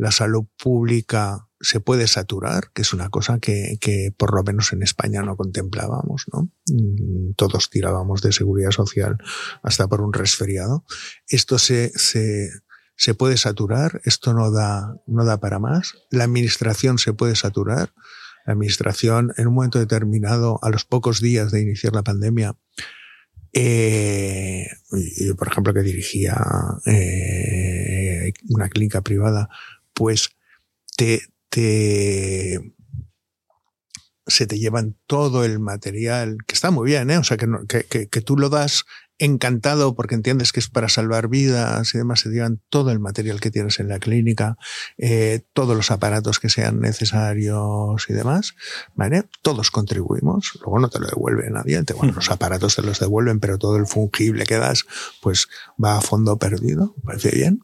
la 0.00 0.10
salud 0.10 0.46
pública 0.56 1.46
se 1.60 1.78
puede 1.78 2.06
saturar, 2.06 2.72
que 2.72 2.80
es 2.80 2.94
una 2.94 3.10
cosa 3.10 3.38
que, 3.38 3.76
que 3.82 4.14
por 4.16 4.34
lo 4.34 4.42
menos 4.42 4.72
en 4.72 4.82
España 4.82 5.20
no 5.20 5.36
contemplábamos, 5.36 6.24
¿no? 6.32 6.50
Mm, 6.72 7.34
Todos 7.36 7.68
tirábamos 7.68 8.22
de 8.22 8.32
seguridad 8.32 8.70
social 8.70 9.18
hasta 9.62 9.86
por 9.88 10.00
un 10.00 10.14
resfriado. 10.14 10.86
Esto 11.28 11.58
se, 11.58 11.90
se, 11.90 12.48
se 12.96 13.12
puede 13.12 13.36
saturar, 13.36 14.00
esto 14.04 14.32
no 14.32 14.50
da, 14.50 14.94
no 15.06 15.26
da 15.26 15.38
para 15.38 15.58
más. 15.58 15.92
La 16.10 16.24
administración 16.24 16.96
se 16.96 17.12
puede 17.12 17.36
saturar. 17.36 17.92
La 18.46 18.54
administración, 18.54 19.34
en 19.36 19.48
un 19.48 19.54
momento 19.54 19.78
determinado, 19.78 20.58
a 20.62 20.70
los 20.70 20.86
pocos 20.86 21.20
días 21.20 21.52
de 21.52 21.60
iniciar 21.60 21.94
la 21.94 22.02
pandemia, 22.02 22.56
eh, 23.52 24.66
yo, 25.18 25.36
por 25.36 25.48
ejemplo, 25.48 25.74
que 25.74 25.82
dirigía 25.82 26.40
eh, 26.86 28.32
una 28.48 28.70
clínica 28.70 29.02
privada, 29.02 29.50
pues 30.00 30.30
te, 30.96 31.20
te 31.50 32.58
se 34.26 34.46
te 34.46 34.58
llevan 34.58 34.96
todo 35.06 35.44
el 35.44 35.58
material, 35.58 36.38
que 36.46 36.54
está 36.54 36.70
muy 36.70 36.86
bien, 36.86 37.10
¿eh? 37.10 37.18
o 37.18 37.24
sea, 37.24 37.36
que, 37.36 37.46
no- 37.46 37.66
que, 37.66 37.84
que- 37.84 38.08
que 38.08 38.20
tú 38.22 38.38
lo 38.38 38.48
das 38.48 38.84
encantado 39.18 39.94
porque 39.94 40.14
entiendes 40.14 40.52
que 40.52 40.60
es 40.60 40.68
para 40.70 40.88
salvar 40.88 41.28
vidas 41.28 41.94
y 41.94 41.98
demás, 41.98 42.20
se 42.20 42.30
te 42.30 42.36
llevan 42.36 42.62
todo 42.70 42.90
el 42.92 43.00
material 43.00 43.40
que 43.40 43.50
tienes 43.50 43.78
en 43.78 43.88
la 43.88 43.98
clínica, 43.98 44.56
eh, 44.96 45.42
todos 45.52 45.76
los 45.76 45.90
aparatos 45.90 46.38
que 46.38 46.48
sean 46.48 46.80
necesarios 46.80 48.06
y 48.08 48.14
demás, 48.14 48.54
¿vale? 48.94 49.24
Todos 49.42 49.70
contribuimos, 49.70 50.52
luego 50.62 50.78
no 50.78 50.88
te 50.88 51.00
lo 51.00 51.08
devuelve 51.08 51.50
nadie, 51.50 51.82
te, 51.82 51.92
bueno, 51.92 52.14
los 52.14 52.30
aparatos 52.30 52.76
te 52.76 52.82
los 52.82 53.00
devuelven, 53.00 53.40
pero 53.40 53.58
todo 53.58 53.76
el 53.76 53.86
fungible 53.86 54.46
que 54.46 54.56
das, 54.56 54.86
pues 55.20 55.48
va 55.82 55.98
a 55.98 56.00
fondo 56.00 56.38
perdido, 56.38 56.94
parece 57.04 57.30
bien. 57.32 57.62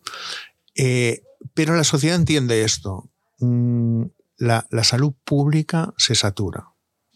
Eh, 0.74 1.22
pero 1.55 1.74
la 1.74 1.84
sociedad 1.84 2.16
entiende 2.16 2.62
esto. 2.62 3.11
Mm, 3.38 4.04
la, 4.38 4.67
la 4.71 4.84
salud 4.84 5.14
pública 5.25 5.95
se 5.96 6.14
satura. 6.14 6.68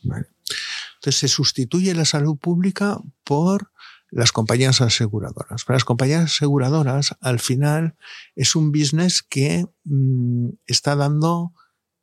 Entonces 0.03 1.21
se 1.21 1.29
sustituye 1.29 1.95
la 1.95 2.05
salud 2.05 2.37
pública 2.37 2.99
por 3.25 3.71
las 4.11 4.33
compañías 4.33 4.81
aseguradoras. 4.81 5.65
Para 5.65 5.77
las 5.77 5.85
compañías 5.85 6.25
aseguradoras, 6.25 7.17
al 7.21 7.39
final, 7.39 7.97
es 8.35 8.57
un 8.57 8.73
business 8.73 9.23
que 9.23 9.67
mm, 9.85 10.49
está 10.67 10.97
dando 10.97 11.53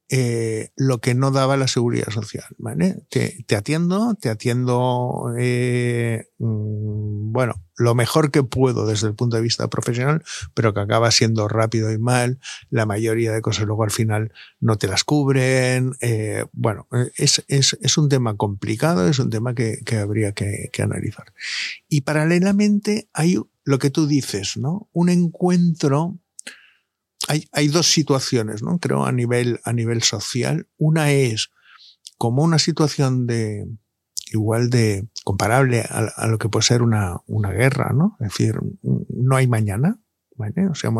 eh, 0.09 0.71
lo 0.77 0.99
que 0.99 1.15
no 1.15 1.31
daba 1.31 1.57
la 1.57 1.67
seguridad 1.67 2.09
social. 2.09 2.45
¿vale? 2.57 3.03
Te, 3.09 3.43
te 3.45 3.55
atiendo, 3.55 4.15
te 4.15 4.29
atiendo, 4.29 5.33
eh, 5.37 6.29
mm, 6.37 7.31
bueno, 7.33 7.61
lo 7.75 7.93
mejor 7.93 8.31
que 8.31 8.43
puedo 8.43 8.87
desde 8.87 9.07
el 9.07 9.15
punto 9.15 9.35
de 9.35 9.41
vista 9.43 9.67
profesional, 9.69 10.23
pero 10.53 10.73
que 10.73 10.79
acaba 10.79 11.11
siendo 11.11 11.47
rápido 11.47 11.91
y 11.91 11.97
mal. 11.97 12.39
La 12.69 12.85
mayoría 12.85 13.31
de 13.31 13.41
cosas 13.41 13.65
luego 13.65 13.83
al 13.83 13.91
final 13.91 14.31
no 14.59 14.77
te 14.77 14.87
las 14.87 15.03
cubren. 15.03 15.93
eh, 16.01 16.45
bueno, 16.53 16.87
es, 17.17 17.43
es, 17.47 17.77
es 17.81 17.97
un 17.97 18.09
tema 18.09 18.35
complicado, 18.35 19.07
es 19.07 19.19
un 19.19 19.29
tema 19.29 19.53
que, 19.53 19.79
que 19.85 19.97
habría 19.97 20.31
que, 20.31 20.69
que 20.71 20.81
analizar. 20.81 21.33
Y 21.87 22.01
paralelamente 22.01 23.09
hay 23.13 23.37
lo 23.63 23.79
que 23.79 23.89
tú 23.89 24.07
dices, 24.07 24.55
¿no? 24.55 24.89
Un 24.93 25.09
encuentro 25.09 26.17
hay, 27.27 27.47
hay 27.51 27.67
dos 27.67 27.87
situaciones, 27.87 28.63
¿no? 28.63 28.79
Creo 28.79 29.05
a 29.05 29.11
nivel, 29.11 29.59
a 29.63 29.73
nivel 29.73 30.01
social. 30.03 30.67
Una 30.77 31.11
es 31.11 31.51
como 32.17 32.43
una 32.43 32.59
situación 32.59 33.27
de 33.27 33.67
igual 34.31 34.69
de 34.69 35.07
comparable 35.23 35.81
a, 35.81 35.99
a 36.15 36.27
lo 36.27 36.37
que 36.37 36.49
puede 36.49 36.63
ser 36.63 36.81
una, 36.81 37.17
una 37.27 37.51
guerra, 37.51 37.91
¿no? 37.93 38.17
Es 38.19 38.29
decir, 38.29 38.59
no 38.81 39.35
hay 39.35 39.47
mañana, 39.47 39.99
¿vale? 40.37 40.67
O 40.67 40.75
sea, 40.75 40.91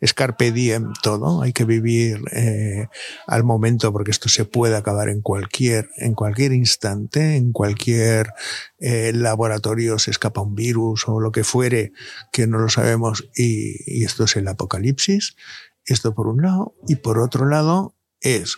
es 0.00 0.14
carpe 0.14 0.50
diem 0.50 0.92
todo, 1.02 1.42
hay 1.42 1.52
que 1.52 1.64
vivir 1.64 2.22
eh, 2.32 2.88
al 3.26 3.44
momento 3.44 3.92
porque 3.92 4.10
esto 4.10 4.28
se 4.28 4.44
puede 4.44 4.76
acabar 4.76 5.08
en 5.08 5.20
cualquier, 5.20 5.90
en 5.96 6.14
cualquier 6.14 6.52
instante, 6.52 7.36
en 7.36 7.52
cualquier 7.52 8.32
eh, 8.78 9.12
laboratorio 9.14 9.98
se 9.98 10.10
escapa 10.10 10.40
un 10.40 10.54
virus 10.54 11.06
o 11.08 11.20
lo 11.20 11.30
que 11.30 11.44
fuere 11.44 11.92
que 12.32 12.46
no 12.46 12.58
lo 12.58 12.68
sabemos 12.68 13.28
y, 13.36 13.76
y 13.86 14.04
esto 14.04 14.24
es 14.24 14.36
el 14.36 14.48
apocalipsis. 14.48 15.36
Esto 15.86 16.14
por 16.14 16.26
un 16.26 16.42
lado 16.42 16.74
y 16.86 16.96
por 16.96 17.18
otro 17.18 17.46
lado 17.48 17.96
es, 18.20 18.56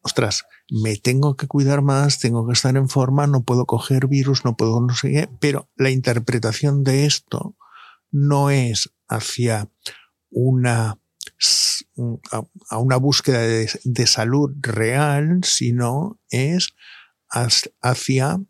ostras, 0.00 0.44
me 0.70 0.96
tengo 0.96 1.36
que 1.36 1.46
cuidar 1.46 1.82
más, 1.82 2.18
tengo 2.18 2.46
que 2.46 2.52
estar 2.52 2.76
en 2.76 2.88
forma, 2.88 3.26
no 3.26 3.42
puedo 3.44 3.64
coger 3.64 4.08
virus, 4.08 4.44
no 4.44 4.56
puedo 4.56 4.80
no 4.80 4.94
sé 4.94 5.10
qué, 5.12 5.30
pero 5.40 5.70
la 5.76 5.90
interpretación 5.90 6.84
de 6.84 7.06
esto 7.06 7.56
no 8.10 8.50
es 8.50 8.90
hacia 9.08 9.70
una 10.30 10.98
a 12.70 12.78
una 12.78 12.96
búsqueda 12.96 13.40
de, 13.40 14.06
salud 14.06 14.50
real, 14.60 15.40
sino 15.44 16.20
es 16.30 16.74
hacia 17.28 18.40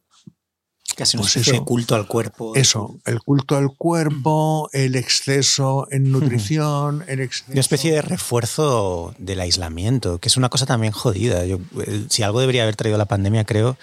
Casi 0.98 1.16
un 1.16 1.22
pues 1.22 1.60
culto 1.64 1.94
al 1.94 2.08
cuerpo. 2.08 2.56
Eso, 2.56 2.98
el 3.04 3.20
culto 3.20 3.56
al 3.56 3.72
cuerpo, 3.72 4.68
el 4.72 4.96
exceso 4.96 5.86
en 5.92 6.10
nutrición, 6.10 7.04
el 7.06 7.20
exceso... 7.20 7.52
Una 7.52 7.60
especie 7.60 7.92
de 7.92 8.02
refuerzo 8.02 9.14
del 9.16 9.38
aislamiento, 9.38 10.18
que 10.18 10.26
es 10.26 10.36
una 10.36 10.48
cosa 10.48 10.66
también 10.66 10.92
jodida. 10.92 11.46
Yo, 11.46 11.60
si 12.08 12.24
algo 12.24 12.40
debería 12.40 12.64
haber 12.64 12.74
traído 12.74 12.98
la 12.98 13.04
pandemia, 13.04 13.44
creo, 13.44 13.78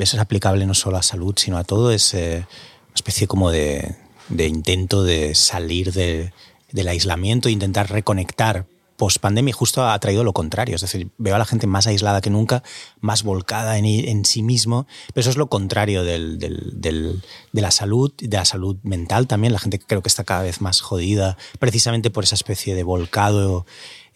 eso 0.00 0.16
es 0.16 0.20
aplicable 0.20 0.66
no 0.66 0.74
solo 0.74 0.96
a 0.96 1.04
salud, 1.04 1.32
sino 1.36 1.58
a 1.58 1.62
todo, 1.62 1.92
es 1.92 2.12
eh, 2.12 2.38
una 2.38 2.94
especie 2.96 3.28
como 3.28 3.52
de, 3.52 3.94
de 4.28 4.48
intento 4.48 5.04
de 5.04 5.32
salir 5.36 5.92
de, 5.92 6.32
del 6.72 6.88
aislamiento 6.88 7.48
e 7.48 7.52
intentar 7.52 7.88
reconectar 7.88 8.66
post 8.96 9.18
pandemia 9.18 9.54
justo 9.54 9.86
ha 9.86 9.98
traído 9.98 10.24
lo 10.24 10.32
contrario. 10.32 10.74
Es 10.74 10.80
decir, 10.80 11.10
veo 11.18 11.34
a 11.34 11.38
la 11.38 11.44
gente 11.44 11.66
más 11.66 11.86
aislada 11.86 12.20
que 12.20 12.30
nunca, 12.30 12.62
más 13.00 13.22
volcada 13.22 13.78
en, 13.78 13.84
en 13.84 14.24
sí 14.24 14.42
mismo, 14.42 14.86
pero 15.14 15.22
eso 15.22 15.30
es 15.30 15.36
lo 15.36 15.48
contrario 15.48 16.04
del, 16.04 16.38
del, 16.38 17.22
de 17.52 17.60
la 17.60 17.70
salud, 17.70 18.12
de 18.18 18.36
la 18.36 18.44
salud 18.44 18.76
mental 18.82 19.26
también. 19.26 19.52
La 19.52 19.58
gente 19.58 19.78
creo 19.78 20.02
que 20.02 20.08
está 20.08 20.24
cada 20.24 20.42
vez 20.42 20.60
más 20.60 20.80
jodida, 20.80 21.36
precisamente 21.58 22.10
por 22.10 22.24
esa 22.24 22.34
especie 22.34 22.74
de 22.74 22.82
volcado 22.82 23.66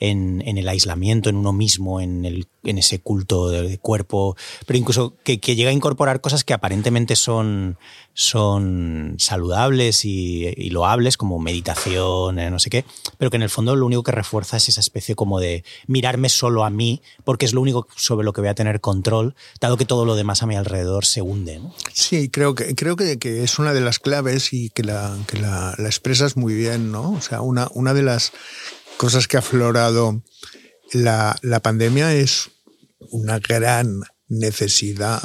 en, 0.01 0.43
el 0.59 0.69
aislamiento, 0.69 1.29
en 1.29 1.37
uno 1.37 1.53
mismo, 1.53 2.01
en, 2.01 2.25
el, 2.25 2.47
en 2.65 2.79
ese 2.79 3.01
culto 3.01 3.51
del 3.51 3.79
cuerpo, 3.79 4.37
pero 4.67 4.79
incluso 4.79 5.15
que, 5.23 5.39
llega 5.39 5.71
a 5.71 5.75
incorporar 5.75 6.21
cosas 6.23 6.43
que 6.43 6.55
aparentemente 6.55 7.17
son, 7.17 7.77
son 8.15 9.17
saludables 9.19 10.05
y, 10.05 10.71
loables, 10.71 11.17
como 11.17 11.39
meditación, 11.39 12.39
eh, 12.39 12.51
no 12.51 12.59
sé 12.59 12.71
qué, 12.71 12.85
pero 13.19 13.31
que 13.31 13.37
en 13.37 13.43
el 13.43 13.51
fondo 13.51 13.77
lo 13.77 13.85
único 13.85 14.03
que 14.03 14.13
refuerza 14.13 14.57
es 14.57 14.71
esa 14.71 14.81
especie 14.81 15.15
como 15.15 15.39
de 15.39 15.65
mirarme 15.87 16.31
solo 16.31 16.65
a 16.65 16.71
mí, 16.71 17.03
porque 17.25 17.45
es 17.45 17.53
lo 17.53 17.61
único 17.61 17.87
sobre 17.97 18.25
lo 18.25 18.33
que 18.33 18.41
voy 18.41 18.49
a 18.49 18.55
tener 18.55 18.81
control, 18.81 19.35
dado 19.61 19.77
que 19.77 19.85
todo 19.85 20.07
lo 20.07 20.17
demás 20.17 20.43
a 20.43 20.47
mi 20.47 20.57
alrededor 20.57 21.05
se 21.05 21.21
hunde. 21.21 21.61
Sí, 21.93 22.31
creo 22.31 22.55
que, 22.55 22.75
creo 22.75 22.97
que, 22.97 23.19
que, 23.19 23.43
es 23.45 23.59
una 23.59 23.75
de 23.75 23.81
las 23.81 23.99
claves 23.99 24.55
y 24.55 24.71
que 24.71 24.83
la, 24.83 25.15
que 25.27 25.39
la 25.39 25.75
expresas 25.79 26.37
muy 26.37 26.55
bien, 26.55 26.91
¿no? 26.91 27.13
O 27.13 27.21
sea, 27.21 27.43
una, 27.43 27.69
una 27.75 27.93
de 27.93 28.03
las 28.03 28.33
cosas 29.01 29.27
que 29.27 29.39
ha 29.39 29.41
aflorado 29.41 30.23
la, 30.93 31.35
la 31.41 31.61
pandemia 31.61 32.15
es 32.15 32.51
una 33.11 33.39
gran 33.39 34.03
necesidad 34.29 35.23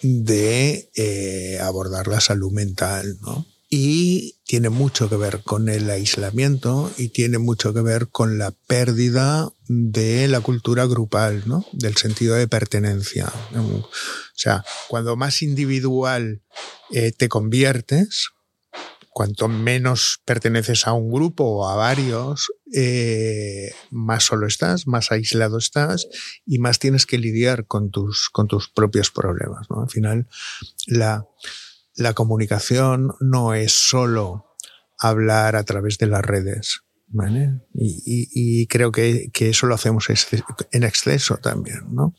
de 0.00 0.92
eh, 0.94 1.58
abordar 1.60 2.06
la 2.06 2.20
salud 2.20 2.52
mental, 2.52 3.18
¿no? 3.22 3.44
Y 3.68 4.38
tiene 4.44 4.68
mucho 4.68 5.08
que 5.10 5.16
ver 5.16 5.42
con 5.42 5.68
el 5.68 5.90
aislamiento 5.90 6.88
y 6.98 7.08
tiene 7.08 7.38
mucho 7.38 7.74
que 7.74 7.80
ver 7.80 8.10
con 8.10 8.38
la 8.38 8.52
pérdida 8.52 9.50
de 9.66 10.28
la 10.28 10.38
cultura 10.38 10.86
grupal, 10.86 11.42
¿no? 11.46 11.66
Del 11.72 11.96
sentido 11.96 12.36
de 12.36 12.46
pertenencia. 12.46 13.26
O 13.56 13.90
sea, 14.36 14.64
cuando 14.86 15.16
más 15.16 15.42
individual 15.42 16.42
eh, 16.92 17.10
te 17.10 17.28
conviertes, 17.28 18.28
cuanto 19.16 19.48
menos 19.48 20.20
perteneces 20.26 20.86
a 20.86 20.92
un 20.92 21.10
grupo 21.10 21.44
o 21.44 21.68
a 21.70 21.74
varios, 21.74 22.52
eh, 22.74 23.72
más 23.90 24.24
solo 24.24 24.46
estás, 24.46 24.86
más 24.86 25.10
aislado 25.10 25.56
estás 25.56 26.06
y 26.44 26.58
más 26.58 26.78
tienes 26.78 27.06
que 27.06 27.16
lidiar 27.16 27.66
con 27.66 27.90
tus, 27.90 28.28
con 28.28 28.46
tus 28.46 28.68
propios 28.68 29.10
problemas. 29.10 29.68
¿no? 29.70 29.80
Al 29.80 29.88
final, 29.88 30.28
la, 30.86 31.26
la 31.94 32.12
comunicación 32.12 33.14
no 33.20 33.54
es 33.54 33.72
solo 33.72 34.54
hablar 34.98 35.56
a 35.56 35.64
través 35.64 35.96
de 35.96 36.08
las 36.08 36.20
redes. 36.20 36.82
¿vale? 37.06 37.62
Y, 37.72 38.02
y, 38.04 38.28
y 38.34 38.66
creo 38.66 38.92
que, 38.92 39.30
que, 39.32 39.48
eso 39.48 39.66
lo 39.66 39.76
hacemos 39.76 40.08
en 40.72 40.82
exceso 40.82 41.38
también. 41.38 41.86
¿no? 41.90 42.14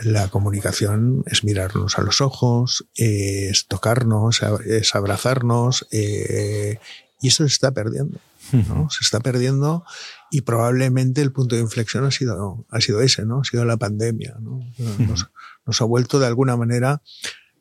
La 0.00 0.28
comunicación 0.28 1.22
es 1.26 1.44
mirarnos 1.44 1.98
a 1.98 2.02
los 2.02 2.20
ojos, 2.20 2.86
es 2.96 3.66
tocarnos, 3.66 4.40
es 4.66 4.94
abrazarnos, 4.94 5.86
eh, 5.92 6.78
y 7.20 7.28
eso 7.28 7.44
se 7.44 7.52
está 7.52 7.72
perdiendo. 7.72 8.18
¿no? 8.52 8.90
Se 8.90 8.98
está 9.00 9.20
perdiendo 9.20 9.84
y 10.30 10.42
probablemente 10.42 11.22
el 11.22 11.32
punto 11.32 11.56
de 11.56 11.62
inflexión 11.62 12.04
ha 12.04 12.10
sido, 12.10 12.66
ha 12.70 12.80
sido 12.80 13.00
ese, 13.00 13.24
¿no? 13.24 13.40
Ha 13.40 13.44
sido 13.44 13.64
la 13.64 13.78
pandemia, 13.78 14.36
¿no? 14.40 14.60
Nos, 14.98 15.30
nos 15.64 15.80
ha 15.80 15.84
vuelto 15.84 16.18
de 16.18 16.26
alguna 16.26 16.56
manera 16.56 17.02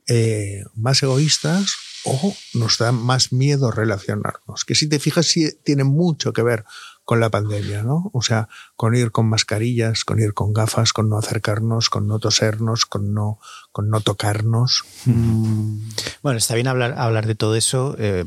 eh, 0.08 0.66
más 0.76 1.02
egoístas 1.02 1.76
o 2.04 2.36
nos 2.54 2.78
da 2.78 2.92
más 2.92 3.32
miedo 3.32 3.72
relacionarnos. 3.72 4.66
Que 4.66 4.76
si 4.76 4.90
te 4.90 5.00
fijas, 5.00 5.28
sí 5.28 5.52
tiene 5.64 5.86
mucho 5.86 6.34
que 6.34 6.44
ver 6.44 6.66
con 7.06 7.20
la 7.20 7.30
pandemia, 7.30 7.84
¿no? 7.84 8.10
O 8.14 8.22
sea, 8.22 8.48
con 8.76 8.96
ir 8.96 9.12
con 9.12 9.28
mascarillas, 9.28 10.06
con 10.06 10.20
ir 10.20 10.34
con 10.34 10.54
gafas, 10.54 10.94
con 10.94 11.10
no 11.10 11.18
acercarnos, 11.18 11.90
con 11.90 12.08
no 12.08 12.20
tosernos, 12.20 12.86
con 12.86 13.14
no, 13.14 13.40
con 13.72 13.90
no 13.90 14.02
tocarnos. 14.02 14.84
Mm. 15.06 15.90
Bueno, 16.22 16.38
está 16.38 16.56
bien 16.56 16.68
hablar, 16.68 16.96
hablar 16.98 17.28
de 17.28 17.36
todo 17.36 17.56
eso. 17.56 17.96
Eh, 18.00 18.24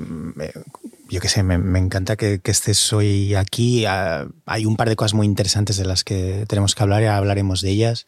yo 1.08 1.20
qué 1.20 1.28
sé, 1.28 1.42
me, 1.42 1.56
me 1.56 1.78
encanta 1.78 2.16
que, 2.16 2.40
que, 2.40 2.50
estés 2.50 2.92
hoy 2.92 3.34
aquí. 3.34 3.86
Ah, 3.86 4.26
hay 4.44 4.66
un 4.66 4.76
par 4.76 4.88
de 4.88 4.96
cosas 4.96 5.14
muy 5.14 5.26
interesantes 5.26 5.76
de 5.76 5.84
las 5.84 6.04
que 6.04 6.44
tenemos 6.48 6.74
que 6.74 6.82
hablar 6.82 7.02
y 7.02 7.06
hablaremos 7.06 7.62
de 7.62 7.70
ellas. 7.70 8.06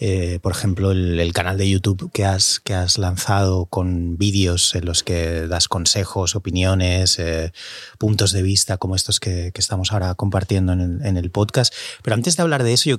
Eh, 0.00 0.40
por 0.42 0.52
ejemplo, 0.52 0.90
el, 0.90 1.32
canal 1.32 1.58
de 1.58 1.68
YouTube 1.68 2.10
que 2.12 2.24
has, 2.24 2.60
que 2.60 2.74
has 2.74 2.98
lanzado 2.98 3.66
con 3.66 4.18
vídeos 4.18 4.74
en 4.74 4.84
los 4.84 5.02
que 5.02 5.46
das 5.46 5.68
consejos, 5.68 6.34
opiniones, 6.34 7.18
eh, 7.18 7.52
puntos 7.98 8.32
de 8.32 8.42
vista 8.42 8.78
como 8.78 8.96
estos 8.96 9.20
que, 9.20 9.52
estamos 9.54 9.92
ahora 9.92 10.14
compartiendo 10.14 10.72
en 10.72 10.80
el, 10.80 11.06
en 11.06 11.16
el, 11.16 11.30
podcast. 11.30 11.72
Pero 12.02 12.14
antes 12.14 12.36
de 12.36 12.42
hablar 12.42 12.64
de 12.64 12.72
eso, 12.72 12.90
yo, 12.90 12.98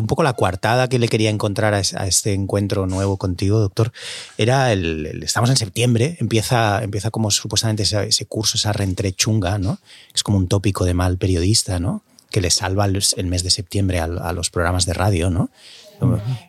un 0.00 0.06
poco 0.08 0.24
la 0.24 0.32
coartada 0.32 0.88
que 0.88 0.98
le 0.98 1.08
quería 1.08 1.30
encontrar 1.30 1.72
a, 1.74 1.78
a 1.78 2.06
este 2.08 2.32
encuentro 2.32 2.86
nuevo 2.86 3.16
contigo, 3.16 3.60
doctor, 3.60 3.92
era 4.36 4.72
el, 4.72 5.22
estamos 5.22 5.50
en 5.50 5.56
septiembre, 5.56 6.16
empieza, 6.18 6.82
empieza 6.82 7.12
como 7.12 7.30
supuestamente 7.30 7.84
ese, 7.84 8.26
curso, 8.26 8.56
esa 8.56 8.72
reentré 8.72 9.12
chunga, 9.12 9.58
¿no? 9.58 9.78
Es 10.12 10.24
como 10.24 10.38
un 10.38 10.48
tópico 10.48 10.84
de 10.84 10.94
mal 10.94 11.16
periodista, 11.16 11.78
¿no? 11.78 12.02
que 12.34 12.40
le 12.40 12.50
salva 12.50 12.86
el, 12.86 13.26
mes 13.26 13.44
de 13.44 13.50
septiembre 13.50 14.00
a, 14.00 14.32
los 14.32 14.50
programas 14.50 14.86
de 14.86 14.92
radio, 14.92 15.30
¿no? 15.30 15.50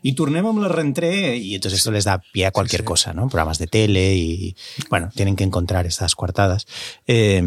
Y 0.01 0.13
tornem 0.13 0.45
la 0.61 0.67
reentré 0.67 1.37
y 1.37 1.55
entonces 1.55 1.79
esto 1.79 1.91
les 1.91 2.05
da 2.05 2.21
pie 2.31 2.45
a 2.45 2.51
cualquier 2.51 2.81
sí, 2.81 2.83
sí. 2.83 2.87
cosa, 2.87 3.13
¿no? 3.13 3.27
Programas 3.27 3.57
de 3.57 3.67
tele 3.67 4.15
y, 4.15 4.55
bueno, 4.89 5.09
tienen 5.15 5.35
que 5.35 5.43
encontrar 5.43 5.85
estas 5.85 6.15
coartadas. 6.15 6.67
Eh, 7.07 7.41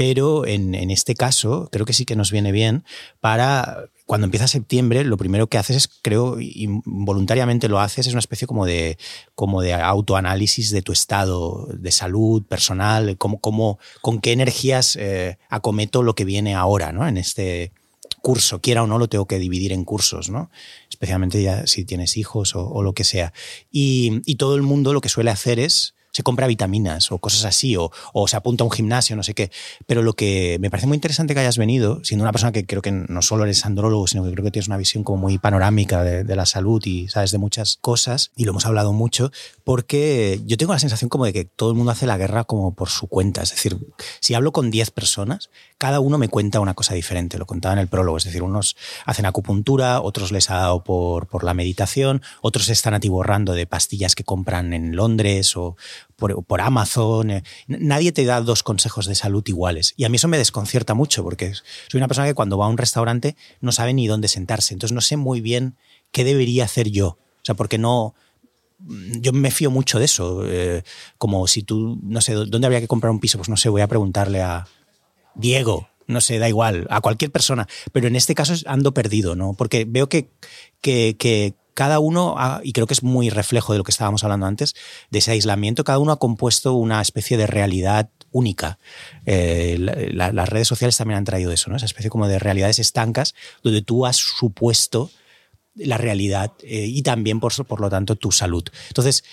pero 0.00 0.46
en, 0.46 0.74
en, 0.74 0.90
este 0.90 1.14
caso 1.14 1.68
creo 1.70 1.84
que 1.84 1.92
sí 1.92 2.06
que 2.06 2.16
nos 2.16 2.30
viene 2.32 2.52
bien 2.52 2.84
para 3.20 3.84
cuando 4.06 4.24
empieza 4.24 4.48
septiembre 4.48 5.04
lo 5.04 5.18
primero 5.18 5.48
que 5.48 5.58
haces 5.58 5.76
es 5.76 5.88
creo 6.00 6.40
involuntariamente 6.40 7.68
lo 7.68 7.80
haces 7.80 8.06
es 8.06 8.14
una 8.14 8.20
especie 8.20 8.48
como 8.48 8.64
de 8.64 8.96
como 9.34 9.60
de 9.60 9.74
autoanálisis 9.74 10.70
de 10.70 10.80
tu 10.80 10.92
estado 10.92 11.68
de 11.72 11.92
salud 11.92 12.42
personal 12.44 13.18
cómo, 13.18 13.40
cómo 13.40 13.78
con 14.00 14.22
qué 14.22 14.32
energías 14.32 14.96
eh, 14.96 15.36
acometo 15.50 16.02
lo 16.02 16.14
que 16.14 16.24
viene 16.24 16.54
ahora 16.54 16.92
no 16.92 17.06
en 17.06 17.18
este 17.18 17.72
curso, 18.20 18.60
quiera 18.60 18.82
o 18.82 18.86
no, 18.86 18.98
lo 18.98 19.08
tengo 19.08 19.26
que 19.26 19.38
dividir 19.38 19.72
en 19.72 19.84
cursos, 19.84 20.30
¿no? 20.30 20.50
Especialmente 21.00 21.42
ya 21.42 21.66
si 21.66 21.86
tienes 21.86 22.18
hijos 22.18 22.54
o, 22.54 22.82
lo 22.82 22.92
que 22.92 23.04
sea. 23.04 23.32
Y, 23.70 24.20
y, 24.26 24.34
todo 24.36 24.54
el 24.54 24.60
mundo 24.60 24.92
lo 24.92 25.00
que 25.00 25.08
suele 25.08 25.30
hacer 25.30 25.58
es 25.58 25.94
se 26.12 26.22
compra 26.22 26.46
vitaminas 26.46 27.12
o 27.12 27.18
cosas 27.18 27.44
así, 27.44 27.76
o, 27.76 27.90
o, 28.12 28.28
se 28.28 28.36
apunta 28.36 28.64
a 28.64 28.66
un 28.66 28.70
gimnasio, 28.70 29.16
no 29.16 29.22
sé 29.22 29.34
qué. 29.34 29.50
Pero 29.86 30.02
lo 30.02 30.14
que 30.14 30.58
me 30.60 30.70
parece 30.70 30.86
muy 30.86 30.96
interesante 30.96 31.34
que 31.34 31.40
hayas 31.40 31.58
venido, 31.58 32.02
siendo 32.04 32.24
una 32.24 32.32
persona 32.32 32.52
que 32.52 32.66
creo 32.66 32.82
que 32.82 32.92
no 32.92 33.22
solo 33.22 33.44
eres 33.44 33.64
andrólogo, 33.64 34.06
sino 34.06 34.24
que 34.24 34.32
creo 34.32 34.44
que 34.44 34.50
tienes 34.50 34.68
una 34.68 34.76
visión 34.76 35.04
como 35.04 35.18
muy 35.18 35.38
panorámica 35.38 36.02
de, 36.02 36.30
la 36.30 36.46
salud 36.46 36.80
y 36.84 37.08
sabes 37.08 37.32
de 37.32 37.38
muchas 37.38 37.78
cosas, 37.80 38.30
y 38.36 38.44
lo 38.44 38.50
hemos 38.50 38.64
hablado 38.64 38.92
mucho, 38.92 39.32
porque 39.64 40.40
yo 40.46 40.56
tengo 40.56 40.72
la 40.72 40.78
sensación 40.78 41.08
como 41.08 41.24
de 41.24 41.32
que 41.32 41.44
todo 41.44 41.70
el 41.70 41.76
mundo 41.76 41.92
hace 41.92 42.06
la 42.06 42.16
guerra 42.16 42.44
como 42.44 42.74
por 42.74 42.88
su 42.88 43.08
cuenta. 43.08 43.42
Es 43.42 43.50
decir, 43.50 43.78
si 44.20 44.34
hablo 44.34 44.52
con 44.52 44.70
10 44.70 44.90
personas, 44.90 45.50
cada 45.78 46.00
uno 46.00 46.18
me 46.18 46.28
cuenta 46.28 46.60
una 46.60 46.74
cosa 46.74 46.94
diferente. 46.94 47.38
Lo 47.38 47.46
contaba 47.46 47.72
en 47.72 47.78
el 47.78 47.88
prólogo. 47.88 48.18
Es 48.18 48.24
decir, 48.24 48.42
unos 48.42 48.76
hacen 49.06 49.26
acupuntura, 49.26 50.00
otros 50.00 50.30
les 50.32 50.50
ha 50.50 50.56
dado 50.56 50.84
por, 50.84 51.26
por 51.26 51.42
la 51.42 51.54
meditación, 51.54 52.22
otros 52.42 52.68
están 52.68 52.94
atiborrando 52.94 53.54
de 53.54 53.66
pastillas 53.66 54.14
que 54.14 54.24
compran 54.24 54.72
en 54.72 54.94
Londres 54.94 55.56
o 55.56 55.76
por, 56.16 56.60
Amazon. 56.60 57.30
Eh, 57.30 57.42
nadie 57.66 58.12
te 58.12 58.24
da 58.24 58.40
dos 58.40 58.62
consejos 58.62 59.06
de 59.06 59.14
salud 59.14 59.42
iguales. 59.46 59.94
Y 59.96 60.04
a 60.04 60.08
mí 60.08 60.16
eso 60.16 60.28
me 60.28 60.38
desconcierta 60.38 60.94
mucho 60.94 61.22
porque 61.22 61.54
soy 61.54 61.98
una 61.98 62.08
persona 62.08 62.26
que 62.26 62.34
cuando 62.34 62.58
va 62.58 62.66
a 62.66 62.68
un 62.68 62.78
restaurante 62.78 63.36
no 63.60 63.72
sabe 63.72 63.94
ni 63.94 64.06
dónde 64.06 64.28
sentarse. 64.28 64.74
Entonces 64.74 64.94
no 64.94 65.00
sé 65.00 65.16
muy 65.16 65.40
bien 65.40 65.76
qué 66.12 66.24
debería 66.24 66.64
hacer 66.64 66.90
yo. 66.90 67.08
O 67.08 67.44
sea, 67.44 67.54
porque 67.54 67.78
no 67.78 68.14
yo 69.20 69.32
me 69.32 69.50
fío 69.50 69.70
mucho 69.70 69.98
de 69.98 70.04
eso. 70.06 70.42
Eh, 70.46 70.82
como 71.18 71.46
si 71.46 71.62
tú, 71.62 71.98
no 72.02 72.20
sé, 72.20 72.32
¿dónde 72.34 72.66
habría 72.66 72.80
que 72.80 72.88
comprar 72.88 73.10
un 73.10 73.20
piso? 73.20 73.38
Pues 73.38 73.48
no 73.48 73.56
sé, 73.56 73.68
voy 73.68 73.82
a 73.82 73.88
preguntarle 73.88 74.42
a 74.42 74.66
Diego, 75.34 75.88
no 76.06 76.20
sé, 76.20 76.38
da 76.38 76.48
igual, 76.48 76.86
a 76.90 77.00
cualquier 77.00 77.30
persona. 77.30 77.68
Pero 77.92 78.08
en 78.08 78.16
este 78.16 78.34
caso 78.34 78.54
ando 78.66 78.92
perdido, 78.92 79.36
¿no? 79.36 79.54
Porque 79.54 79.84
veo 79.86 80.08
que, 80.08 80.30
que, 80.80 81.54
cada 81.74 81.98
uno, 81.98 82.36
y 82.62 82.72
creo 82.72 82.86
que 82.86 82.94
es 82.94 83.02
muy 83.02 83.30
reflejo 83.30 83.72
de 83.72 83.78
lo 83.78 83.84
que 83.84 83.92
estábamos 83.92 84.24
hablando 84.24 84.46
antes, 84.46 84.74
de 85.10 85.18
ese 85.18 85.32
aislamiento, 85.32 85.84
cada 85.84 85.98
uno 85.98 86.12
ha 86.12 86.18
compuesto 86.18 86.74
una 86.74 87.00
especie 87.00 87.36
de 87.36 87.46
realidad 87.46 88.10
única. 88.32 88.78
Eh, 89.26 89.76
las 90.12 90.48
redes 90.48 90.68
sociales 90.68 90.96
también 90.96 91.18
han 91.18 91.24
traído 91.24 91.52
eso, 91.52 91.70
¿no? 91.70 91.76
Esa 91.76 91.86
especie 91.86 92.10
como 92.10 92.28
de 92.28 92.38
realidades 92.38 92.78
estancas, 92.78 93.34
donde 93.62 93.82
tú 93.82 94.06
has 94.06 94.16
supuesto 94.16 95.10
la 95.74 95.98
realidad 95.98 96.52
eh, 96.62 96.86
y 96.86 97.02
también, 97.02 97.40
por, 97.40 97.52
por 97.66 97.80
lo 97.80 97.90
tanto, 97.90 98.16
tu 98.16 98.32
salud. 98.32 98.64
Entonces, 98.88 99.24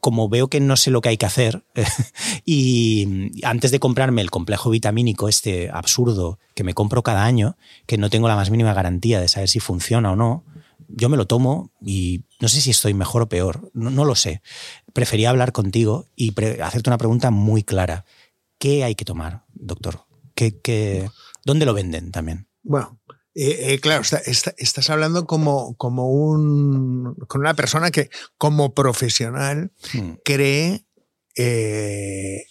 como 0.00 0.28
veo 0.28 0.48
que 0.48 0.60
no 0.60 0.76
sé 0.76 0.90
lo 0.90 1.00
que 1.00 1.08
hay 1.08 1.16
que 1.16 1.26
hacer, 1.26 1.62
y 2.44 3.30
antes 3.42 3.70
de 3.70 3.80
comprarme 3.80 4.20
el 4.20 4.30
complejo 4.30 4.70
vitamínico 4.70 5.28
este 5.28 5.70
absurdo 5.70 6.38
que 6.54 6.64
me 6.64 6.74
compro 6.74 7.02
cada 7.02 7.24
año, 7.24 7.56
que 7.86 7.96
no 7.96 8.10
tengo 8.10 8.28
la 8.28 8.36
más 8.36 8.50
mínima 8.50 8.74
garantía 8.74 9.20
de 9.20 9.28
saber 9.28 9.48
si 9.48 9.60
funciona 9.60 10.12
o 10.12 10.16
no, 10.16 10.44
yo 10.88 11.08
me 11.08 11.16
lo 11.16 11.26
tomo 11.26 11.72
y 11.80 12.24
no 12.40 12.48
sé 12.48 12.60
si 12.60 12.70
estoy 12.70 12.94
mejor 12.94 13.22
o 13.22 13.28
peor, 13.28 13.70
no, 13.74 14.04
lo 14.04 14.14
sé. 14.14 14.42
Prefería 14.92 15.30
hablar 15.30 15.52
contigo 15.52 16.08
y 16.16 16.32
hacerte 16.60 16.90
una 16.90 16.98
pregunta 16.98 17.30
muy 17.30 17.62
clara. 17.62 18.04
¿Qué 18.58 18.84
hay 18.84 18.94
que 18.94 19.04
tomar, 19.04 19.44
doctor? 19.52 20.06
¿Qué, 20.34 20.60
qué, 20.60 21.10
dónde 21.44 21.66
lo 21.66 21.74
venden 21.74 22.10
también? 22.10 22.48
Bueno, 22.62 23.00
eh, 23.34 23.74
eh, 23.74 23.80
claro, 23.80 24.02
estás 24.02 24.90
hablando 24.90 25.26
como, 25.26 25.76
como 25.76 26.08
un, 26.08 27.14
con 27.26 27.40
una 27.40 27.54
persona 27.54 27.90
que 27.90 28.08
como 28.38 28.74
profesional 28.74 29.72
hmm. 29.92 30.12
cree 30.24 30.86
eh, 31.36 32.44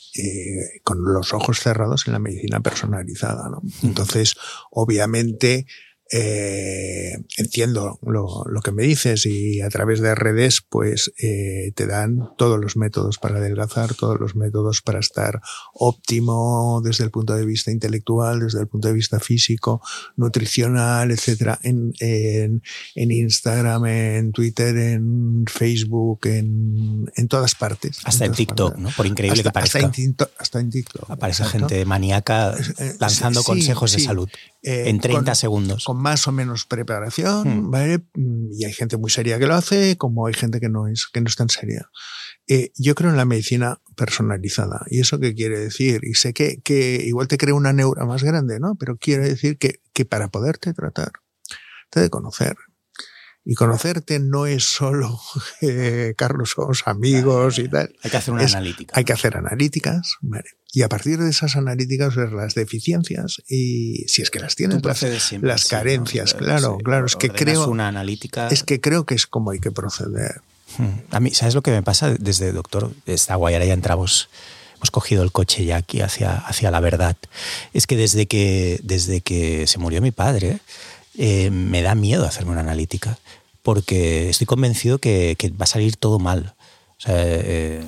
con 0.84 1.02
los 1.02 1.34
ojos 1.34 1.62
cerrados 1.62 2.06
en 2.08 2.14
la 2.14 2.20
medicina 2.20 2.60
personalizada. 2.60 3.50
¿no? 3.50 3.62
Hmm. 3.62 3.88
Entonces, 3.88 4.36
obviamente, 4.72 5.68
eh, 6.12 7.18
entiendo 7.38 7.98
lo, 8.04 8.44
lo, 8.46 8.62
que 8.62 8.72
me 8.72 8.84
dices 8.84 9.26
y 9.26 9.62
a 9.62 9.70
través 9.70 10.00
de 10.00 10.14
redes 10.14 10.62
pues 10.62 11.12
eh, 11.18 11.72
te 11.76 11.88
dan 11.88 12.30
todos 12.38 12.60
los 12.60 12.78
métodos 12.78 13.18
para 13.18 13.38
adelgazar, 13.38 13.96
todos 13.96 14.20
los 14.20 14.36
métodos 14.36 14.82
para 14.82 15.00
estar 15.00 15.42
óptimo 15.74 16.82
desde 16.84 17.06
el 17.06 17.12
punto 17.12 17.36
de 17.36 17.46
vista 17.46 17.72
intelectual, 17.72 18.42
desde 18.42 18.60
el 18.60 18.68
punto 18.68 18.90
de 18.90 18.94
vista 18.94 19.20
físico, 19.20 19.82
nutricional, 20.16 21.10
etcétera, 21.10 21.58
en, 21.64 21.94
en, 22.00 22.62
en 22.96 23.12
Instagram, 23.12 23.86
en 23.86 24.32
Twitter, 24.34 24.76
en 24.78 25.46
Facebook, 25.48 26.20
en, 26.26 27.12
en 27.16 27.28
todas 27.28 27.56
partes. 27.56 28.00
Hasta 28.04 28.26
en, 28.26 28.34
TikTok, 28.34 28.78
¿no? 28.78 28.90
Por 28.96 29.08
increíble 29.08 29.42
que 29.42 29.52
parezca. 29.52 29.80
Hasta 30.38 30.60
en, 30.60 30.70
TikTok. 30.70 31.10
Aparece 31.10 31.46
gente 31.46 31.86
maníaca 31.86 32.54
eh, 32.78 32.96
lanzando 33.00 33.44
consejos 33.44 33.94
de 33.94 34.00
salud. 34.00 34.30
Eh, 34.66 34.90
en 34.90 35.00
30 35.00 35.36
segundos. 35.36 35.84
Con 35.94 36.02
más 36.02 36.28
o 36.28 36.32
menos 36.32 36.66
preparación, 36.66 37.68
hmm. 37.68 37.72
¿vale? 37.72 38.04
Y 38.52 38.66
hay 38.66 38.74
gente 38.74 38.98
muy 38.98 39.12
seria 39.12 39.38
que 39.38 39.46
lo 39.46 39.54
hace, 39.54 39.96
como 39.98 40.26
hay 40.26 40.34
gente 40.34 40.60
que 40.60 40.70
no 40.70 40.88
es, 40.88 41.08
que 41.12 41.22
no 41.22 41.28
es 41.28 41.36
tan 41.36 41.50
seria. 41.50 41.90
Eh, 42.48 42.72
yo 42.76 42.96
creo 42.96 43.12
en 43.12 43.18
la 43.18 43.26
medicina 43.26 43.80
personalizada. 43.96 44.86
¿Y 44.90 45.00
eso 45.00 45.20
qué 45.20 45.36
quiere 45.36 45.60
decir? 45.60 46.02
Y 46.04 46.16
sé 46.16 46.34
que, 46.34 46.62
que 46.64 47.04
igual 47.06 47.28
te 47.28 47.38
crea 47.38 47.54
una 47.54 47.74
neura 47.74 48.06
más 48.06 48.24
grande, 48.24 48.60
¿no? 48.60 48.76
Pero 48.76 48.98
quiere 48.98 49.30
decir 49.30 49.58
que, 49.58 49.82
que 49.94 50.06
para 50.06 50.30
poderte 50.30 50.74
tratar, 50.74 51.12
te 51.92 52.00
de 52.00 52.10
conocer. 52.10 52.56
Y 53.46 53.56
conocerte 53.56 54.20
no 54.20 54.46
es 54.46 54.64
solo, 54.64 55.20
eh, 55.62 56.14
Carlos, 56.18 56.52
somos 56.52 56.84
amigos 56.86 57.60
y 57.60 57.68
tal. 57.68 57.94
Hay 58.02 58.12
que 58.12 58.18
hacer 58.18 58.34
una 58.34 58.46
analítica. 58.46 58.94
Hay 58.98 59.04
que 59.04 59.14
hacer 59.14 59.38
analíticas, 59.38 60.16
¿vale? 60.22 60.50
Y 60.76 60.82
a 60.82 60.90
partir 60.90 61.20
de 61.20 61.30
esas 61.30 61.56
analíticas 61.56 62.16
ver 62.16 62.32
las 62.32 62.56
deficiencias 62.56 63.44
y 63.48 64.06
si 64.08 64.24
es 64.24 64.32
que 64.32 64.40
las 64.40 64.56
tienes, 64.56 64.84
las, 64.84 65.34
las 65.42 65.66
carencias, 65.66 66.34
claro, 66.34 66.80
claro. 66.80 67.06
Es 67.06 67.16
que 67.16 67.30
creo. 67.30 67.68
Una 67.68 67.90
analítica. 67.90 68.48
Es 68.48 68.64
que 68.64 68.82
creo 68.82 69.06
que 69.06 69.14
es 69.14 69.28
como 69.28 69.52
hay 69.52 69.60
que 69.60 69.72
proceder. 69.72 70.42
Hmm. 70.80 71.02
A 71.12 71.20
mí, 71.20 71.30
¿sabes 71.30 71.54
lo 71.54 71.62
que 71.62 71.70
me 71.70 71.84
pasa 71.84 72.12
desde 72.12 72.52
doctor? 72.54 72.92
Está 73.06 73.36
guay, 73.36 73.54
ahora 73.54 73.68
ya 73.68 73.74
entramos 73.74 74.30
hemos 74.84 74.92
cogido 74.92 75.24
el 75.24 75.32
coche 75.32 75.64
ya 75.64 75.78
aquí 75.78 76.02
hacia, 76.02 76.36
hacia 76.36 76.70
la 76.70 76.82
verdad. 76.82 77.16
Es 77.74 77.88
que 77.88 77.96
desde 77.96 78.26
que, 78.26 78.82
desde 78.84 79.22
que 79.22 79.66
se 79.66 79.80
murió 79.80 80.02
mi 80.02 80.12
padre, 80.12 80.60
eh, 81.18 81.50
me 81.52 81.82
da 81.82 81.96
miedo 81.96 82.26
hacerme 82.26 82.52
una 82.52 82.62
analítica, 82.62 83.18
porque 83.62 84.30
estoy 84.30 84.48
convencido 84.48 85.00
que, 85.00 85.36
que 85.38 85.50
va 85.50 85.64
a 85.64 85.68
salir 85.68 85.96
todo 85.96 86.20
mal. 86.20 86.56
Eh, 87.06 87.86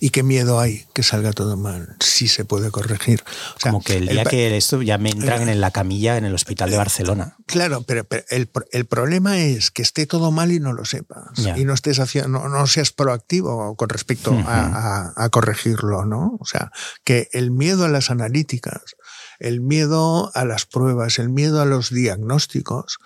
¿Y 0.00 0.10
qué 0.10 0.22
miedo 0.22 0.58
hay 0.58 0.84
que 0.92 1.02
salga 1.02 1.32
todo 1.32 1.56
mal? 1.56 1.96
Si 2.00 2.26
se 2.28 2.44
puede 2.44 2.70
corregir. 2.70 3.22
como 3.62 3.82
que 3.82 3.96
el 3.96 4.08
día 4.08 4.24
que 4.24 4.56
esto 4.56 4.82
ya 4.82 4.98
me 4.98 5.10
entran 5.10 5.48
en 5.48 5.60
la 5.60 5.70
camilla 5.70 6.16
en 6.16 6.24
el 6.24 6.34
hospital 6.34 6.70
de 6.70 6.76
Barcelona. 6.76 7.36
Claro, 7.46 7.82
pero, 7.82 8.06
el, 8.30 8.50
el, 8.72 8.86
problema 8.86 9.38
es 9.38 9.70
que 9.70 9.82
esté 9.82 10.06
todo 10.06 10.30
mal 10.30 10.52
y 10.52 10.60
no 10.60 10.72
lo 10.72 10.84
sepas. 10.84 11.38
Y 11.56 11.64
no 11.64 11.74
estés 11.74 12.00
haciendo, 12.00 12.48
no, 12.48 12.66
seas 12.66 12.92
proactivo 12.92 13.76
con 13.76 13.88
respecto 13.88 14.36
a, 14.46 15.12
a, 15.16 15.28
corregirlo, 15.28 16.04
¿no? 16.04 16.36
O 16.40 16.46
sea, 16.46 16.72
que 17.04 17.28
el 17.32 17.50
miedo 17.50 17.84
a 17.84 17.88
las 17.88 18.10
analíticas, 18.10 18.96
el 19.40 19.60
miedo 19.60 20.30
a 20.34 20.44
las 20.44 20.66
pruebas, 20.66 21.18
el 21.18 21.30
miedo 21.30 21.60
a 21.60 21.64
los 21.64 21.90
diagnósticos, 21.90 22.98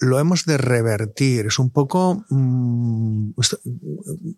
lo 0.00 0.18
hemos 0.18 0.44
de 0.44 0.58
revertir. 0.58 1.46
Es 1.46 1.58
un 1.58 1.70
poco, 1.70 2.24
mm, 2.30 3.32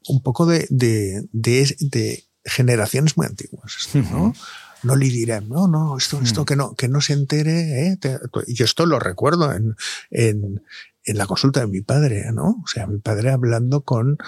un 0.08 0.22
poco 0.22 0.46
de, 0.46 0.66
de, 0.70 1.26
de, 1.32 2.24
generaciones 2.44 3.16
muy 3.16 3.26
antiguas, 3.26 3.88
¿no? 3.94 4.34
No 4.82 4.96
le 4.96 5.06
diré, 5.06 5.42
no, 5.42 5.68
no, 5.68 5.98
esto, 5.98 6.20
esto 6.22 6.46
que 6.46 6.56
no, 6.56 6.74
que 6.74 6.88
no 6.88 7.02
se 7.02 7.12
entere, 7.12 7.88
¿eh? 7.88 7.98
y 8.46 8.62
esto 8.62 8.86
lo 8.86 8.98
recuerdo 8.98 9.52
en, 9.52 9.76
en, 10.10 10.62
en 11.04 11.16
la 11.16 11.26
consulta 11.26 11.60
de 11.60 11.66
mi 11.66 11.80
padre, 11.80 12.30
¿no? 12.32 12.60
O 12.62 12.66
sea, 12.66 12.86
mi 12.86 12.98
padre 12.98 13.30
hablando 13.30 13.82
con 13.82 14.18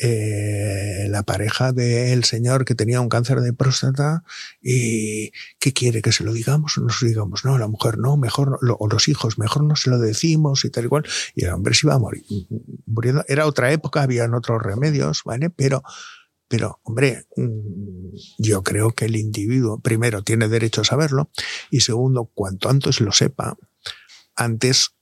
eh, 0.00 1.06
la 1.10 1.22
pareja 1.24 1.72
del 1.72 2.24
señor 2.24 2.64
que 2.64 2.74
tenía 2.74 3.00
un 3.00 3.08
cáncer 3.08 3.40
de 3.40 3.52
próstata 3.52 4.24
y 4.62 5.30
¿qué 5.58 5.72
quiere? 5.72 6.00
¿Que 6.00 6.12
se 6.12 6.24
lo 6.24 6.32
digamos 6.32 6.78
o 6.78 6.80
no 6.80 6.88
lo 6.88 7.08
digamos? 7.08 7.44
No, 7.44 7.58
la 7.58 7.68
mujer 7.68 7.98
no, 7.98 8.16
mejor, 8.16 8.58
o 8.62 8.88
los 8.88 9.08
hijos, 9.08 9.38
mejor 9.38 9.64
no 9.64 9.76
se 9.76 9.90
lo 9.90 9.98
decimos 9.98 10.64
y 10.64 10.70
tal 10.70 10.86
y 10.86 10.88
cual. 10.88 11.04
Y 11.34 11.44
el 11.44 11.52
hombre 11.52 11.74
se 11.74 11.86
iba 11.86 11.94
a 11.94 11.98
morir, 11.98 12.24
muriendo. 12.86 13.24
Era 13.28 13.46
otra 13.46 13.70
época, 13.72 14.02
habían 14.02 14.34
otros 14.34 14.62
remedios, 14.62 15.22
¿vale? 15.24 15.50
Pero, 15.50 15.82
pero, 16.48 16.80
hombre, 16.82 17.26
mm, 17.36 18.16
yo 18.38 18.62
creo 18.62 18.92
que 18.92 19.04
el 19.04 19.16
individuo, 19.16 19.80
primero, 19.80 20.22
tiene 20.22 20.48
derecho 20.48 20.80
a 20.80 20.84
saberlo 20.84 21.30
y 21.70 21.80
segundo, 21.80 22.30
cuanto 22.32 22.70
antes 22.70 23.00
lo 23.00 23.12
sepa, 23.12 23.58
antes 24.34 24.92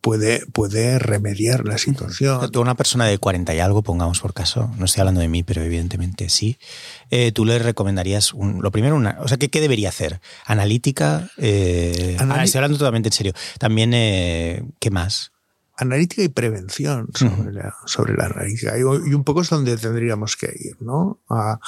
puede, 0.00 0.46
puede 0.46 0.98
remediar 0.98 1.64
la 1.64 1.78
situación. 1.78 2.50
Tú, 2.50 2.60
una 2.60 2.74
persona 2.74 3.06
de 3.06 3.18
40 3.18 3.54
y 3.54 3.60
algo, 3.60 3.82
pongamos 3.82 4.20
por 4.20 4.34
caso, 4.34 4.70
no 4.78 4.84
estoy 4.84 5.00
hablando 5.00 5.20
de 5.20 5.28
mí, 5.28 5.42
pero 5.42 5.62
evidentemente 5.62 6.28
sí, 6.28 6.58
eh, 7.10 7.32
tú 7.32 7.44
le 7.44 7.58
recomendarías, 7.58 8.32
lo 8.34 8.70
primero, 8.70 8.96
una, 8.96 9.18
o 9.20 9.28
sea, 9.28 9.36
¿qué, 9.36 9.48
¿qué, 9.48 9.60
debería 9.60 9.88
hacer? 9.88 10.20
¿Analítica? 10.46 11.30
Eh, 11.36 12.16
ah, 12.18 12.44
estoy 12.44 12.58
hablando 12.58 12.78
totalmente 12.78 13.08
en 13.08 13.12
serio. 13.12 13.32
También, 13.58 13.92
eh, 13.94 14.64
¿qué 14.78 14.90
más? 14.90 15.32
Analítica 15.76 16.22
y 16.22 16.28
prevención 16.28 17.08
sobre, 17.14 17.52
la, 17.52 17.74
sobre 17.86 18.14
la 18.14 18.26
analítica. 18.26 18.76
Y, 18.78 18.82
un 18.82 19.24
poco 19.24 19.40
es 19.40 19.48
donde 19.48 19.76
tendríamos 19.76 20.36
que 20.36 20.52
ir, 20.54 20.76
¿no? 20.80 21.20
A, 21.28 21.58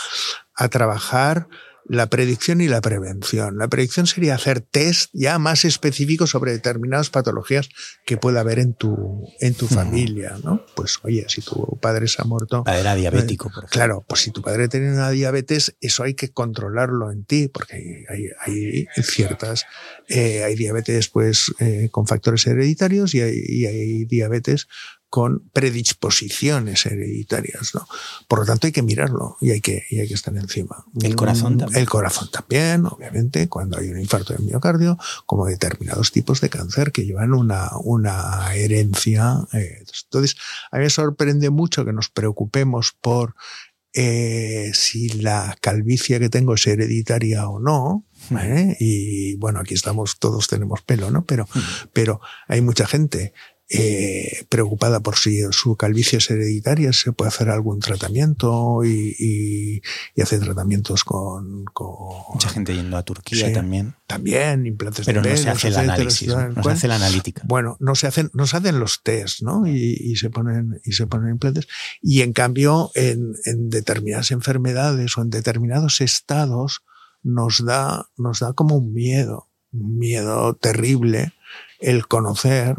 a 0.54 0.68
trabajar 0.68 1.48
la 1.84 2.08
predicción 2.08 2.60
y 2.60 2.68
la 2.68 2.80
prevención. 2.80 3.58
La 3.58 3.68
predicción 3.68 4.06
sería 4.06 4.34
hacer 4.34 4.60
test 4.60 5.10
ya 5.12 5.38
más 5.38 5.64
específicos 5.64 6.30
sobre 6.30 6.52
determinadas 6.52 7.10
patologías 7.10 7.68
que 8.04 8.16
pueda 8.16 8.40
haber 8.40 8.58
en 8.58 8.74
tu, 8.74 9.28
en 9.40 9.54
tu 9.54 9.66
familia, 9.66 10.38
¿no? 10.44 10.64
Pues 10.74 10.98
oye, 11.02 11.24
si 11.28 11.42
tu 11.42 11.78
padre 11.80 12.08
se 12.08 12.22
ha 12.22 12.24
muerto. 12.24 12.64
Era 12.66 12.94
diabético, 12.94 13.50
por 13.52 13.66
Claro, 13.66 14.04
pues 14.06 14.22
si 14.22 14.30
tu 14.30 14.42
padre 14.42 14.68
tiene 14.68 14.92
una 14.92 15.10
diabetes, 15.10 15.76
eso 15.80 16.02
hay 16.02 16.14
que 16.14 16.30
controlarlo 16.30 17.10
en 17.10 17.24
ti, 17.24 17.48
porque 17.48 18.06
hay, 18.08 18.26
hay, 18.40 18.86
ciertas, 19.02 19.64
eh, 20.08 20.44
hay 20.44 20.54
diabetes 20.54 21.08
pues 21.08 21.52
eh, 21.58 21.88
con 21.90 22.06
factores 22.06 22.46
hereditarios 22.46 23.14
y 23.14 23.20
hay, 23.20 23.42
y 23.46 23.66
hay 23.66 24.04
diabetes 24.04 24.68
con 25.12 25.50
predisposiciones 25.52 26.86
hereditarias, 26.86 27.74
¿no? 27.74 27.86
Por 28.26 28.38
lo 28.38 28.46
tanto 28.46 28.66
hay 28.66 28.72
que 28.72 28.80
mirarlo 28.80 29.36
y 29.42 29.50
hay 29.50 29.60
que, 29.60 29.84
y 29.90 30.00
hay 30.00 30.08
que 30.08 30.14
estar 30.14 30.34
encima. 30.34 30.86
El 31.02 31.16
corazón 31.16 31.58
también. 31.58 31.82
El 31.82 31.86
corazón 31.86 32.30
también, 32.30 32.86
obviamente, 32.86 33.46
cuando 33.46 33.76
hay 33.76 33.90
un 33.90 34.00
infarto 34.00 34.32
de 34.32 34.38
miocardio, 34.38 34.96
como 35.26 35.44
determinados 35.44 36.12
tipos 36.12 36.40
de 36.40 36.48
cáncer 36.48 36.92
que 36.92 37.04
llevan 37.04 37.34
una, 37.34 37.72
una 37.84 38.54
herencia. 38.54 39.46
Eh, 39.52 39.84
entonces, 40.04 40.34
a 40.70 40.78
mí 40.78 40.84
me 40.84 40.88
sorprende 40.88 41.50
mucho 41.50 41.84
que 41.84 41.92
nos 41.92 42.08
preocupemos 42.08 42.96
por 42.98 43.34
eh, 43.94 44.70
si 44.72 45.10
la 45.10 45.58
calvicie 45.60 46.18
que 46.18 46.30
tengo 46.30 46.54
es 46.54 46.66
hereditaria 46.66 47.46
o 47.50 47.60
no. 47.60 48.06
¿eh? 48.40 48.78
Y 48.80 49.36
bueno, 49.36 49.60
aquí 49.60 49.74
estamos, 49.74 50.18
todos 50.18 50.48
tenemos 50.48 50.80
pelo, 50.80 51.10
¿no? 51.10 51.26
Pero, 51.26 51.46
pero 51.92 52.22
hay 52.48 52.62
mucha 52.62 52.86
gente 52.86 53.34
eh, 53.74 54.44
preocupada 54.50 55.00
por 55.00 55.16
si 55.16 55.40
su 55.50 55.76
calvicie 55.76 56.18
es 56.18 56.30
hereditaria, 56.30 56.92
se 56.92 57.12
puede 57.12 57.30
hacer 57.30 57.48
algún 57.48 57.80
tratamiento 57.80 58.84
y, 58.84 59.80
y, 60.14 60.20
hace 60.20 60.38
tratamientos 60.38 61.04
con, 61.04 61.64
con, 61.72 61.94
Mucha 62.34 62.50
gente 62.50 62.74
yendo 62.74 62.98
a 62.98 63.02
Turquía 63.02 63.50
también. 63.50 63.94
También, 64.06 64.66
implantes 64.66 65.06
Pero 65.06 65.22
de 65.22 65.30
no 65.30 65.36
se 65.38 65.48
hace 65.48 65.68
el 65.68 65.76
análisis, 65.76 66.28
no 66.28 66.62
se 66.62 66.70
hace 66.70 66.86
la 66.86 66.96
analítica. 66.96 67.42
Bueno, 67.46 67.78
no 67.80 67.94
se 67.94 68.06
hacen, 68.06 68.30
no 68.34 68.46
se 68.46 68.58
hacen 68.58 68.78
los 68.78 69.02
test, 69.02 69.40
¿no? 69.40 69.66
Y, 69.66 69.96
y, 69.98 70.16
se 70.16 70.28
ponen, 70.28 70.78
y 70.84 70.92
se 70.92 71.06
ponen 71.06 71.30
implantes. 71.30 71.66
Y 72.02 72.20
en 72.20 72.34
cambio, 72.34 72.90
en, 72.94 73.32
en 73.46 73.70
determinadas 73.70 74.32
enfermedades 74.32 75.16
o 75.16 75.22
en 75.22 75.30
determinados 75.30 76.02
estados, 76.02 76.82
nos 77.22 77.64
da, 77.64 78.10
nos 78.18 78.40
da 78.40 78.52
como 78.52 78.76
un 78.76 78.92
miedo, 78.92 79.48
un 79.72 79.96
miedo 79.96 80.54
terrible 80.56 81.32
el 81.82 82.06
conocer 82.06 82.76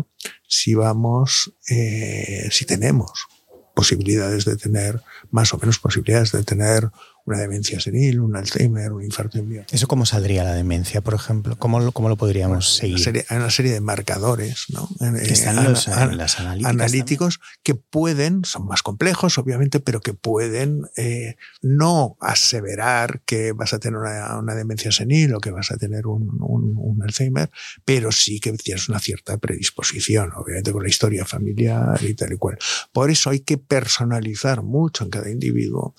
si 0.53 0.75
vamos, 0.75 1.51
eh, 1.67 2.47
si 2.51 2.65
tenemos 2.65 3.27
posibilidades 3.73 4.45
de 4.45 4.55
tener, 4.55 5.01
más 5.31 5.51
o 5.51 5.57
menos 5.57 5.80
posibilidades 5.80 6.31
de 6.31 6.43
tener 6.43 6.91
una 7.26 7.38
demencia 7.38 7.80
senil, 7.80 8.20
un 8.20 8.36
Alzheimer, 8.36 8.91
un 8.91 9.04
infarto 9.04 9.38
en 9.38 9.66
¿Eso 9.72 9.88
cómo 9.88 10.06
saldría 10.06 10.44
la 10.44 10.54
demencia, 10.54 11.02
por 11.02 11.14
ejemplo? 11.14 11.58
¿Cómo 11.58 11.80
lo, 11.80 11.94
cómo 11.94 12.10
lo 12.10 12.18
podríamos 12.18 12.76
seguir? 12.76 13.26
hay 13.30 13.38
una 13.38 13.50
serie 13.50 13.72
de 13.72 13.80
marcadores 13.80 14.66
¿no? 14.70 14.90
que 15.00 15.34
están 15.34 15.58
en 15.58 15.72
los, 15.72 15.88
las 15.88 16.40
analíticos 16.40 17.40
que 17.64 17.76
pueden, 17.76 18.44
son 18.44 18.68
más 18.68 18.84
complejos 18.84 19.38
obviamente, 19.38 19.80
pero 19.80 20.02
que 20.02 20.14
pueden 20.14 20.84
eh, 20.98 21.36
no 21.62 22.18
aseverar 22.20 23.22
que 23.26 23.54
vas 23.54 23.74
a 23.74 23.80
tener 23.80 23.98
una, 23.98 24.40
una, 24.40 24.56
demencia 24.56 24.91
senil 24.91 25.34
o 25.34 25.40
que 25.40 25.52
vas 25.52 25.72
a 25.72 25.78
tener 25.78 26.08
un, 26.08 26.38
un, 26.41 26.76
un, 26.78 27.04
Alzheimer, 27.04 27.50
pero 27.86 28.12
sí 28.12 28.40
que 28.40 28.52
tienes 28.54 28.90
una 28.90 29.00
cierta 29.00 29.38
predisposición, 29.38 30.32
obviamente 30.36 30.72
con 30.72 30.84
la 30.84 30.90
historia 30.90 31.26
familiar 31.26 32.00
y 32.04 32.14
tal 32.16 32.34
y 32.34 32.38
cual. 32.38 32.58
Por 32.91 33.10
eso 33.10 33.30
hay 33.30 33.40
que 33.40 33.58
personalizar 33.58 34.62
mucho 34.62 35.06
en 35.06 35.10
cada 35.10 35.30
individuo 35.30 35.95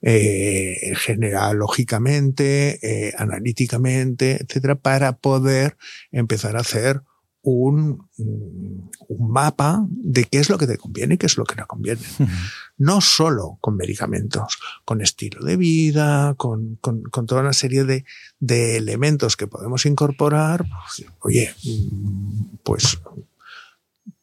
eh, 0.00 0.92
genealógicamente, 0.96 2.78
eh, 2.82 3.14
analíticamente, 3.18 4.42
etcétera, 4.42 4.76
para 4.76 5.16
poder 5.16 5.76
empezar 6.12 6.56
a 6.56 6.60
hacer 6.60 7.02
un, 7.42 8.08
un, 8.18 8.90
mapa 9.18 9.86
de 9.88 10.24
qué 10.24 10.38
es 10.38 10.50
lo 10.50 10.58
que 10.58 10.66
te 10.66 10.76
conviene 10.76 11.14
y 11.14 11.18
qué 11.18 11.26
es 11.26 11.36
lo 11.36 11.44
que 11.44 11.56
no 11.56 11.66
conviene. 11.66 12.02
No 12.76 13.00
solo 13.00 13.58
con 13.60 13.76
medicamentos, 13.76 14.58
con 14.84 15.00
estilo 15.00 15.44
de 15.44 15.56
vida, 15.56 16.34
con, 16.36 16.76
con, 16.76 17.02
con 17.02 17.26
toda 17.26 17.40
una 17.40 17.52
serie 17.52 17.84
de, 17.84 18.04
de, 18.38 18.76
elementos 18.76 19.36
que 19.36 19.46
podemos 19.46 19.86
incorporar. 19.86 20.64
Pues, 20.68 21.10
oye, 21.20 21.54
mm, 21.64 22.56
pues 22.62 22.98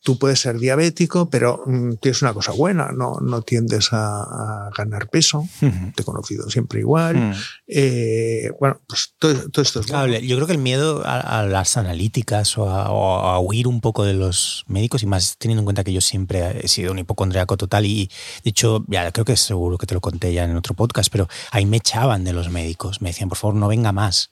tú 0.05 0.19
puedes 0.19 0.39
ser 0.39 0.59
diabético, 0.59 1.31
pero 1.31 1.63
mm, 1.65 1.95
tienes 1.95 2.21
una 2.21 2.31
cosa 2.31 2.51
buena, 2.51 2.91
no, 2.91 3.17
no 3.21 3.41
tiendes 3.41 3.91
a, 3.91 4.67
a 4.67 4.69
ganar 4.77 5.09
peso, 5.09 5.49
te 5.59 6.03
he 6.03 6.05
conocido 6.05 6.47
siempre 6.47 6.79
igual. 6.79 7.35
eh, 7.65 8.51
bueno, 8.59 8.79
pues 8.87 9.15
todo, 9.17 9.49
todo 9.49 9.63
esto 9.63 9.79
es 9.79 9.87
claro, 9.87 10.07
bueno. 10.07 10.23
Yo 10.23 10.35
creo 10.35 10.45
que 10.45 10.53
el 10.53 10.59
miedo 10.59 11.01
a, 11.03 11.39
a 11.39 11.45
las 11.47 11.75
analíticas 11.75 12.55
o 12.59 12.69
a, 12.69 12.91
o 12.91 13.27
a, 13.27 13.39
huir 13.39 13.67
un 13.67 13.81
poco 13.81 14.03
de 14.03 14.13
los 14.13 14.63
médicos, 14.67 15.01
y 15.01 15.07
más 15.07 15.37
teniendo 15.39 15.61
en 15.61 15.65
cuenta 15.65 15.83
que 15.83 15.91
yo 15.91 16.01
siempre 16.01 16.59
he 16.63 16.67
sido 16.67 16.91
un 16.91 16.99
hipocondriaco 16.99 17.57
total, 17.57 17.87
y 17.87 18.11
de 18.43 18.51
hecho, 18.51 18.85
ya 18.87 19.11
creo 19.11 19.25
que 19.25 19.35
seguro 19.35 19.79
que 19.79 19.87
te 19.87 19.95
lo 19.95 20.01
conté 20.01 20.31
ya 20.31 20.43
en 20.43 20.55
otro 20.55 20.75
podcast, 20.75 21.11
pero 21.11 21.27
ahí 21.49 21.65
me 21.65 21.77
echaban 21.77 22.23
de 22.23 22.33
los 22.33 22.51
médicos, 22.51 23.01
me 23.01 23.09
decían, 23.09 23.27
por 23.27 23.39
favor, 23.39 23.55
no 23.55 23.67
venga 23.67 23.91
más. 23.91 24.29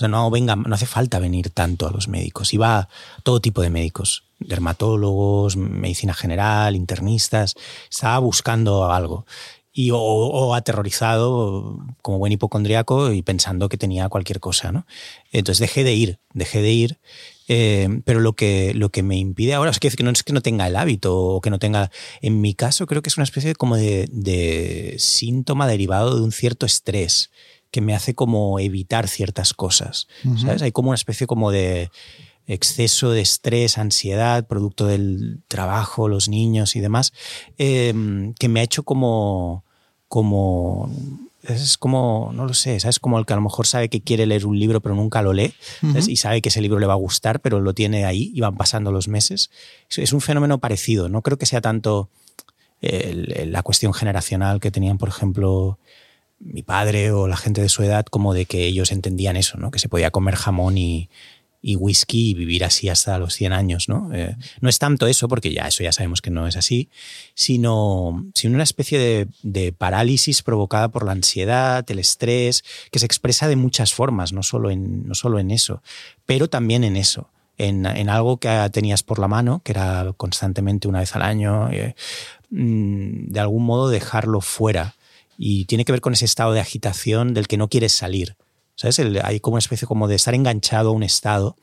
O 0.00 0.02
sea, 0.02 0.08
no 0.08 0.30
venga, 0.30 0.56
no 0.56 0.74
hace 0.74 0.86
falta 0.86 1.18
venir 1.18 1.50
tanto 1.50 1.86
a 1.86 1.90
los 1.90 2.08
médicos. 2.08 2.54
Iba 2.54 2.88
todo 3.22 3.42
tipo 3.42 3.60
de 3.60 3.68
médicos, 3.68 4.24
dermatólogos, 4.38 5.58
medicina 5.58 6.14
general, 6.14 6.74
internistas. 6.74 7.54
Estaba 7.90 8.18
buscando 8.20 8.90
algo. 8.90 9.26
Y, 9.74 9.90
o, 9.92 10.54
aterrorizado 10.54 11.84
como 12.00 12.16
buen 12.16 12.32
hipocondriaco 12.32 13.12
y 13.12 13.20
pensando 13.20 13.68
que 13.68 13.76
tenía 13.76 14.08
cualquier 14.08 14.40
cosa. 14.40 14.72
¿no? 14.72 14.86
Entonces 15.32 15.60
dejé 15.60 15.84
de 15.84 15.92
ir, 15.92 16.18
dejé 16.32 16.62
de 16.62 16.72
ir. 16.72 16.98
Eh, 17.48 18.00
pero 18.06 18.20
lo 18.20 18.32
que, 18.32 18.72
lo 18.72 18.88
que 18.88 19.02
me 19.02 19.18
impide 19.18 19.52
ahora 19.52 19.70
es 19.70 19.80
que, 19.80 20.02
no 20.02 20.10
es 20.12 20.22
que 20.22 20.32
no 20.32 20.40
tenga 20.40 20.66
el 20.66 20.76
hábito 20.76 21.14
o 21.14 21.42
que 21.42 21.50
no 21.50 21.58
tenga. 21.58 21.90
En 22.22 22.40
mi 22.40 22.54
caso, 22.54 22.86
creo 22.86 23.02
que 23.02 23.10
es 23.10 23.18
una 23.18 23.24
especie 23.24 23.54
como 23.54 23.76
de 23.76 24.94
síntoma 24.98 25.66
derivado 25.66 26.16
de 26.16 26.22
un 26.22 26.32
cierto 26.32 26.64
estrés 26.64 27.28
que 27.70 27.80
me 27.80 27.94
hace 27.94 28.14
como 28.14 28.58
evitar 28.58 29.08
ciertas 29.08 29.54
cosas. 29.54 30.08
Uh 30.24 30.30
-huh. 30.30 30.40
¿Sabes? 30.42 30.62
Hay 30.62 30.72
como 30.72 30.88
una 30.90 30.96
especie 30.96 31.26
como 31.26 31.50
de 31.50 31.90
exceso 32.46 33.12
de 33.12 33.20
estrés, 33.20 33.78
ansiedad, 33.78 34.46
producto 34.46 34.86
del 34.86 35.38
trabajo, 35.46 36.08
los 36.08 36.28
niños 36.28 36.74
y 36.74 36.80
demás, 36.80 37.12
eh, 37.58 37.94
que 38.38 38.48
me 38.48 38.60
ha 38.60 38.64
hecho 38.64 38.82
como, 38.82 39.62
como, 40.08 40.90
es 41.44 41.78
como, 41.78 42.32
no 42.34 42.46
lo 42.46 42.54
sé, 42.54 42.80
¿sabes? 42.80 42.98
Como 42.98 43.18
el 43.18 43.24
que 43.26 43.34
a 43.34 43.36
lo 43.36 43.42
mejor 43.42 43.68
sabe 43.68 43.88
que 43.88 44.00
quiere 44.00 44.26
leer 44.26 44.46
un 44.46 44.58
libro 44.58 44.80
pero 44.80 44.96
nunca 44.96 45.22
lo 45.22 45.32
lee 45.32 45.54
uh 45.82 45.86
-huh. 45.86 46.08
y 46.08 46.16
sabe 46.16 46.42
que 46.42 46.48
ese 46.48 46.60
libro 46.60 46.80
le 46.80 46.86
va 46.86 46.94
a 46.94 46.96
gustar 46.96 47.38
pero 47.40 47.60
lo 47.60 47.72
tiene 47.72 48.04
ahí 48.04 48.32
y 48.34 48.40
van 48.40 48.56
pasando 48.56 48.90
los 48.90 49.06
meses. 49.06 49.50
Es 49.88 50.12
un 50.12 50.20
fenómeno 50.20 50.58
parecido, 50.58 51.08
no 51.08 51.22
creo 51.22 51.38
que 51.38 51.46
sea 51.46 51.60
tanto 51.60 52.08
el, 52.80 53.32
el, 53.32 53.52
la 53.52 53.62
cuestión 53.62 53.92
generacional 53.92 54.58
que 54.58 54.70
tenían, 54.70 54.98
por 54.98 55.08
ejemplo, 55.08 55.78
mi 56.40 56.62
padre 56.62 57.12
o 57.12 57.28
la 57.28 57.36
gente 57.36 57.60
de 57.60 57.68
su 57.68 57.82
edad, 57.82 58.06
como 58.06 58.34
de 58.34 58.46
que 58.46 58.66
ellos 58.66 58.92
entendían 58.92 59.36
eso, 59.36 59.58
¿no? 59.58 59.70
Que 59.70 59.78
se 59.78 59.88
podía 59.88 60.10
comer 60.10 60.34
jamón 60.34 60.78
y, 60.78 61.08
whisky 61.62 62.30
y 62.30 62.34
vivir 62.34 62.64
así 62.64 62.88
hasta 62.88 63.18
los 63.18 63.34
100 63.34 63.52
años, 63.52 63.88
¿no? 63.90 64.10
Eh, 64.14 64.34
no 64.62 64.70
es 64.70 64.78
tanto 64.78 65.06
eso, 65.06 65.28
porque 65.28 65.52
ya 65.52 65.68
eso 65.68 65.82
ya 65.82 65.92
sabemos 65.92 66.22
que 66.22 66.30
no 66.30 66.46
es 66.46 66.56
así, 66.56 66.88
sino, 67.34 68.24
sino 68.34 68.54
una 68.54 68.62
especie 68.62 68.98
de, 68.98 69.28
de, 69.42 69.70
parálisis 69.70 70.42
provocada 70.42 70.88
por 70.88 71.04
la 71.04 71.12
ansiedad, 71.12 71.84
el 71.90 71.98
estrés, 71.98 72.64
que 72.90 72.98
se 72.98 73.04
expresa 73.04 73.46
de 73.46 73.56
muchas 73.56 73.92
formas, 73.92 74.32
no 74.32 74.42
solo 74.42 74.70
en, 74.70 75.06
no 75.06 75.14
solo 75.14 75.38
en 75.38 75.50
eso, 75.50 75.82
pero 76.24 76.48
también 76.48 76.82
en 76.82 76.96
eso. 76.96 77.28
En, 77.58 77.84
en 77.84 78.08
algo 78.08 78.38
que 78.38 78.70
tenías 78.72 79.02
por 79.02 79.18
la 79.18 79.28
mano, 79.28 79.60
que 79.62 79.72
era 79.72 80.14
constantemente 80.16 80.88
una 80.88 81.00
vez 81.00 81.14
al 81.14 81.20
año, 81.20 81.70
eh, 81.70 81.94
mm, 82.48 83.26
de 83.32 83.40
algún 83.40 83.64
modo 83.64 83.90
dejarlo 83.90 84.40
fuera 84.40 84.94
y 85.42 85.64
tiene 85.64 85.86
que 85.86 85.92
ver 85.92 86.02
con 86.02 86.12
ese 86.12 86.26
estado 86.26 86.52
de 86.52 86.60
agitación 86.60 87.32
del 87.32 87.48
que 87.48 87.56
no 87.56 87.70
quieres 87.70 87.92
salir. 87.92 88.36
¿Sabes? 88.76 88.98
El, 88.98 89.18
hay 89.24 89.40
como 89.40 89.54
una 89.54 89.60
especie 89.60 89.88
como 89.88 90.06
de 90.06 90.16
estar 90.16 90.34
enganchado 90.34 90.90
a 90.90 90.92
un 90.92 91.02
estado. 91.02 91.56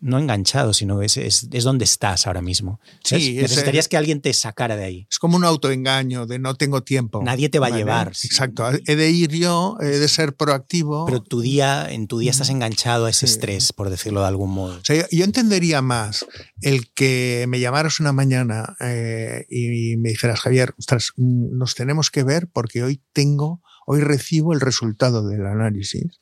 No 0.00 0.18
enganchado, 0.18 0.72
sino 0.72 1.02
es, 1.02 1.16
es, 1.16 1.48
es 1.50 1.64
donde 1.64 1.84
estás 1.84 2.26
ahora 2.26 2.40
mismo. 2.40 2.80
Sí, 3.02 3.36
Necesitarías 3.40 3.86
es, 3.86 3.88
que 3.88 3.96
alguien 3.96 4.20
te 4.20 4.32
sacara 4.32 4.76
de 4.76 4.84
ahí. 4.84 5.06
Es 5.10 5.18
como 5.18 5.36
un 5.36 5.44
autoengaño 5.44 6.26
de 6.26 6.38
no 6.38 6.54
tengo 6.54 6.82
tiempo. 6.84 7.20
Nadie 7.22 7.48
te 7.48 7.58
va 7.58 7.68
vale. 7.68 7.74
a 7.74 7.78
llevar. 7.78 8.08
Exacto. 8.08 8.70
He 8.86 8.96
de 8.96 9.10
ir 9.10 9.32
yo, 9.32 9.76
he 9.80 9.86
de 9.86 10.08
ser 10.08 10.34
proactivo. 10.36 11.04
Pero 11.06 11.20
tu 11.20 11.40
día, 11.40 11.90
en 11.90 12.06
tu 12.06 12.18
día 12.20 12.30
estás 12.30 12.50
enganchado 12.50 13.06
a 13.06 13.10
ese 13.10 13.26
sí. 13.26 13.32
estrés, 13.32 13.72
por 13.72 13.90
decirlo 13.90 14.20
de 14.20 14.28
algún 14.28 14.52
modo. 14.52 14.78
O 14.78 14.84
sea, 14.84 15.06
yo 15.10 15.24
entendería 15.24 15.82
más 15.82 16.24
el 16.62 16.92
que 16.92 17.46
me 17.48 17.58
llamaras 17.58 17.98
una 17.98 18.12
mañana 18.12 18.76
eh, 18.80 19.46
y 19.50 19.96
me 19.96 20.10
dijeras, 20.10 20.40
Javier, 20.40 20.74
ostras, 20.78 21.12
nos 21.16 21.74
tenemos 21.74 22.10
que 22.10 22.22
ver 22.22 22.48
porque 22.52 22.84
hoy 22.84 23.02
tengo, 23.12 23.62
hoy 23.86 24.00
recibo 24.00 24.52
el 24.52 24.60
resultado 24.60 25.26
del 25.26 25.44
análisis 25.46 26.20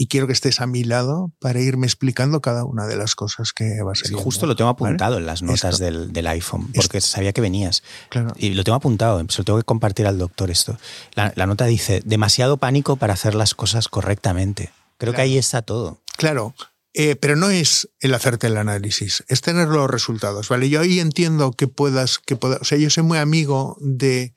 y 0.00 0.06
quiero 0.06 0.26
que 0.26 0.32
estés 0.32 0.62
a 0.62 0.66
mi 0.66 0.82
lado 0.82 1.30
para 1.40 1.60
irme 1.60 1.86
explicando 1.86 2.40
cada 2.40 2.64
una 2.64 2.86
de 2.86 2.96
las 2.96 3.14
cosas 3.14 3.52
que 3.52 3.82
vas 3.84 4.00
a 4.02 4.08
sí, 4.08 4.14
Justo 4.14 4.46
lo 4.46 4.56
tengo 4.56 4.70
apuntado 4.70 5.16
¿vale? 5.16 5.24
en 5.24 5.26
las 5.26 5.42
notas 5.42 5.78
del, 5.78 6.10
del, 6.10 6.26
iPhone, 6.26 6.72
porque 6.74 6.96
esto. 6.96 7.10
sabía 7.10 7.34
que 7.34 7.42
venías. 7.42 7.82
Claro. 8.08 8.32
Y 8.38 8.54
lo 8.54 8.64
tengo 8.64 8.76
apuntado, 8.76 9.22
se 9.28 9.42
lo 9.42 9.44
tengo 9.44 9.58
que 9.58 9.64
compartir 9.66 10.06
al 10.06 10.16
doctor 10.16 10.50
esto. 10.50 10.78
La, 11.12 11.34
la 11.36 11.46
nota 11.46 11.66
dice, 11.66 12.00
demasiado 12.02 12.56
pánico 12.56 12.96
para 12.96 13.12
hacer 13.12 13.34
las 13.34 13.54
cosas 13.54 13.88
correctamente. 13.88 14.70
Creo 14.96 15.12
claro. 15.12 15.16
que 15.16 15.22
ahí 15.32 15.36
está 15.36 15.60
todo. 15.60 16.00
Claro, 16.16 16.54
eh, 16.94 17.16
pero 17.16 17.36
no 17.36 17.50
es 17.50 17.90
el 18.00 18.14
hacerte 18.14 18.46
el 18.46 18.56
análisis, 18.56 19.22
es 19.28 19.42
tener 19.42 19.68
los 19.68 19.90
resultados, 19.90 20.48
¿vale? 20.48 20.70
Yo 20.70 20.80
ahí 20.80 20.98
entiendo 20.98 21.52
que 21.52 21.68
puedas, 21.68 22.18
que 22.18 22.36
puedas, 22.36 22.62
o 22.62 22.64
sea, 22.64 22.78
yo 22.78 22.88
soy 22.88 23.02
muy 23.02 23.18
amigo 23.18 23.76
de, 23.82 24.32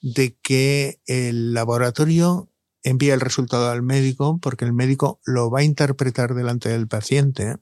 de 0.00 0.36
que 0.40 1.00
el 1.06 1.54
laboratorio 1.54 2.47
envía 2.82 3.14
el 3.14 3.20
resultado 3.20 3.70
al 3.70 3.82
médico 3.82 4.38
porque 4.40 4.64
el 4.64 4.72
médico 4.72 5.20
lo 5.24 5.50
va 5.50 5.60
a 5.60 5.64
interpretar 5.64 6.34
delante 6.34 6.68
del 6.68 6.88
paciente 6.88 7.56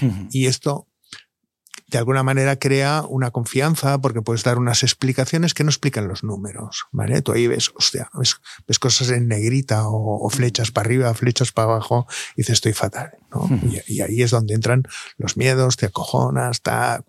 uh 0.00 0.04
-huh. 0.04 0.28
y 0.30 0.46
esto 0.46 0.88
de 1.92 1.98
alguna 1.98 2.22
manera 2.22 2.56
crea 2.56 3.04
una 3.06 3.30
confianza 3.30 4.00
porque 4.00 4.22
puedes 4.22 4.42
dar 4.42 4.56
unas 4.56 4.82
explicaciones 4.82 5.52
que 5.52 5.62
no 5.62 5.68
explican 5.68 6.08
los 6.08 6.24
números, 6.24 6.86
¿vale? 6.90 7.20
Tú 7.20 7.32
ahí 7.32 7.46
ves, 7.46 7.70
hostia, 7.74 8.10
ves, 8.14 8.36
ves 8.66 8.78
cosas 8.78 9.10
en 9.10 9.28
negrita 9.28 9.86
o, 9.86 10.26
o, 10.26 10.30
flechas 10.30 10.70
para 10.70 10.86
arriba, 10.86 11.12
flechas 11.12 11.52
para 11.52 11.68
abajo 11.68 12.06
y 12.34 12.40
dices, 12.40 12.54
estoy 12.54 12.72
fatal, 12.72 13.12
¿no? 13.30 13.46
Y, 13.86 13.96
y, 13.96 14.00
ahí 14.00 14.22
es 14.22 14.30
donde 14.30 14.54
entran 14.54 14.84
los 15.18 15.36
miedos, 15.36 15.76
te 15.76 15.86
acojonas, 15.86 16.56
está... 16.56 17.04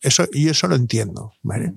Eso, 0.00 0.26
y 0.32 0.48
eso 0.48 0.68
lo 0.68 0.74
entiendo, 0.74 1.34
¿vale? 1.42 1.74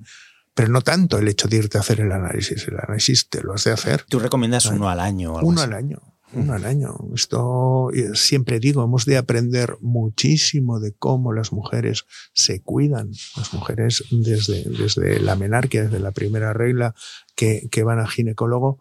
Pero 0.56 0.70
no 0.70 0.80
tanto 0.80 1.18
el 1.18 1.28
hecho 1.28 1.48
de 1.48 1.58
irte 1.58 1.76
a 1.76 1.82
hacer 1.82 2.00
el 2.00 2.10
análisis. 2.10 2.66
El 2.66 2.78
análisis 2.78 3.28
te 3.28 3.42
lo 3.42 3.52
has 3.52 3.64
de 3.64 3.72
hacer. 3.72 4.06
¿Tú 4.08 4.18
recomiendas 4.18 4.64
uno 4.64 4.88
al 4.88 5.00
año? 5.00 5.34
O 5.34 5.38
algo 5.38 5.50
uno 5.50 5.60
así? 5.60 5.70
al 5.70 5.76
año. 5.76 5.98
Uno 6.32 6.54
al 6.54 6.64
año. 6.64 6.96
Esto 7.14 7.90
siempre 8.14 8.58
digo, 8.58 8.82
hemos 8.82 9.04
de 9.04 9.18
aprender 9.18 9.76
muchísimo 9.82 10.80
de 10.80 10.94
cómo 10.94 11.34
las 11.34 11.52
mujeres 11.52 12.06
se 12.32 12.62
cuidan. 12.62 13.10
Las 13.36 13.52
mujeres 13.52 14.04
desde, 14.10 14.64
desde 14.64 15.20
la 15.20 15.36
menarquia, 15.36 15.84
desde 15.84 16.00
la 16.00 16.12
primera 16.12 16.54
regla 16.54 16.94
que, 17.34 17.68
que 17.70 17.82
van 17.82 17.98
al 17.98 18.08
ginecólogo, 18.08 18.78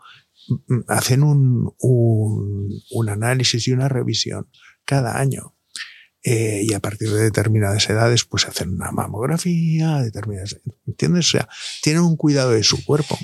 mm, 0.48 0.80
hacen 0.88 1.24
un, 1.24 1.74
un, 1.80 2.70
un 2.90 3.10
análisis 3.10 3.68
y 3.68 3.74
una 3.74 3.90
revisión 3.90 4.48
cada 4.86 5.20
año. 5.20 5.55
Eh, 6.28 6.64
y 6.64 6.74
a 6.74 6.80
partir 6.80 7.12
de 7.12 7.22
determinadas 7.22 7.88
edades, 7.88 8.26
pues 8.26 8.48
hacen 8.48 8.74
una 8.74 8.92
mamografía, 8.92 10.02
determinadas, 10.02 10.60
¿entiendes? 10.88 11.28
O 11.28 11.30
sea, 11.30 11.50
tienen 11.84 12.02
un 12.02 12.18
cuidado 12.18 12.50
de 12.50 12.64
su 12.64 12.84
cuerpo 12.84 13.16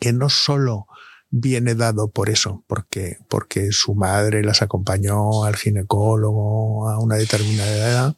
que 0.00 0.12
no 0.12 0.28
solo 0.28 0.88
viene 1.30 1.76
dado 1.76 2.10
por 2.10 2.30
eso, 2.30 2.64
porque, 2.66 3.18
porque 3.28 3.70
su 3.70 3.94
madre 3.94 4.42
las 4.42 4.60
acompañó 4.60 5.44
al 5.44 5.54
ginecólogo 5.54 6.88
a 6.88 6.98
una 6.98 7.14
determinada 7.14 7.70
edad, 7.70 8.16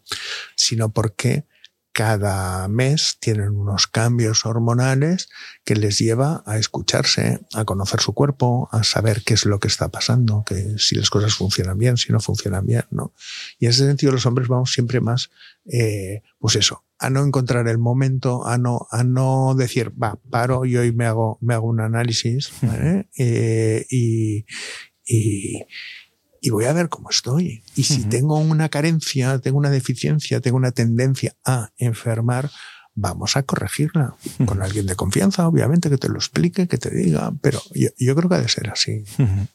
sino 0.57 0.95
porque 0.95 1.45
cada 1.93 2.69
mes 2.69 3.17
tienen 3.21 3.51
unos 3.51 3.87
cambios 3.87 4.47
hormonales 4.47 5.29
que 5.65 5.75
les 5.75 5.99
lleva 5.99 6.43
a 6.47 6.57
escucharse, 6.57 7.41
a 7.53 7.65
conocer 7.65 8.01
su 8.01 8.15
cuerpo, 8.15 8.69
a 8.73 8.85
saber 8.85 9.23
qué 9.25 9.35
es 9.35 9.45
lo 9.45 9.59
que 9.59 9.69
está 9.69 9.89
pasando, 9.89 10.45
que 10.47 10.79
si 10.79 10.95
las 10.95 11.11
cosas 11.11 11.35
funcionan 11.35 11.79
bien, 11.79 11.97
si 11.97 12.13
no 12.13 12.21
funcionan 12.21 12.65
bien, 12.65 12.85
¿no? 12.91 13.13
Y 13.59 13.67
en 13.67 13.71
ese 13.73 13.87
sentido 13.87 14.13
los 14.13 14.27
hombres 14.27 14.49
vamos 14.49 14.73
siempre 14.73 15.01
más, 15.01 15.31
eh, 15.67 16.23
pues 16.39 16.57
eso, 16.57 16.85
a 16.99 17.11
no 17.11 17.25
encontrar 17.25 17.67
el 17.67 17.79
momento, 17.79 18.47
a 18.47 18.59
no, 18.59 18.87
a 18.91 19.03
no 19.03 19.55
decir, 19.57 19.91
va, 20.01 20.19
paro 20.31 20.65
y 20.67 20.77
hoy 20.77 20.93
me 20.93 21.07
hago, 21.07 21.39
me 21.41 21.55
hago 21.55 21.67
un 21.67 21.81
análisis, 21.81 22.53
¿vale? 22.63 23.09
eh, 23.17 23.87
y, 23.91 24.45
y, 25.05 25.65
y 26.41 26.51
voy 26.51 26.65
a 26.65 26.73
ver 26.73 26.89
cómo 26.89 27.11
estoy. 27.11 27.63
Y 27.77 27.85
si 27.85 28.01
uh 28.01 28.05
-huh. 28.05 28.09
tengo 28.09 28.39
una 28.39 28.69
carencia, 28.69 29.39
tengo 29.39 29.59
una 29.59 29.71
deficiencia, 29.71 30.41
tengo 30.41 30.57
una 30.57 30.73
tendencia 30.73 31.35
a 31.45 31.71
enfermar, 31.77 32.51
vamos 32.95 33.37
a 33.37 33.43
corregirla 33.43 34.15
uh 34.25 34.31
-huh. 34.31 34.47
con 34.47 34.63
alguien 34.63 34.87
de 34.87 34.97
confianza, 34.97 35.47
obviamente, 35.47 35.91
que 35.91 35.99
te 35.99 36.09
lo 36.09 36.17
explique, 36.17 36.67
que 36.67 36.79
te 36.79 36.91
diga, 36.91 37.33
pero 37.41 37.61
yo, 37.75 37.89
yo 37.99 38.15
creo 38.17 38.29
que 38.29 38.35
ha 38.37 38.41
de 38.41 38.49
ser 38.49 38.71
así. 38.71 39.05
Uh 39.19 39.23
-huh. 39.23 39.49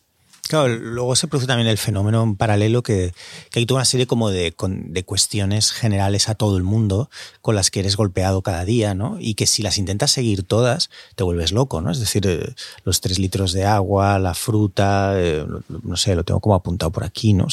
Claro, 0.48 0.68
luego 0.76 1.16
se 1.16 1.28
produce 1.28 1.48
también 1.48 1.68
el 1.68 1.80
fenómeno 1.80 2.22
en 2.22 2.36
paralelo 2.36 2.84
que, 2.84 3.14
hay 3.56 3.66
toda 3.66 3.80
una 3.80 3.86
serie 3.86 4.06
como 4.06 4.30
de, 4.30 4.54
de, 4.56 5.04
cuestiones 5.04 5.72
generales 5.72 6.30
a 6.30 6.36
todo 6.36 6.58
el 6.58 6.64
mundo 6.64 7.10
con 7.42 7.56
las 7.56 7.72
que 7.72 7.80
eres 7.80 7.96
golpeado 7.96 8.44
cada 8.44 8.64
día, 8.64 8.94
¿no? 8.94 9.18
Y 9.20 9.34
que 9.34 9.48
si 9.48 9.64
las 9.64 9.80
intentas 9.80 10.12
seguir 10.12 10.44
todas, 10.44 10.92
te 11.16 11.24
vuelves 11.24 11.52
loco, 11.52 11.82
¿no? 11.82 11.90
Es 11.90 12.00
decir, 12.00 12.28
eh, 12.28 12.54
los 12.84 13.02
tres 13.02 13.18
litros 13.18 13.54
de 13.54 13.66
agua, 13.66 14.20
la 14.20 14.36
fruta, 14.36 15.14
eh, 15.16 15.48
no 15.82 15.98
sé, 15.98 16.16
lo 16.16 16.24
tengo 16.24 16.40
como 16.42 16.54
apuntado 16.54 16.92
por 16.92 17.06
aquí, 17.06 17.34
¿no? 17.34 17.48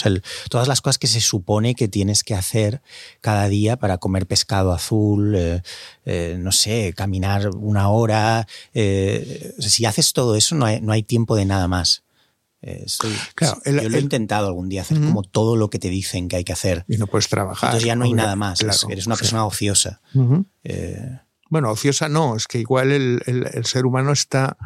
Todas 0.51 0.69
las 0.69 0.83
cosas 0.83 0.99
que 0.99 1.07
se 1.07 1.23
supone 1.23 1.75
que 1.75 1.89
tienes 1.89 2.23
que 2.23 2.35
hacer 2.35 2.83
cada 3.23 3.49
día 3.49 3.79
para 3.79 3.97
comer 3.97 4.27
pescado 4.27 4.71
azul, 4.71 5.35
eh, 6.05 6.37
no 6.39 6.53
sé, 6.53 6.93
caminar 6.95 7.49
una 7.57 7.89
hora. 7.89 8.47
si 8.75 9.87
haces 9.87 10.13
todo 10.13 10.37
eso, 10.37 10.55
no 10.57 10.67
hay, 10.67 10.83
no 10.83 10.93
hay 10.93 11.03
tiempo 11.03 11.37
de 11.37 11.47
nada 11.47 11.69
más. 11.69 12.03
Eh, 12.63 12.85
soy, 12.87 13.13
claro, 13.35 13.61
el, 13.65 13.81
yo 13.81 13.89
lo 13.89 13.97
he 13.97 13.99
el, 13.99 14.05
intentado 14.05 14.47
algún 14.47 14.69
día, 14.69 14.83
hacer 14.83 14.99
uh 14.99 15.03
-huh. 15.03 15.07
como 15.09 15.23
todo 15.25 15.57
lo 15.57 15.69
que 15.69 15.81
te 15.81 15.89
dicen 15.89 16.29
que 16.29 16.37
hay 16.37 16.45
que 16.45 16.53
hacer. 16.53 16.85
Y 16.89 16.97
no 16.97 17.09
puedes 17.09 17.29
trabajar. 17.29 17.71
Entonces 17.71 17.87
ya 17.87 17.97
no 17.97 18.05
hay 18.05 18.13
nada 18.13 18.37
más. 18.37 18.61
Claro, 18.61 18.79
eres 18.89 19.07
una 19.07 19.17
persona 19.17 19.43
sí. 19.43 19.49
ociosa. 19.49 20.01
Uh 20.15 20.21
-huh. 20.21 20.45
eh, 20.65 21.19
bueno, 21.51 21.71
ociosa 21.71 22.09
no, 22.09 22.37
es 22.37 22.47
que 22.47 22.59
igual 22.61 22.93
el, 22.93 23.23
el 23.27 23.65
ser 23.67 23.85
humano 23.85 24.13
está, 24.13 24.57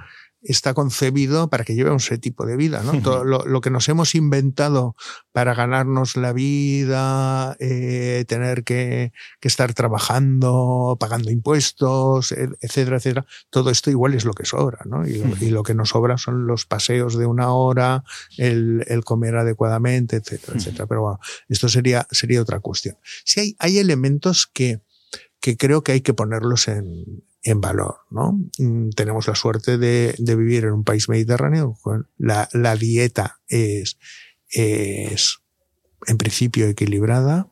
está 0.49 0.75
concebido 0.75 1.49
para 1.51 1.65
que 1.65 1.75
lleve 1.75 1.91
un 1.91 1.97
ese 1.97 2.19
tipo 2.19 2.47
de 2.47 2.57
vida. 2.57 2.83
¿no? 2.83 3.01
Todo 3.03 3.25
lo, 3.25 3.45
lo, 3.45 3.61
que 3.61 3.71
nos 3.71 3.89
hemos 3.89 4.15
inventado 4.15 4.95
para 5.33 5.55
ganarnos 5.55 6.17
la 6.17 6.33
vida, 6.33 7.57
eh, 7.59 8.25
tener 8.29 8.65
que, 8.65 9.13
que, 9.41 9.49
estar 9.49 9.75
trabajando, 9.75 10.97
pagando 11.01 11.31
impuestos, 11.31 12.33
etcétera, 12.33 12.97
etcétera, 12.97 13.27
todo 13.51 13.71
esto 13.71 13.91
igual 13.91 14.15
es 14.15 14.25
lo 14.25 14.33
que 14.33 14.45
sobra. 14.45 14.79
¿no? 14.85 15.07
Y, 15.07 15.19
lo, 15.19 15.27
-huh. 15.27 15.43
y 15.43 15.51
lo 15.51 15.63
que 15.63 15.75
nos 15.75 15.91
sobra 15.91 16.17
son 16.17 16.47
los 16.47 16.65
paseos 16.67 17.17
de 17.19 17.27
una 17.27 17.53
hora, 17.53 18.05
el, 18.39 18.85
el 18.87 19.05
comer 19.05 19.37
adecuadamente, 19.37 20.17
etcétera, 20.17 20.59
etcétera. 20.59 20.87
Pero 20.87 21.03
bueno, 21.03 21.19
esto 21.49 21.69
sería, 21.69 22.07
sería 22.11 22.41
otra 22.41 22.61
cuestión. 22.61 22.97
Si 23.25 23.41
hay, 23.41 23.57
hay 23.59 23.79
elementos 23.79 24.47
que, 24.47 24.81
que 25.41 25.57
creo 25.57 25.83
que 25.83 25.93
hay 25.93 26.01
que 26.01 26.15
ponerlos 26.15 26.69
en, 26.69 27.26
en 27.47 27.61
valor. 27.61 27.99
¿no? 28.11 28.39
Mm, 28.59 28.91
tenemos 28.91 29.29
la 29.29 29.37
suerte 29.37 29.79
de, 29.79 30.15
de, 30.19 30.37
vivir 30.37 30.65
en 30.65 30.73
un 30.73 30.85
país 30.85 31.09
mediterráneo. 31.09 31.79
La, 32.19 32.49
la 32.53 32.75
dieta 32.75 33.41
es, 33.49 33.99
es, 34.51 35.39
en 36.07 36.19
principio, 36.19 36.67
equilibrada. 36.67 37.49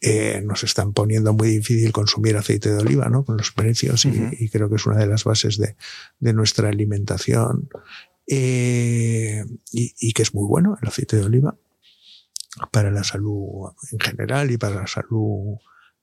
Eh, 0.00 0.40
nos 0.44 0.64
están 0.64 0.92
poniendo 0.94 1.34
muy 1.34 1.48
difícil 1.48 1.92
consumir 1.92 2.36
aceite 2.36 2.70
de 2.70 2.78
oliva, 2.78 3.08
¿no? 3.08 3.24
Con 3.24 3.36
los 3.36 3.50
precios 3.50 4.04
uh 4.04 4.10
-huh. 4.10 4.38
y, 4.38 4.44
y, 4.44 4.48
creo 4.48 4.70
que 4.70 4.76
es 4.76 4.86
una 4.86 4.98
de 4.98 5.08
las 5.08 5.24
bases 5.24 5.58
de, 5.58 5.76
de 6.20 6.32
nuestra 6.32 6.68
alimentación 6.68 7.68
eh, 8.28 9.44
y, 9.72 9.94
y, 9.98 10.12
que 10.12 10.22
es 10.22 10.34
muy 10.34 10.46
bueno 10.46 10.78
el 10.80 10.88
aceite 10.88 11.16
de 11.16 11.24
oliva 11.24 11.56
para 12.70 12.90
la 12.92 13.02
salud 13.02 13.72
en 13.90 13.98
general 13.98 14.50
y 14.52 14.56
para 14.56 14.76
la 14.76 14.86
salud 14.86 15.58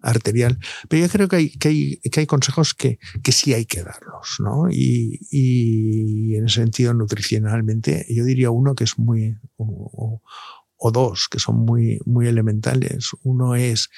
arterial. 0.06 0.58
Pero 0.88 1.06
yo 1.06 1.12
creo 1.12 1.28
que 1.28 1.36
hay, 1.36 1.50
que 1.50 1.68
hay, 1.68 1.98
que 2.12 2.20
hay 2.22 2.26
consejos 2.26 2.74
que, 2.74 3.00
que 3.24 3.32
sí 3.32 3.54
hay 3.54 3.66
que 3.66 3.84
darlos, 3.84 4.38
¿no? 4.40 4.70
Y, 4.70 5.20
y 5.32 6.36
en 6.36 6.46
ese 6.46 6.62
sentido, 6.62 6.94
nutricionalmente, 6.94 8.06
yo 8.10 8.24
diría 8.24 8.52
uno 8.52 8.76
que 8.76 8.86
es 8.86 8.98
muy, 8.98 9.36
o, 9.58 10.22
o 10.78 10.92
dos 10.92 11.28
que 11.30 11.40
son 11.40 11.58
muy, 11.66 12.00
muy 12.06 12.28
elementales. 12.28 13.10
Uno 13.24 13.56
es 13.56 13.90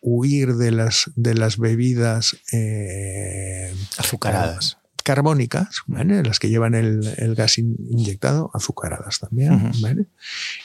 huir 0.00 0.54
de 0.54 0.70
las, 0.72 1.10
de 1.16 1.34
las 1.34 1.58
bebidas 1.58 2.36
eh, 2.52 3.74
azucaradas 3.98 4.78
carbónicas, 5.06 5.82
¿vale? 5.86 6.20
las 6.24 6.40
que 6.40 6.48
llevan 6.48 6.74
el, 6.74 7.14
el 7.18 7.36
gas 7.36 7.58
in, 7.58 7.76
inyectado, 7.90 8.50
azucaradas 8.52 9.20
también, 9.20 9.52
uh 9.52 9.58
-huh. 9.70 9.80
¿vale? 9.80 10.06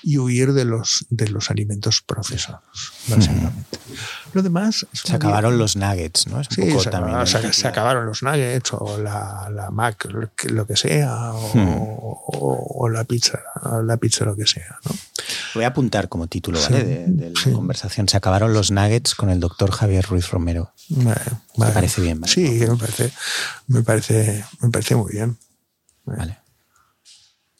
y 0.01 0.17
huir 0.17 0.53
de 0.53 0.65
los, 0.65 1.05
de 1.11 1.29
los 1.29 1.51
alimentos 1.51 2.01
procesados, 2.01 2.91
básicamente. 3.07 3.77
Uh 3.77 3.93
-huh. 3.93 4.20
Lo 4.33 4.41
demás... 4.41 4.85
Se 4.93 5.15
acabaron 5.15 5.57
los 5.57 5.75
nuggets, 5.75 6.27
¿no? 6.27 6.39
Es 6.39 6.47
sí, 6.49 6.79
se, 6.79 6.89
también 6.89 7.25
se, 7.27 7.53
se, 7.53 7.67
acabaron 7.67 8.05
los 8.05 8.23
nuggets 8.23 8.73
o 8.73 8.97
la, 8.97 9.49
la 9.53 9.71
Mac, 9.71 10.07
lo 10.49 10.65
que 10.65 10.75
sea, 10.75 11.33
o, 11.33 11.53
-huh. 11.53 11.75
o, 11.77 12.79
o, 12.79 12.89
la 12.89 13.03
pizza, 13.03 13.39
la 13.83 13.97
pizza, 13.97 14.25
lo 14.25 14.35
que 14.35 14.45
sea, 14.45 14.77
¿no? 14.85 14.95
Voy 15.55 15.63
a 15.65 15.67
apuntar 15.67 16.07
como 16.07 16.27
título, 16.27 16.61
¿vale? 16.61 16.79
Sí, 16.79 16.85
de, 16.85 17.05
de, 17.07 17.29
la 17.31 17.39
sí. 17.41 17.51
conversación. 17.51 18.07
Se 18.07 18.17
acabaron 18.17 18.53
los 18.53 18.71
nuggets 18.71 19.15
con 19.15 19.29
el 19.29 19.39
doctor 19.39 19.71
Javier 19.71 20.05
Ruiz 20.05 20.29
Romero. 20.29 20.73
Vale, 20.89 21.21
vale. 21.57 21.69
Me 21.69 21.73
parece 21.73 22.01
bien, 22.01 22.21
¿vale? 22.21 22.33
Sí, 22.33 22.65
me 22.67 22.77
parece, 22.77 23.11
me 23.67 23.83
parece, 23.83 24.45
me 24.61 24.69
parece 24.69 24.95
muy 24.95 25.11
bien. 25.11 25.37
Vale. 26.05 26.37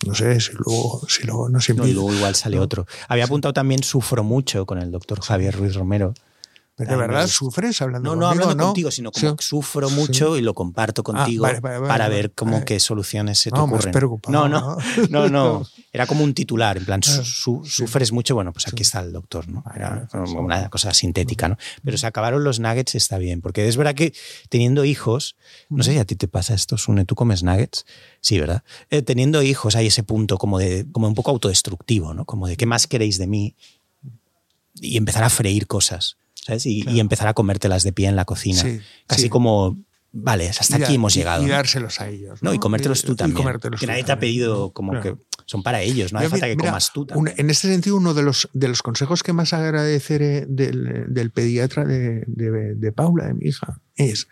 No 0.06 0.16
sé 0.16 0.40
si 0.40 0.52
luego, 0.54 1.02
si 1.08 1.24
luego 1.24 1.50
no 1.50 1.60
siempre. 1.60 1.86
No, 1.86 1.92
y 1.92 1.94
luego 1.94 2.14
igual 2.14 2.36
sale 2.36 2.60
otro. 2.60 2.88
Había 3.08 3.26
apuntado 3.26 3.54
también 3.54 3.84
Sufro 3.84 4.24
mucho 4.24 4.66
con 4.66 4.80
el 4.80 4.92
doctor 4.92 5.22
Javier 5.22 5.56
Ruiz 5.56 5.76
Romero. 5.76 6.14
¿De 6.78 6.96
verdad 6.96 7.28
sufres 7.28 7.82
hablando 7.82 8.10
no, 8.10 8.16
no 8.16 8.28
conmigo? 8.28 8.44
hablando 8.44 8.66
contigo, 8.66 8.92
sino 8.92 9.12
como 9.12 9.32
sí. 9.32 9.36
sufro 9.40 9.90
mucho 9.90 10.34
sí. 10.34 10.40
y 10.40 10.42
lo 10.42 10.54
comparto 10.54 11.04
contigo 11.04 11.46
ah, 11.46 11.50
vale, 11.50 11.60
vale, 11.60 11.78
vale, 11.78 11.88
para 11.88 12.10
ver 12.10 12.32
cómo 12.34 12.66
qué 12.66 12.80
soluciones 12.80 13.40
se 13.40 13.52
te 13.52 13.58
no, 13.58 13.66
ocurren. 13.66 13.94
No, 14.30 14.48
no, 14.48 14.78
no, 15.10 15.30
no. 15.30 15.66
Era 15.94 16.08
como 16.08 16.24
un 16.24 16.34
titular, 16.34 16.78
en 16.78 16.86
plan, 16.86 17.04
su, 17.04 17.24
su, 17.24 17.66
sufres 17.66 18.12
mucho, 18.12 18.34
bueno, 18.36 18.54
pues 18.54 18.68
aquí 18.68 18.82
está 18.82 19.02
el 19.02 19.12
doctor, 19.12 19.48
¿no? 19.48 19.64
Era 19.76 20.08
una 20.14 20.70
cosa 20.70 20.94
sintética, 20.94 21.50
¿no? 21.50 21.58
Pero 21.84 21.98
se 21.98 22.08
acabaron 22.08 22.44
los 22.44 22.60
nuggets, 22.60 22.96
está 22.96 23.18
bien, 23.18 23.42
porque 23.42 23.68
es 23.68 23.78
verdad 23.78 23.94
que 23.94 24.14
teniendo 24.50 24.86
hijos, 24.86 25.36
no 25.70 25.84
sé 25.84 25.92
si 25.92 25.98
a 26.00 26.06
ti 26.06 26.16
te 26.16 26.28
pasa 26.28 26.54
esto, 26.54 26.78
Sune, 26.78 27.06
¿tú 27.06 27.16
comes 27.16 27.44
nuggets? 27.44 27.86
Sí, 28.22 28.40
¿verdad? 28.40 28.64
Eh, 28.90 29.02
teniendo 29.02 29.42
hijos 29.44 29.76
hay 29.76 29.88
ese 29.88 30.04
punto 30.04 30.38
como 30.38 30.58
de, 30.58 30.86
como 30.92 31.08
un 31.08 31.16
poco 31.16 31.32
autodestructivo, 31.32 32.14
¿no? 32.14 32.26
Como 32.26 32.48
de, 32.48 32.56
¿qué 32.56 32.66
más 32.66 32.88
queréis 32.88 33.18
de 33.18 33.28
mí? 33.28 33.56
Y 34.76 34.98
empezar 34.98 35.24
a 35.24 35.30
freír 35.30 35.68
cosas. 35.68 36.18
¿Sabes? 36.46 36.66
Y, 36.66 36.82
claro. 36.82 36.98
y, 36.98 37.00
empezar 37.00 37.28
a 37.28 37.34
comértelas 37.34 37.84
de 37.84 37.94
pie 37.94 38.08
en 38.08 38.16
la 38.16 38.26
cocina. 38.26 38.62
Sí, 38.62 38.80
Casi 39.08 39.24
sí. 39.24 39.30
como, 39.30 39.78
vale, 40.12 40.50
hasta 40.50 40.80
y 40.80 40.84
aquí 40.84 40.96
hemos 40.96 41.14
llegado. 41.14 41.46
Y, 41.46 41.50
dárselos 41.50 42.00
a 42.02 42.10
ellos. 42.10 42.42
¿no? 42.42 42.50
no 42.50 42.56
y 42.56 42.60
comértelos 42.60 43.04
tú 43.04 43.16
también. 43.16 43.48
que 43.80 43.88
nadie 43.88 44.04
te 44.04 44.12
ha 44.12 44.20
pedido 44.20 44.72
como 44.72 44.92
claro. 44.92 45.18
que 45.18 45.24
son 45.46 45.64
para 45.64 45.82
ellos, 45.82 46.14
no 46.14 46.20
hace 46.20 46.30
falta 46.30 46.48
que 46.48 46.56
mira, 46.56 46.70
comas 46.70 46.92
tú 46.94 47.06
también. 47.06 47.36
en 47.38 47.50
este 47.50 47.68
sentido, 47.68 47.98
uno 47.98 48.14
de 48.14 48.24
los, 48.24 48.50
de 48.54 48.68
los 48.68 48.82
consejos 48.82 49.22
que 49.22 49.34
más 49.34 49.54
agradeceré 49.54 50.46
del, 50.48 51.14
del 51.14 51.32
pediatra 51.32 51.84
de, 51.86 52.24
de, 52.28 52.76
de 52.76 52.92
Paula, 52.92 53.26
de 53.26 53.34
mi 53.34 53.48
hija, 53.48 53.80
es 53.96 54.28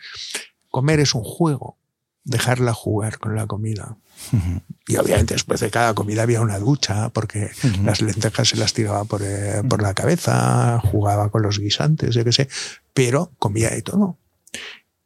comer 0.69 0.99
es 0.99 1.13
un 1.15 1.23
juego, 1.23 1.77
dejarla 2.23 2.73
jugar 2.73 3.19
con 3.19 3.35
la 3.35 3.47
comida. 3.47 3.97
Uh 4.31 4.37
-huh. 4.37 4.61
Y 4.87 4.97
obviamente 4.97 5.33
después 5.35 5.59
de 5.59 5.69
cada 5.69 5.93
comida 5.93 6.23
había 6.23 6.41
una 6.41 6.59
ducha, 6.59 7.09
porque 7.09 7.51
uh 7.63 7.67
-huh. 7.67 7.83
las 7.83 8.01
lentejas 8.01 8.49
se 8.49 8.57
las 8.57 8.73
tiraba 8.73 9.03
por, 9.05 9.21
eh, 9.23 9.61
por 9.67 9.81
la 9.81 9.93
cabeza, 9.93 10.79
jugaba 10.79 11.29
con 11.29 11.41
los 11.41 11.59
guisantes, 11.59 12.15
yo 12.15 12.23
qué 12.23 12.31
sé, 12.31 12.47
pero 12.93 13.31
comía 13.39 13.69
de 13.69 13.81
todo. 13.81 14.17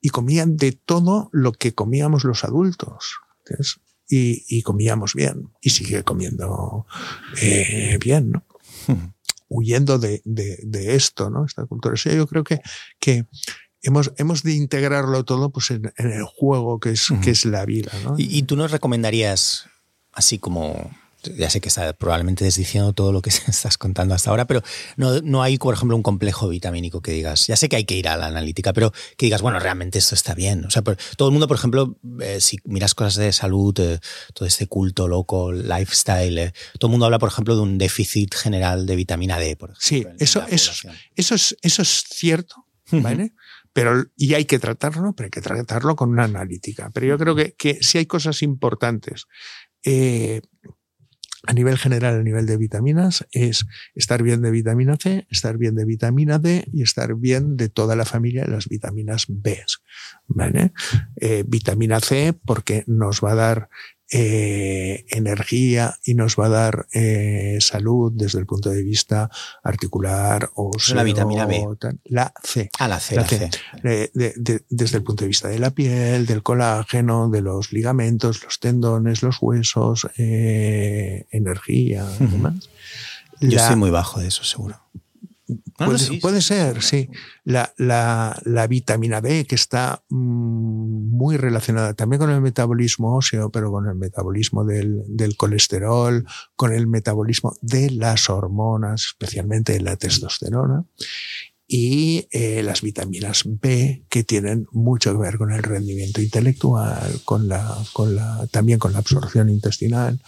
y 0.05 0.09
comían 0.09 0.57
de 0.57 0.73
todo 0.73 1.29
lo 1.31 1.53
que 1.53 1.73
comíamos 1.73 2.25
los 2.25 2.43
adultos. 2.43 3.21
Y, 4.09 4.43
y, 4.49 4.61
comíamos 4.61 5.13
bien. 5.13 5.49
Y 5.61 5.69
sigue 5.69 6.03
comiendo 6.03 6.85
eh, 7.41 7.97
bien, 8.01 8.31
¿no? 8.31 8.43
Huyendo 9.47 9.99
de, 9.99 10.21
de, 10.25 10.59
de, 10.61 10.95
esto, 10.95 11.29
¿no? 11.29 11.45
Esta 11.45 11.65
cultura. 11.65 11.93
O 11.93 12.09
yo 12.09 12.27
creo 12.27 12.43
que, 12.43 12.59
que 12.99 13.27
hemos, 13.83 14.11
hemos 14.17 14.43
de 14.43 14.53
integrarlo 14.53 15.23
todo 15.23 15.51
pues, 15.51 15.71
en, 15.71 15.93
en 15.97 16.11
el 16.11 16.23
juego 16.23 16.79
que 16.79 16.91
es, 16.91 17.07
que 17.21 17.31
es 17.31 17.45
la 17.45 17.65
vida. 17.65 17.91
¿no? 18.03 18.15
¿Y, 18.17 18.37
¿Y, 18.37 18.43
tú 18.43 18.55
nos 18.55 18.71
recomendarías, 18.71 19.67
así 20.13 20.39
como 20.39 20.91
ya 21.37 21.49
sé 21.49 21.61
que 21.61 21.69
está 21.69 21.93
probablemente 21.93 22.43
desdiciendo 22.43 22.93
todo 22.93 23.11
lo 23.11 23.21
que 23.21 23.29
estás 23.47 23.77
contando 23.77 24.15
hasta 24.15 24.29
ahora, 24.29 24.45
pero 24.45 24.61
no, 24.97 25.21
no 25.21 25.41
hay, 25.41 25.57
por 25.57 25.73
ejemplo, 25.73 25.95
un 25.95 26.03
complejo 26.03 26.49
vitamínico 26.49 27.01
que 27.01 27.11
digas, 27.11 27.47
ya 27.47 27.55
sé 27.55 27.69
que 27.69 27.75
hay 27.75 27.85
que 27.85 27.95
ir 27.95 28.07
a 28.07 28.17
la 28.17 28.27
analítica, 28.27 28.73
pero 28.73 28.91
que 29.17 29.25
digas, 29.25 29.41
bueno, 29.41 29.59
realmente 29.59 29.99
esto 29.99 30.15
está 30.15 30.33
bien. 30.33 30.65
O 30.65 30.69
sea, 30.69 30.81
todo 30.81 31.27
el 31.27 31.31
mundo, 31.31 31.47
por 31.47 31.57
ejemplo, 31.57 31.97
eh, 32.21 32.41
si 32.41 32.57
miras 32.65 32.95
cosas 32.95 33.15
de 33.15 33.31
salud, 33.31 33.77
eh, 33.79 33.99
todo 34.33 34.47
este 34.47 34.67
culto 34.67 35.07
loco, 35.07 35.51
lifestyle, 35.51 36.37
eh, 36.37 36.53
todo 36.79 36.89
el 36.89 36.91
mundo 36.91 37.05
habla, 37.05 37.19
por 37.19 37.29
ejemplo, 37.29 37.55
de 37.55 37.61
un 37.61 37.77
déficit 37.77 38.33
general 38.35 38.85
de 38.85 38.95
vitamina 38.95 39.39
D. 39.39 39.55
Por 39.55 39.71
ejemplo, 39.71 39.81
sí, 39.81 40.05
eso, 40.19 40.45
eso, 40.49 40.71
eso, 41.15 41.35
es, 41.35 41.55
eso 41.61 41.81
es 41.81 42.03
cierto, 42.09 42.67
¿vale? 42.91 43.33
Pero 43.73 44.05
y 44.15 44.35
hay 44.35 44.45
que 44.45 44.59
tratarlo, 44.59 45.13
pero 45.13 45.25
hay 45.25 45.31
que 45.31 45.41
tratarlo 45.41 45.95
con 45.95 46.09
una 46.09 46.25
analítica. 46.25 46.89
Pero 46.93 47.07
yo 47.07 47.17
creo 47.17 47.35
que, 47.35 47.53
que 47.53 47.79
si 47.81 47.97
hay 47.97 48.05
cosas 48.05 48.41
importantes. 48.41 49.25
Eh, 49.83 50.41
a 51.45 51.53
nivel 51.53 51.77
general, 51.77 52.19
a 52.19 52.23
nivel 52.23 52.45
de 52.45 52.55
vitaminas, 52.55 53.27
es 53.31 53.65
estar 53.95 54.23
bien 54.23 54.41
de 54.41 54.49
vitamina 54.49 54.95
C, 54.97 55.27
estar 55.29 55.57
bien 55.57 55.75
de 55.75 55.83
vitamina 55.83 56.39
D 56.39 56.65
y 56.71 56.83
estar 56.83 57.15
bien 57.15 57.57
de 57.57 57.67
toda 57.67 57.97
la 57.97 58.05
familia 58.05 58.45
de 58.45 58.51
las 58.51 58.69
vitaminas 58.69 59.25
B. 59.27 59.61
¿vale? 60.27 60.71
Eh, 61.17 61.43
vitamina 61.45 61.99
C 61.99 62.33
porque 62.45 62.85
nos 62.87 63.21
va 63.21 63.33
a 63.33 63.35
dar 63.35 63.69
eh, 64.13 65.05
energía 65.09 65.97
y 66.03 66.13
nos 66.13 66.35
va 66.37 66.45
a 66.45 66.49
dar 66.49 66.87
eh, 66.93 67.57
salud 67.59 68.11
desde 68.15 68.39
el 68.39 68.45
punto 68.45 68.69
de 68.69 68.83
vista 68.83 69.29
articular 69.63 70.51
o 70.55 70.71
la 70.93 71.03
vitamina 71.03 71.45
B. 71.45 71.65
La 72.05 72.33
C. 72.43 72.69
Ah, 72.79 72.87
la 72.87 72.99
C. 72.99 73.15
La 73.15 73.25
C. 73.27 73.49
De, 73.81 74.11
de, 74.13 74.33
de, 74.37 74.63
desde 74.69 74.97
el 74.97 75.03
punto 75.03 75.23
de 75.23 75.29
vista 75.29 75.47
de 75.47 75.59
la 75.59 75.71
piel, 75.71 76.25
del 76.25 76.43
colágeno, 76.43 77.29
de 77.29 77.41
los 77.41 77.73
ligamentos, 77.73 78.43
los 78.43 78.59
tendones, 78.59 79.23
los 79.23 79.37
huesos, 79.41 80.07
eh, 80.17 81.25
energía, 81.31 82.05
uh 82.05 82.23
-huh. 82.23 82.29
demás. 82.29 82.69
Yo 83.41 83.57
estoy 83.57 83.75
muy 83.75 83.89
bajo 83.89 84.19
de 84.19 84.27
eso, 84.27 84.43
seguro. 84.43 84.79
Ah, 85.77 85.85
puede, 85.85 85.99
sí, 85.99 86.17
puede, 86.17 86.41
ser, 86.41 86.81
sí. 86.81 87.09
La, 87.43 87.73
la, 87.77 88.39
la, 88.45 88.65
vitamina 88.67 89.19
B, 89.19 89.45
que 89.45 89.55
está 89.55 90.01
mmm, 90.09 91.09
muy 91.17 91.35
relacionada 91.35 91.93
también 91.93 92.21
con 92.21 92.29
el 92.29 92.39
metabolismo 92.39 93.17
óseo, 93.17 93.49
pero 93.51 93.69
con 93.69 93.87
el 93.87 93.95
metabolismo 93.95 94.63
del, 94.63 95.03
del, 95.07 95.35
colesterol, 95.35 96.25
con 96.55 96.71
el 96.71 96.87
metabolismo 96.87 97.53
de 97.61 97.91
las 97.91 98.29
hormonas, 98.29 99.07
especialmente 99.07 99.73
de 99.73 99.81
la 99.81 99.97
testosterona, 99.97 100.85
y 101.67 102.27
eh, 102.31 102.61
las 102.63 102.81
vitaminas 102.81 103.43
B, 103.45 104.05
que 104.09 104.23
tienen 104.23 104.67
mucho 104.71 105.11
que 105.11 105.17
ver 105.17 105.37
con 105.37 105.51
el 105.51 105.63
rendimiento 105.63 106.21
intelectual, 106.21 107.21
con 107.25 107.47
la, 107.47 107.75
con 107.93 108.15
la, 108.15 108.47
también 108.51 108.79
con 108.79 108.93
la 108.93 108.99
absorción 108.99 109.49
intestinal. 109.49 110.21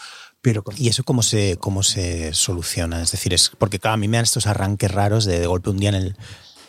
Pero 0.46 0.64
con... 0.64 0.76
¿Y 0.78 0.90
eso 0.90 1.04
cómo 1.04 1.24
se, 1.24 1.58
cómo 1.58 1.82
se 1.82 2.32
soluciona? 2.36 3.02
Es 3.02 3.12
decir, 3.12 3.34
es 3.34 3.50
porque 3.58 3.80
claro, 3.80 3.96
a 3.96 3.98
mí 3.98 4.08
me 4.08 4.18
dan 4.18 4.26
estos 4.26 4.46
arranques 4.46 4.92
raros 4.92 5.26
de, 5.26 5.40
de 5.40 5.48
golpe 5.48 5.72
un 5.72 5.78
día 5.78 5.90
en 5.90 5.96
el, 5.96 6.16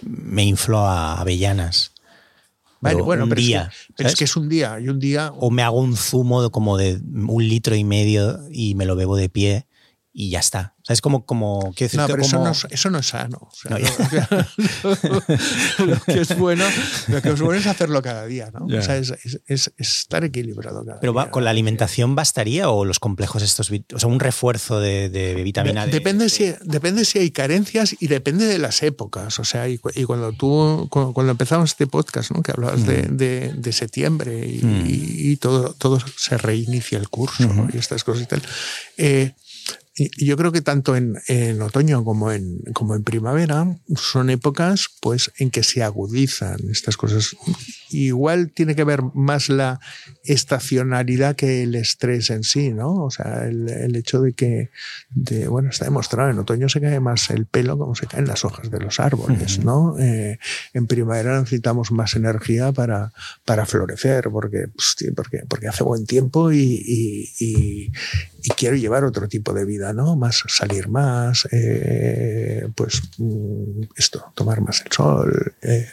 me 0.00 0.44
inflo 0.44 0.78
a 0.78 1.20
avellanas. 1.20 1.92
Vale, 2.80 3.02
bueno, 3.02 3.24
un 3.24 3.28
pero, 3.28 3.42
día, 3.42 3.70
es 3.70 3.86
que, 3.86 3.92
pero 3.94 4.08
es 4.08 4.14
que 4.14 4.24
es 4.24 4.34
un 4.34 4.48
día 4.48 4.80
y 4.80 4.88
un 4.88 4.98
día. 4.98 5.30
O 5.36 5.50
me 5.50 5.62
hago 5.62 5.78
un 5.78 5.94
zumo 5.94 6.42
de 6.42 6.48
como 6.48 6.78
de 6.78 7.02
un 7.04 7.46
litro 7.46 7.76
y 7.76 7.84
medio 7.84 8.40
y 8.50 8.74
me 8.76 8.86
lo 8.86 8.96
bebo 8.96 9.14
de 9.14 9.28
pie 9.28 9.66
y 10.18 10.30
ya 10.30 10.38
está. 10.38 10.72
O 10.80 10.84
sea, 10.86 10.94
es 10.94 11.02
como, 11.02 11.26
como 11.26 11.74
quiero 11.76 11.90
decir, 11.90 12.00
no, 12.00 12.06
pero 12.06 12.22
como... 12.22 12.48
eso, 12.48 12.68
no, 12.68 12.70
eso 12.70 12.90
no 12.90 13.00
es 13.00 13.06
sano. 13.06 13.36
O 13.38 13.50
sea, 13.54 13.72
no, 13.72 13.78
lo, 15.86 16.00
que 16.00 16.22
es 16.22 16.38
bueno, 16.38 16.64
lo 17.08 17.20
que 17.20 17.28
es 17.28 17.40
bueno 17.42 17.60
es 17.60 17.66
hacerlo 17.66 18.00
cada 18.00 18.24
día, 18.24 18.50
¿no? 18.50 18.66
Yeah. 18.66 18.78
O 18.78 18.82
sea, 18.82 18.96
es, 18.96 19.10
es, 19.10 19.42
es, 19.46 19.72
estar 19.76 20.24
equilibrado 20.24 20.86
cada 20.86 21.00
pero 21.00 21.12
día. 21.12 21.24
Va, 21.24 21.30
con 21.30 21.44
la 21.44 21.50
alimentación 21.50 22.14
bastaría 22.14 22.70
o 22.70 22.86
los 22.86 22.98
complejos 22.98 23.42
estos, 23.42 23.70
o 23.70 23.98
sea, 23.98 24.08
un 24.08 24.18
refuerzo 24.18 24.80
de, 24.80 25.10
de 25.10 25.34
vitamina 25.34 25.84
de, 25.84 25.92
D. 25.92 25.98
Depende 25.98 26.30
si, 26.30 26.54
depende 26.62 27.04
si 27.04 27.18
hay 27.18 27.30
carencias 27.30 27.94
y 28.00 28.06
depende 28.06 28.46
de 28.46 28.58
las 28.58 28.82
épocas. 28.82 29.38
O 29.38 29.44
sea, 29.44 29.68
y, 29.68 29.78
y 29.96 30.04
cuando 30.04 30.32
tú, 30.32 30.88
cuando 30.90 31.30
empezamos 31.30 31.72
este 31.72 31.86
podcast, 31.86 32.30
¿no? 32.30 32.42
Que 32.42 32.52
hablabas 32.52 32.80
mm. 32.80 32.86
de, 32.86 33.02
de, 33.02 33.52
de, 33.52 33.72
septiembre 33.72 34.46
y, 34.46 34.64
mm. 34.64 34.86
y, 34.86 35.32
y, 35.32 35.36
todo, 35.36 35.74
todo 35.74 36.00
se 36.16 36.38
reinicia 36.38 36.96
el 36.96 37.10
curso 37.10 37.46
mm 37.46 37.68
-hmm. 37.68 37.74
y 37.74 37.78
estas 37.78 38.02
cosas 38.02 38.22
y 38.22 38.26
tal. 38.26 38.40
Eh, 38.96 39.34
y 39.96 40.26
yo 40.26 40.36
creo 40.36 40.52
que 40.52 40.60
tanto 40.60 40.94
en, 40.94 41.16
en, 41.26 41.62
otoño 41.62 42.04
como 42.04 42.30
en, 42.30 42.60
como 42.74 42.94
en 42.94 43.02
primavera 43.02 43.78
son 43.96 44.28
épocas 44.28 44.88
pues, 45.00 45.32
en 45.38 45.50
que 45.50 45.62
se 45.62 45.82
agudizan 45.82 46.58
estas 46.70 46.98
cosas. 46.98 47.34
Igual 47.90 48.52
tiene 48.52 48.74
que 48.74 48.84
ver 48.84 49.02
más 49.14 49.48
la 49.48 49.80
estacionalidad 50.24 51.36
que 51.36 51.62
el 51.62 51.74
estrés 51.74 52.30
en 52.30 52.42
sí, 52.42 52.70
¿no? 52.70 53.04
O 53.04 53.10
sea, 53.10 53.44
el, 53.46 53.68
el 53.68 53.96
hecho 53.96 54.20
de 54.20 54.32
que, 54.32 54.70
de, 55.10 55.48
bueno, 55.48 55.70
está 55.70 55.84
demostrado, 55.84 56.30
en 56.30 56.38
otoño 56.38 56.68
se 56.68 56.80
cae 56.80 57.00
más 57.00 57.30
el 57.30 57.46
pelo 57.46 57.78
como 57.78 57.94
se 57.94 58.06
caen 58.06 58.26
las 58.26 58.44
hojas 58.44 58.70
de 58.70 58.80
los 58.80 59.00
árboles, 59.00 59.58
uh 59.58 59.60
-huh. 59.60 59.64
¿no? 59.64 59.98
Eh, 59.98 60.38
en 60.74 60.86
primavera 60.86 61.38
necesitamos 61.38 61.92
más 61.92 62.14
energía 62.14 62.72
para, 62.72 63.12
para 63.44 63.66
florecer, 63.66 64.28
porque, 64.30 64.68
pues, 64.68 64.96
porque, 65.14 65.42
porque 65.48 65.68
hace 65.68 65.84
buen 65.84 66.06
tiempo 66.06 66.52
y, 66.52 66.58
y, 66.58 67.30
y, 67.38 67.92
y 68.42 68.50
quiero 68.56 68.76
llevar 68.76 69.04
otro 69.04 69.28
tipo 69.28 69.52
de 69.52 69.64
vida, 69.64 69.92
¿no? 69.92 70.16
Más 70.16 70.42
salir 70.48 70.88
más, 70.88 71.48
eh, 71.52 72.68
pues 72.74 73.02
mm, 73.18 73.82
esto, 73.96 74.32
tomar 74.34 74.60
más 74.60 74.82
el 74.84 74.92
sol, 74.92 75.54
eh, 75.62 75.86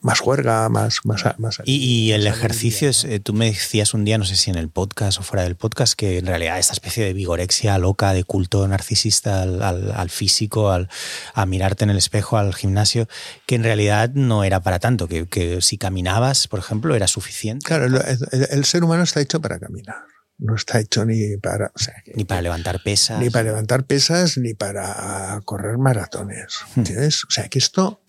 más 0.00 0.20
juerga, 0.20 0.68
más... 0.68 1.00
más, 1.04 1.24
más 1.38 1.60
y, 1.64 1.76
y, 1.76 2.12
el 2.12 2.26
ejercicio, 2.26 2.88
es, 2.88 3.04
eh, 3.04 3.20
tú 3.20 3.32
me 3.32 3.46
decías 3.46 3.94
un 3.94 4.04
día, 4.04 4.18
no 4.18 4.24
sé 4.24 4.36
si 4.36 4.50
en 4.50 4.56
el 4.56 4.68
podcast 4.68 5.18
o 5.18 5.22
fuera 5.22 5.42
del 5.44 5.56
podcast, 5.56 5.94
que 5.94 6.18
en 6.18 6.26
realidad 6.26 6.58
esta 6.58 6.72
especie 6.72 7.04
de 7.04 7.12
vigorexia 7.12 7.78
loca, 7.78 8.12
de 8.12 8.24
culto 8.24 8.66
narcisista 8.68 9.42
al, 9.42 9.62
al, 9.62 9.92
al 9.92 10.10
físico, 10.10 10.70
al, 10.70 10.88
a 11.34 11.46
mirarte 11.46 11.84
en 11.84 11.90
el 11.90 11.98
espejo, 11.98 12.36
al 12.36 12.54
gimnasio, 12.54 13.08
que 13.46 13.54
en 13.54 13.64
realidad 13.64 14.10
no 14.14 14.44
era 14.44 14.60
para 14.60 14.78
tanto, 14.78 15.08
que, 15.08 15.26
que 15.26 15.60
si 15.62 15.78
caminabas, 15.78 16.48
por 16.48 16.58
ejemplo, 16.58 16.94
era 16.94 17.06
suficiente. 17.06 17.64
Claro, 17.64 17.86
el, 17.86 17.94
el, 18.32 18.48
el 18.50 18.64
ser 18.64 18.84
humano 18.84 19.02
está 19.02 19.20
hecho 19.20 19.40
para 19.40 19.58
caminar 19.58 20.04
no 20.38 20.54
está 20.56 20.80
hecho 20.80 21.04
ni 21.04 21.36
para 21.36 21.70
o 21.74 21.78
sea, 21.78 21.94
ni 22.14 22.24
para 22.24 22.42
levantar 22.42 22.82
pesas 22.82 23.20
ni 23.20 23.30
para 23.30 23.44
levantar 23.44 23.84
pesas 23.84 24.36
ni 24.36 24.54
para 24.54 25.40
correr 25.44 25.78
maratones 25.78 26.60
hmm. 26.74 26.80
¿entiendes? 26.80 27.24
o 27.24 27.30
sea 27.30 27.48
que 27.48 27.58
esto 27.58 28.02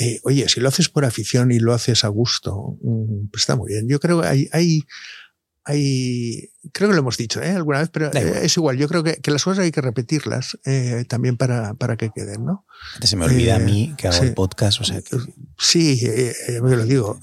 eh, 0.00 0.18
oye 0.24 0.48
si 0.48 0.60
lo 0.60 0.68
haces 0.68 0.88
por 0.88 1.04
afición 1.04 1.52
y 1.52 1.58
lo 1.58 1.74
haces 1.74 2.04
a 2.04 2.08
gusto 2.08 2.78
pues 3.30 3.42
está 3.42 3.54
muy 3.54 3.72
bien. 3.72 3.86
Yo 3.86 4.00
creo 4.00 4.22
que 4.22 4.28
hay, 4.28 4.48
hay 4.52 4.80
hay 5.64 6.50
creo 6.72 6.88
que 6.88 6.94
lo 6.94 7.00
hemos 7.00 7.18
dicho 7.18 7.42
¿eh? 7.42 7.50
alguna 7.50 7.80
vez 7.80 7.90
pero 7.92 8.06
igual. 8.06 8.42
es 8.42 8.56
igual. 8.56 8.78
Yo 8.78 8.88
creo 8.88 9.04
que, 9.04 9.16
que, 9.16 9.30
las 9.30 9.44
cosas 9.44 9.64
hay 9.64 9.70
que 9.70 9.82
repetirlas 9.82 10.58
eh, 10.64 11.04
también 11.06 11.36
para, 11.36 11.74
para 11.74 11.98
que 11.98 12.10
queden 12.14 12.46
no 12.46 12.64
se 13.02 13.16
me 13.16 13.26
olvida 13.26 13.56
a 13.56 13.58
mí 13.58 13.94
que 13.98 14.08
hago 14.08 14.18
sí, 14.18 14.26
el 14.26 14.34
podcast 14.34 14.80
o 14.80 14.84
sea 14.84 15.02
que... 15.02 15.18
sí 15.58 16.00
eh, 16.02 16.34
me 16.62 16.76
lo 16.76 16.84
digo. 16.84 17.20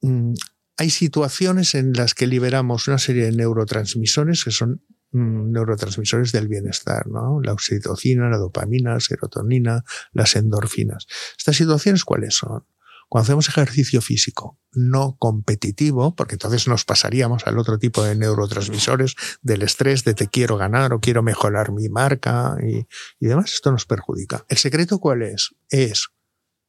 Mm, 0.00 0.34
hay 0.76 0.90
situaciones 0.90 1.74
en 1.74 1.92
las 1.92 2.14
que 2.14 2.26
liberamos 2.26 2.88
una 2.88 2.98
serie 2.98 3.24
de 3.24 3.32
neurotransmisores 3.32 4.44
que 4.44 4.50
son 4.52 4.70
mm, 4.70 4.91
neurotransmisores 5.12 6.32
del 6.32 6.48
bienestar, 6.48 7.06
¿no? 7.06 7.40
La 7.40 7.52
oxitocina, 7.52 8.28
la 8.28 8.38
dopamina, 8.38 8.94
la 8.94 9.00
serotonina, 9.00 9.84
las 10.12 10.36
endorfinas. 10.36 11.06
¿Estas 11.36 11.56
situaciones 11.56 12.04
cuáles 12.04 12.34
son? 12.36 12.64
Cuando 13.08 13.24
hacemos 13.24 13.48
ejercicio 13.48 14.00
físico 14.00 14.58
no 14.72 15.16
competitivo, 15.18 16.14
porque 16.14 16.36
entonces 16.36 16.66
nos 16.66 16.86
pasaríamos 16.86 17.46
al 17.46 17.58
otro 17.58 17.78
tipo 17.78 18.02
de 18.02 18.16
neurotransmisores 18.16 19.16
del 19.42 19.60
estrés, 19.62 20.02
de 20.04 20.14
te 20.14 20.28
quiero 20.28 20.56
ganar 20.56 20.94
o 20.94 21.00
quiero 21.00 21.22
mejorar 21.22 21.72
mi 21.72 21.90
marca 21.90 22.56
y, 22.66 22.86
y 23.20 23.26
demás, 23.26 23.52
esto 23.52 23.70
nos 23.70 23.84
perjudica. 23.84 24.46
¿El 24.48 24.56
secreto 24.56 24.98
cuál 24.98 25.20
es? 25.20 25.54
Es, 25.68 26.08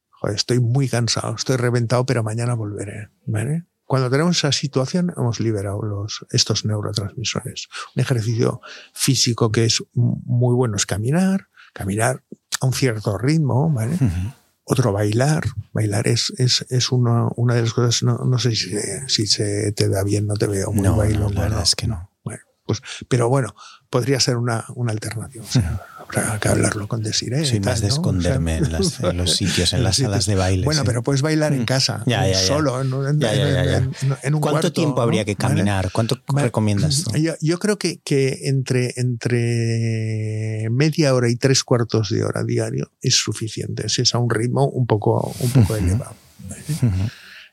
joder, 0.10 0.36
estoy 0.36 0.60
muy 0.60 0.90
cansado, 0.90 1.34
estoy 1.34 1.56
reventado, 1.56 2.06
pero 2.06 2.24
mañana 2.24 2.56
volveré, 2.56 3.10
¿vale? 3.26 3.66
Cuando 3.94 4.10
tenemos 4.10 4.36
esa 4.38 4.52
situación, 4.52 5.14
hemos 5.16 5.40
liberado 5.40 5.80
los, 5.84 6.26
estos 6.32 6.66
neurotransmisores. 6.66 7.68
Un 7.96 8.02
ejercicio 8.02 8.60
físico 8.92 9.52
que 9.52 9.66
es 9.66 9.84
muy 9.94 10.56
bueno 10.56 10.78
es 10.78 10.88
caminar, 10.88 11.50
caminar 11.74 12.24
a 12.60 12.66
un 12.66 12.74
cierto 12.74 13.20
ritmo, 13.20 13.72
¿vale? 13.72 13.94
Uh 13.94 14.06
-huh. 14.06 14.34
Otro, 14.64 14.94
bailar. 14.94 15.44
Bailar 15.74 16.08
es, 16.08 16.34
es, 16.40 16.66
es 16.70 16.92
una, 16.92 17.28
una 17.36 17.54
de 17.54 17.62
las 17.62 17.74
cosas, 17.74 18.02
no, 18.02 18.18
no 18.18 18.40
sé 18.40 18.56
si, 18.56 18.76
si 19.06 19.28
se 19.28 19.72
te 19.74 19.88
da 19.90 20.04
bien, 20.04 20.26
no 20.26 20.34
te 20.38 20.48
veo 20.48 20.72
muy 20.72 20.82
no, 20.82 20.98
bailo. 20.98 21.30
No, 21.30 21.36
la 21.36 21.42
verdad 21.42 21.62
es 21.62 21.76
que 21.76 21.86
no. 21.86 22.10
Bueno, 22.24 22.42
pues, 22.66 22.82
pero 23.08 23.30
bueno, 23.30 23.54
podría 23.92 24.20
ser 24.20 24.38
una, 24.38 24.66
una 24.74 24.92
alternativa. 24.92 25.44
O 25.44 25.48
sea, 25.52 25.86
habrá 26.20 26.40
que 26.40 26.48
hablarlo 26.48 26.88
con 26.88 27.02
Desiree. 27.02 27.46
Soy 27.46 27.60
más 27.60 27.82
de 27.82 27.88
esconderme 27.88 28.58
en, 28.58 29.18
los 29.18 29.36
sitios, 29.36 29.74
en 29.74 29.84
las 29.84 29.98
salas 29.98 30.26
de 30.26 30.36
baile. 30.36 30.66
Bueno, 30.66 30.84
pero 30.86 31.04
puedes 31.04 31.22
bailar 31.22 31.54
en 31.54 31.62
mm. 31.62 31.66
casa, 31.66 32.04
solo, 32.34 32.82
en, 32.82 32.94
un 32.94 34.42
¿Cuánto 34.42 34.72
tiempo 34.72 35.02
habría 35.02 35.26
que 35.26 35.36
caminar? 35.36 35.92
¿Cuánto 35.92 36.22
recomiendas? 36.36 37.06
Yo, 37.42 37.60
creo 37.60 37.78
que, 37.78 38.00
que 38.02 38.42
entre, 38.44 38.94
entre 38.98 40.68
media 40.72 41.14
hora 41.14 41.30
y 41.30 41.36
tres 41.36 41.64
cuartos 41.64 42.10
de 42.10 42.24
hora 42.24 42.44
diario 42.44 42.92
es 43.02 43.16
suficiente, 43.16 43.90
si 43.90 44.02
es 44.02 44.14
a 44.16 44.18
un 44.18 44.30
ritmo 44.30 44.68
un 44.68 44.88
poco, 44.88 45.34
un 45.40 45.50
poco 45.52 45.76
elevado. 45.76 46.16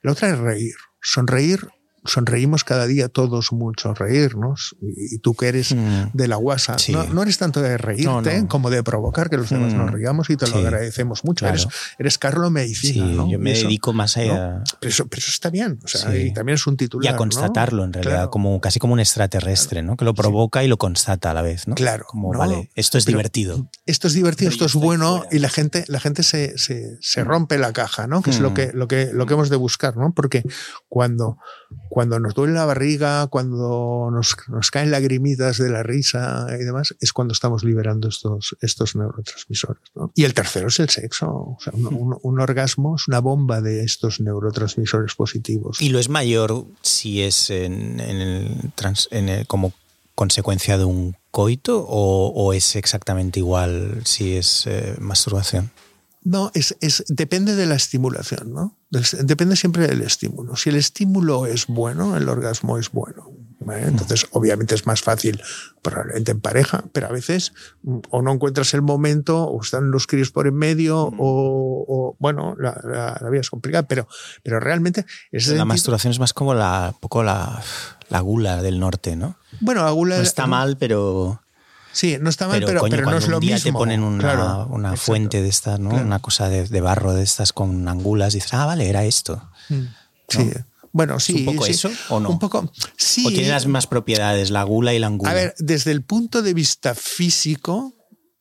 La 0.03 0.12
otra 0.12 0.31
es 0.31 0.39
reír. 0.39 0.74
Sonreír 1.03 1.61
sonreímos 2.05 2.64
cada 2.64 2.86
día 2.86 3.09
todos 3.09 3.52
mucho, 3.52 3.94
reírnos. 3.94 4.77
Y, 4.81 5.18
tú 5.18 5.35
que 5.35 5.48
eres 5.48 5.74
mm. 5.74 6.10
de 6.12 6.28
la 6.28 6.36
guasa, 6.36 6.77
no, 7.12 7.22
eres 7.22 7.39
tanto 7.39 7.60
de 7.60 7.77
reírte 7.78 8.47
como 8.48 8.70
de 8.70 8.82
provocar 8.82 9.31
que 9.31 9.36
los 9.36 9.51
demás 9.51 9.74
nos 9.74 9.90
mm. 9.90 9.94
riamos 9.94 10.31
y 10.31 10.36
te 10.36 10.47
lo 10.48 10.56
agradecemos 10.56 11.24
mucho. 11.24 11.47
Eres, 11.47 11.68
eres 11.98 12.18
Carlo 12.18 12.51
Medicina. 12.51 13.24
yo 13.28 13.39
me 13.39 13.52
dedico 13.52 13.93
más 13.93 14.16
a... 14.16 14.62
Pero 14.81 14.90
eso, 14.90 15.06
pero, 15.06 15.20
eso, 15.20 15.31
está 15.31 15.51
bien. 15.51 15.78
O 15.85 15.89
sea, 15.89 16.16
y 16.16 16.32
también 16.32 16.55
es 16.55 16.66
un 16.66 16.77
titular. 16.77 17.12
Y 17.12 17.14
a 17.14 17.16
constatarlo, 17.16 17.85
en 17.85 17.93
realidad, 17.93 18.31
como, 18.31 18.60
casi 18.60 18.78
como 18.78 18.94
un 18.94 19.01
extraterrestre, 19.01 19.82
¿no? 19.82 19.97
que 19.97 20.05
lo 20.05 20.14
provoca 20.14 20.64
y 20.64 20.68
lo 20.68 20.78
constata 20.78 21.31
a 21.31 21.35
la 21.35 21.43
vez. 21.43 21.68
¿no? 21.68 21.74
Claro. 21.74 22.05
Como, 22.06 22.31
vale, 22.31 22.70
esto 22.74 22.98
es 22.98 23.06
divertido. 23.06 23.68
Esto 23.86 24.09
es 24.09 24.14
divertido, 24.14 24.51
esto 24.51 24.66
es 24.66 24.74
bueno 24.74 25.24
y 25.31 25.39
la 25.39 25.48
gente, 25.48 25.85
la 25.89 26.01
gente 26.01 26.22
se, 26.22 26.56
se, 26.59 26.97
se 27.01 27.24
rompe 27.24 27.59
la 27.59 27.72
caja, 27.72 28.06
¿no? 28.06 28.22
que 28.22 28.31
es 28.31 28.40
lo 28.40 28.55
que, 28.55 28.70
lo, 28.72 28.89
que, 28.89 29.10
lo 29.12 29.27
que 29.27 29.35
hemos 29.35 29.51
de 29.51 29.56
buscar. 29.56 29.97
¿no? 29.97 30.12
Porque 30.14 30.43
cuando 30.89 31.39
cuando 31.88 32.20
nos 32.20 32.34
duele 32.34 32.55
la 32.55 32.64
barriga, 32.64 33.26
cuando 33.26 34.10
nos, 34.12 34.36
nos, 34.48 34.70
caen 34.70 34.90
lagrimitas 34.90 35.59
de 35.59 35.70
la 35.70 35.82
risa 35.82 36.47
y 36.59 36.64
demás, 36.64 36.94
es 37.01 37.12
cuando 37.12 37.32
estamos 37.32 37.64
liberando 37.64 38.09
estos, 38.09 38.56
estos 38.60 38.94
neurotransmisores. 38.94 39.82
¿no? 39.94 40.12
Y 40.14 40.24
el 40.24 40.34
tercero 40.34 40.68
es 40.68 40.78
el 40.78 40.88
sexo. 40.88 41.28
O 41.28 41.59
sea, 41.60 41.72
un, 41.74 42.16
un, 42.22 42.40
orgasmo 42.40 42.97
es 42.97 43.09
una 43.09 43.18
bomba 43.18 43.60
de 43.60 43.82
estos 43.82 44.20
neurotransmisores 44.20 45.14
positivos. 45.14 45.80
¿Y 45.82 45.88
lo 45.88 45.98
es 45.98 46.09
mayor 46.09 46.64
si 46.82 47.22
es 47.22 47.51
en, 47.51 47.98
en 48.01 48.20
el, 48.20 48.72
trans, 48.74 49.09
en 49.10 49.28
el, 49.28 49.47
como 49.47 49.72
consecuencia 50.14 50.78
de 50.78 50.84
un 50.84 51.16
coito 51.30 51.84
o, 51.88 52.28
o, 52.28 52.52
es 52.52 52.76
exactamente 52.76 53.40
igual 53.40 54.02
si 54.05 54.36
es 54.36 54.66
eh, 54.66 54.94
masturbación? 55.01 55.70
No, 56.22 56.51
es, 56.55 56.76
es, 56.80 57.05
depende 57.09 57.55
de 57.56 57.66
la 57.66 57.76
estimulación, 57.76 58.52
¿no? 58.52 58.76
Depende 58.90 59.56
siempre 59.56 59.86
del 59.86 60.02
estímulo. 60.02 60.56
Si 60.56 60.68
el 60.68 60.76
estímulo 60.76 61.47
es 61.47 61.66
bueno, 61.66 62.16
el 62.16 62.28
orgasmo 62.28 62.76
es 62.76 62.90
bueno. 62.90 63.30
Entonces, 63.68 64.26
obviamente 64.32 64.74
es 64.74 64.86
más 64.86 65.02
fácil, 65.02 65.40
probablemente 65.82 66.32
en 66.32 66.40
pareja, 66.40 66.84
pero 66.92 67.09
a 67.09 67.12
veces 67.12 67.52
mm, 67.82 67.98
o 68.10 68.22
no 68.22 68.32
encuentras 68.32 68.72
el 68.74 68.82
momento, 68.82 69.44
o 69.44 69.60
están 69.60 69.90
los 69.90 70.06
críos 70.06 70.30
por 70.30 70.47
en 70.47 70.55
medio, 70.55 71.10
o, 71.18 72.16
bueno, 72.18 72.56
la, 72.59 73.18
vida 73.30 73.40
es 73.40 73.51
complicada, 73.51 73.86
pero, 73.86 74.09
pero 74.42 74.60
realmente... 74.60 75.05
Es 75.30 75.48
la 75.48 75.64
masturbación 75.64 76.10
es 76.10 76.18
más 76.18 76.32
como 76.32 76.55
la, 76.55 76.94
poco 77.01 77.22
la, 77.22 77.62
la 78.09 78.20
gula 78.20 78.62
del 78.62 78.80
norte, 78.80 79.14
¿no? 79.14 79.36
Bueno, 79.60 79.84
la 79.84 79.90
gula... 79.90 80.16
No 80.16 80.22
está 80.22 80.47
mal, 80.47 80.76
pero... 80.76 81.42
Sí, 81.92 82.18
no 82.20 82.30
está 82.30 82.46
mal, 82.46 82.62
pero, 82.64 82.82
pero, 82.88 83.10
no 83.10 83.16
es 83.16 83.28
lo 83.28 83.38
un 83.38 83.40
día 83.40 83.58
te 83.58 83.72
ponen 83.72 84.02
una, 84.02 84.64
una 84.66 84.96
fuente 84.96 85.42
de 85.42 85.48
estas, 85.48 85.80
¿no? 85.80 85.90
Una 85.90 86.20
cosa 86.20 86.48
de, 86.48 86.80
barro 86.80 87.14
de 87.14 87.22
estas 87.22 87.52
con 87.52 87.88
angulas 87.88 88.34
y 88.34 88.38
dices, 88.38 88.54
ah, 88.54 88.66
vale, 88.66 88.88
era 88.88 89.04
esto. 89.04 89.48
Mm. 89.68 89.82
Sí. 90.28 90.50
Bueno, 90.92 91.20
sí. 91.20 91.44
¿Un 91.46 91.54
poco 91.54 91.66
eso 91.66 91.90
o 92.08 92.20
no? 92.20 92.30
Un 92.30 92.38
poco. 92.38 92.72
Sí. 92.96 93.24
¿O 93.26 93.30
tiene 93.30 93.48
las 93.48 93.66
mismas 93.66 93.86
propiedades, 93.86 94.50
la 94.50 94.62
gula 94.64 94.92
y 94.94 94.98
la 94.98 95.06
angula? 95.08 95.30
A 95.30 95.34
ver, 95.34 95.54
desde 95.58 95.92
el 95.92 96.02
punto 96.02 96.42
de 96.42 96.54
vista 96.54 96.94
físico, 96.94 97.94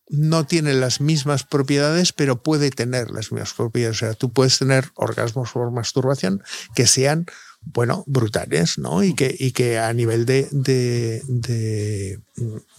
no 0.10 0.46
tiene 0.46 0.74
las 0.74 1.02
mismas 1.02 1.44
propiedades, 1.44 2.12
pero 2.12 2.42
puede 2.42 2.72
tener 2.72 3.12
las 3.12 3.32
mismas 3.32 3.54
propiedades. 3.54 3.98
O 3.98 4.00
sea, 4.00 4.14
tú 4.14 4.32
puedes 4.32 4.58
tener 4.58 4.92
orgasmos 4.96 5.52
por 5.52 5.72
masturbación 5.72 6.44
que 6.74 6.88
sean 6.88 7.28
bueno, 7.62 8.04
brutales, 8.08 8.78
¿no? 8.78 9.04
Y 9.04 9.14
que, 9.14 9.36
y 9.38 9.52
que 9.52 9.80
a 9.80 9.94
nivel 9.94 10.26
de, 10.26 10.48
de, 10.52 11.22
de, 11.28 12.20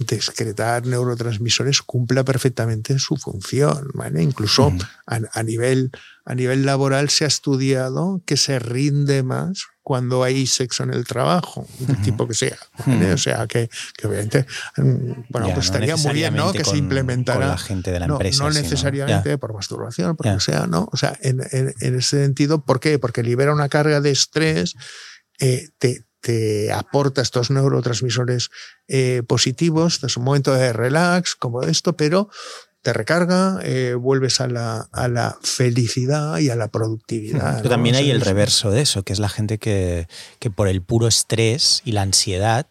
excretar 0.09 0.87
neurotransmisores 0.87 1.83
cumpla 1.83 2.25
perfectamente 2.25 2.99
su 2.99 3.17
función, 3.17 3.89
¿vale? 3.95 4.23
Incluso 4.23 4.73
a, 5.07 5.43
nivel, 5.43 5.91
a 6.25 6.35
nivel 6.35 6.65
laboral 6.65 7.11
se 7.11 7.25
ha 7.25 7.29
estudiado 7.29 8.23
que 8.25 8.37
se 8.37 8.59
rinde 8.59 9.23
más 9.23 9.67
cuando 9.91 10.23
hay 10.23 10.47
sexo 10.47 10.85
en 10.85 10.95
el 10.95 11.05
trabajo, 11.05 11.67
del 11.81 12.01
tipo 12.01 12.29
que 12.29 12.35
sea. 12.35 12.57
O 13.13 13.17
sea, 13.17 13.49
que, 13.49 13.69
obviamente, 14.05 14.47
mm, 14.77 15.23
bueno, 15.29 15.51
pues 15.53 15.67
estaría 15.67 15.97
muy 15.97 16.15
bien, 16.15 16.37
¿no? 16.37 16.53
Que 16.53 16.65
se 16.65 16.77
implementara. 16.77 17.49
la 17.49 17.59
gente 17.59 17.91
de 17.91 17.99
la 17.99 18.07
empresa. 18.07 18.45
No, 18.45 18.51
necesariamente 18.51 19.37
por 19.37 19.53
masturbación, 19.53 20.15
porque 20.15 20.39
sea, 20.39 20.69
¿no? 20.69 20.89
O 20.93 20.97
sea, 20.97 21.19
en, 21.23 21.41
ese 21.41 22.23
sentido, 22.23 22.65
¿por 22.65 22.79
qué? 22.79 23.01
Porque 23.01 23.25
libera 23.25 23.53
una 23.53 23.69
carga 23.69 24.01
de 24.01 24.13
estrés, 24.13 24.77
eh, 25.41 25.71
te, 25.79 26.05
te 26.21 26.71
aporta 26.73 27.21
estos 27.21 27.51
neurotransmisores 27.51 28.51
eh, 28.87 29.25
positivos, 29.27 30.05
es 30.05 30.17
un 30.17 30.23
momento 30.23 30.55
de 30.55 30.73
relax, 30.73 31.35
como 31.35 31.63
esto, 31.63 31.97
pero 31.97 32.29
te 32.83 32.93
recarga, 32.93 33.61
eh, 33.63 33.95
vuelves 33.95 34.41
a 34.41 34.49
la, 34.49 34.89
a 34.93 35.09
la, 35.09 35.37
felicidad 35.43 36.39
y 36.39 36.49
a 36.49 36.57
la 36.57 36.69
productividad. 36.69 37.59
Pero 37.59 37.69
también 37.69 37.95
hay 37.95 38.11
el 38.11 38.21
reverso 38.21 38.71
de 38.71 38.81
eso, 38.81 39.03
que 39.03 39.13
es 39.13 39.19
la 39.19 39.29
gente 39.29 39.59
que, 39.59 40.09
que 40.39 40.51
por 40.51 40.69
el 40.69 40.83
puro 40.83 41.07
estrés 41.07 41.83
y 41.85 41.93
la 41.93 42.03
ansiedad 42.03 42.67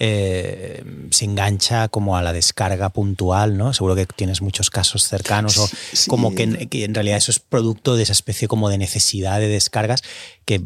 eh, 0.00 0.82
se 1.10 1.24
engancha 1.24 1.86
como 1.88 2.16
a 2.16 2.22
la 2.22 2.32
descarga 2.32 2.88
puntual, 2.88 3.56
¿no? 3.56 3.72
Seguro 3.72 3.94
que 3.94 4.06
tienes 4.06 4.42
muchos 4.42 4.68
casos 4.68 5.06
cercanos 5.06 5.56
o 5.58 5.68
como 6.08 6.34
que, 6.34 6.42
en 6.42 6.94
realidad 6.94 7.18
eso 7.18 7.30
es 7.30 7.38
producto 7.38 7.94
de 7.94 8.02
esa 8.02 8.12
especie 8.12 8.48
como 8.48 8.68
de 8.68 8.78
necesidad 8.78 9.38
de 9.38 9.46
descargas 9.46 10.02
que, 10.44 10.64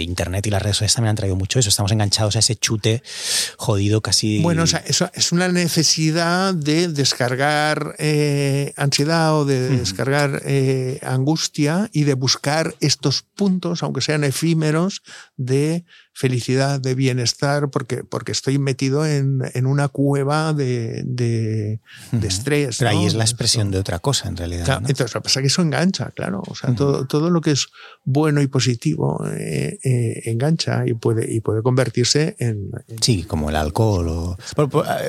Internet 0.00 0.46
y 0.46 0.50
las 0.50 0.62
redes 0.62 0.76
sociales 0.76 0.94
también 0.94 1.10
han 1.10 1.16
traído 1.16 1.36
mucho 1.36 1.58
eso. 1.58 1.68
Estamos 1.68 1.90
enganchados 1.90 2.36
a 2.36 2.38
ese 2.38 2.54
chute 2.54 3.02
jodido 3.56 4.00
casi. 4.00 4.40
Bueno, 4.40 4.62
o 4.62 4.66
sea, 4.66 4.82
eso 4.86 5.10
es 5.12 5.32
una 5.32 5.48
necesidad 5.48 6.54
de 6.54 6.88
descargar 6.88 7.96
eh, 7.98 8.72
ansiedad 8.76 9.34
o 9.36 9.44
de 9.44 9.70
descargar 9.70 10.42
eh, 10.44 11.00
angustia 11.02 11.90
y 11.92 12.04
de 12.04 12.14
buscar 12.14 12.76
estos 12.80 13.24
puntos, 13.34 13.82
aunque 13.82 14.00
sean 14.00 14.24
efímeros, 14.24 15.02
de 15.38 15.84
felicidad, 16.12 16.80
de 16.80 16.96
bienestar, 16.96 17.70
porque, 17.70 18.02
porque 18.02 18.32
estoy 18.32 18.58
metido 18.58 19.06
en, 19.06 19.38
en 19.54 19.66
una 19.66 19.86
cueva 19.86 20.52
de, 20.52 21.04
de, 21.06 21.80
estrés. 22.22 22.78
Pero 22.78 22.90
ahí 22.90 23.06
es 23.06 23.14
la 23.14 23.22
expresión 23.22 23.70
de 23.70 23.78
otra 23.78 24.00
cosa, 24.00 24.28
en 24.28 24.36
realidad. 24.36 24.78
Entonces, 24.80 25.14
lo 25.14 25.20
que 25.20 25.24
pasa 25.24 25.38
es 25.38 25.44
que 25.44 25.46
eso 25.46 25.62
engancha, 25.62 26.10
claro. 26.10 26.42
O 26.48 26.56
sea, 26.56 26.74
todo, 26.74 27.06
todo 27.06 27.30
lo 27.30 27.40
que 27.40 27.52
es 27.52 27.68
bueno 28.04 28.42
y 28.42 28.48
positivo 28.48 29.24
eh, 29.28 29.78
eh, 29.84 30.22
engancha 30.24 30.82
y 30.86 30.94
puede, 30.94 31.32
y 31.32 31.40
puede 31.40 31.62
convertirse 31.62 32.34
en, 32.40 32.72
Sí, 33.00 33.22
como 33.22 33.48
el 33.50 33.56
alcohol. 33.56 34.08
O, 34.08 34.36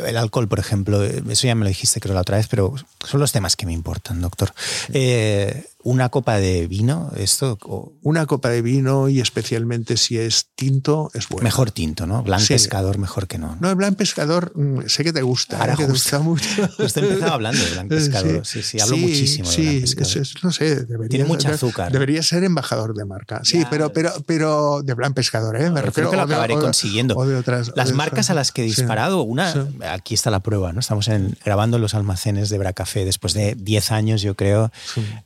el 0.05 0.15
alcohol, 0.15 0.47
por 0.47 0.59
ejemplo, 0.59 1.03
eso 1.03 1.47
ya 1.47 1.55
me 1.55 1.63
lo 1.63 1.69
dijiste 1.69 1.99
creo 1.99 2.13
la 2.13 2.21
otra 2.21 2.37
vez, 2.37 2.47
pero 2.47 2.75
son 3.03 3.19
los 3.19 3.31
temas 3.31 3.55
que 3.55 3.65
me 3.65 3.73
importan, 3.73 4.21
doctor. 4.21 4.53
Eh, 4.93 5.63
una 5.83 6.09
copa 6.09 6.37
de 6.37 6.67
vino, 6.67 7.11
esto. 7.15 7.57
Una 8.01 8.25
copa 8.25 8.49
de 8.49 8.61
vino 8.61 9.07
y 9.07 9.21
especialmente 9.21 9.95
si 9.97 10.17
es 10.17 10.49
tinto, 10.55 11.09
es 11.13 11.29
bueno. 11.29 11.43
Mejor 11.43 11.71
tinto, 11.71 12.05
¿no? 12.05 12.21
Blanc 12.23 12.45
pescador 12.47 12.97
mejor 12.97 13.27
que 13.27 13.37
no. 13.37 13.57
No, 13.61 13.69
el 13.69 13.75
blanc 13.75 13.95
pescador 13.95 14.51
mm, 14.55 14.87
sé 14.87 15.03
que 15.03 15.13
te 15.13 15.21
gusta. 15.21 15.59
Ahora 15.59 15.75
que 15.75 15.85
te 15.85 15.91
gusta 15.91 16.19
mucho. 16.19 16.69
Usted 16.79 17.03
empezaba 17.03 17.35
hablando 17.35 17.63
de 17.63 17.71
blanc 17.71 17.89
pescador. 17.89 18.45
Sí, 18.45 18.61
sí, 18.61 18.79
hablo 18.79 18.97
muchísimo 18.97 19.49
de 19.49 19.61
blanc 19.61 19.81
pescador. 19.81 20.27
no 20.43 20.51
sé, 20.51 20.75
debería, 20.85 21.09
Tiene 21.09 21.25
mucha 21.25 21.49
azúcar. 21.51 21.91
Debería 21.91 22.23
ser 22.23 22.43
embajador 22.43 22.93
de 22.93 23.05
marca. 23.05 23.41
Sí, 23.43 23.65
pero, 23.69 23.93
pero, 23.93 24.11
pero 24.25 24.81
de 24.83 24.93
blanc 24.93 25.15
pescador, 25.15 25.55
¿eh? 25.55 25.69
Me 25.69 25.81
refiero. 25.81 26.09
Creo 26.09 26.11
que 26.11 26.17
lo 26.17 26.23
acabaré 26.23 26.55
consiguiendo. 26.55 27.15
O 27.15 27.25
de 27.25 27.35
otras, 27.35 27.71
Las 27.75 27.93
marcas 27.93 28.29
a 28.29 28.33
las 28.33 28.51
que 28.51 28.63
he 28.63 28.65
disparado, 28.65 29.21
una, 29.21 29.67
aquí 29.89 30.13
está 30.13 30.29
la 30.29 30.41
prueba, 30.41 30.73
¿no? 30.73 30.81
Estamos 30.81 31.09
grabando 31.45 31.77
en 31.77 31.81
los 31.81 31.93
almacenes 31.93 32.49
de 32.49 32.57
Bracafé 32.57 33.05
después 33.05 33.33
de 33.33 33.55
10 33.55 33.91
años, 33.91 34.21
yo 34.21 34.35
creo, 34.35 34.71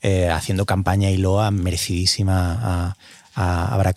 eh, 0.01 0.29
haciendo 0.43 0.65
campaña 0.65 1.09
y 1.09 1.17
Loa, 1.17 1.51
merecidísima 1.51 2.59
a, 2.61 2.97
a. 3.35 3.93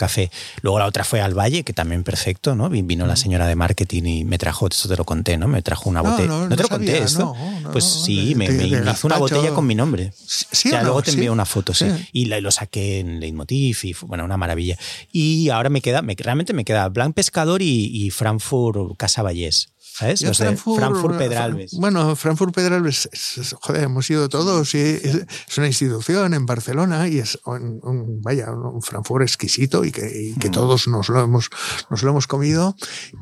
Luego 0.62 0.78
la 0.78 0.86
otra 0.86 1.04
fue 1.04 1.20
al 1.20 1.34
Valle, 1.34 1.62
que 1.64 1.72
también 1.72 2.04
perfecto, 2.04 2.54
¿no? 2.54 2.70
Vino 2.70 3.06
la 3.06 3.16
señora 3.16 3.46
de 3.46 3.56
marketing 3.56 4.04
y 4.04 4.24
me 4.24 4.38
trajo, 4.38 4.68
esto 4.68 4.88
te 4.88 4.96
lo 4.96 5.04
conté, 5.04 5.36
¿no? 5.36 5.48
Me 5.48 5.60
trajo 5.60 5.90
una 5.90 6.00
botella. 6.00 6.28
No, 6.28 6.48
te 6.48 6.62
lo 6.62 6.68
conté 6.68 6.98
esto? 7.02 7.34
pues 7.72 7.84
sí, 7.84 8.34
me, 8.34 8.46
hizo 8.46 9.06
una 9.06 9.18
botella 9.18 9.50
con 9.50 9.66
mi 9.66 9.74
nombre. 9.74 10.12
Sí, 10.26 10.70
ya, 10.70 10.82
luego 10.82 11.02
te 11.02 11.10
envié 11.10 11.30
una 11.30 11.44
foto, 11.44 11.74
sí. 11.74 11.86
Y 12.12 12.26
lo 12.26 12.50
saqué 12.50 13.00
en 13.00 13.20
Leitmotiv 13.20 13.78
y 13.82 13.94
bueno, 14.02 14.24
una 14.24 14.36
maravilla. 14.36 14.78
Y 15.12 15.50
ahora 15.50 15.68
me 15.68 15.80
queda, 15.80 16.00
me, 16.00 16.14
realmente 16.14 16.52
me 16.52 16.64
queda 16.64 16.88
Blanc 16.88 17.14
Pescador 17.14 17.60
y, 17.60 18.10
Frankfurt 18.10 18.96
Casa 18.96 19.22
Vallés. 19.22 19.68
¿Sabes? 19.96 20.20
Frankfurt 20.20 21.16
Pedralbes. 21.16 21.72
Bueno, 21.72 22.14
Frankfurt 22.16 22.54
Pedralbes, 22.54 23.08
es, 23.10 23.56
joder, 23.58 23.84
hemos 23.84 24.10
ido 24.10 24.28
todos 24.28 24.74
y 24.74 24.78
es, 24.78 25.24
una 25.56 25.68
institución 25.68 26.34
en 26.34 26.44
Barcelona 26.44 27.08
y 27.08 27.18
es 27.18 27.38
un, 27.46 28.20
vaya, 28.20 28.50
un 28.50 28.82
Frankfurt 28.82 29.22
exquisito 29.22 29.86
y 29.86 29.92
que, 29.92 30.34
que 30.38 30.48
mm. 30.50 30.52
todos 30.52 30.86
nos 30.86 31.08
lo 31.08 31.22
hemos, 31.22 31.48
nos 31.88 32.02
lo 32.02 32.10
hemos 32.10 32.26
comido. 32.26 32.76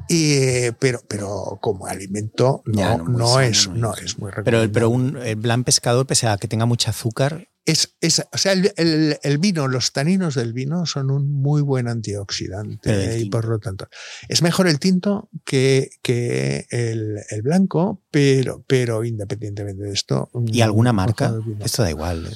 Y, 0.09 0.73
pero, 0.81 0.99
pero 1.07 1.61
como 1.61 1.87
alimento 1.87 2.65
no, 2.67 2.99
no, 2.99 3.39
es, 3.39 3.69
no 3.69 3.95
es 3.95 4.19
muy 4.19 4.33
Pero, 4.45 4.69
pero 4.73 4.91
un 4.91 5.17
el 5.19 5.65
pescador, 5.65 6.07
pese 6.07 6.27
a 6.27 6.39
que 6.39 6.49
tenga 6.49 6.67
mucho 6.67 6.91
azúcar, 6.91 7.47
es, 7.67 7.95
es, 8.01 8.23
o 8.31 8.39
sea, 8.39 8.53
el, 8.53 9.19
el, 9.23 9.39
vino, 9.39 9.69
los 9.69 9.93
taninos 9.93 10.35
del 10.35 10.53
vino 10.53 10.85
son 10.85 11.11
un 11.11 11.33
muy 11.33 11.63
buen 11.63 11.89
antioxidante 11.89 13.19
y 13.19 13.31
por 13.31 13.47
lo 13.47 13.59
tanto 13.59 13.89
es 14.29 14.43
mejor 14.43 14.69
el 14.69 14.79
tinto 14.79 15.29
que, 15.45 15.91
que 16.03 16.67
el, 16.71 17.19
el, 17.31 17.43
blanco, 17.43 18.03
pero, 18.11 18.63
pero 18.67 19.05
independientemente 19.05 19.83
de 19.83 19.93
esto. 19.93 20.31
¿Y 20.47 20.61
alguna 20.61 20.93
marca? 20.93 21.35
Esto 21.61 21.83
da 21.83 21.91
igual. 21.91 22.29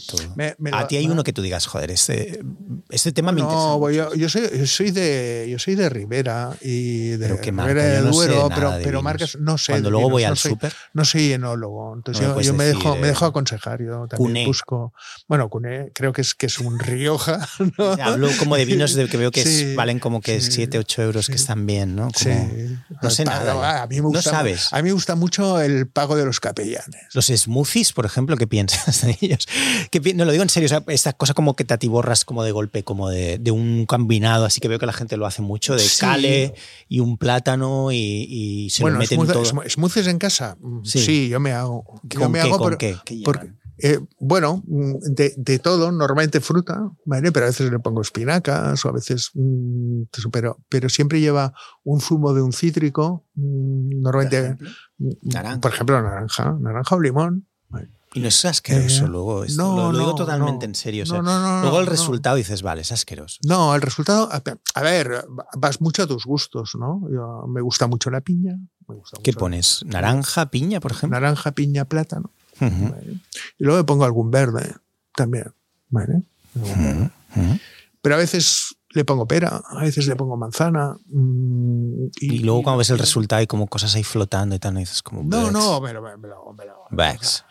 a 0.73 0.89
ti 0.89 0.97
hay 0.97 1.07
uno 1.07 1.23
que 1.25 1.33
tú 1.33 1.43
digas, 1.43 1.67
joder, 1.67 1.91
este, 1.91 2.41
este 2.89 3.13
tema 3.13 3.33
me 3.33 3.41
interesa. 3.41 3.67
No, 3.79 3.91
yo, 3.91 4.15
yo, 4.15 4.29
soy, 4.29 4.49
yo, 4.59 4.67
soy 4.67 4.91
de, 4.91 5.47
yo 5.51 5.59
soy 5.59 5.75
de 5.75 5.89
Rivera 5.89 6.57
y 6.63 7.09
de 7.11 7.29
Rivera 7.29 7.75
del 7.75 8.11
Duero, 8.11 8.49
pero, 8.55 8.73
pero 8.83 9.03
marcas 9.03 9.37
no 9.39 9.59
sé. 9.59 9.73
Cuando 9.73 9.91
luego 9.91 10.11
voy 10.11 10.25
al 10.25 10.37
súper. 10.37 10.73
No 10.95 11.05
soy 11.05 11.33
enólogo, 11.33 11.95
entonces 11.95 12.27
yo, 12.27 12.41
yo 12.41 12.55
me, 12.55 12.65
dejo, 12.65 12.97
me 12.97 13.09
dejo 13.09 13.27
aconsejar. 13.27 13.83
Yo 13.83 14.07
también 14.09 14.47
busco. 14.47 14.93
Bueno, 15.27 15.49
Cune 15.49 15.91
creo 15.95 16.13
que 16.13 16.23
es, 16.23 16.35
que 16.35 16.47
es 16.47 16.59
un 16.59 16.79
Rioja. 16.79 17.49
Hablo 18.03 18.29
como 18.39 18.57
de 18.57 18.65
vinos 18.65 18.95
de 18.95 19.09
que 19.09 19.17
veo 19.17 19.31
que 19.31 19.75
valen 19.77 19.99
como 19.99 20.21
que 20.21 20.41
7, 20.41 20.79
8 20.79 21.03
euros, 21.03 21.29
que 21.29 21.35
están 21.35 21.67
bien, 21.67 21.97
¿no? 21.97 22.09
No 23.03 23.11
sé 23.11 23.25
nada. 23.25 23.83
A 23.83 23.87
mí 23.87 23.97
me 23.97 24.03
gusta, 24.03 24.31
no 24.31 24.37
sabes. 24.37 24.73
A 24.73 24.77
mí 24.77 24.85
me 24.85 24.93
gusta 24.93 25.15
mucho 25.15 25.61
el 25.61 25.89
pago 25.89 26.17
de 26.17 26.25
los 26.25 26.41
capellanes. 26.41 27.15
Los 27.15 27.27
smoothies, 27.27 27.93
por 27.93 28.07
ejemplo, 28.07 28.37
¿qué 28.37 28.47
piensas 28.47 29.03
de 29.03 29.17
ellos? 29.21 29.47
no 30.15 30.25
lo 30.25 30.33
digo 30.33 30.43
en 30.43 30.51
serio, 30.51 30.85
esta 30.89 31.13
cosa 31.13 31.35
como 31.35 31.57
que 31.57 31.65
te 31.65 31.75
atiborras 31.75 32.25
como 32.25 32.43
de 32.43 32.53
golpe, 32.53 32.85
como 32.85 33.09
de, 33.09 33.39
de, 33.39 33.51
un 33.51 33.87
combinado, 33.87 34.45
así 34.45 34.61
que 34.61 34.69
veo 34.69 34.79
que 34.79 34.87
la 34.87 34.93
gente 34.93 35.17
lo 35.17 35.27
hace 35.27 35.43
mucho, 35.43 35.75
de 35.77 35.87
cale 35.99 36.55
y 36.89 37.01
un 37.01 37.19
plátano 37.19 37.93
y, 37.93 37.97
y 37.97 38.71
se 38.71 38.83
lo 38.85 38.99
meten 38.99 39.27
todo. 39.27 39.45
¿Smoothies 39.45 40.07
en 40.07 40.19
casa? 40.19 40.57
Sí, 40.85 41.29
yo 41.29 41.41
me 41.41 41.53
hago. 41.53 41.85
¿Con 41.85 42.33
me 42.33 42.41
qué, 42.41 42.47
hago 42.47 42.59
¿con 42.59 42.77
qué? 42.77 42.97
porque, 43.25 43.53
eh, 43.79 44.01
bueno, 44.19 44.63
mm, 44.67 44.95
de, 45.15 45.35
de, 45.37 45.59
todo, 45.59 45.93
normalmente 45.93 46.41
fruta, 46.41 46.91
¿vale? 47.05 47.31
Pero 47.31 47.47
a 47.47 47.49
veces 47.49 47.71
le 47.71 47.79
pongo 47.79 48.01
espinacas 48.01 48.85
o 48.85 48.89
a 48.89 48.93
veces. 48.93 49.31
Mm, 49.35 50.03
pero, 50.33 50.59
pero 50.69 50.89
siempre 50.89 51.21
lleva 51.21 51.53
un 51.85 52.01
zumo 52.01 52.35
de 52.35 52.43
un 52.43 52.53
cítrico, 52.53 53.25
mm, 53.35 54.01
normalmente. 54.01 54.57
Por 55.61 55.73
ejemplo, 55.73 56.03
naranja, 56.03 56.57
naranja 56.61 56.97
o 56.97 57.01
limón. 57.01 57.47
Y 58.15 58.21
no 58.21 58.29
es 58.29 58.45
asqueroso 58.47 59.05
eh, 59.05 59.09
luego. 59.09 59.45
no, 59.57 59.93
lo, 59.93 59.99
digo 59.99 60.15
totalmente 60.15 60.65
en 60.65 60.75
serio. 60.75 61.05
luego 61.07 61.81
el 61.81 61.87
resultado 61.87 62.37
dices, 62.37 62.63
vale, 62.63 62.81
es 62.81 62.91
asqueroso. 62.91 63.39
No, 63.45 63.75
el 63.75 63.83
resultado, 63.83 64.31
a, 64.33 64.83
ver, 64.83 65.27
vas 65.59 65.81
mucho 65.81 66.05
a 66.05 66.07
tus 66.07 66.25
gustos, 66.25 66.73
¿no? 66.79 67.03
Yo, 67.13 67.47
me 67.49 67.61
gusta 67.61 67.87
mucho 67.87 68.11
la 68.11 68.23
piña. 68.23 68.59
¿Qué 69.23 69.35
pones? 69.35 69.85
¿Naranja, 69.85 70.51
piña, 70.51 70.81
por 70.81 70.93
ejemplo? 70.93 71.21
Naranja, 71.21 71.53
piña, 71.53 71.85
plátano. 71.85 72.33
Y 72.61 73.65
luego 73.65 73.79
le 73.79 73.85
pongo 73.85 74.05
algún 74.05 74.31
verde 74.31 74.75
también. 75.15 75.53
Pero 78.03 78.15
a 78.15 78.19
veces 78.19 78.79
le 78.91 79.05
pongo 79.05 79.27
pera, 79.27 79.63
a 79.69 79.83
veces 79.83 80.07
le 80.07 80.17
pongo 80.17 80.37
manzana. 80.37 80.97
Mm, 81.07 82.07
y, 82.21 82.39
luego 82.39 82.63
cuando 82.63 82.79
ves 82.79 82.91
el 82.91 82.99
resultado 82.99 83.41
hay 83.41 83.47
como 83.47 83.67
cosas 83.67 83.95
ahí 83.95 84.03
flotando 84.03 84.55
y 84.55 84.59
tal, 84.59 84.75
no 84.75 84.81
dices 84.81 85.03
como... 85.03 85.23
No, 85.25 85.51
no, 85.51 85.81
me 85.81 85.93
lo... 85.93 86.03
Me 86.03 86.29
lo, 86.29 86.55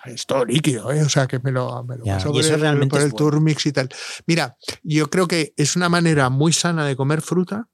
Es 0.05 0.25
todo 0.25 0.45
líquido, 0.45 0.91
¿eh? 0.91 1.03
o 1.03 1.09
sea 1.09 1.27
que 1.27 1.39
me 1.39 1.51
lo, 1.51 1.83
me 1.83 1.97
lo 1.97 2.05
paso 2.05 2.31
y 2.33 2.39
eso 2.39 2.51
por, 2.51 2.59
realmente 2.59 2.97
el, 2.97 3.01
por 3.01 3.07
el 3.07 3.13
turmix 3.13 3.65
y 3.67 3.71
tal. 3.71 3.89
Mira, 4.25 4.57
yo 4.83 5.09
creo 5.09 5.27
que 5.27 5.53
es 5.57 5.75
una 5.75 5.89
manera 5.89 6.29
muy 6.29 6.53
sana 6.53 6.85
de 6.85 6.95
comer 6.95 7.21
fruta, 7.21 7.67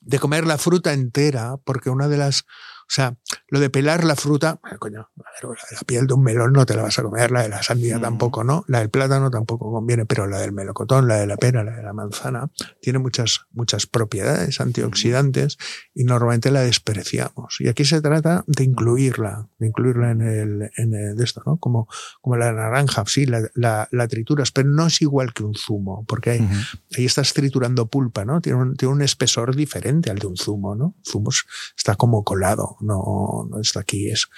de 0.00 0.18
comer 0.18 0.46
la 0.46 0.58
fruta 0.58 0.92
entera, 0.92 1.56
porque 1.64 1.90
una 1.90 2.08
de 2.08 2.18
las 2.18 2.44
o 2.90 2.92
sea, 2.92 3.16
lo 3.48 3.60
de 3.60 3.70
pelar 3.70 4.04
la 4.04 4.16
fruta, 4.16 4.58
bueno, 4.62 4.78
coño, 4.78 5.10
la 5.16 5.80
piel 5.86 6.06
de 6.06 6.14
un 6.14 6.22
melón 6.22 6.52
no 6.52 6.66
te 6.66 6.74
la 6.74 6.82
vas 6.82 6.98
a 6.98 7.02
comer, 7.02 7.30
la 7.30 7.42
de 7.42 7.48
la 7.48 7.62
sandía 7.62 7.98
mm. 7.98 8.02
tampoco, 8.02 8.44
¿no? 8.44 8.64
La 8.68 8.80
del 8.80 8.90
plátano 8.90 9.30
tampoco 9.30 9.70
conviene, 9.72 10.06
pero 10.06 10.26
la 10.26 10.38
del 10.38 10.52
melocotón, 10.52 11.08
la 11.08 11.16
de 11.16 11.26
la 11.26 11.36
pera, 11.36 11.64
la 11.64 11.72
de 11.72 11.82
la 11.82 11.92
manzana, 11.92 12.50
tiene 12.80 12.98
muchas, 12.98 13.46
muchas 13.52 13.86
propiedades 13.86 14.60
antioxidantes 14.60 15.58
y 15.94 16.04
normalmente 16.04 16.50
la 16.50 16.60
despreciamos. 16.60 17.56
Y 17.60 17.68
aquí 17.68 17.84
se 17.84 18.00
trata 18.00 18.44
de 18.46 18.64
incluirla, 18.64 19.48
de 19.58 19.66
incluirla 19.68 20.10
en 20.10 20.22
el, 20.22 20.70
en 20.76 20.94
el 20.94 21.16
de 21.16 21.24
esto, 21.24 21.42
¿no? 21.46 21.56
Como, 21.58 21.88
como 22.20 22.36
la 22.36 22.52
naranja, 22.52 23.04
sí, 23.06 23.26
la, 23.26 23.42
la, 23.54 23.88
la 23.90 24.08
trituras, 24.08 24.52
pero 24.52 24.68
no 24.68 24.86
es 24.86 25.02
igual 25.02 25.32
que 25.32 25.42
un 25.42 25.54
zumo, 25.54 26.04
porque 26.06 26.30
ahí, 26.30 26.48
ahí 26.96 27.04
estás 27.04 27.32
triturando 27.32 27.86
pulpa, 27.86 28.24
¿no? 28.24 28.40
Tiene 28.40 28.58
un, 28.58 28.76
tiene 28.76 28.94
un 28.94 29.02
espesor 29.02 29.54
diferente 29.54 30.10
al 30.10 30.18
de 30.18 30.26
un 30.26 30.36
zumo, 30.36 30.74
¿no? 30.74 30.94
zumo 31.04 31.30
está 31.76 31.94
como 31.96 32.24
colado 32.24 32.76
no, 32.80 33.19
no 33.50 33.60
está 33.60 33.80
aquí, 33.80 34.08
es, 34.08 34.28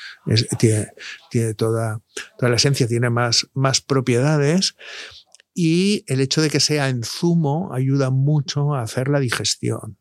tiene, 0.59 0.89
tiene 1.31 1.55
toda, 1.55 2.01
toda 2.39 2.51
la 2.51 2.57
esencia, 2.57 2.87
tiene 2.87 3.11
más, 3.11 3.49
más 3.55 3.81
propiedades 3.81 4.75
y 5.55 6.05
el 6.07 6.21
hecho 6.21 6.41
de 6.41 6.51
que 6.51 6.61
sea 6.61 6.89
en 6.89 7.03
zumo 7.05 7.73
ayuda 7.73 8.11
mucho 8.11 8.75
a 8.75 8.83
hacer 8.83 9.09
la 9.09 9.21
digestión. 9.21 9.99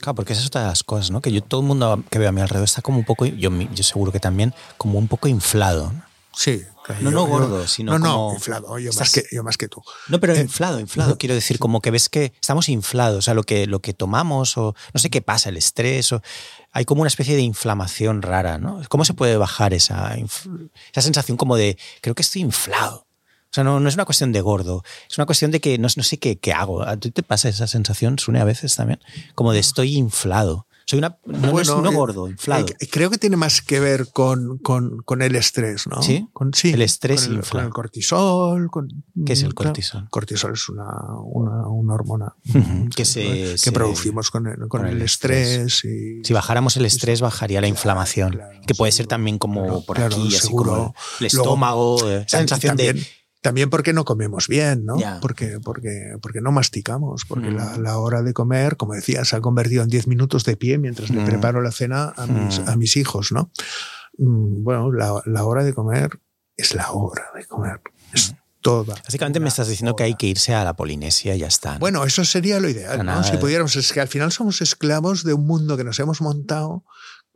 Claro, 0.00 0.16
porque 0.16 0.32
esa 0.32 0.42
es 0.42 0.48
otra 0.48 0.62
de 0.62 0.66
las 0.68 0.82
cosas, 0.82 1.10
¿no? 1.10 1.20
Que 1.20 1.32
yo 1.32 1.42
todo 1.42 1.60
el 1.60 1.66
mundo 1.66 2.02
que 2.10 2.18
veo 2.18 2.28
a 2.28 2.32
mi 2.32 2.40
alrededor 2.40 2.64
está 2.64 2.82
como 2.82 2.98
un 2.98 3.04
poco, 3.04 3.24
yo, 3.24 3.50
yo 3.50 3.84
seguro 3.84 4.10
que 4.10 4.20
también, 4.20 4.52
como 4.76 4.98
un 4.98 5.08
poco 5.08 5.28
inflado. 5.28 5.92
Sí, 6.38 6.64
no, 7.00 7.10
no 7.10 7.26
gordo, 7.26 7.66
sino 7.66 7.98
no, 7.98 8.06
como... 8.06 8.28
No, 8.28 8.34
inflado, 8.34 8.78
yo, 8.78 8.92
más 8.92 9.12
que, 9.12 9.24
yo 9.32 9.42
más 9.42 9.58
que 9.58 9.66
tú. 9.66 9.82
No, 10.06 10.20
pero 10.20 10.36
eh, 10.36 10.40
inflado, 10.40 10.78
inflado. 10.78 11.18
quiero 11.18 11.34
decir, 11.34 11.58
como 11.58 11.80
que 11.80 11.90
ves 11.90 12.08
que 12.08 12.32
estamos 12.40 12.68
inflados, 12.68 13.18
o 13.18 13.22
sea, 13.22 13.34
lo 13.34 13.42
que, 13.42 13.66
lo 13.66 13.80
que 13.80 13.92
tomamos 13.92 14.56
o 14.56 14.76
no 14.94 15.00
sé 15.00 15.10
qué 15.10 15.20
pasa, 15.20 15.48
el 15.48 15.56
estrés, 15.56 16.12
o, 16.12 16.22
hay 16.70 16.84
como 16.84 17.00
una 17.00 17.08
especie 17.08 17.34
de 17.34 17.42
inflamación 17.42 18.22
rara, 18.22 18.58
¿no? 18.58 18.80
¿Cómo 18.88 19.04
se 19.04 19.14
puede 19.14 19.36
bajar 19.36 19.74
esa, 19.74 20.14
esa 20.14 21.02
sensación 21.02 21.36
como 21.36 21.56
de, 21.56 21.76
creo 22.02 22.14
que 22.14 22.22
estoy 22.22 22.42
inflado? 22.42 23.08
O 23.46 23.50
sea, 23.50 23.64
no, 23.64 23.80
no 23.80 23.88
es 23.88 23.96
una 23.96 24.04
cuestión 24.04 24.30
de 24.30 24.40
gordo, 24.40 24.84
es 25.10 25.18
una 25.18 25.26
cuestión 25.26 25.50
de 25.50 25.60
que 25.60 25.76
no, 25.76 25.88
no 25.96 26.02
sé 26.04 26.20
qué, 26.20 26.38
qué 26.38 26.52
hago. 26.52 26.82
¿A 26.82 26.96
ti 26.98 27.10
te 27.10 27.24
pasa 27.24 27.48
esa 27.48 27.66
sensación, 27.66 28.16
Sune, 28.20 28.38
a 28.38 28.44
veces 28.44 28.76
también? 28.76 29.00
Como 29.34 29.52
de 29.52 29.58
estoy 29.58 29.96
inflado. 29.96 30.67
Soy 30.88 31.00
una, 31.00 31.18
no, 31.26 31.52
bueno, 31.52 31.82
no, 31.82 31.90
eh, 31.90 31.94
gordo, 31.94 32.28
inflado. 32.30 32.64
Eh, 32.80 32.88
creo 32.90 33.10
que 33.10 33.18
tiene 33.18 33.36
más 33.36 33.60
que 33.60 33.78
ver 33.78 34.08
con, 34.10 34.56
con, 34.56 35.02
con 35.02 35.20
el 35.20 35.36
estrés, 35.36 35.86
¿no? 35.86 36.00
Sí. 36.00 36.26
Con, 36.32 36.54
sí 36.54 36.70
el 36.70 36.80
estrés 36.80 37.26
con 37.26 37.36
el, 37.36 37.42
con 37.42 37.60
el 37.62 37.68
cortisol. 37.68 38.70
¿Qué 39.26 39.34
es 39.34 39.42
el 39.42 39.52
cortisol? 39.52 40.08
Cortisol 40.08 40.54
es 40.54 40.66
una, 40.70 40.86
una, 41.24 41.68
una 41.68 41.92
hormona 41.92 42.34
que, 42.96 43.04
se, 43.04 43.56
que 43.62 43.70
producimos 43.70 44.30
con 44.30 44.46
el, 44.46 44.66
con 44.66 44.86
el 44.86 45.02
estrés. 45.02 45.84
Y, 45.84 46.24
si 46.24 46.32
bajáramos 46.32 46.78
el 46.78 46.86
estrés, 46.86 47.20
bajaría 47.20 47.60
la 47.60 47.68
inflamación. 47.68 48.40
que 48.66 48.74
puede 48.74 48.90
ser 48.90 49.06
también 49.06 49.36
como 49.36 49.84
por 49.84 50.00
aquí, 50.00 50.34
así 50.36 50.48
como 50.48 50.94
el 51.20 51.26
estómago, 51.26 51.98
Luego, 52.00 52.20
esa 52.22 52.38
sensación 52.38 52.78
también, 52.78 52.96
de 52.96 53.06
también 53.40 53.70
porque 53.70 53.92
no 53.92 54.04
comemos 54.04 54.48
bien, 54.48 54.84
¿no? 54.84 54.96
Porque, 55.20 55.58
porque, 55.62 56.16
porque 56.20 56.40
no 56.40 56.50
masticamos, 56.50 57.24
porque 57.24 57.50
la, 57.50 57.76
mm. 57.76 57.82
la, 57.82 57.98
hora 57.98 58.22
de 58.22 58.32
comer, 58.32 58.76
como 58.76 58.94
decía, 58.94 59.24
se 59.24 59.36
ha 59.36 59.40
convertido 59.40 59.82
en 59.82 59.88
10 59.88 60.08
minutos 60.08 60.44
de 60.44 60.56
pie 60.56 60.78
mientras 60.78 61.10
le 61.10 61.20
mm. 61.20 61.24
preparo 61.24 61.62
la 61.62 61.70
cena 61.70 62.12
a 62.16 62.26
mis, 62.26 62.60
mm. 62.60 62.68
a 62.68 62.76
mis 62.76 62.96
hijos, 62.96 63.32
¿no? 63.32 63.50
Bueno, 64.16 64.92
la, 64.92 65.22
la, 65.26 65.44
hora 65.44 65.62
de 65.62 65.72
comer 65.72 66.18
es 66.56 66.74
la 66.74 66.90
hora 66.90 67.26
de 67.36 67.44
comer. 67.44 67.80
Es 68.12 68.34
toda. 68.60 68.96
Básicamente 69.04 69.38
me 69.38 69.48
estás 69.48 69.68
diciendo 69.68 69.94
que 69.94 70.02
hay 70.02 70.14
que 70.14 70.26
irse 70.26 70.54
a 70.54 70.64
la 70.64 70.74
Polinesia 70.74 71.36
y 71.36 71.38
ya 71.38 71.46
está. 71.46 71.78
Bueno, 71.78 72.04
eso 72.04 72.24
sería 72.24 72.58
lo 72.58 72.68
ideal, 72.68 73.06
¿no? 73.06 73.22
Si 73.22 73.36
pudiéramos, 73.36 73.76
es 73.76 73.92
que 73.92 74.00
al 74.00 74.08
final 74.08 74.32
somos 74.32 74.60
esclavos 74.60 75.22
de 75.22 75.34
un 75.34 75.46
mundo 75.46 75.76
que 75.76 75.84
nos 75.84 76.00
hemos 76.00 76.20
montado 76.20 76.84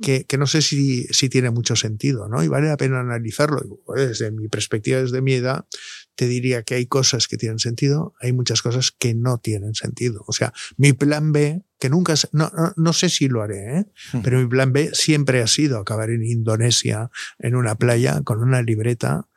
que, 0.03 0.25
que, 0.25 0.37
no 0.37 0.47
sé 0.47 0.61
si, 0.61 1.05
si 1.05 1.29
tiene 1.29 1.51
mucho 1.51 1.77
sentido, 1.77 2.29
¿no? 2.29 2.43
Y 2.43 2.49
vale 2.49 2.69
la 2.69 2.77
pena 2.77 3.01
analizarlo. 3.01 3.63
Desde 3.95 4.31
mi 4.31 4.49
perspectiva, 4.49 5.01
desde 5.01 5.23
mi 5.23 5.35
edad, 5.35 5.65
te 6.15 6.27
diría 6.27 6.63
que 6.63 6.75
hay 6.75 6.87
cosas 6.87 7.29
que 7.29 7.37
tienen 7.37 7.59
sentido, 7.59 8.15
hay 8.21 8.33
muchas 8.33 8.63
cosas 8.63 8.91
que 8.91 9.15
no 9.15 9.39
tienen 9.39 9.75
sentido. 9.75 10.25
O 10.27 10.33
sea, 10.33 10.53
mi 10.77 10.93
plan 10.93 11.33
B, 11.33 11.63
que 11.79 11.89
nunca, 11.89 12.15
no, 12.33 12.51
no, 12.55 12.73
no 12.77 12.93
sé 12.93 13.09
si 13.09 13.29
lo 13.29 13.43
haré, 13.43 13.79
¿eh? 13.79 13.87
pero 14.23 14.39
mi 14.39 14.47
plan 14.47 14.73
B 14.73 14.91
siempre 14.93 15.43
ha 15.43 15.47
sido 15.47 15.79
acabar 15.79 16.11
en 16.11 16.25
Indonesia, 16.25 17.11
en 17.39 17.57
una 17.57 17.75
playa, 17.77 18.23
con 18.23 18.43
una 18.43 18.63
libreta 18.63 19.29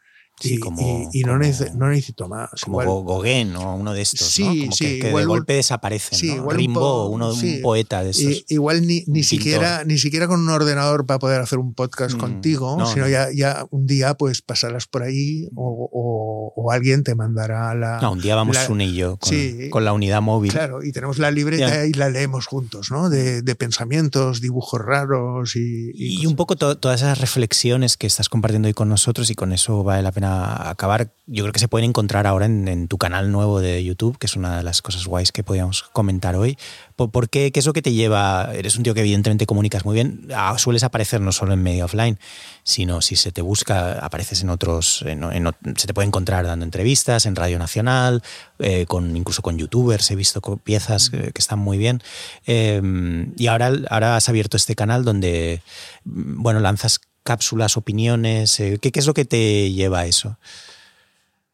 y, 0.43 1.21
no, 1.23 1.37
necesito, 1.37 2.27
más. 2.27 2.49
Como 2.61 2.79
Gauguin 3.05 3.55
o 3.55 3.75
uno 3.75 3.93
de 3.93 4.01
estos, 4.01 4.27
sí, 4.27 4.69
Sí, 4.71 4.99
que, 4.99 5.13
de 5.13 5.25
golpe 5.25 5.53
desaparecen, 5.53 6.19
sí, 6.19 6.37
Rimbaud, 6.49 7.09
uno, 7.11 7.33
un 7.33 7.61
poeta 7.61 8.03
de 8.03 8.09
estos. 8.09 8.43
igual 8.49 8.85
ni, 8.85 9.03
ni 9.07 9.23
siquiera, 9.23 9.83
ni 9.85 9.97
siquiera 9.97 10.27
con 10.27 10.41
un 10.41 10.49
ordenador 10.49 11.05
para 11.05 11.19
poder 11.19 11.41
hacer 11.41 11.59
un 11.59 11.73
podcast 11.73 12.15
mm, 12.15 12.19
contigo, 12.19 12.85
sino 12.85 13.07
Ya, 13.07 13.29
ya 13.33 13.65
un 13.71 13.87
día 13.87 14.15
pues 14.15 14.41
pasarás 14.41 14.87
por 14.87 15.03
ahí 15.03 15.47
o, 15.55 16.53
o, 16.55 16.71
alguien 16.71 17.03
te 17.03 17.15
mandará 17.15 17.73
la... 17.75 17.99
No, 18.01 18.13
un 18.13 18.19
día 18.19 18.35
vamos 18.35 18.57
un 18.69 18.81
y 18.81 18.93
yo 18.93 19.17
con, 19.17 19.31
con, 19.69 19.85
la 19.85 19.93
unidad 19.93 20.21
móvil. 20.21 20.51
Claro, 20.51 20.83
y 20.83 20.91
tenemos 20.91 21.19
la 21.19 21.31
libreta 21.31 21.85
y 21.85 21.93
la 21.93 22.09
leemos 22.09 22.47
juntos, 22.47 22.91
¿no? 22.91 23.09
De, 23.09 23.41
de 23.41 23.55
pensamientos, 23.55 24.41
dibujos 24.41 24.81
raros 24.81 25.55
y... 25.55 25.91
Y, 25.93 26.25
un 26.25 26.35
poco 26.35 26.55
todas 26.55 27.01
esas 27.01 27.19
reflexiones 27.19 27.97
que 27.97 28.07
estás 28.07 28.29
compartiendo 28.29 28.67
hoy 28.67 28.73
con 28.73 28.89
nosotros 28.89 29.29
y 29.29 29.35
con 29.35 29.53
eso 29.53 29.83
vale 29.83 30.01
la 30.01 30.11
pena 30.11 30.24
acabar, 30.25 31.13
yo 31.27 31.43
creo 31.43 31.53
que 31.53 31.59
se 31.59 31.67
pueden 31.67 31.89
encontrar 31.89 32.27
ahora 32.27 32.45
en, 32.45 32.87
tu 32.87 32.97
canal 32.97 33.31
nuevo 33.31 33.59
de 33.59 33.83
YouTube, 33.83 34.17
que 34.17 34.27
es 34.27 34.35
una 34.35 34.57
de 34.57 34.63
las 34.63 34.81
cosas 34.81 35.05
guays 35.05 35.31
que 35.31 35.43
podíamos 35.43 35.83
comentar 35.83 36.35
hoy. 36.35 36.57
¿Por, 36.95 37.29
qué? 37.29 37.51
¿Qué 37.51 37.59
es 37.59 37.65
lo 37.65 37.73
que 37.73 37.81
te 37.81 37.93
lleva? 37.93 38.51
Eres 38.53 38.77
un 38.77 38.83
tío 38.83 38.93
que 38.93 39.01
evidentemente 39.01 39.45
comunicas 39.45 39.85
muy 39.85 39.95
bien. 39.95 40.27
Ah, 40.35 40.55
sueles 40.57 40.83
aparecer 40.83 41.21
no 41.21 41.31
solo 41.31 41.53
en 41.53 41.63
medio 41.63 41.85
offline, 41.85 42.19
sino 42.63 43.01
si 43.01 43.15
se 43.15 43.31
te 43.31 43.41
busca, 43.41 43.99
apareces 43.99 44.41
en 44.41 44.49
otros. 44.49 45.03
se 45.03 45.87
te 45.87 45.93
puede 45.93 46.07
encontrar 46.07 46.45
dando 46.45 46.65
entrevistas 46.65 47.25
en 47.25 47.35
Radio 47.35 47.59
Nacional, 47.59 48.23
eh, 48.59 48.85
con, 48.85 49.15
incluso 49.17 49.41
con 49.41 49.57
youtubers. 49.57 50.09
He 50.11 50.15
visto 50.15 50.41
piezas 50.57 51.09
que, 51.09 51.31
están 51.35 51.59
muy 51.59 51.77
bien. 51.77 52.01
Em, 52.45 53.33
y 53.37 53.47
ahora, 53.47 53.71
ahora 53.89 54.15
has 54.15 54.29
abierto 54.29 54.57
este 54.57 54.75
canal 54.75 55.03
donde, 55.03 55.61
bueno, 56.03 56.59
lanzas 56.59 56.99
cápsulas, 57.25 57.75
opiniones? 57.75 58.57
Eh, 58.61 58.79
¿Qué, 58.79 58.91
es 58.93 59.07
lo 59.07 59.13
que 59.13 59.25
te 59.25 59.73
lleva 59.73 60.01
a 60.01 60.05
eso? 60.05 60.37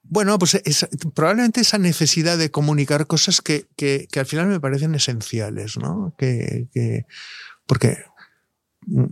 Bueno, 0.03 0.37
pues 0.37 0.61
probablemente 1.15 1.61
esa 1.61 1.77
necesidad 1.77 2.37
de 2.37 2.51
comunicar 2.51 3.07
cosas 3.07 3.41
que, 3.41 3.65
al 4.15 4.25
final 4.25 4.47
me 4.47 4.59
parecen 4.59 4.93
esenciales, 4.93 5.77
¿no? 5.77 6.13
Que, 6.17 7.05
porque, 7.65 7.97
mm, 8.85 9.05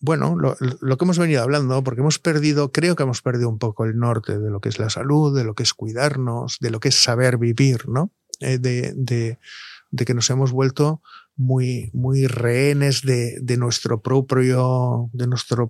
bueno, 0.00 0.36
lo, 0.36 0.56
que 0.98 1.04
hemos 1.04 1.18
venido 1.18 1.42
hablando, 1.42 1.82
porque 1.82 2.02
hemos 2.02 2.18
perdido, 2.18 2.70
creo 2.70 2.94
que 2.94 3.04
hemos 3.04 3.22
perdido 3.22 3.48
un 3.48 3.58
poco 3.58 3.86
el 3.86 3.98
norte 3.98 4.38
de 4.38 4.50
lo 4.50 4.60
que 4.60 4.68
es 4.68 4.78
la 4.78 4.90
salud, 4.90 5.34
de 5.34 5.44
lo 5.44 5.54
que 5.54 5.62
es 5.62 5.72
cuidarnos, 5.72 6.58
de 6.60 6.70
lo 6.70 6.78
que 6.78 6.90
es 6.90 7.02
saber 7.02 7.38
vivir, 7.38 7.88
¿no? 7.88 8.12
Eh, 8.40 8.58
de, 8.58 8.92
de, 8.94 10.04
que 10.04 10.14
nos 10.14 10.28
hemos 10.28 10.52
vuelto 10.52 11.00
muy, 11.38 11.90
muy 11.94 12.26
rehenes 12.26 13.02
de, 13.02 13.38
de 13.40 13.56
nuestro 13.56 14.02
propio, 14.02 15.08
de 15.12 15.26
nuestro 15.26 15.68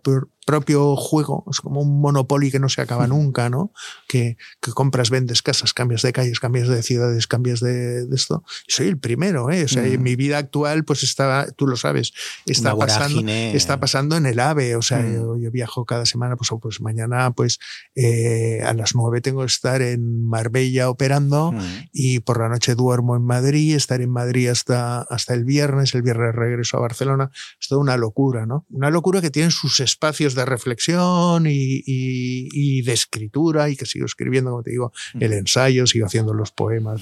propio 0.49 0.97
juego, 0.97 1.45
es 1.51 1.61
como 1.61 1.83
un 1.83 2.01
monopolio 2.01 2.51
que 2.51 2.59
no 2.59 2.71
se 2.71 2.81
acaba 2.81 3.07
nunca, 3.07 3.51
¿no? 3.51 3.71
Que, 4.09 4.39
que 4.63 4.73
compras, 4.73 5.11
vendes 5.11 5.43
casas, 5.43 5.75
cambias 5.75 6.01
de 6.01 6.15
calles, 6.15 6.41
cambias 6.41 6.69
de 6.69 6.83
ciudades, 6.83 7.27
cambias 7.27 7.61
de, 7.61 8.07
de 8.07 8.17
esto. 8.17 8.43
soy 8.67 8.87
el 8.87 8.97
primero, 8.99 9.51
¿eh? 9.51 9.65
O 9.65 9.69
sea, 9.69 9.85
en 9.85 10.01
mm. 10.01 10.03
mi 10.03 10.17
vida 10.17 10.39
actual, 10.39 10.87
pues 10.87 11.03
está, 11.03 11.49
tú 11.55 11.67
lo 11.67 11.77
sabes, 11.77 12.15
está 12.47 12.75
pasando, 12.75 13.31
está 13.31 13.79
pasando 13.79 14.17
en 14.17 14.25
el 14.25 14.41
AVE, 14.41 14.75
o 14.77 14.81
sea, 14.81 15.01
mm. 15.01 15.43
yo, 15.43 15.51
viajo 15.51 15.85
cada 15.85 16.07
semana, 16.07 16.35
pues, 16.37 16.49
pues 16.63 16.81
mañana, 16.81 17.31
pues 17.33 17.59
eh, 17.95 18.63
a 18.65 18.73
las 18.73 18.95
nueve 18.95 19.21
tengo 19.21 19.41
que 19.41 19.49
estar 19.49 19.83
en 19.83 20.25
Marbella 20.27 20.89
operando 20.89 21.53
mm. 21.53 21.89
y 21.93 22.21
por 22.21 22.41
la 22.41 22.49
noche 22.49 22.75
duermo 22.75 23.17
en 23.17 23.23
Madrid, 23.27 23.77
estar 23.77 24.01
en 24.01 24.09
Madrid 24.09 24.49
hasta, 24.49 25.03
hasta 25.03 25.35
el 25.35 25.45
viernes, 25.45 25.95
el 25.95 26.01
viernes 26.01 26.35
regreso 26.35 26.79
a 26.79 26.81
Barcelona, 26.81 27.31
es 27.61 27.69
toda 27.69 27.83
una 27.83 27.99
locura, 27.99 28.47
¿no? 28.47 28.65
Una 28.71 28.89
locura 28.89 29.21
que 29.21 29.29
tiene 29.29 29.51
sus 29.51 29.81
espacios 29.81 30.38
de 30.41 30.47
reflexión 30.47 31.45
y, 31.47 32.83
de 32.83 32.93
escritura 32.93 33.69
y 33.69 33.77
que 33.77 33.87
sigo 33.87 34.07
escribiendo, 34.07 34.51
como 34.51 34.63
te 34.63 34.71
digo, 34.71 34.93
el 35.19 35.33
ensayo, 35.33 35.87
sigo 35.87 36.07
haciendo 36.07 36.35
los 36.35 36.53
poemas 36.53 37.01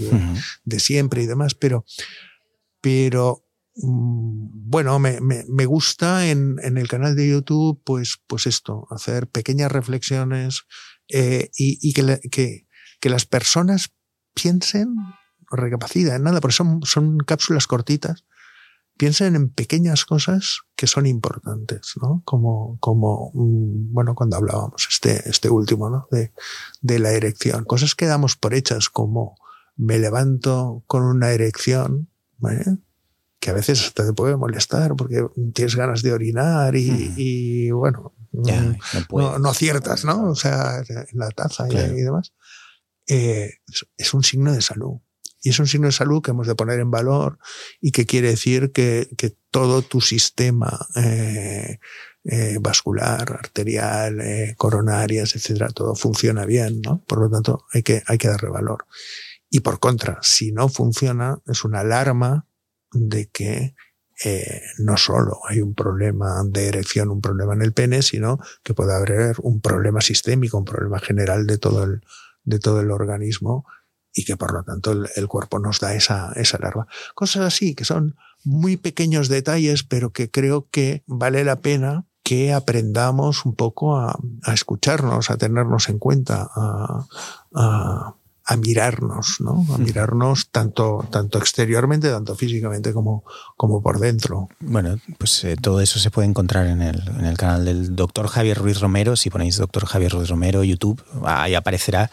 de, 0.64 0.80
siempre 0.80 1.22
y 1.22 1.26
demás, 1.26 1.54
pero, 1.54 1.84
pero 2.80 3.44
mm, 3.76 4.70
bueno, 4.70 4.98
me, 4.98 5.66
gusta 5.66 6.28
en, 6.28 6.58
el 6.62 6.88
canal 6.88 7.16
de 7.16 7.28
YouTube, 7.28 7.80
pues, 7.84 8.18
pues 8.26 8.46
esto, 8.46 8.86
hacer 8.90 9.28
pequeñas 9.28 9.70
reflexiones 9.70 10.64
eh, 11.08 11.50
y, 11.56 11.92
que, 11.92 12.20
que, 12.30 12.66
que, 13.00 13.10
las 13.10 13.26
personas 13.26 13.92
piensen 14.34 14.96
o 15.50 15.56
recapaciten, 15.56 16.22
nada, 16.22 16.40
porque 16.40 16.56
son, 16.56 16.80
son 16.82 17.18
cápsulas 17.18 17.66
cortitas 17.66 18.24
piensen 18.96 19.36
en 19.36 19.50
pequeñas 19.50 20.04
cosas 20.04 20.60
que 20.74 20.86
son 20.86 21.06
importantes, 21.06 21.94
¿no? 22.00 22.22
Como, 22.24 22.78
como 22.80 23.30
mm, 23.34 23.92
bueno, 23.92 24.14
cuando 24.14 24.36
hablábamos 24.36 24.88
este, 24.90 25.28
este 25.28 25.50
último, 25.50 25.90
¿no? 25.90 26.08
De, 26.10 26.32
de 26.80 26.98
la 26.98 27.12
erección. 27.12 27.64
Cosas 27.64 27.94
que 27.94 28.06
damos 28.06 28.36
por 28.36 28.54
hechas 28.54 28.88
como 28.88 29.36
me 29.76 29.98
levanto 29.98 30.82
con 30.86 31.02
una 31.02 31.30
erección, 31.30 32.08
que 33.38 33.50
a 33.50 33.54
veces 33.54 33.80
hasta 33.82 34.06
te 34.06 34.12
puede 34.12 34.36
molestar 34.36 34.94
porque 34.96 35.26
tienes 35.54 35.76
ganas 35.76 36.02
de 36.02 36.12
orinar 36.12 36.74
y, 36.76 37.12
y 37.16 37.70
bueno, 37.70 38.14
no, 38.32 39.38
no, 39.38 39.48
aciertas, 39.48 40.04
¿no? 40.04 40.30
O 40.30 40.34
sea, 40.34 40.82
en 40.88 41.18
la 41.18 41.30
taza 41.30 41.66
y, 41.68 42.02
demás. 42.02 42.32
Eh, 43.08 43.50
es 43.96 44.14
un 44.14 44.22
signo 44.22 44.52
de 44.52 44.60
salud. 44.60 44.98
Y 45.46 45.50
es 45.50 45.60
un 45.60 45.68
signo 45.68 45.86
de 45.86 45.92
salud 45.92 46.20
que 46.22 46.32
hemos 46.32 46.48
de 46.48 46.56
poner 46.56 46.80
en 46.80 46.90
valor 46.90 47.38
y 47.80 47.92
que 47.92 48.04
quiere 48.04 48.30
decir 48.30 48.72
que, 48.72 49.08
que 49.16 49.36
todo 49.52 49.80
tu 49.80 50.00
sistema 50.00 50.76
eh, 50.96 51.78
eh, 52.24 52.58
vascular, 52.60 53.32
arterial, 53.32 54.20
eh, 54.20 54.54
coronarias, 54.56 55.36
etcétera, 55.36 55.68
todo 55.68 55.94
funciona 55.94 56.44
bien, 56.46 56.80
¿no? 56.80 57.04
Por 57.06 57.20
lo 57.20 57.30
tanto, 57.30 57.64
hay 57.72 57.84
que, 57.84 58.02
hay 58.08 58.18
que 58.18 58.26
darle 58.26 58.48
valor. 58.48 58.86
Y 59.48 59.60
por 59.60 59.78
contra, 59.78 60.18
si 60.20 60.50
no 60.50 60.68
funciona, 60.68 61.38
es 61.46 61.62
una 61.62 61.78
alarma 61.78 62.48
de 62.90 63.28
que 63.28 63.76
eh, 64.24 64.62
no 64.78 64.96
solo 64.96 65.42
hay 65.48 65.60
un 65.60 65.76
problema 65.76 66.42
de 66.44 66.66
erección, 66.66 67.08
un 67.10 67.20
problema 67.20 67.54
en 67.54 67.62
el 67.62 67.72
pene, 67.72 68.02
sino 68.02 68.40
que 68.64 68.74
puede 68.74 68.96
haber 68.96 69.36
un 69.42 69.60
problema 69.60 70.00
sistémico, 70.00 70.58
un 70.58 70.64
problema 70.64 70.98
general 70.98 71.46
de 71.46 71.58
todo 71.58 71.84
el, 71.84 72.00
de 72.42 72.58
todo 72.58 72.80
el 72.80 72.90
organismo 72.90 73.64
y 74.16 74.24
que 74.24 74.36
por 74.36 74.52
lo 74.54 74.64
tanto 74.64 74.92
el, 74.92 75.28
cuerpo 75.28 75.58
nos 75.58 75.78
da 75.78 75.94
esa, 75.94 76.32
esa 76.36 76.58
larva. 76.58 76.88
Cosas 77.14 77.42
así 77.42 77.74
que 77.74 77.84
son 77.84 78.16
muy 78.42 78.78
pequeños 78.78 79.28
detalles, 79.28 79.82
pero 79.84 80.10
que 80.10 80.30
creo 80.30 80.68
que 80.70 81.04
vale 81.06 81.44
la 81.44 81.56
pena 81.56 82.06
que 82.22 82.52
aprendamos 82.54 83.44
un 83.44 83.54
poco 83.54 83.96
a, 83.96 84.18
a 84.42 84.54
escucharnos, 84.54 85.30
a 85.30 85.36
tenernos 85.36 85.90
en 85.90 85.98
cuenta, 85.98 86.48
a, 86.54 87.06
a, 87.54 88.16
a 88.48 88.56
mirarnos, 88.56 89.40
¿no? 89.40 89.66
A 89.74 89.78
mirarnos 89.78 90.50
tanto, 90.50 91.04
tanto 91.10 91.38
exteriormente, 91.38 92.10
tanto 92.10 92.36
físicamente 92.36 92.92
como, 92.92 93.24
como 93.56 93.82
por 93.82 93.98
dentro. 93.98 94.48
Bueno, 94.60 94.98
pues 95.18 95.42
eh, 95.42 95.56
todo 95.60 95.80
eso 95.80 95.98
se 95.98 96.12
puede 96.12 96.28
encontrar 96.28 96.68
en 96.68 96.80
el, 96.80 97.02
en 97.18 97.26
el 97.26 97.36
canal 97.36 97.64
del 97.64 97.96
doctor 97.96 98.28
Javier 98.28 98.58
Ruiz 98.58 98.78
Romero. 98.78 99.16
Si 99.16 99.30
ponéis 99.30 99.56
doctor 99.56 99.86
Javier 99.86 100.12
Ruiz 100.12 100.28
Romero, 100.28 100.62
YouTube, 100.62 101.02
ahí 101.24 101.56
aparecerá. 101.56 102.12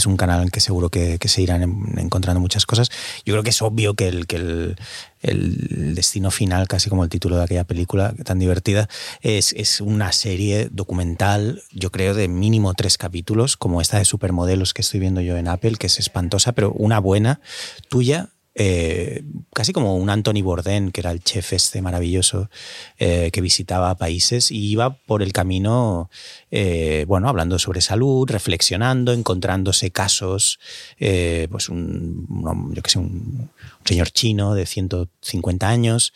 Es 0.00 0.06
un 0.06 0.16
canal 0.16 0.42
en 0.42 0.48
que 0.48 0.60
seguro 0.60 0.88
que, 0.88 1.18
que 1.18 1.28
se 1.28 1.42
irán 1.42 1.62
encontrando 1.98 2.40
muchas 2.40 2.64
cosas. 2.64 2.88
Yo 3.26 3.34
creo 3.34 3.42
que 3.42 3.50
es 3.50 3.60
obvio 3.60 3.92
que 3.92 4.08
el, 4.08 4.26
que 4.26 4.36
el, 4.36 5.94
destino 5.94 6.30
final, 6.30 6.68
casi 6.68 6.88
como 6.88 7.04
el 7.04 7.10
título 7.10 7.36
de 7.36 7.44
aquella 7.44 7.64
película 7.64 8.14
tan 8.24 8.38
divertida, 8.38 8.88
es, 9.20 9.52
es, 9.52 9.82
una 9.82 10.12
serie 10.12 10.70
documental, 10.72 11.62
yo 11.70 11.92
creo, 11.92 12.14
de 12.14 12.28
mínimo 12.28 12.72
tres 12.72 12.96
capítulos, 12.96 13.58
como 13.58 13.82
esta 13.82 13.98
de 13.98 14.06
supermodelos 14.06 14.72
que 14.72 14.80
estoy 14.80 15.00
viendo 15.00 15.20
yo 15.20 15.36
en 15.36 15.48
Apple, 15.48 15.76
que 15.78 15.88
es 15.88 15.98
espantosa, 15.98 16.52
pero 16.52 16.72
una 16.72 16.98
buena, 16.98 17.42
tuya, 17.90 18.30
eh, 18.54 19.22
casi 19.54 19.72
como 19.72 19.96
un 19.96 20.10
Anthony 20.10 20.42
Bourdain, 20.42 20.90
que 20.90 21.00
era 21.00 21.12
el 21.12 21.22
chef 21.22 21.52
este 21.52 21.82
maravilloso 21.82 22.50
eh, 22.98 23.30
que 23.32 23.40
visitaba 23.40 23.94
países 23.94 24.50
y 24.50 24.70
iba 24.70 24.96
por 24.96 25.22
el 25.22 25.32
camino, 25.32 26.10
eh, 26.50 27.04
bueno, 27.06 27.28
hablando 27.28 27.58
sobre 27.58 27.80
salud, 27.80 28.28
reflexionando, 28.28 29.12
encontrándose 29.12 29.92
casos, 29.92 30.58
pues 30.98 31.68
un, 31.68 32.72
yo 32.74 32.82
que 32.82 32.90
sé, 32.90 32.98
un, 32.98 33.50
señor 33.84 34.10
chino 34.10 34.54
de 34.54 34.66
150 34.66 35.68
años, 35.68 36.12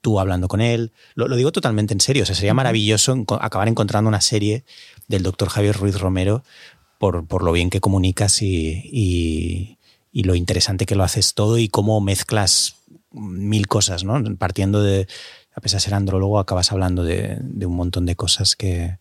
tú 0.00 0.20
hablando 0.20 0.48
con 0.48 0.60
él. 0.60 0.92
Lo, 1.14 1.34
digo 1.36 1.52
totalmente 1.52 1.94
en 1.94 2.00
serio, 2.00 2.22
o 2.22 2.26
sea, 2.26 2.34
sería 2.34 2.54
maravilloso 2.54 3.24
acabar 3.40 3.68
encontrando 3.68 4.08
una 4.08 4.20
serie 4.20 4.64
del 5.08 5.22
doctor 5.22 5.48
Javier 5.48 5.76
Ruiz 5.76 5.98
Romero 5.98 6.44
por, 6.98 7.26
por 7.26 7.42
lo 7.42 7.52
bien 7.52 7.70
que 7.70 7.80
comunicas 7.80 8.40
y 8.42 9.78
y 9.81 9.81
lo 10.12 10.34
interesante 10.34 10.86
que 10.86 10.94
lo 10.94 11.04
haces 11.04 11.34
todo 11.34 11.58
y 11.58 11.68
cómo 11.68 12.00
mezclas 12.00 12.76
mil 13.12 13.66
cosas, 13.66 14.04
¿no? 14.04 14.22
Partiendo 14.36 14.82
de, 14.82 15.06
a 15.54 15.60
pesar 15.60 15.78
de 15.78 15.84
ser 15.84 15.94
andrólogo, 15.94 16.38
acabas 16.38 16.72
hablando 16.72 17.04
de, 17.04 17.40
un 17.64 17.76
montón 17.76 18.06
de 18.06 18.16
cosas 18.16 18.56
que, 18.56 18.98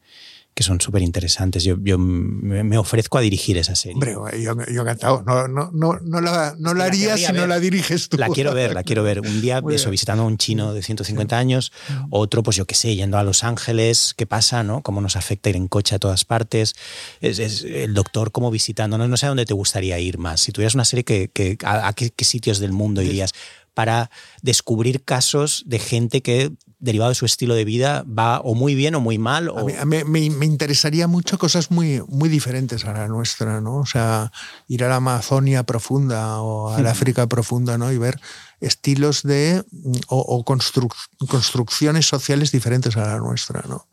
que 0.53 0.63
son 0.63 0.81
súper 0.81 1.01
interesantes. 1.01 1.63
Yo, 1.63 1.77
yo 1.81 1.97
me 1.97 2.77
ofrezco 2.77 3.17
a 3.17 3.21
dirigir 3.21 3.57
esa 3.57 3.73
serie. 3.73 3.95
Hombre, 3.95 4.41
yo, 4.41 4.55
yo 4.69 4.81
encantado. 4.81 5.23
No, 5.25 5.47
no, 5.47 5.71
no, 5.71 5.97
no 6.01 6.21
la, 6.21 6.55
no 6.59 6.73
la 6.73 6.85
haría 6.85 7.15
si 7.17 7.31
no 7.31 7.47
la 7.47 7.59
diriges 7.59 8.09
tú. 8.09 8.17
La 8.17 8.27
quiero 8.27 8.53
ver, 8.53 8.73
la 8.73 8.83
quiero 8.83 9.03
ver. 9.03 9.21
Un 9.21 9.41
día, 9.41 9.61
eso, 9.71 9.89
visitando 9.89 10.23
a 10.23 10.25
un 10.25 10.37
chino 10.37 10.73
de 10.73 10.83
150 10.83 11.37
años, 11.37 11.71
otro, 12.09 12.43
pues 12.43 12.57
yo 12.57 12.65
qué 12.65 12.75
sé, 12.75 12.95
yendo 12.95 13.17
a 13.17 13.23
Los 13.23 13.43
Ángeles, 13.43 14.13
qué 14.17 14.25
pasa, 14.25 14.63
¿no? 14.63 14.81
Cómo 14.81 14.99
nos 14.99 15.15
afecta 15.15 15.49
ir 15.49 15.55
en 15.55 15.69
coche 15.69 15.95
a 15.95 15.99
todas 15.99 16.25
partes. 16.25 16.75
Es, 17.21 17.39
el 17.63 17.93
doctor 17.93 18.31
como 18.31 18.51
visitando. 18.51 18.97
No, 18.97 19.07
no 19.07 19.17
sé 19.17 19.27
a 19.27 19.29
dónde 19.29 19.45
te 19.45 19.53
gustaría 19.53 19.99
ir 19.99 20.17
más. 20.17 20.41
Si 20.41 20.51
tuvieras 20.51 20.75
una 20.75 20.85
serie, 20.85 21.05
que, 21.05 21.29
que 21.29 21.57
a, 21.63 21.93
qué, 21.93 22.09
qué, 22.09 22.25
sitios 22.25 22.59
del 22.59 22.73
mundo 22.73 23.01
irías? 23.01 23.33
para 23.73 24.11
descubrir 24.41 25.03
casos 25.03 25.63
de 25.65 25.79
gente 25.79 26.21
que 26.21 26.51
derivado 26.81 27.09
de 27.09 27.15
su 27.15 27.25
estilo 27.25 27.55
de 27.55 27.63
vida, 27.63 28.03
va 28.05 28.39
o 28.41 28.55
muy 28.55 28.75
bien 28.75 28.95
o 28.95 28.99
muy 28.99 29.17
mal. 29.17 29.47
O... 29.49 29.59
A 29.59 29.85
mí, 29.85 30.03
me, 30.03 30.29
me, 30.29 30.45
interesaría 30.45 31.07
mucho 31.07 31.37
cosas 31.37 31.71
muy, 31.71 32.03
muy 32.09 32.27
diferentes 32.27 32.83
a 32.85 32.91
la 32.91 33.07
nuestra, 33.07 33.61
¿no? 33.61 33.77
O 33.77 33.85
sea, 33.85 34.31
ir 34.67 34.83
a 34.83 34.89
la 34.89 34.97
Amazonia 34.97 35.63
profunda 35.63 36.41
o 36.41 36.73
al 36.73 36.87
África 36.87 37.27
profunda, 37.27 37.77
¿no? 37.77 37.91
Y 37.91 37.97
ver 37.97 38.19
estilos 38.61 39.23
de 39.23 39.63
o, 40.07 40.45
construcciones 40.45 42.07
sociales 42.07 42.51
diferentes 42.51 42.95
a 42.95 43.07
la 43.07 43.17
nuestra, 43.17 43.63
¿no? 43.67 43.87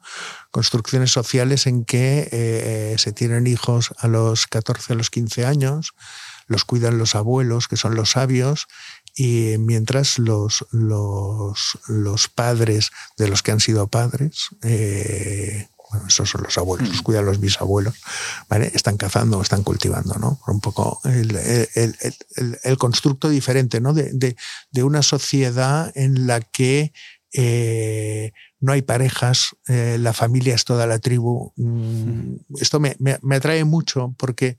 Construcciones 0.51 1.11
sociales 1.11 1.67
en 1.67 1.85
que 1.85 2.29
eh, 2.33 2.95
se 2.99 3.13
tienen 3.13 3.47
hijos 3.47 3.95
a 3.99 4.09
los 4.09 4.47
14, 4.47 4.93
a 4.93 4.97
los 4.97 5.11
15 5.11 5.47
años, 5.47 5.95
los 6.47 6.65
cuidan 6.65 6.99
los 6.99 7.15
abuelos, 7.15 7.69
que 7.69 7.77
son 7.77 7.95
los 7.95 8.13
sabios, 8.13 8.67
y 9.19 9.59
mientras 9.59 10.21
los, 10.21 10.65
los, 10.71 11.77
los, 11.89 12.29
padres 12.29 12.93
de 13.17 13.27
los 13.27 13.43
que 13.43 13.51
han 13.51 13.59
sido 13.59 13.89
padres, 13.89 14.51
eh, 14.63 15.67
bueno, 15.91 16.07
esos 16.07 16.31
son 16.31 16.45
los 16.45 16.57
abuelos, 16.57 16.89
los 16.89 17.01
mm. 17.01 17.03
cuidan 17.03 17.27
los 17.27 17.41
bisabuelos, 17.41 17.97
¿vale? 18.49 18.71
están 18.73 18.97
cazando 18.97 19.39
o 19.39 19.43
están 19.43 19.65
cultivando, 19.65 20.15
¿no? 20.21 20.39
Un 20.47 20.61
poco 20.61 21.01
el, 21.03 21.35
el, 21.35 21.97
el, 22.01 22.59
el 22.63 22.79
constructo 22.79 23.29
diferente, 23.29 23.81
¿no? 23.81 23.93
De, 23.93 24.13
de, 24.13 24.37
de, 24.71 24.83
una 24.85 25.03
sociedad 25.03 25.91
en 25.97 26.29
la 26.29 26.41
que 26.41 26.93
eh, 27.33 28.31
no 28.61 28.73
hay 28.73 28.83
parejas, 28.83 29.57
eh, 29.67 29.97
la 29.99 30.13
familia 30.13 30.55
es 30.55 30.65
toda 30.65 30.87
la 30.87 31.01
tribu. 31.01 31.53
Mm, 31.57 32.37
esto 32.61 32.79
me, 32.79 32.95
me, 33.01 33.19
me, 33.23 33.35
atrae 33.35 33.65
mucho 33.65 34.15
porque 34.17 34.59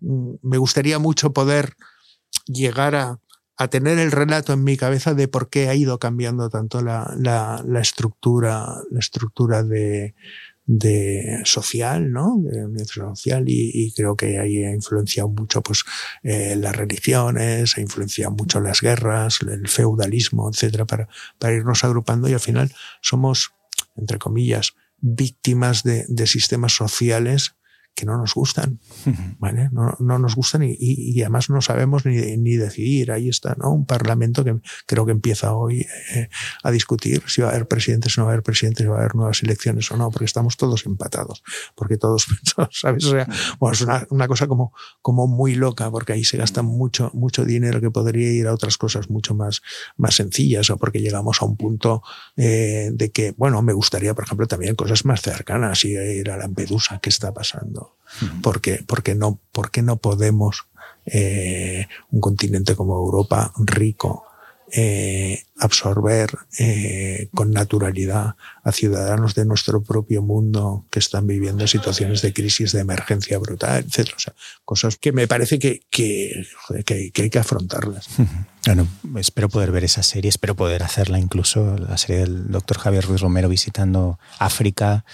mm, 0.00 0.34
me 0.42 0.58
gustaría 0.58 0.98
mucho 0.98 1.32
poder 1.32 1.76
llegar 2.46 2.94
a, 2.94 3.18
a 3.56 3.68
tener 3.68 3.98
el 3.98 4.12
relato 4.12 4.52
en 4.52 4.64
mi 4.64 4.76
cabeza 4.76 5.14
de 5.14 5.28
por 5.28 5.48
qué 5.48 5.68
ha 5.68 5.74
ido 5.74 5.98
cambiando 5.98 6.50
tanto 6.50 6.82
la, 6.82 7.14
la, 7.18 7.62
la 7.66 7.80
estructura, 7.80 8.82
la 8.90 8.98
estructura 8.98 9.62
de, 9.62 10.14
de 10.66 11.40
social, 11.44 12.12
¿no? 12.12 12.38
De 12.42 12.84
social 12.84 13.48
y, 13.48 13.70
y, 13.72 13.92
creo 13.92 14.16
que 14.16 14.38
ahí 14.38 14.62
ha 14.64 14.72
influenciado 14.72 15.28
mucho 15.28 15.62
pues 15.62 15.84
eh, 16.22 16.56
las 16.56 16.76
religiones, 16.76 17.78
ha 17.78 17.80
influenciado 17.80 18.32
mucho 18.32 18.60
las 18.60 18.80
guerras, 18.82 19.40
el 19.42 19.68
feudalismo, 19.68 20.50
etcétera, 20.50 20.84
para, 20.84 21.08
para 21.38 21.54
irnos 21.54 21.82
agrupando 21.84 22.28
y 22.28 22.34
al 22.34 22.40
final 22.40 22.72
somos, 23.00 23.52
entre 23.96 24.18
comillas, 24.18 24.74
víctimas 25.00 25.82
de, 25.82 26.04
de 26.08 26.26
sistemas 26.26 26.72
sociales 26.72 27.55
que 27.96 28.04
no 28.04 28.18
nos 28.18 28.34
gustan, 28.34 28.78
¿vale? 29.38 29.70
No, 29.72 29.96
no 30.00 30.18
nos 30.18 30.36
gustan 30.36 30.62
y, 30.62 30.76
y, 30.78 31.18
además 31.22 31.48
no 31.48 31.62
sabemos 31.62 32.04
ni, 32.04 32.36
ni, 32.36 32.56
decidir. 32.56 33.10
Ahí 33.10 33.30
está, 33.30 33.56
¿no? 33.58 33.72
Un 33.72 33.86
parlamento 33.86 34.44
que 34.44 34.54
creo 34.84 35.06
que 35.06 35.12
empieza 35.12 35.54
hoy 35.54 35.86
eh, 36.14 36.28
a 36.62 36.70
discutir 36.70 37.22
si 37.26 37.40
va 37.40 37.48
a 37.48 37.50
haber 37.52 37.66
presidentes 37.66 38.16
o 38.16 38.20
no 38.20 38.26
va 38.26 38.32
a 38.32 38.34
haber 38.34 38.42
presidentes, 38.42 38.84
si 38.84 38.88
va 38.88 38.96
a 38.96 38.98
haber 38.98 39.14
nuevas 39.14 39.42
elecciones 39.42 39.90
o 39.90 39.96
no, 39.96 40.10
porque 40.10 40.26
estamos 40.26 40.58
todos 40.58 40.84
empatados, 40.84 41.42
porque 41.74 41.96
todos, 41.96 42.26
¿sabes? 42.70 43.06
O 43.06 43.10
sea, 43.12 43.26
bueno, 43.58 43.72
es 43.72 43.80
una, 43.80 44.06
una, 44.10 44.28
cosa 44.28 44.46
como, 44.46 44.74
como 45.00 45.26
muy 45.26 45.54
loca, 45.54 45.90
porque 45.90 46.12
ahí 46.12 46.24
se 46.24 46.36
gasta 46.36 46.60
mucho, 46.60 47.10
mucho 47.14 47.46
dinero 47.46 47.80
que 47.80 47.90
podría 47.90 48.30
ir 48.30 48.46
a 48.46 48.52
otras 48.52 48.76
cosas 48.76 49.08
mucho 49.08 49.34
más, 49.34 49.62
más 49.96 50.16
sencillas, 50.16 50.68
o 50.68 50.76
porque 50.76 51.00
llegamos 51.00 51.40
a 51.40 51.46
un 51.46 51.56
punto 51.56 52.02
eh, 52.36 52.90
de 52.92 53.10
que, 53.10 53.32
bueno, 53.38 53.62
me 53.62 53.72
gustaría, 53.72 54.12
por 54.12 54.24
ejemplo, 54.24 54.46
también 54.46 54.74
cosas 54.74 55.06
más 55.06 55.22
cercanas, 55.22 55.82
ir 55.86 56.30
a 56.30 56.36
Lampedusa, 56.36 56.98
¿qué 56.98 57.08
está 57.08 57.32
pasando? 57.32 57.85
Porque, 58.42 58.82
porque, 58.86 59.14
no, 59.14 59.40
porque 59.52 59.82
no 59.82 59.96
podemos 59.96 60.66
eh, 61.06 61.86
un 62.10 62.20
continente 62.20 62.74
como 62.74 62.96
Europa 62.96 63.52
rico 63.58 64.24
eh, 64.72 65.44
absorber 65.58 66.28
eh, 66.58 67.28
con 67.32 67.52
naturalidad 67.52 68.34
a 68.64 68.72
ciudadanos 68.72 69.36
de 69.36 69.44
nuestro 69.44 69.80
propio 69.82 70.22
mundo 70.22 70.84
que 70.90 70.98
están 70.98 71.28
viviendo 71.28 71.68
situaciones 71.68 72.20
de 72.20 72.32
crisis, 72.32 72.72
de 72.72 72.80
emergencia 72.80 73.38
brutal, 73.38 73.84
etc. 73.86 74.10
O 74.16 74.18
sea, 74.18 74.34
cosas 74.64 74.96
que 74.96 75.12
me 75.12 75.28
parece 75.28 75.60
que, 75.60 75.82
que, 75.88 76.44
que, 76.84 77.12
que 77.12 77.22
hay 77.22 77.30
que 77.30 77.38
afrontarlas. 77.38 78.08
Bueno, 78.66 78.88
espero 79.16 79.48
poder 79.48 79.70
ver 79.70 79.84
esa 79.84 80.02
serie, 80.02 80.28
espero 80.28 80.56
poder 80.56 80.82
hacerla 80.82 81.20
incluso, 81.20 81.76
la 81.78 81.96
serie 81.96 82.22
del 82.22 82.50
doctor 82.50 82.78
Javier 82.78 83.04
Ruiz 83.04 83.20
Romero 83.20 83.48
visitando 83.48 84.18
África, 84.40 85.04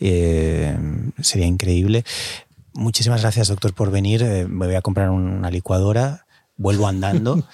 eh, 0.00 0.76
sería 1.20 1.46
increíble. 1.46 2.04
Muchísimas 2.74 3.22
gracias, 3.22 3.48
doctor, 3.48 3.74
por 3.74 3.90
venir. 3.90 4.22
Eh, 4.22 4.46
me 4.46 4.66
voy 4.66 4.74
a 4.74 4.82
comprar 4.82 5.10
una 5.10 5.50
licuadora 5.50 6.25
vuelvo 6.58 6.88
andando, 6.88 7.46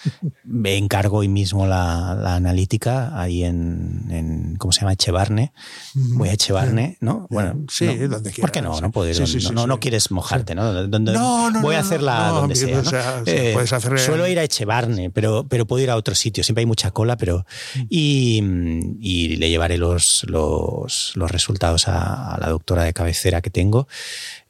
me 0.45 0.77
encargo 0.77 1.19
hoy 1.19 1.29
mismo 1.29 1.67
la, 1.67 2.15
la 2.15 2.37
analítica 2.37 3.21
ahí 3.21 3.45
en, 3.45 4.07
en, 4.11 4.57
¿cómo 4.57 4.73
se 4.73 4.81
llama? 4.81 4.93
Echevarne. 4.93 5.53
Voy 5.95 6.29
a 6.29 6.33
Echevarne, 6.33 6.99
¿no? 7.01 7.27
Bueno, 7.31 7.65
sí, 7.69 7.87
no, 7.87 8.09
donde 8.09 8.31
quieras. 8.31 8.41
¿Por 8.41 8.53
qué 8.53 8.63
no? 8.63 8.81
No, 8.81 8.91
puedo 8.93 9.13
sí, 9.13 9.39
no, 9.45 9.53
no, 9.53 9.67
no, 9.67 9.81
quieres 9.81 10.11
mojarte, 10.11 10.55
¿no? 10.55 10.73
Donde, 10.73 11.13
no, 11.13 11.51
no, 11.51 11.61
Voy 11.63 11.75
a 11.75 11.81
hacerla 11.81 12.29
donde 12.29 12.55
sea. 12.55 12.79
O 12.79 12.85
sea 12.85 13.23
eh, 13.27 13.51
puedes 13.55 13.73
hacer... 13.73 13.99
Suelo 13.99 14.27
ir 14.29 14.39
a 14.39 14.45
Echevarne, 14.45 15.11
pero, 15.11 15.47
pero 15.49 15.67
puedo 15.67 15.83
ir 15.83 15.91
a 15.91 15.97
otro 15.97 16.15
sitio. 16.15 16.45
Siempre 16.45 16.63
hay 16.63 16.67
mucha 16.67 16.91
cola, 16.93 17.17
pero. 17.17 17.45
Mm. 17.75 17.81
Y, 17.89 18.41
y 19.01 19.37
le 19.37 19.51
llevaré 19.51 19.79
los, 19.79 20.25
los, 20.29 21.13
los 21.17 21.31
resultados 21.31 21.89
a, 21.89 22.35
a 22.35 22.39
la 22.39 22.49
doctora 22.51 22.85
de 22.85 22.93
cabecera 22.93 23.41
que 23.41 23.51
tengo. 23.51 23.89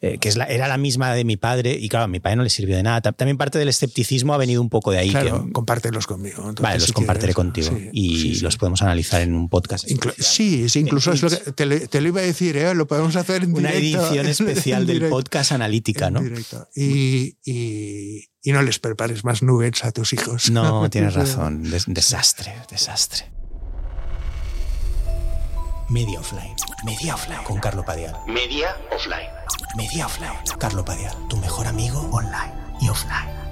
Eh, 0.05 0.19
que 0.19 0.29
es 0.29 0.37
la, 0.37 0.47
era 0.47 0.66
la 0.66 0.79
misma 0.79 1.15
de 1.15 1.24
mi 1.24 1.37
padre, 1.37 1.79
y 1.81 1.89
claro, 1.89 2.07
a 2.07 2.09
mi 2.09 2.19
padre 2.19 2.35
no 2.35 2.43
le 2.43 2.51
sirvió 2.51 2.74
de 2.74 2.83
nada. 2.83 3.01
También 3.12 3.37
parte 3.37 3.61
del 3.61 3.69
escepticismo 3.69 4.35
ha 4.35 4.37
venido 4.37 4.61
un 4.61 4.69
poco 4.69 4.91
de 4.91 4.99
ahí. 4.99 5.11
Claro, 5.11 5.49
compártelos 5.53 6.09
conmigo. 6.09 6.53
vale, 6.61 6.81
los 6.81 6.91
compartiré 6.91 7.35
contigo 7.35 7.70
y 7.93 8.41
los 8.41 8.57
podemos 8.57 8.83
analizar 8.83 9.20
en 9.20 9.33
un 9.33 9.49
podcast. 9.49 9.87
sí, 10.19 10.69
sí, 10.69 10.81
incluso 10.81 11.12
es 11.12 11.23
lo 11.23 11.31
que 11.31 11.87
te, 11.87 12.01
lo 12.01 12.09
iba 12.09 12.20
a 12.20 12.24
decir, 12.24 12.57
¿eh? 12.57 12.74
lo 12.74 12.89
podemos 12.89 13.15
hacer 13.15 13.45
en 13.45 13.55
Una 13.55 13.70
directo. 13.70 14.01
Una 14.01 14.09
edición 14.09 14.27
especial 14.51 14.87
del 14.89 15.09
podcast 15.09 15.53
analítica, 15.53 16.11
¿no? 16.11 16.20
Y, 16.74 17.37
y, 17.45 18.24
y, 18.43 18.51
no 18.51 18.62
les 18.62 18.81
prepares 18.81 19.24
más 19.24 19.45
nuggets 19.45 19.85
a 19.85 19.93
tus 19.93 20.12
hijos. 20.15 20.51
No, 20.51 20.91
tienes 20.91 21.15
razón. 21.15 21.62
desastre, 21.87 22.57
desastre. 22.69 23.31
Media 25.89 26.19
Offline. 26.19 26.57
Media 26.85 27.15
Offline. 27.15 27.45
Con 27.45 27.61
Carlo 27.61 27.85
Padial. 27.85 28.16
Media 28.27 28.74
Offline. 28.91 29.41
Media 29.74 30.07
Offline. 30.07 30.39
Carlo 30.59 30.85
Padial. 30.85 31.15
Tu 31.28 31.36
mejor 31.36 31.66
amigo 31.66 32.09
online 32.12 32.53
y 32.81 32.89
offline. 32.89 33.52